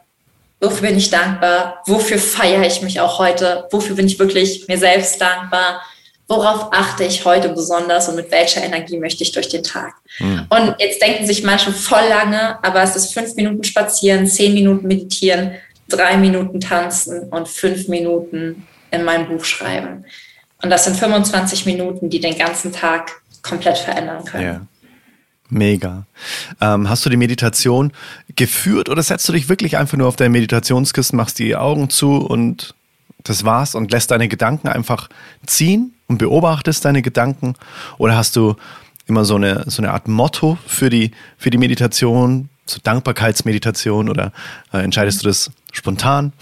Wofür 0.61 0.87
bin 0.87 0.97
ich 0.97 1.09
dankbar? 1.09 1.81
Wofür 1.85 2.17
feiere 2.17 2.65
ich 2.65 2.81
mich 2.81 2.99
auch 2.99 3.19
heute? 3.19 3.67
Wofür 3.71 3.95
bin 3.95 4.07
ich 4.07 4.17
wirklich 4.17 4.67
mir 4.67 4.77
selbst 4.77 5.19
dankbar? 5.19 5.81
Worauf 6.27 6.69
achte 6.71 7.03
ich 7.03 7.23
heute 7.23 7.49
besonders 7.49 8.09
und 8.09 8.15
mit 8.15 8.31
welcher 8.31 8.63
Energie 8.63 8.97
möchte 8.97 9.23
ich 9.23 9.31
durch 9.31 9.49
den 9.49 9.61
Tag? 9.61 9.93
Mhm. 10.19 10.47
Und 10.49 10.75
jetzt 10.79 11.01
denken 11.01 11.27
sich 11.27 11.43
manche 11.43 11.71
voll 11.71 12.07
lange, 12.09 12.63
aber 12.63 12.81
es 12.81 12.95
ist 12.95 13.13
fünf 13.13 13.35
Minuten 13.35 13.63
spazieren, 13.63 14.25
zehn 14.25 14.53
Minuten 14.53 14.87
meditieren, 14.87 15.51
drei 15.87 16.17
Minuten 16.17 16.59
tanzen 16.59 17.29
und 17.29 17.47
fünf 17.47 17.87
Minuten 17.87 18.65
in 18.89 19.03
meinem 19.03 19.27
Buch 19.27 19.45
schreiben. 19.45 20.05
Und 20.63 20.69
das 20.71 20.85
sind 20.85 20.97
25 20.97 21.67
Minuten, 21.67 22.09
die 22.09 22.19
den 22.19 22.37
ganzen 22.37 22.71
Tag 22.71 23.21
komplett 23.43 23.77
verändern 23.77 24.25
können. 24.25 24.43
Ja. 24.43 24.61
Mega. 25.49 26.05
Ähm, 26.59 26.89
hast 26.89 27.05
du 27.05 27.09
die 27.09 27.17
Meditation 27.17 27.91
geführt 28.35 28.89
oder 28.89 29.03
setzt 29.03 29.27
du 29.29 29.33
dich 29.33 29.47
wirklich 29.47 29.77
einfach 29.77 29.97
nur 29.97 30.07
auf 30.07 30.15
dein 30.15 30.31
Meditationskissen, 30.31 31.17
machst 31.17 31.37
die 31.37 31.55
Augen 31.55 31.89
zu 31.89 32.17
und 32.17 32.73
das 33.23 33.43
war's 33.43 33.75
und 33.75 33.91
lässt 33.91 34.11
deine 34.11 34.27
Gedanken 34.27 34.67
einfach 34.67 35.09
ziehen 35.45 35.93
und 36.07 36.17
beobachtest 36.17 36.83
deine 36.85 37.01
Gedanken? 37.01 37.55
Oder 37.97 38.17
hast 38.17 38.35
du 38.35 38.55
immer 39.07 39.25
so 39.25 39.35
eine, 39.35 39.63
so 39.67 39.81
eine 39.81 39.91
Art 39.91 40.07
Motto 40.07 40.57
für 40.65 40.89
die, 40.89 41.11
für 41.37 41.51
die 41.51 41.57
Meditation, 41.59 42.49
so 42.65 42.79
Dankbarkeitsmeditation 42.81 44.09
oder 44.09 44.31
äh, 44.73 44.79
entscheidest 44.79 45.23
du 45.23 45.27
das 45.27 45.51
spontan? 45.71 46.33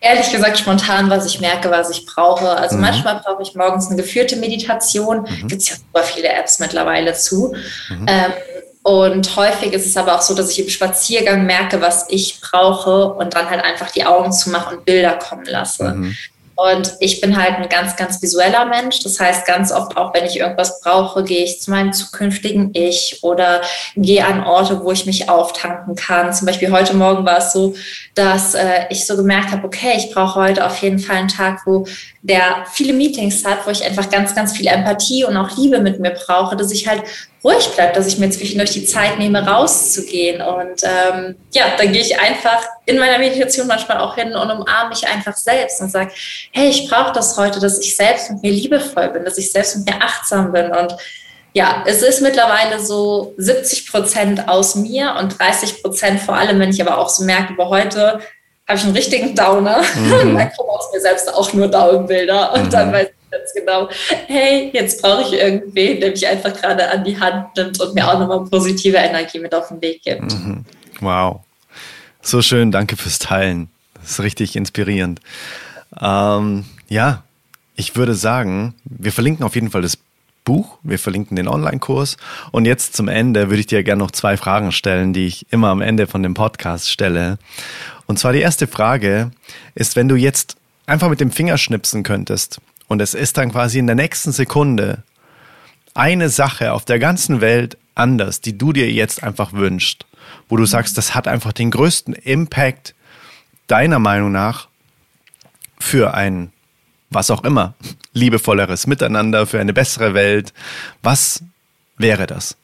Ehrlich 0.00 0.30
gesagt, 0.30 0.58
spontan, 0.58 1.10
was 1.10 1.26
ich 1.26 1.40
merke, 1.40 1.70
was 1.70 1.90
ich 1.90 2.06
brauche. 2.06 2.50
Also 2.50 2.76
mhm. 2.76 2.82
manchmal 2.82 3.20
brauche 3.24 3.42
ich 3.42 3.54
morgens 3.54 3.88
eine 3.88 3.96
geführte 3.96 4.36
Meditation. 4.36 5.22
Mhm. 5.22 5.48
Gibt 5.48 5.62
es 5.62 5.68
ja 5.70 5.76
super 5.76 6.02
viele 6.04 6.28
Apps 6.28 6.58
mittlerweile 6.58 7.14
zu. 7.14 7.54
Mhm. 7.88 8.06
Ähm, 8.08 8.32
Und 8.82 9.34
häufig 9.34 9.72
ist 9.72 9.84
es 9.86 9.96
aber 9.96 10.14
auch 10.14 10.22
so, 10.22 10.32
dass 10.32 10.50
ich 10.50 10.60
im 10.60 10.68
Spaziergang 10.68 11.44
merke, 11.44 11.80
was 11.80 12.06
ich 12.08 12.40
brauche 12.40 13.14
und 13.14 13.34
dann 13.34 13.50
halt 13.50 13.64
einfach 13.64 13.90
die 13.90 14.04
Augen 14.04 14.30
zumache 14.30 14.76
und 14.76 14.84
Bilder 14.84 15.18
kommen 15.18 15.46
lasse. 15.46 15.94
Mhm. 15.94 16.16
Und 16.56 16.94
ich 17.00 17.20
bin 17.20 17.36
halt 17.36 17.56
ein 17.56 17.68
ganz, 17.68 17.96
ganz 17.96 18.22
visueller 18.22 18.64
Mensch. 18.64 19.00
Das 19.00 19.20
heißt, 19.20 19.46
ganz 19.46 19.70
oft 19.70 19.96
auch, 19.98 20.14
wenn 20.14 20.24
ich 20.24 20.38
irgendwas 20.38 20.80
brauche, 20.80 21.22
gehe 21.22 21.44
ich 21.44 21.60
zu 21.60 21.70
meinem 21.70 21.92
zukünftigen 21.92 22.70
Ich 22.72 23.18
oder 23.22 23.60
gehe 23.94 24.24
an 24.24 24.42
Orte, 24.42 24.82
wo 24.82 24.90
ich 24.90 25.04
mich 25.04 25.28
auftanken 25.28 25.96
kann. 25.96 26.32
Zum 26.32 26.46
Beispiel 26.46 26.72
heute 26.72 26.96
Morgen 26.96 27.26
war 27.26 27.38
es 27.38 27.52
so, 27.52 27.74
dass 28.14 28.54
äh, 28.54 28.86
ich 28.88 29.06
so 29.06 29.16
gemerkt 29.16 29.52
habe, 29.52 29.66
okay, 29.66 29.92
ich 29.98 30.14
brauche 30.14 30.40
heute 30.40 30.64
auf 30.64 30.78
jeden 30.78 30.98
Fall 30.98 31.16
einen 31.16 31.28
Tag, 31.28 31.60
wo 31.66 31.86
der 32.22 32.64
viele 32.72 32.94
Meetings 32.94 33.44
hat, 33.44 33.66
wo 33.66 33.70
ich 33.70 33.84
einfach 33.84 34.08
ganz, 34.08 34.34
ganz 34.34 34.56
viel 34.56 34.66
Empathie 34.66 35.24
und 35.24 35.36
auch 35.36 35.54
Liebe 35.58 35.80
mit 35.80 36.00
mir 36.00 36.12
brauche, 36.12 36.56
dass 36.56 36.72
ich 36.72 36.88
halt 36.88 37.02
ruhig 37.46 37.68
bleibe, 37.74 37.92
dass 37.94 38.06
ich 38.06 38.18
mir 38.18 38.28
zwischendurch 38.30 38.72
die 38.72 38.84
Zeit 38.84 39.18
nehme, 39.18 39.46
rauszugehen. 39.46 40.42
Und 40.42 40.82
ähm, 40.82 41.36
ja, 41.52 41.64
dann 41.78 41.92
gehe 41.92 42.02
ich 42.02 42.18
einfach 42.18 42.62
in 42.84 42.98
meiner 42.98 43.18
Meditation 43.18 43.66
manchmal 43.66 43.98
auch 43.98 44.16
hin 44.16 44.34
und 44.34 44.50
umarme 44.50 44.88
mich 44.90 45.06
einfach 45.06 45.36
selbst 45.36 45.80
und 45.80 45.90
sage, 45.90 46.10
hey, 46.52 46.68
ich 46.68 46.88
brauche 46.90 47.12
das 47.12 47.36
heute, 47.36 47.60
dass 47.60 47.78
ich 47.78 47.96
selbst 47.96 48.30
mit 48.30 48.42
mir 48.42 48.52
liebevoll 48.52 49.08
bin, 49.10 49.24
dass 49.24 49.38
ich 49.38 49.52
selbst 49.52 49.76
mit 49.76 49.86
mir 49.86 50.02
achtsam 50.02 50.52
bin. 50.52 50.72
Und 50.72 50.96
ja, 51.52 51.84
es 51.86 52.02
ist 52.02 52.20
mittlerweile 52.20 52.80
so 52.80 53.32
70 53.38 53.90
Prozent 53.90 54.48
aus 54.48 54.74
mir 54.74 55.14
und 55.18 55.38
30 55.38 55.82
Prozent 55.82 56.20
vor 56.20 56.34
allem, 56.34 56.58
wenn 56.58 56.70
ich 56.70 56.82
aber 56.82 56.98
auch 56.98 57.08
so 57.08 57.24
merke, 57.24 57.52
über 57.52 57.68
heute 57.68 58.20
habe 58.68 58.78
ich 58.78 58.84
einen 58.84 58.96
richtigen 58.96 59.34
Downer. 59.36 59.82
Mhm. 59.94 60.10
dann 60.36 60.52
kommen 60.52 60.70
aus 60.70 60.92
mir 60.92 61.00
selbst 61.00 61.32
auch 61.32 61.52
nur 61.52 61.68
Downbilder 61.68 62.52
und 62.54 62.64
mhm. 62.64 62.70
dann 62.70 62.92
weiß 62.92 63.08
ich 63.08 63.15
ganz 63.30 63.52
genau, 63.54 63.88
hey, 64.26 64.70
jetzt 64.72 65.02
brauche 65.02 65.22
ich 65.22 65.32
irgendwen, 65.32 66.00
der 66.00 66.10
mich 66.10 66.26
einfach 66.26 66.52
gerade 66.52 66.90
an 66.90 67.04
die 67.04 67.18
Hand 67.18 67.56
nimmt 67.56 67.80
und 67.80 67.94
mir 67.94 68.06
auch 68.06 68.18
nochmal 68.18 68.44
positive 68.44 68.96
Energie 68.96 69.38
mit 69.38 69.54
auf 69.54 69.68
den 69.68 69.80
Weg 69.80 70.02
gibt. 70.02 70.32
Mhm. 70.32 70.64
Wow. 71.00 71.40
So 72.22 72.42
schön, 72.42 72.72
danke 72.72 72.96
fürs 72.96 73.18
Teilen. 73.18 73.68
Das 73.94 74.12
ist 74.12 74.20
richtig 74.20 74.56
inspirierend. 74.56 75.20
Ähm, 76.00 76.64
ja, 76.88 77.22
ich 77.74 77.96
würde 77.96 78.14
sagen, 78.14 78.74
wir 78.84 79.12
verlinken 79.12 79.44
auf 79.44 79.54
jeden 79.54 79.70
Fall 79.70 79.82
das 79.82 79.98
Buch, 80.44 80.78
wir 80.82 80.98
verlinken 80.98 81.36
den 81.36 81.48
Online-Kurs. 81.48 82.16
Und 82.52 82.64
jetzt 82.64 82.96
zum 82.96 83.08
Ende 83.08 83.50
würde 83.50 83.60
ich 83.60 83.66
dir 83.66 83.82
gerne 83.82 84.02
noch 84.02 84.12
zwei 84.12 84.36
Fragen 84.36 84.72
stellen, 84.72 85.12
die 85.12 85.26
ich 85.26 85.46
immer 85.50 85.68
am 85.68 85.82
Ende 85.82 86.06
von 86.06 86.22
dem 86.22 86.34
Podcast 86.34 86.90
stelle. 86.90 87.38
Und 88.06 88.18
zwar 88.18 88.32
die 88.32 88.40
erste 88.40 88.66
Frage 88.66 89.32
ist, 89.74 89.96
wenn 89.96 90.08
du 90.08 90.14
jetzt 90.14 90.56
einfach 90.86 91.10
mit 91.10 91.20
dem 91.20 91.30
Finger 91.30 91.58
schnipsen 91.58 92.02
könntest 92.02 92.60
und 92.88 93.00
es 93.02 93.14
ist 93.14 93.36
dann 93.36 93.52
quasi 93.52 93.78
in 93.78 93.86
der 93.86 93.96
nächsten 93.96 94.32
Sekunde 94.32 95.02
eine 95.94 96.28
Sache 96.28 96.72
auf 96.72 96.84
der 96.84 96.98
ganzen 96.98 97.40
Welt 97.40 97.76
anders, 97.94 98.40
die 98.40 98.56
du 98.56 98.72
dir 98.72 98.90
jetzt 98.90 99.22
einfach 99.22 99.52
wünschst, 99.52 100.06
wo 100.48 100.56
du 100.56 100.66
sagst, 100.66 100.98
das 100.98 101.14
hat 101.14 101.26
einfach 101.26 101.52
den 101.52 101.70
größten 101.70 102.14
Impact 102.14 102.94
deiner 103.66 103.98
Meinung 103.98 104.32
nach 104.32 104.68
für 105.78 106.14
ein, 106.14 106.52
was 107.10 107.30
auch 107.30 107.44
immer, 107.44 107.74
liebevolleres 108.12 108.86
Miteinander, 108.86 109.46
für 109.46 109.60
eine 109.60 109.72
bessere 109.72 110.14
Welt. 110.14 110.52
Was 111.02 111.42
wäre 111.98 112.26
das? 112.26 112.56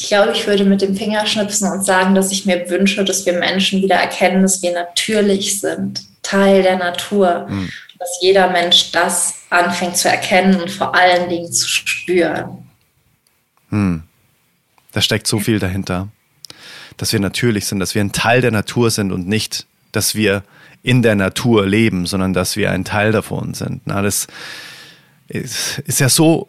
Ich 0.00 0.08
glaube, 0.08 0.32
ich 0.32 0.46
würde 0.46 0.64
mit 0.64 0.80
dem 0.80 0.94
Finger 0.94 1.26
schnipsen 1.26 1.70
und 1.72 1.84
sagen, 1.84 2.14
dass 2.14 2.30
ich 2.30 2.46
mir 2.46 2.70
wünsche, 2.70 3.04
dass 3.04 3.26
wir 3.26 3.32
Menschen 3.32 3.82
wieder 3.82 3.96
erkennen, 3.96 4.42
dass 4.42 4.62
wir 4.62 4.72
natürlich 4.72 5.60
sind, 5.60 6.02
Teil 6.28 6.62
der 6.62 6.76
Natur. 6.76 7.46
Mhm. 7.48 7.70
Dass 7.98 8.18
jeder 8.20 8.50
Mensch 8.50 8.92
das 8.92 9.34
anfängt 9.50 9.96
zu 9.96 10.08
erkennen 10.08 10.60
und 10.60 10.70
vor 10.70 10.94
allen 10.94 11.28
Dingen 11.28 11.52
zu 11.52 11.68
spüren. 11.68 12.68
Mhm. 13.70 14.02
Da 14.92 15.00
steckt 15.00 15.26
so 15.26 15.40
viel 15.40 15.58
dahinter. 15.58 16.08
Dass 16.96 17.12
wir 17.12 17.20
natürlich 17.20 17.66
sind, 17.66 17.80
dass 17.80 17.94
wir 17.94 18.02
ein 18.02 18.12
Teil 18.12 18.40
der 18.40 18.50
Natur 18.50 18.90
sind 18.90 19.12
und 19.12 19.26
nicht, 19.26 19.66
dass 19.92 20.14
wir 20.14 20.42
in 20.82 21.02
der 21.02 21.14
Natur 21.14 21.66
leben, 21.66 22.06
sondern 22.06 22.32
dass 22.32 22.56
wir 22.56 22.70
ein 22.70 22.84
Teil 22.84 23.12
davon 23.12 23.54
sind. 23.54 23.82
Na, 23.84 24.02
das 24.02 24.26
ist, 25.28 25.80
ist 25.80 26.00
ja 26.00 26.08
so 26.08 26.48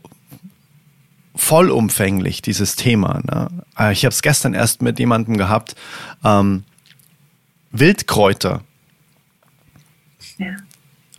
vollumfänglich, 1.36 2.42
dieses 2.42 2.76
Thema. 2.76 3.22
Ne? 3.24 3.48
Äh, 3.78 3.94
ich 3.94 4.06
habe 4.06 4.14
es 4.14 4.22
gestern 4.22 4.54
erst 4.54 4.82
mit 4.82 5.00
jemandem 5.00 5.38
gehabt. 5.38 5.76
Ähm, 6.24 6.64
Wildkräuter. 7.72 8.62
Ja. 10.40 10.56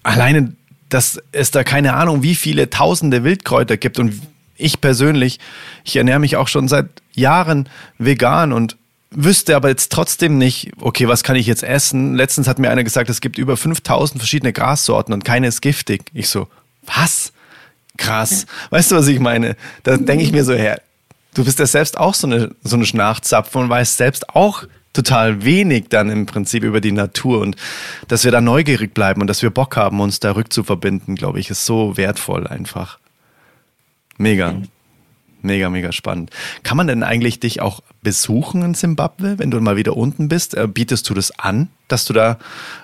Alleine, 0.03 0.55
dass 0.89 1.21
es 1.33 1.51
da 1.51 1.63
keine 1.63 1.95
Ahnung, 1.95 2.23
wie 2.23 2.35
viele 2.35 2.69
tausende 2.69 3.23
Wildkräuter 3.23 3.77
gibt. 3.77 3.99
Und 3.99 4.21
ich 4.57 4.81
persönlich, 4.81 5.39
ich 5.85 5.97
ernähre 5.97 6.19
mich 6.19 6.37
auch 6.37 6.49
schon 6.49 6.69
seit 6.69 6.89
Jahren 7.15 7.69
vegan 7.99 8.53
und 8.53 8.77
wüsste 9.11 9.57
aber 9.57 9.69
jetzt 9.69 9.93
trotzdem 9.93 10.39
nicht, 10.39 10.73
okay, 10.81 11.09
was 11.09 11.23
kann 11.23 11.37
ich 11.37 11.47
jetzt 11.47 11.63
essen? 11.63 12.15
Letztens 12.15 12.49
hat 12.49 12.59
mir 12.59 12.71
einer 12.71 12.85
gesagt, 12.85 13.11
es 13.11 13.21
gibt 13.21 13.39
über 13.39 13.57
5000 13.57 14.21
verschiedene 14.21 14.53
Grassorten 14.53 15.13
und 15.13 15.25
keine 15.25 15.49
ist 15.49 15.63
giftig. 15.63 16.03
Ich 16.13 16.29
so, 16.29 16.49
was? 16.87 17.33
Krass. 17.97 18.47
Weißt 18.71 18.91
du, 18.91 18.97
was 18.97 19.09
ich 19.09 19.21
meine? 19.21 19.57
Da 19.83 19.97
denke 19.97 20.25
ich 20.25 20.33
mir 20.33 20.45
so 20.45 20.55
her, 20.55 20.81
du 21.35 21.45
bist 21.45 21.59
ja 21.59 21.67
selbst 21.67 21.99
auch 21.99 22.15
so 22.15 22.27
eine, 22.27 22.55
so 22.63 22.77
eine 22.77 22.87
Schnarchzapfe 22.87 23.59
und 23.59 23.69
weißt 23.69 23.97
selbst 23.97 24.31
auch 24.31 24.65
total 24.93 25.45
wenig 25.45 25.89
dann 25.89 26.11
im 26.11 26.27
Prinzip 26.27 26.65
über 26.65 26.81
die 26.81 26.93
Natur 26.93 27.41
und 27.41 27.57
dass 28.09 28.25
wir 28.25 28.33
da 28.33 28.41
neugierig 28.41 28.93
bleiben 28.95 29.21
und 29.21 29.27
dass 29.27 29.43
wir 29.43 29.51
Bock 29.51 29.77
haben, 29.77 30.01
uns 30.01 30.21
da 30.21 30.33
rückzuverbinden, 30.33 31.15
glaube 31.15 31.41
ich, 31.41 31.51
ist 31.51 31.67
so 31.67 31.97
wertvoll 31.97 32.47
einfach. 32.47 32.99
Mega. 34.19 34.55
Mega, 35.43 35.71
mega 35.71 35.91
spannend. 35.93 36.31
Kann 36.63 36.77
man 36.77 36.87
denn 36.87 37.03
eigentlich 37.03 37.41
dich 37.41 37.63
auch 37.63 37.81
besuchen 38.03 38.63
in 38.63 38.75
Simbabwe, 38.75 39.39
wenn 39.39 39.51
du 39.51 39.59
mal 39.61 39.77
wieder 39.77 39.97
unten 39.97 40.29
bist? 40.29 40.55
Äh, 40.55 40.69
bietest 40.69 41.09
du 41.09 41.15
das 41.15 41.39
an, 41.39 41.69
dass 41.89 42.05
du 42.05 42.13
da 42.13 42.39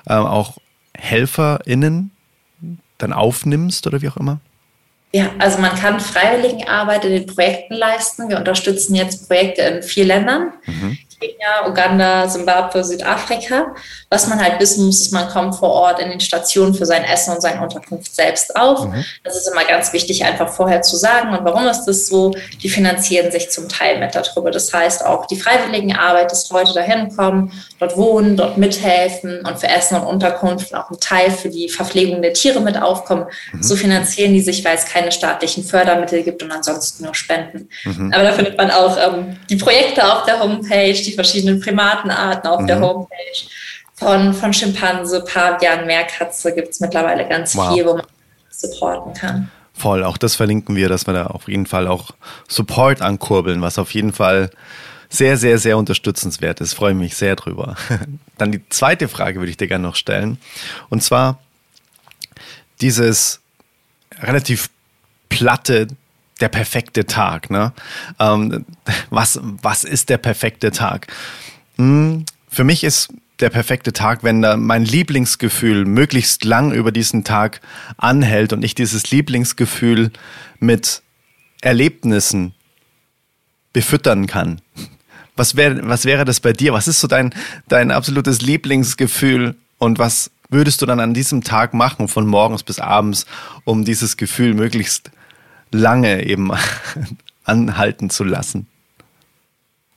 äh, 0.07 0.15
auch 0.15 0.57
HelferInnen 0.97 2.13
dann 2.97 3.13
aufnimmst 3.13 3.87
oder 3.87 4.01
wie 4.01 4.09
auch 4.09 4.17
immer? 4.17 4.41
Ja, 5.13 5.31
also 5.39 5.59
man 5.59 5.75
kann 5.75 6.01
Freiwilligenarbeit 6.01 7.05
in 7.05 7.13
den 7.13 7.27
Projekten 7.27 7.75
leisten. 7.75 8.29
Wir 8.29 8.39
unterstützen 8.39 8.95
jetzt 8.95 9.29
Projekte 9.29 9.63
in 9.63 9.83
vier 9.83 10.05
Ländern. 10.05 10.53
Mhm. 10.67 10.99
Kenia, 11.21 11.69
Uganda, 11.69 12.29
Zimbabwe, 12.29 12.85
Südafrika. 12.85 13.75
Was 14.11 14.27
man 14.29 14.43
halt 14.43 14.61
wissen 14.61 14.87
muss, 14.87 15.01
ist, 15.01 15.13
man 15.13 15.29
kommt 15.29 15.55
vor 15.57 15.71
Ort 15.71 16.01
in 16.01 16.11
den 16.11 16.21
Stationen 16.21 16.75
für 16.75 16.87
sein 16.87 17.05
Essen 17.05 17.35
und 17.35 17.41
seine 17.41 17.63
Unterkunft 17.63 18.15
selbst 18.15 18.55
auf. 18.57 18.87
Mhm. 18.87 19.05
Das 19.25 19.37
ist 19.37 19.49
immer 19.49 19.65
ganz 19.65 19.93
wichtig, 19.93 20.25
einfach 20.25 20.49
vorher 20.49 20.83
zu 20.83 20.97
sagen. 20.97 21.37
Und 21.37 21.45
warum 21.45 21.67
ist 21.67 21.85
das 21.85 22.07
so? 22.07 22.33
Die 22.63 22.69
finanzieren 22.69 23.33
sich 23.33 23.51
zum 23.51 23.69
Teil 23.69 23.99
mit 23.99 24.15
darüber. 24.15 24.51
Das 24.51 24.73
heißt, 24.73 25.05
auch 25.05 25.27
die 25.27 25.37
Freiwilligenarbeit, 25.37 26.31
dass 26.31 26.51
Leute 26.51 26.75
dahin 26.75 27.15
kommen, 27.17 27.53
dort 27.79 27.97
wohnen, 27.97 28.37
dort 28.37 28.59
mithelfen 28.59 29.45
und 29.45 29.59
für 29.59 29.69
Essen 29.69 29.97
und 29.97 30.07
Unterkunft 30.07 30.75
auch 30.75 30.91
ein 30.91 31.01
Teil 31.01 31.31
für 31.31 31.49
die 31.49 31.69
Verpflegung 31.69 32.23
der 32.23 32.33
Tiere 32.33 32.61
mit 32.61 32.81
aufkommen. 32.81 33.27
Mhm. 33.53 33.63
So 33.63 33.77
finanzieren 33.77 34.33
die 34.33 34.41
sich, 34.41 34.65
weil 34.65 34.77
es 34.77 34.85
keine 34.85 35.13
staatlichen 35.13 35.65
Fördermittel 35.65 36.23
gibt 36.23 36.43
und 36.43 36.53
ansonsten 36.53 37.05
nur 37.05 37.15
Spenden. 37.15 37.69
Mhm. 37.85 38.13
Aber 38.13 38.23
da 38.25 38.33
findet 38.33 38.57
man 38.57 38.71
auch 38.71 38.97
ähm, 38.97 39.37
die 39.49 39.57
Projekte 39.57 40.05
auf 40.13 40.25
der 40.25 40.41
Homepage, 40.41 40.93
die 41.07 41.13
verschiedenen 41.13 41.61
Primatenarten 41.61 42.51
auf 42.51 42.61
mhm. 42.61 42.67
der 42.67 42.81
Homepage. 42.81 43.17
Von, 43.95 44.35
von 44.35 44.53
Schimpanse, 44.53 45.25
Pavian, 45.25 45.87
Meerkatze 45.87 46.55
gibt 46.55 46.69
es 46.69 46.81
mittlerweile 46.81 47.27
ganz 47.27 47.57
wow. 47.57 47.73
viel, 47.73 47.87
wo 47.87 47.95
man 47.95 48.07
supporten 48.51 49.15
kann. 49.15 49.51
Voll, 49.73 50.05
auch 50.05 50.19
das 50.19 50.35
verlinken 50.35 50.77
wir, 50.77 50.89
dass 50.89 51.07
wir 51.07 51.15
da 51.15 51.27
auf 51.27 51.49
jeden 51.49 51.67
Fall 51.67 51.87
auch 51.87 52.11
Support 52.49 53.03
ankurbeln, 53.03 53.63
was 53.63 53.79
auf 53.79 53.93
jeden 53.93 54.13
Fall 54.13 54.51
sehr, 55.09 55.37
sehr, 55.37 55.59
sehr 55.59 55.79
unterstützenswert 55.79 56.61
ist. 56.61 56.75
Freue 56.75 56.95
mich 56.95 57.17
sehr 57.17 57.37
drüber. 57.37 57.77
Dann 58.39 58.53
die 58.53 58.69
zweite 58.69 59.09
Frage 59.09 59.39
würde 59.39 59.51
ich 59.51 59.57
dir 59.57 59.69
gerne 59.69 59.87
noch 59.87 59.97
stellen. 59.97 60.39
Und 60.89 61.03
zwar 61.03 61.39
dieses 62.81 63.41
relativ 64.21 64.71
platte 65.29 65.89
der 66.41 66.49
perfekte 66.49 67.07
Tag. 67.07 67.51
Ne? 67.51 67.73
Ähm, 68.19 68.65
was, 69.11 69.41
was 69.43 69.85
ist 69.85 70.09
der 70.09 70.19
perfekte 70.19 70.71
Tag? 70.71 71.07
Hm, 71.77 72.25
für 72.49 72.65
mich 72.65 72.85
ist 72.85 73.09
der 73.41 73.51
perfekte 73.51 73.93
Tag, 73.93 74.25
wenn 74.25 74.43
da 74.43 74.57
mein 74.57 74.85
Lieblingsgefühl 74.85 75.85
möglichst 75.85 76.45
lang 76.45 76.73
über 76.73 76.91
diesen 76.93 77.25
Tag 77.25 77.61
anhält 77.99 78.53
und 78.53 78.65
ich 78.65 78.75
dieses 78.75 79.11
Lieblingsgefühl 79.11 80.11
mit 80.59 81.03
Erlebnissen 81.61 82.55
befüttern 83.73 84.27
kann. 84.27 84.63
Was 85.37 85.55
wäre, 85.55 85.87
was 85.87 86.07
wäre 86.07 86.25
das 86.25 86.41
bei 86.41 86.55
dir? 86.55 86.73
Was 86.73 86.89
ist 86.89 87.01
so 87.01 87.09
dein, 87.09 87.35
dein 87.69 87.91
absolutes 87.91 88.41
Lieblingsgefühl 88.41 89.55
und 89.79 89.99
was 89.99 90.31
würdest 90.49 90.81
du 90.81 90.87
dann 90.87 91.01
an 91.01 91.13
diesem 91.13 91.45
Tag 91.45 91.75
machen, 91.75 92.09
von 92.09 92.27
morgens 92.27 92.63
bis 92.63 92.79
abends, 92.79 93.27
um 93.65 93.85
dieses 93.85 94.17
Gefühl 94.17 94.55
möglichst 94.55 95.11
lange 95.77 96.27
eben 96.27 96.51
anhalten 97.45 98.11
zu 98.11 98.25
lassen? 98.25 98.67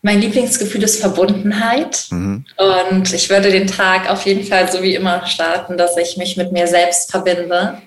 Mein 0.02 0.22
Lieblingsgefühl 0.22 0.84
ist 0.84 1.02
Verbundenheit. 1.02 2.06
Mhm. 2.12 2.46
Und 2.56 3.14
ich 3.14 3.30
würde 3.30 3.52
den 3.52 3.68
Tag 3.68 4.10
auf 4.10 4.26
jeden 4.26 4.46
Fall 4.46 4.72
so 4.72 4.82
wie 4.82 4.96
immer 4.96 5.26
starten, 5.26 5.78
dass 5.78 5.98
ich 5.98 6.16
mich 6.16 6.38
mit 6.38 6.52
mir 6.52 6.68
selbst 6.68 7.12
verbinde. 7.12 7.82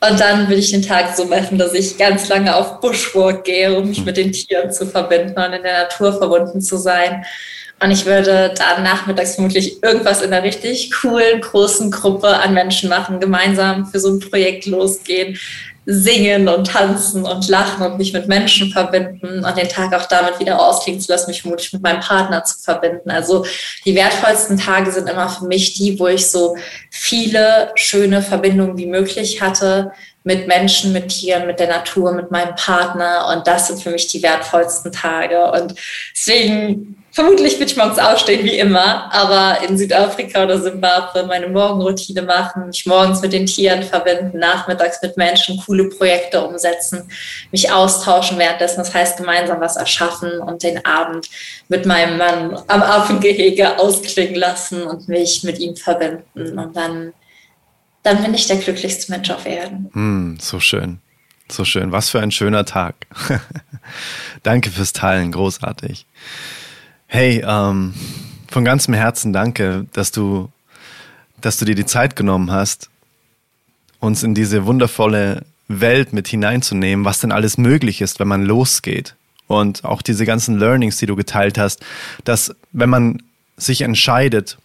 Und 0.00 0.20
dann 0.20 0.48
will 0.48 0.58
ich 0.58 0.70
den 0.70 0.82
Tag 0.82 1.16
so 1.16 1.24
machen, 1.24 1.58
dass 1.58 1.74
ich 1.74 1.98
ganz 1.98 2.28
lange 2.28 2.54
auf 2.54 2.80
Bushwalk 2.80 3.44
gehe, 3.44 3.76
um 3.76 3.88
mich 3.88 4.04
mit 4.04 4.16
den 4.16 4.32
Tieren 4.32 4.70
zu 4.70 4.86
verbinden 4.86 5.38
und 5.38 5.52
in 5.52 5.62
der 5.62 5.84
Natur 5.84 6.16
verbunden 6.16 6.60
zu 6.60 6.76
sein. 6.76 7.24
Und 7.82 7.90
ich 7.90 8.06
würde 8.06 8.54
dann 8.56 8.82
nachmittags 8.82 9.34
vermutlich 9.34 9.82
irgendwas 9.82 10.22
in 10.22 10.32
einer 10.32 10.42
richtig 10.42 10.90
coolen, 10.92 11.42
großen 11.42 11.90
Gruppe 11.90 12.28
an 12.28 12.54
Menschen 12.54 12.88
machen, 12.88 13.20
gemeinsam 13.20 13.86
für 13.86 14.00
so 14.00 14.10
ein 14.10 14.20
Projekt 14.20 14.64
losgehen, 14.66 15.38
singen 15.88 16.48
und 16.48 16.66
tanzen 16.66 17.24
und 17.24 17.48
lachen 17.48 17.86
und 17.86 17.96
mich 17.96 18.12
mit 18.12 18.26
Menschen 18.26 18.72
verbinden 18.72 19.44
und 19.44 19.56
den 19.56 19.68
Tag 19.68 19.94
auch 19.94 20.06
damit 20.06 20.40
wieder 20.40 20.60
ausklingen 20.60 21.00
zu 21.00 21.12
lassen, 21.12 21.30
mich 21.30 21.42
vermutlich 21.42 21.72
mit 21.72 21.82
meinem 21.82 22.00
Partner 22.00 22.42
zu 22.42 22.58
verbinden. 22.58 23.08
Also 23.08 23.46
die 23.84 23.94
wertvollsten 23.94 24.58
Tage 24.58 24.90
sind 24.90 25.08
immer 25.08 25.28
für 25.28 25.46
mich 25.46 25.74
die, 25.74 25.96
wo 25.98 26.08
ich 26.08 26.28
so 26.28 26.56
viele 26.90 27.70
schöne 27.76 28.20
Verbindungen 28.20 28.76
wie 28.76 28.86
möglich 28.86 29.40
hatte 29.40 29.92
mit 30.24 30.48
Menschen, 30.48 30.92
mit 30.92 31.08
Tieren, 31.08 31.46
mit 31.46 31.60
der 31.60 31.68
Natur, 31.68 32.10
mit 32.10 32.32
meinem 32.32 32.56
Partner. 32.56 33.32
Und 33.32 33.46
das 33.46 33.68
sind 33.68 33.80
für 33.80 33.90
mich 33.90 34.08
die 34.08 34.24
wertvollsten 34.24 34.90
Tage. 34.90 35.52
Und 35.52 35.76
deswegen 36.16 37.00
Vermutlich 37.16 37.58
wird 37.58 37.70
ich 37.70 37.78
morgens 37.78 37.98
aufstehen, 37.98 38.44
wie 38.44 38.58
immer, 38.58 39.10
aber 39.10 39.66
in 39.66 39.78
Südafrika 39.78 40.44
oder 40.44 40.60
Simbabwe 40.60 41.24
meine 41.24 41.48
Morgenroutine 41.48 42.20
machen, 42.20 42.66
mich 42.66 42.84
morgens 42.84 43.22
mit 43.22 43.32
den 43.32 43.46
Tieren 43.46 43.82
verbinden, 43.82 44.38
nachmittags 44.38 45.00
mit 45.00 45.16
Menschen 45.16 45.58
coole 45.64 45.88
Projekte 45.88 46.46
umsetzen, 46.46 47.08
mich 47.52 47.72
austauschen 47.72 48.38
währenddessen, 48.38 48.80
das 48.80 48.92
heißt 48.92 49.16
gemeinsam 49.16 49.62
was 49.62 49.76
erschaffen 49.76 50.40
und 50.40 50.62
den 50.62 50.84
Abend 50.84 51.30
mit 51.68 51.86
meinem 51.86 52.18
Mann 52.18 52.62
am 52.66 52.82
Affengehege 52.82 53.78
ausklingen 53.78 54.34
lassen 54.34 54.82
und 54.82 55.08
mich 55.08 55.42
mit 55.42 55.58
ihm 55.58 55.74
verbinden. 55.74 56.58
Und 56.58 56.76
dann, 56.76 57.14
dann 58.02 58.22
bin 58.22 58.34
ich 58.34 58.46
der 58.46 58.56
glücklichste 58.56 59.10
Mensch 59.10 59.30
auf 59.30 59.46
Erden. 59.46 59.88
Mm, 59.94 60.38
so 60.38 60.60
schön. 60.60 60.98
So 61.50 61.64
schön. 61.64 61.92
Was 61.92 62.10
für 62.10 62.20
ein 62.20 62.30
schöner 62.30 62.66
Tag. 62.66 62.94
Danke 64.42 64.68
fürs 64.68 64.92
Teilen. 64.92 65.32
Großartig. 65.32 66.04
Hey, 67.16 67.42
ähm, 67.46 67.94
von 68.46 68.66
ganzem 68.66 68.92
Herzen 68.92 69.32
danke, 69.32 69.86
dass 69.94 70.12
du, 70.12 70.50
dass 71.40 71.56
du 71.56 71.64
dir 71.64 71.74
die 71.74 71.86
Zeit 71.86 72.14
genommen 72.14 72.50
hast, 72.50 72.90
uns 74.00 74.22
in 74.22 74.34
diese 74.34 74.66
wundervolle 74.66 75.46
Welt 75.66 76.12
mit 76.12 76.28
hineinzunehmen, 76.28 77.06
was 77.06 77.20
denn 77.20 77.32
alles 77.32 77.56
möglich 77.56 78.02
ist, 78.02 78.20
wenn 78.20 78.28
man 78.28 78.44
losgeht. 78.44 79.14
Und 79.46 79.82
auch 79.86 80.02
diese 80.02 80.26
ganzen 80.26 80.58
Learnings, 80.58 80.98
die 80.98 81.06
du 81.06 81.16
geteilt 81.16 81.56
hast, 81.56 81.82
dass 82.24 82.54
wenn 82.72 82.90
man 82.90 83.22
sich 83.56 83.80
entscheidet, 83.80 84.58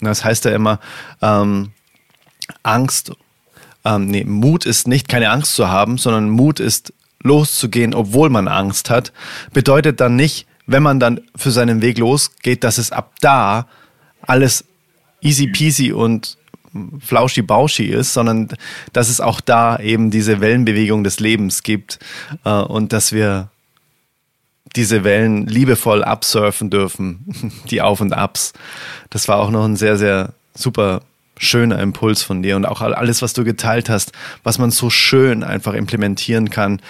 das 0.00 0.24
heißt 0.24 0.46
ja 0.46 0.54
immer, 0.54 0.80
ähm, 1.20 1.72
Angst, 2.62 3.12
ähm, 3.84 4.06
nee, 4.06 4.24
Mut 4.24 4.64
ist 4.64 4.88
nicht 4.88 5.06
keine 5.06 5.28
Angst 5.28 5.54
zu 5.54 5.68
haben, 5.68 5.98
sondern 5.98 6.30
Mut 6.30 6.60
ist 6.60 6.94
loszugehen, 7.22 7.92
obwohl 7.92 8.30
man 8.30 8.48
Angst 8.48 8.88
hat, 8.88 9.12
bedeutet 9.52 10.00
dann 10.00 10.16
nicht, 10.16 10.46
wenn 10.66 10.82
man 10.82 11.00
dann 11.00 11.20
für 11.36 11.50
seinen 11.50 11.82
Weg 11.82 11.98
losgeht, 11.98 12.64
dass 12.64 12.78
es 12.78 12.92
ab 12.92 13.14
da 13.20 13.66
alles 14.22 14.64
easy 15.20 15.46
peasy 15.48 15.92
und 15.92 16.38
flauschi 17.00 17.42
bauschi 17.42 17.86
ist, 17.86 18.14
sondern 18.14 18.48
dass 18.92 19.08
es 19.08 19.20
auch 19.20 19.40
da 19.40 19.78
eben 19.78 20.10
diese 20.10 20.40
Wellenbewegung 20.40 21.04
des 21.04 21.20
Lebens 21.20 21.62
gibt 21.62 21.98
äh, 22.44 22.50
und 22.50 22.92
dass 22.92 23.12
wir 23.12 23.50
diese 24.74 25.04
Wellen 25.04 25.46
liebevoll 25.46 26.02
absurfen 26.02 26.70
dürfen, 26.70 27.52
die 27.70 27.80
Auf 27.80 28.00
und 28.00 28.12
Abs. 28.12 28.52
Das 29.10 29.28
war 29.28 29.38
auch 29.38 29.50
noch 29.50 29.64
ein 29.64 29.76
sehr, 29.76 29.96
sehr 29.96 30.32
super 30.54 31.02
schöner 31.36 31.80
Impuls 31.80 32.22
von 32.22 32.42
dir 32.42 32.56
und 32.56 32.64
auch 32.64 32.80
alles, 32.80 33.22
was 33.22 33.32
du 33.32 33.44
geteilt 33.44 33.88
hast, 33.88 34.12
was 34.42 34.58
man 34.58 34.70
so 34.70 34.90
schön 34.90 35.42
einfach 35.42 35.74
implementieren 35.74 36.50
kann, 36.50 36.80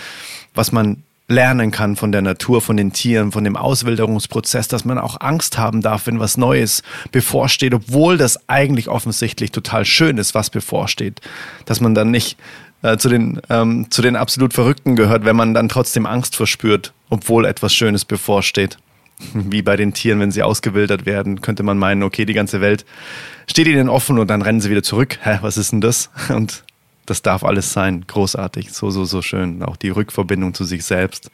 was 0.54 0.72
man 0.72 1.02
lernen 1.26 1.70
kann 1.70 1.96
von 1.96 2.12
der 2.12 2.22
Natur, 2.22 2.60
von 2.60 2.76
den 2.76 2.92
Tieren, 2.92 3.32
von 3.32 3.44
dem 3.44 3.56
Auswilderungsprozess, 3.56 4.68
dass 4.68 4.84
man 4.84 4.98
auch 4.98 5.20
Angst 5.20 5.56
haben 5.56 5.80
darf, 5.80 6.06
wenn 6.06 6.20
was 6.20 6.36
Neues 6.36 6.82
bevorsteht, 7.12 7.72
obwohl 7.72 8.18
das 8.18 8.48
eigentlich 8.48 8.88
offensichtlich 8.88 9.50
total 9.50 9.84
schön 9.84 10.18
ist, 10.18 10.34
was 10.34 10.50
bevorsteht. 10.50 11.20
Dass 11.64 11.80
man 11.80 11.94
dann 11.94 12.10
nicht 12.10 12.36
äh, 12.82 12.98
zu, 12.98 13.08
den, 13.08 13.40
ähm, 13.48 13.90
zu 13.90 14.02
den 14.02 14.16
absolut 14.16 14.52
Verrückten 14.52 14.96
gehört, 14.96 15.24
wenn 15.24 15.36
man 15.36 15.54
dann 15.54 15.70
trotzdem 15.70 16.04
Angst 16.04 16.36
verspürt, 16.36 16.92
obwohl 17.08 17.46
etwas 17.46 17.74
Schönes 17.74 18.04
bevorsteht. 18.04 18.76
Wie 19.32 19.62
bei 19.62 19.76
den 19.76 19.94
Tieren, 19.94 20.20
wenn 20.20 20.30
sie 20.30 20.42
ausgewildert 20.42 21.06
werden, 21.06 21.40
könnte 21.40 21.62
man 21.62 21.78
meinen, 21.78 22.02
okay, 22.02 22.26
die 22.26 22.34
ganze 22.34 22.60
Welt 22.60 22.84
steht 23.48 23.66
ihnen 23.66 23.88
offen 23.88 24.18
und 24.18 24.28
dann 24.28 24.42
rennen 24.42 24.60
sie 24.60 24.70
wieder 24.70 24.82
zurück. 24.82 25.18
Hä, 25.22 25.38
was 25.40 25.56
ist 25.56 25.72
denn 25.72 25.80
das? 25.80 26.10
Und 26.28 26.63
das 27.06 27.22
darf 27.22 27.44
alles 27.44 27.72
sein. 27.72 28.04
Großartig. 28.06 28.72
So, 28.72 28.90
so, 28.90 29.04
so 29.04 29.22
schön. 29.22 29.62
Auch 29.62 29.76
die 29.76 29.90
Rückverbindung 29.90 30.54
zu 30.54 30.64
sich 30.64 30.84
selbst. 30.84 31.30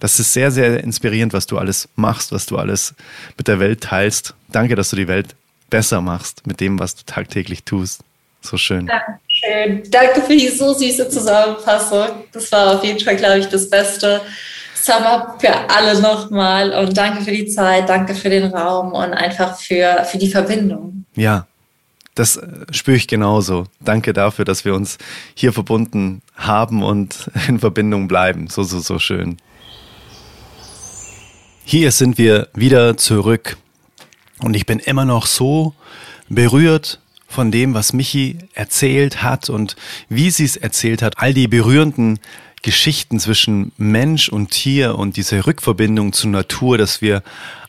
Das 0.00 0.18
ist 0.18 0.32
sehr, 0.32 0.50
sehr 0.50 0.82
inspirierend, 0.82 1.32
was 1.32 1.46
du 1.46 1.58
alles 1.58 1.88
machst, 1.96 2.32
was 2.32 2.46
du 2.46 2.56
alles 2.56 2.94
mit 3.36 3.48
der 3.48 3.60
Welt 3.60 3.82
teilst. 3.82 4.34
Danke, 4.48 4.74
dass 4.74 4.90
du 4.90 4.96
die 4.96 5.08
Welt 5.08 5.34
besser 5.70 6.00
machst 6.00 6.46
mit 6.46 6.60
dem, 6.60 6.78
was 6.78 6.94
du 6.94 7.02
tagtäglich 7.04 7.64
tust. 7.64 8.02
So 8.40 8.56
schön. 8.56 8.86
Dankeschön. 8.86 9.90
Danke 9.90 10.22
für 10.22 10.36
die 10.36 10.48
so 10.48 10.72
süße 10.72 11.08
Zusammenfassung. 11.08 12.06
Das 12.32 12.50
war 12.52 12.76
auf 12.76 12.84
jeden 12.84 13.00
Fall, 13.00 13.16
glaube 13.16 13.38
ich, 13.38 13.46
das 13.46 13.68
Beste. 13.68 14.20
Summer 14.74 15.34
für 15.40 15.52
alle 15.68 16.00
nochmal 16.00 16.72
und 16.72 16.96
danke 16.96 17.24
für 17.24 17.32
die 17.32 17.46
Zeit, 17.46 17.88
danke 17.88 18.14
für 18.14 18.30
den 18.30 18.54
Raum 18.54 18.92
und 18.92 19.14
einfach 19.14 19.58
für, 19.58 20.04
für 20.04 20.18
die 20.18 20.28
Verbindung. 20.28 21.04
Ja, 21.16 21.46
das 22.16 22.36
äh, 22.36 22.48
spüre 22.72 22.96
ich 22.96 23.06
genauso. 23.06 23.66
Danke 23.78 24.12
dafür, 24.12 24.44
dass 24.44 24.64
wir 24.64 24.74
uns 24.74 24.98
hier 25.34 25.52
verbunden 25.52 26.22
haben 26.34 26.82
und 26.82 27.30
in 27.48 27.60
Verbindung 27.60 28.08
bleiben. 28.08 28.48
So, 28.48 28.64
so, 28.64 28.80
so 28.80 28.98
schön. 28.98 29.36
Hier 31.64 31.92
sind 31.92 32.18
wir 32.18 32.48
wieder 32.54 32.96
zurück. 32.96 33.56
Und 34.40 34.54
ich 34.54 34.66
bin 34.66 34.78
immer 34.80 35.04
noch 35.04 35.26
so 35.26 35.74
berührt 36.28 37.00
von 37.28 37.50
dem, 37.50 37.74
was 37.74 37.92
Michi 37.92 38.38
erzählt 38.54 39.22
hat 39.22 39.48
und 39.50 39.76
wie 40.08 40.30
sie 40.30 40.44
es 40.44 40.56
erzählt 40.56 41.02
hat. 41.02 41.14
All 41.16 41.34
die 41.34 41.48
berührenden 41.48 42.18
Geschichten 42.62 43.20
zwischen 43.20 43.72
Mensch 43.76 44.28
und 44.28 44.50
Tier 44.50 44.96
und 44.98 45.16
diese 45.16 45.46
Rückverbindung 45.46 46.12
zur 46.12 46.30
Natur, 46.30 46.78
dass 46.78 47.00
wir 47.00 47.22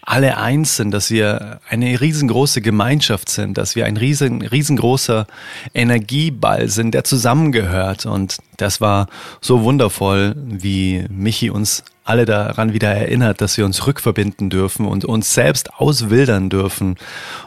alle 0.08 0.38
eins 0.38 0.78
sind, 0.78 0.92
dass 0.92 1.12
wir 1.12 1.60
eine 1.68 2.00
riesengroße 2.00 2.62
Gemeinschaft 2.62 3.28
sind, 3.28 3.58
dass 3.58 3.76
wir 3.76 3.86
ein 3.86 3.98
riesen, 3.98 4.42
riesengroßer 4.42 5.28
Energieball 5.74 6.70
sind, 6.70 6.94
der 6.94 7.04
zusammengehört. 7.04 8.06
Und 8.06 8.38
das 8.56 8.80
war 8.80 9.08
so 9.42 9.64
wundervoll, 9.64 10.34
wie 10.38 11.06
Michi 11.10 11.50
uns 11.50 11.84
alle 12.06 12.24
daran 12.24 12.72
wieder 12.72 12.88
erinnert, 12.88 13.42
dass 13.42 13.58
wir 13.58 13.66
uns 13.66 13.86
rückverbinden 13.86 14.50
dürfen 14.50 14.86
und 14.86 15.04
uns 15.04 15.34
selbst 15.34 15.74
auswildern 15.74 16.50
dürfen. 16.50 16.96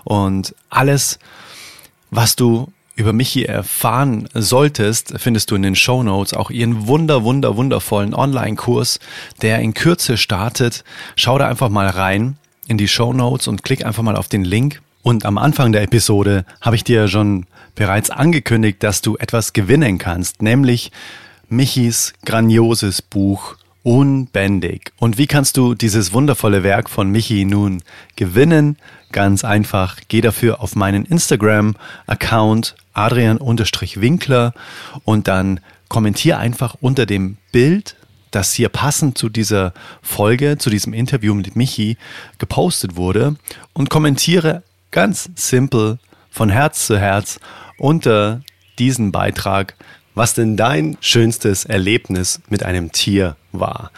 Und 0.04 0.54
alles, 0.68 1.18
was 2.10 2.36
du 2.36 2.70
über 2.94 3.14
Michi 3.14 3.46
erfahren 3.46 4.28
solltest, 4.34 5.14
findest 5.16 5.50
du 5.50 5.54
in 5.54 5.62
den 5.62 5.76
Show 5.76 6.02
Notes 6.02 6.34
auch 6.34 6.50
ihren 6.50 6.86
wunder, 6.86 7.24
wunder, 7.24 7.56
wundervollen 7.56 8.12
Online-Kurs, 8.12 9.00
der 9.40 9.60
in 9.60 9.72
Kürze 9.72 10.18
startet. 10.18 10.84
Schau 11.16 11.38
da 11.38 11.48
einfach 11.48 11.70
mal 11.70 11.88
rein 11.88 12.36
in 12.70 12.78
die 12.78 12.88
Show 12.88 13.12
Notes 13.12 13.48
und 13.48 13.64
klick 13.64 13.84
einfach 13.84 14.04
mal 14.04 14.16
auf 14.16 14.28
den 14.28 14.44
Link. 14.44 14.80
Und 15.02 15.24
am 15.24 15.38
Anfang 15.38 15.72
der 15.72 15.82
Episode 15.82 16.44
habe 16.60 16.76
ich 16.76 16.84
dir 16.84 17.08
schon 17.08 17.46
bereits 17.74 18.10
angekündigt, 18.10 18.82
dass 18.82 19.02
du 19.02 19.16
etwas 19.16 19.52
gewinnen 19.52 19.98
kannst, 19.98 20.40
nämlich 20.40 20.92
Michis 21.48 22.12
grandioses 22.24 23.02
Buch 23.02 23.56
Unbändig. 23.82 24.92
Und 24.98 25.16
wie 25.16 25.26
kannst 25.26 25.56
du 25.56 25.74
dieses 25.74 26.12
wundervolle 26.12 26.62
Werk 26.62 26.90
von 26.90 27.10
Michi 27.10 27.46
nun 27.46 27.82
gewinnen? 28.14 28.76
Ganz 29.10 29.42
einfach, 29.42 29.96
geh 30.08 30.20
dafür 30.20 30.60
auf 30.60 30.76
meinen 30.76 31.06
Instagram-Account 31.06 32.76
Adrian-Winkler 32.92 34.52
und 35.04 35.28
dann 35.28 35.60
kommentier 35.88 36.38
einfach 36.38 36.76
unter 36.80 37.06
dem 37.06 37.38
Bild 37.52 37.96
das 38.30 38.52
hier 38.52 38.68
passend 38.68 39.18
zu 39.18 39.28
dieser 39.28 39.72
Folge, 40.02 40.58
zu 40.58 40.70
diesem 40.70 40.92
Interview 40.92 41.34
mit 41.34 41.56
Michi 41.56 41.96
gepostet 42.38 42.96
wurde 42.96 43.36
und 43.72 43.90
kommentiere 43.90 44.62
ganz 44.90 45.30
simpel 45.34 45.98
von 46.30 46.50
Herz 46.50 46.86
zu 46.86 46.98
Herz 46.98 47.40
unter 47.78 48.42
diesen 48.78 49.12
Beitrag, 49.12 49.74
was 50.14 50.34
denn 50.34 50.56
dein 50.56 50.96
schönstes 51.00 51.64
Erlebnis 51.64 52.40
mit 52.48 52.62
einem 52.62 52.92
Tier 52.92 53.36
war. 53.52 53.90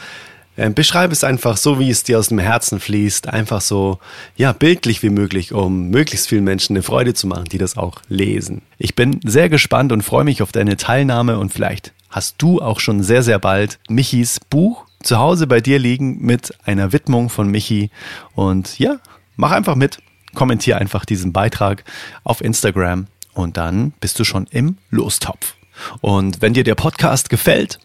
Ähm, 0.57 0.75
beschreibe 0.75 1.13
es 1.13 1.25
einfach 1.25 1.57
so, 1.57 1.79
wie 1.79 1.91
es 1.91 2.05
dir 2.05 2.19
aus 2.19 2.29
dem 2.29 2.39
Herzen 2.39 2.79
fließt, 2.79 3.29
einfach 3.29 3.61
so, 3.61 3.99
ja, 4.37 4.53
bildlich 4.53 5.03
wie 5.03 5.11
möglich, 5.11 5.53
um 5.53 5.89
möglichst 5.89 6.29
vielen 6.29 6.45
Menschen 6.45 6.77
eine 6.77 6.83
Freude 6.83 7.15
zu 7.15 7.27
machen, 7.27 7.47
die 7.47 7.59
das 7.59 7.77
auch 7.77 8.03
lesen. 8.09 8.63
Ich 8.79 8.95
bin 8.95 9.21
sehr 9.25 9.49
gespannt 9.49 9.93
und 9.93 10.03
freue 10.03 10.25
mich 10.25 10.43
auf 10.43 10.53
deine 10.53 10.77
Teilnahme 10.77 11.39
und 11.39 11.53
vielleicht 11.53 11.93
hast 12.11 12.37
du 12.39 12.61
auch 12.61 12.81
schon 12.81 13.03
sehr, 13.03 13.23
sehr 13.23 13.39
bald 13.39 13.79
Michis 13.89 14.41
Buch 14.41 14.85
zu 15.03 15.19
Hause 15.19 15.47
bei 15.47 15.61
dir 15.61 15.79
liegen 15.79 16.19
mit 16.21 16.55
einer 16.65 16.93
Widmung 16.93 17.29
von 17.29 17.49
Michi. 17.49 17.91
Und 18.35 18.79
ja, 18.79 18.99
mach 19.37 19.51
einfach 19.51 19.75
mit. 19.75 19.99
Kommentier 20.35 20.79
einfach 20.79 21.05
diesen 21.05 21.33
Beitrag 21.35 21.85
auf 22.25 22.41
Instagram 22.41 23.07
und 23.35 23.59
dann 23.59 23.93
bist 24.01 24.19
du 24.19 24.25
schon 24.25 24.47
im 24.51 24.79
Lostopf. 24.89 25.57
Und 26.01 26.41
wenn 26.41 26.55
dir 26.55 26.65
der 26.65 26.75
Podcast 26.75 27.29
gefällt, 27.29 27.79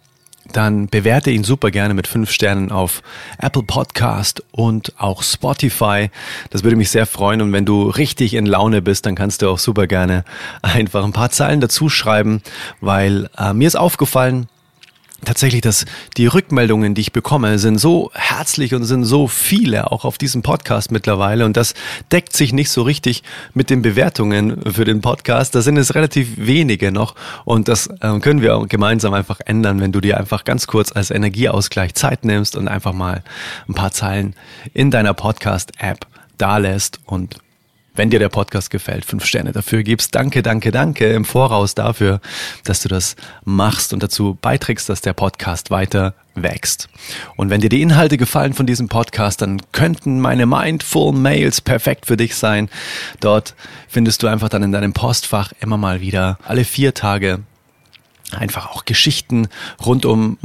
dann 0.51 0.87
bewerte 0.87 1.31
ihn 1.31 1.43
super 1.43 1.71
gerne 1.71 1.93
mit 1.93 2.07
fünf 2.07 2.31
Sternen 2.31 2.71
auf 2.71 3.01
Apple 3.37 3.63
Podcast 3.63 4.43
und 4.51 4.93
auch 4.97 5.23
Spotify. 5.23 6.09
Das 6.49 6.63
würde 6.63 6.75
mich 6.75 6.89
sehr 6.89 7.05
freuen. 7.05 7.41
Und 7.41 7.53
wenn 7.53 7.65
du 7.65 7.89
richtig 7.89 8.33
in 8.33 8.45
Laune 8.45 8.81
bist, 8.81 9.05
dann 9.05 9.15
kannst 9.15 9.41
du 9.41 9.49
auch 9.49 9.59
super 9.59 9.87
gerne 9.87 10.23
einfach 10.61 11.03
ein 11.03 11.13
paar 11.13 11.29
Zeilen 11.29 11.61
dazu 11.61 11.89
schreiben, 11.89 12.41
weil 12.81 13.29
äh, 13.37 13.53
mir 13.53 13.67
ist 13.67 13.75
aufgefallen, 13.75 14.47
tatsächlich, 15.25 15.61
dass 15.61 15.85
die 16.15 16.27
Rückmeldungen, 16.27 16.93
die 16.93 17.01
ich 17.01 17.11
bekomme, 17.11 17.59
sind 17.59 17.79
so 17.79 18.11
herzlich 18.13 18.73
und 18.73 18.85
sind 18.85 19.03
so 19.03 19.27
viele, 19.27 19.91
auch 19.91 20.05
auf 20.05 20.17
diesem 20.17 20.41
Podcast 20.41 20.91
mittlerweile. 20.91 21.45
Und 21.45 21.57
das 21.57 21.73
deckt 22.11 22.35
sich 22.35 22.53
nicht 22.53 22.69
so 22.69 22.83
richtig 22.83 23.23
mit 23.53 23.69
den 23.69 23.81
Bewertungen 23.81 24.61
für 24.71 24.85
den 24.85 25.01
Podcast. 25.01 25.55
Da 25.55 25.61
sind 25.61 25.77
es 25.77 25.95
relativ 25.95 26.29
wenige 26.37 26.91
noch. 26.91 27.15
Und 27.45 27.67
das 27.67 27.87
äh, 27.87 28.19
können 28.19 28.41
wir 28.41 28.65
gemeinsam 28.67 29.13
einfach 29.13 29.39
ändern, 29.45 29.81
wenn 29.81 29.91
du 29.91 30.01
dir 30.01 30.17
einfach 30.17 30.43
ganz 30.43 30.67
kurz 30.67 30.91
als 30.91 31.11
Energieausgleich 31.11 31.95
Zeit 31.95 32.25
nimmst 32.25 32.55
und 32.55 32.67
einfach 32.67 32.93
mal 32.93 33.23
ein 33.67 33.73
paar 33.73 33.91
Zeilen 33.91 34.35
in 34.73 34.91
deiner 34.91 35.13
Podcast-App 35.13 36.05
da 36.37 36.57
lässt 36.57 36.99
und 37.05 37.37
wenn 37.97 38.09
dir 38.09 38.19
der 38.19 38.29
Podcast 38.29 38.69
gefällt, 38.69 39.05
fünf 39.05 39.25
Sterne 39.25 39.51
dafür 39.51 39.83
gibst. 39.83 40.15
Danke, 40.15 40.41
danke, 40.41 40.71
danke 40.71 41.11
im 41.11 41.25
Voraus 41.25 41.75
dafür, 41.75 42.21
dass 42.63 42.81
du 42.81 42.89
das 42.89 43.15
machst 43.43 43.91
und 43.91 44.01
dazu 44.01 44.37
beiträgst, 44.41 44.87
dass 44.87 45.01
der 45.01 45.13
Podcast 45.13 45.71
weiter 45.71 46.13
wächst. 46.35 46.89
Und 47.35 47.49
wenn 47.49 47.61
dir 47.61 47.69
die 47.69 47.81
Inhalte 47.81 48.17
gefallen 48.17 48.53
von 48.53 48.67
diesem 48.67 48.87
Podcast, 48.87 49.41
dann 49.41 49.61
könnten 49.71 50.19
meine 50.19 50.45
Mindful 50.45 51.11
Mails 51.13 51.59
perfekt 51.61 52.05
für 52.05 52.17
dich 52.17 52.35
sein. 52.35 52.69
Dort 53.19 53.55
findest 53.87 54.21
du 54.23 54.27
einfach 54.27 54.49
dann 54.49 54.63
in 54.63 54.71
deinem 54.71 54.93
Postfach 54.93 55.51
immer 55.59 55.77
mal 55.77 55.99
wieder 55.99 56.37
alle 56.43 56.63
vier 56.63 56.93
Tage 56.93 57.39
einfach 58.31 58.67
auch 58.67 58.85
Geschichten 58.85 59.47
rund 59.83 60.05
um 60.05 60.37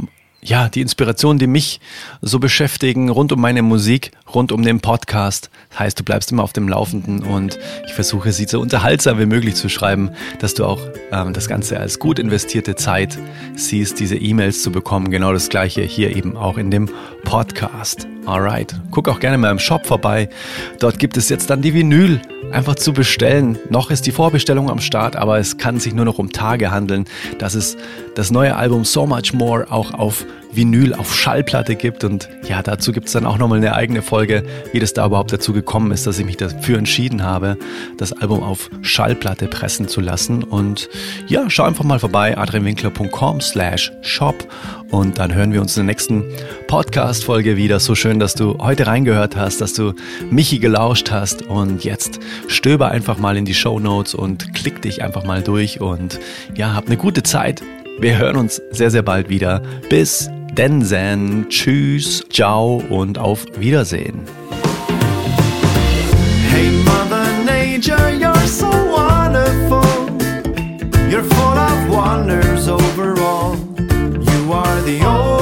ja, 0.43 0.69
die 0.69 0.81
Inspirationen, 0.81 1.39
die 1.39 1.47
mich 1.47 1.79
so 2.21 2.39
beschäftigen, 2.39 3.09
rund 3.09 3.31
um 3.31 3.39
meine 3.39 3.61
Musik, 3.61 4.11
rund 4.33 4.51
um 4.51 4.61
den 4.63 4.81
Podcast. 4.81 5.49
Das 5.69 5.79
heißt, 5.79 5.99
du 5.99 6.03
bleibst 6.03 6.31
immer 6.31 6.43
auf 6.43 6.53
dem 6.53 6.67
Laufenden 6.67 7.23
und 7.23 7.57
ich 7.85 7.93
versuche 7.93 8.31
sie 8.31 8.45
so 8.45 8.59
unterhaltsam 8.59 9.19
wie 9.19 9.25
möglich 9.25 9.55
zu 9.55 9.69
schreiben, 9.69 10.11
dass 10.39 10.53
du 10.53 10.65
auch 10.65 10.81
ähm, 11.11 11.33
das 11.33 11.47
Ganze 11.47 11.79
als 11.79 11.99
gut 11.99 12.19
investierte 12.19 12.75
Zeit 12.75 13.17
siehst, 13.55 13.99
diese 13.99 14.15
E-Mails 14.15 14.61
zu 14.63 14.71
bekommen. 14.71 15.11
Genau 15.11 15.33
das 15.33 15.49
gleiche 15.49 15.81
hier 15.81 16.15
eben 16.15 16.35
auch 16.35 16.57
in 16.57 16.71
dem 16.71 16.89
Podcast. 17.23 18.07
Alright. 18.25 18.73
Guck 18.91 19.09
auch 19.09 19.19
gerne 19.19 19.37
mal 19.37 19.51
im 19.51 19.59
Shop 19.59 19.85
vorbei. 19.85 20.29
Dort 20.79 20.97
gibt 20.97 21.17
es 21.17 21.27
jetzt 21.27 21.49
dann 21.49 21.61
die 21.61 21.73
Vinyl 21.73 22.21
einfach 22.51 22.75
zu 22.75 22.93
bestellen. 22.93 23.59
Noch 23.69 23.91
ist 23.91 24.05
die 24.05 24.11
Vorbestellung 24.11 24.69
am 24.69 24.79
Start, 24.79 25.15
aber 25.17 25.39
es 25.39 25.57
kann 25.57 25.79
sich 25.79 25.93
nur 25.93 26.05
noch 26.05 26.19
um 26.19 26.31
Tage 26.31 26.71
handeln, 26.71 27.05
dass 27.39 27.53
es 27.53 27.75
das 28.15 28.31
neue 28.31 28.55
Album 28.55 28.85
So 28.85 29.05
Much 29.05 29.33
More 29.33 29.69
auch 29.69 29.93
auf 29.93 30.25
Vinyl 30.55 30.93
auf 30.93 31.15
Schallplatte 31.15 31.75
gibt. 31.75 32.03
Und 32.03 32.29
ja, 32.47 32.61
dazu 32.61 32.91
gibt 32.91 33.07
es 33.07 33.13
dann 33.13 33.25
auch 33.25 33.37
nochmal 33.37 33.57
eine 33.57 33.75
eigene 33.75 34.01
Folge, 34.01 34.43
wie 34.71 34.79
das 34.79 34.93
da 34.93 35.05
überhaupt 35.05 35.33
dazu 35.33 35.53
gekommen 35.53 35.91
ist, 35.91 36.07
dass 36.07 36.19
ich 36.19 36.25
mich 36.25 36.37
dafür 36.37 36.77
entschieden 36.77 37.23
habe, 37.23 37.57
das 37.97 38.13
Album 38.13 38.43
auf 38.43 38.69
Schallplatte 38.81 39.47
pressen 39.47 39.87
zu 39.87 40.01
lassen. 40.01 40.43
Und 40.43 40.89
ja, 41.27 41.49
schau 41.49 41.63
einfach 41.63 41.83
mal 41.83 41.99
vorbei, 41.99 42.37
adrianwinkler.com 42.37 43.41
slash 43.41 43.91
shop 44.01 44.47
und 44.91 45.17
dann 45.17 45.33
hören 45.33 45.53
wir 45.53 45.61
uns 45.61 45.75
in 45.75 45.87
der 45.87 45.93
nächsten 45.93 46.23
Podcast-Folge 46.67 47.57
wieder. 47.57 47.79
So 47.79 47.95
schön, 47.95 48.19
dass 48.19 48.35
du 48.35 48.57
heute 48.59 48.85
reingehört 48.85 49.35
hast, 49.35 49.59
dass 49.59 49.73
du 49.73 49.93
Michi 50.29 50.59
gelauscht 50.59 51.11
hast 51.11 51.41
und 51.43 51.83
jetzt 51.83 52.19
stöber 52.47 52.89
einfach 52.89 53.17
mal 53.17 53.35
in 53.37 53.45
die 53.45 53.55
Show 53.55 53.79
Notes 53.79 54.13
und 54.13 54.53
klick 54.53 54.81
dich 54.81 55.01
einfach 55.01 55.23
mal 55.23 55.41
durch 55.41 55.81
und 55.81 56.19
ja, 56.55 56.75
hab 56.75 56.85
eine 56.85 56.97
gute 56.97 57.23
Zeit. 57.23 57.63
Wir 57.99 58.17
hören 58.17 58.35
uns 58.35 58.61
sehr, 58.71 58.91
sehr 58.91 59.03
bald 59.03 59.29
wieder. 59.29 59.61
Bis 59.89 60.29
denn, 60.53 60.81
Densen, 60.81 61.47
tschüss, 61.49 62.23
ciao 62.29 62.83
und 62.89 63.17
auf 63.17 63.45
Wiedersehen. 63.57 64.21
Hey 66.51 66.69
Mother 66.85 67.25
Nature, 67.43 68.11
you're 68.11 68.47
so 68.47 68.67
wonderful. 68.67 69.81
You're 71.09 71.23
full 71.23 71.57
of 71.57 71.89
wonders 71.89 72.67
overall. 72.67 73.57
You 73.79 74.53
are 74.53 74.81
the 74.85 75.03
only 75.03 75.32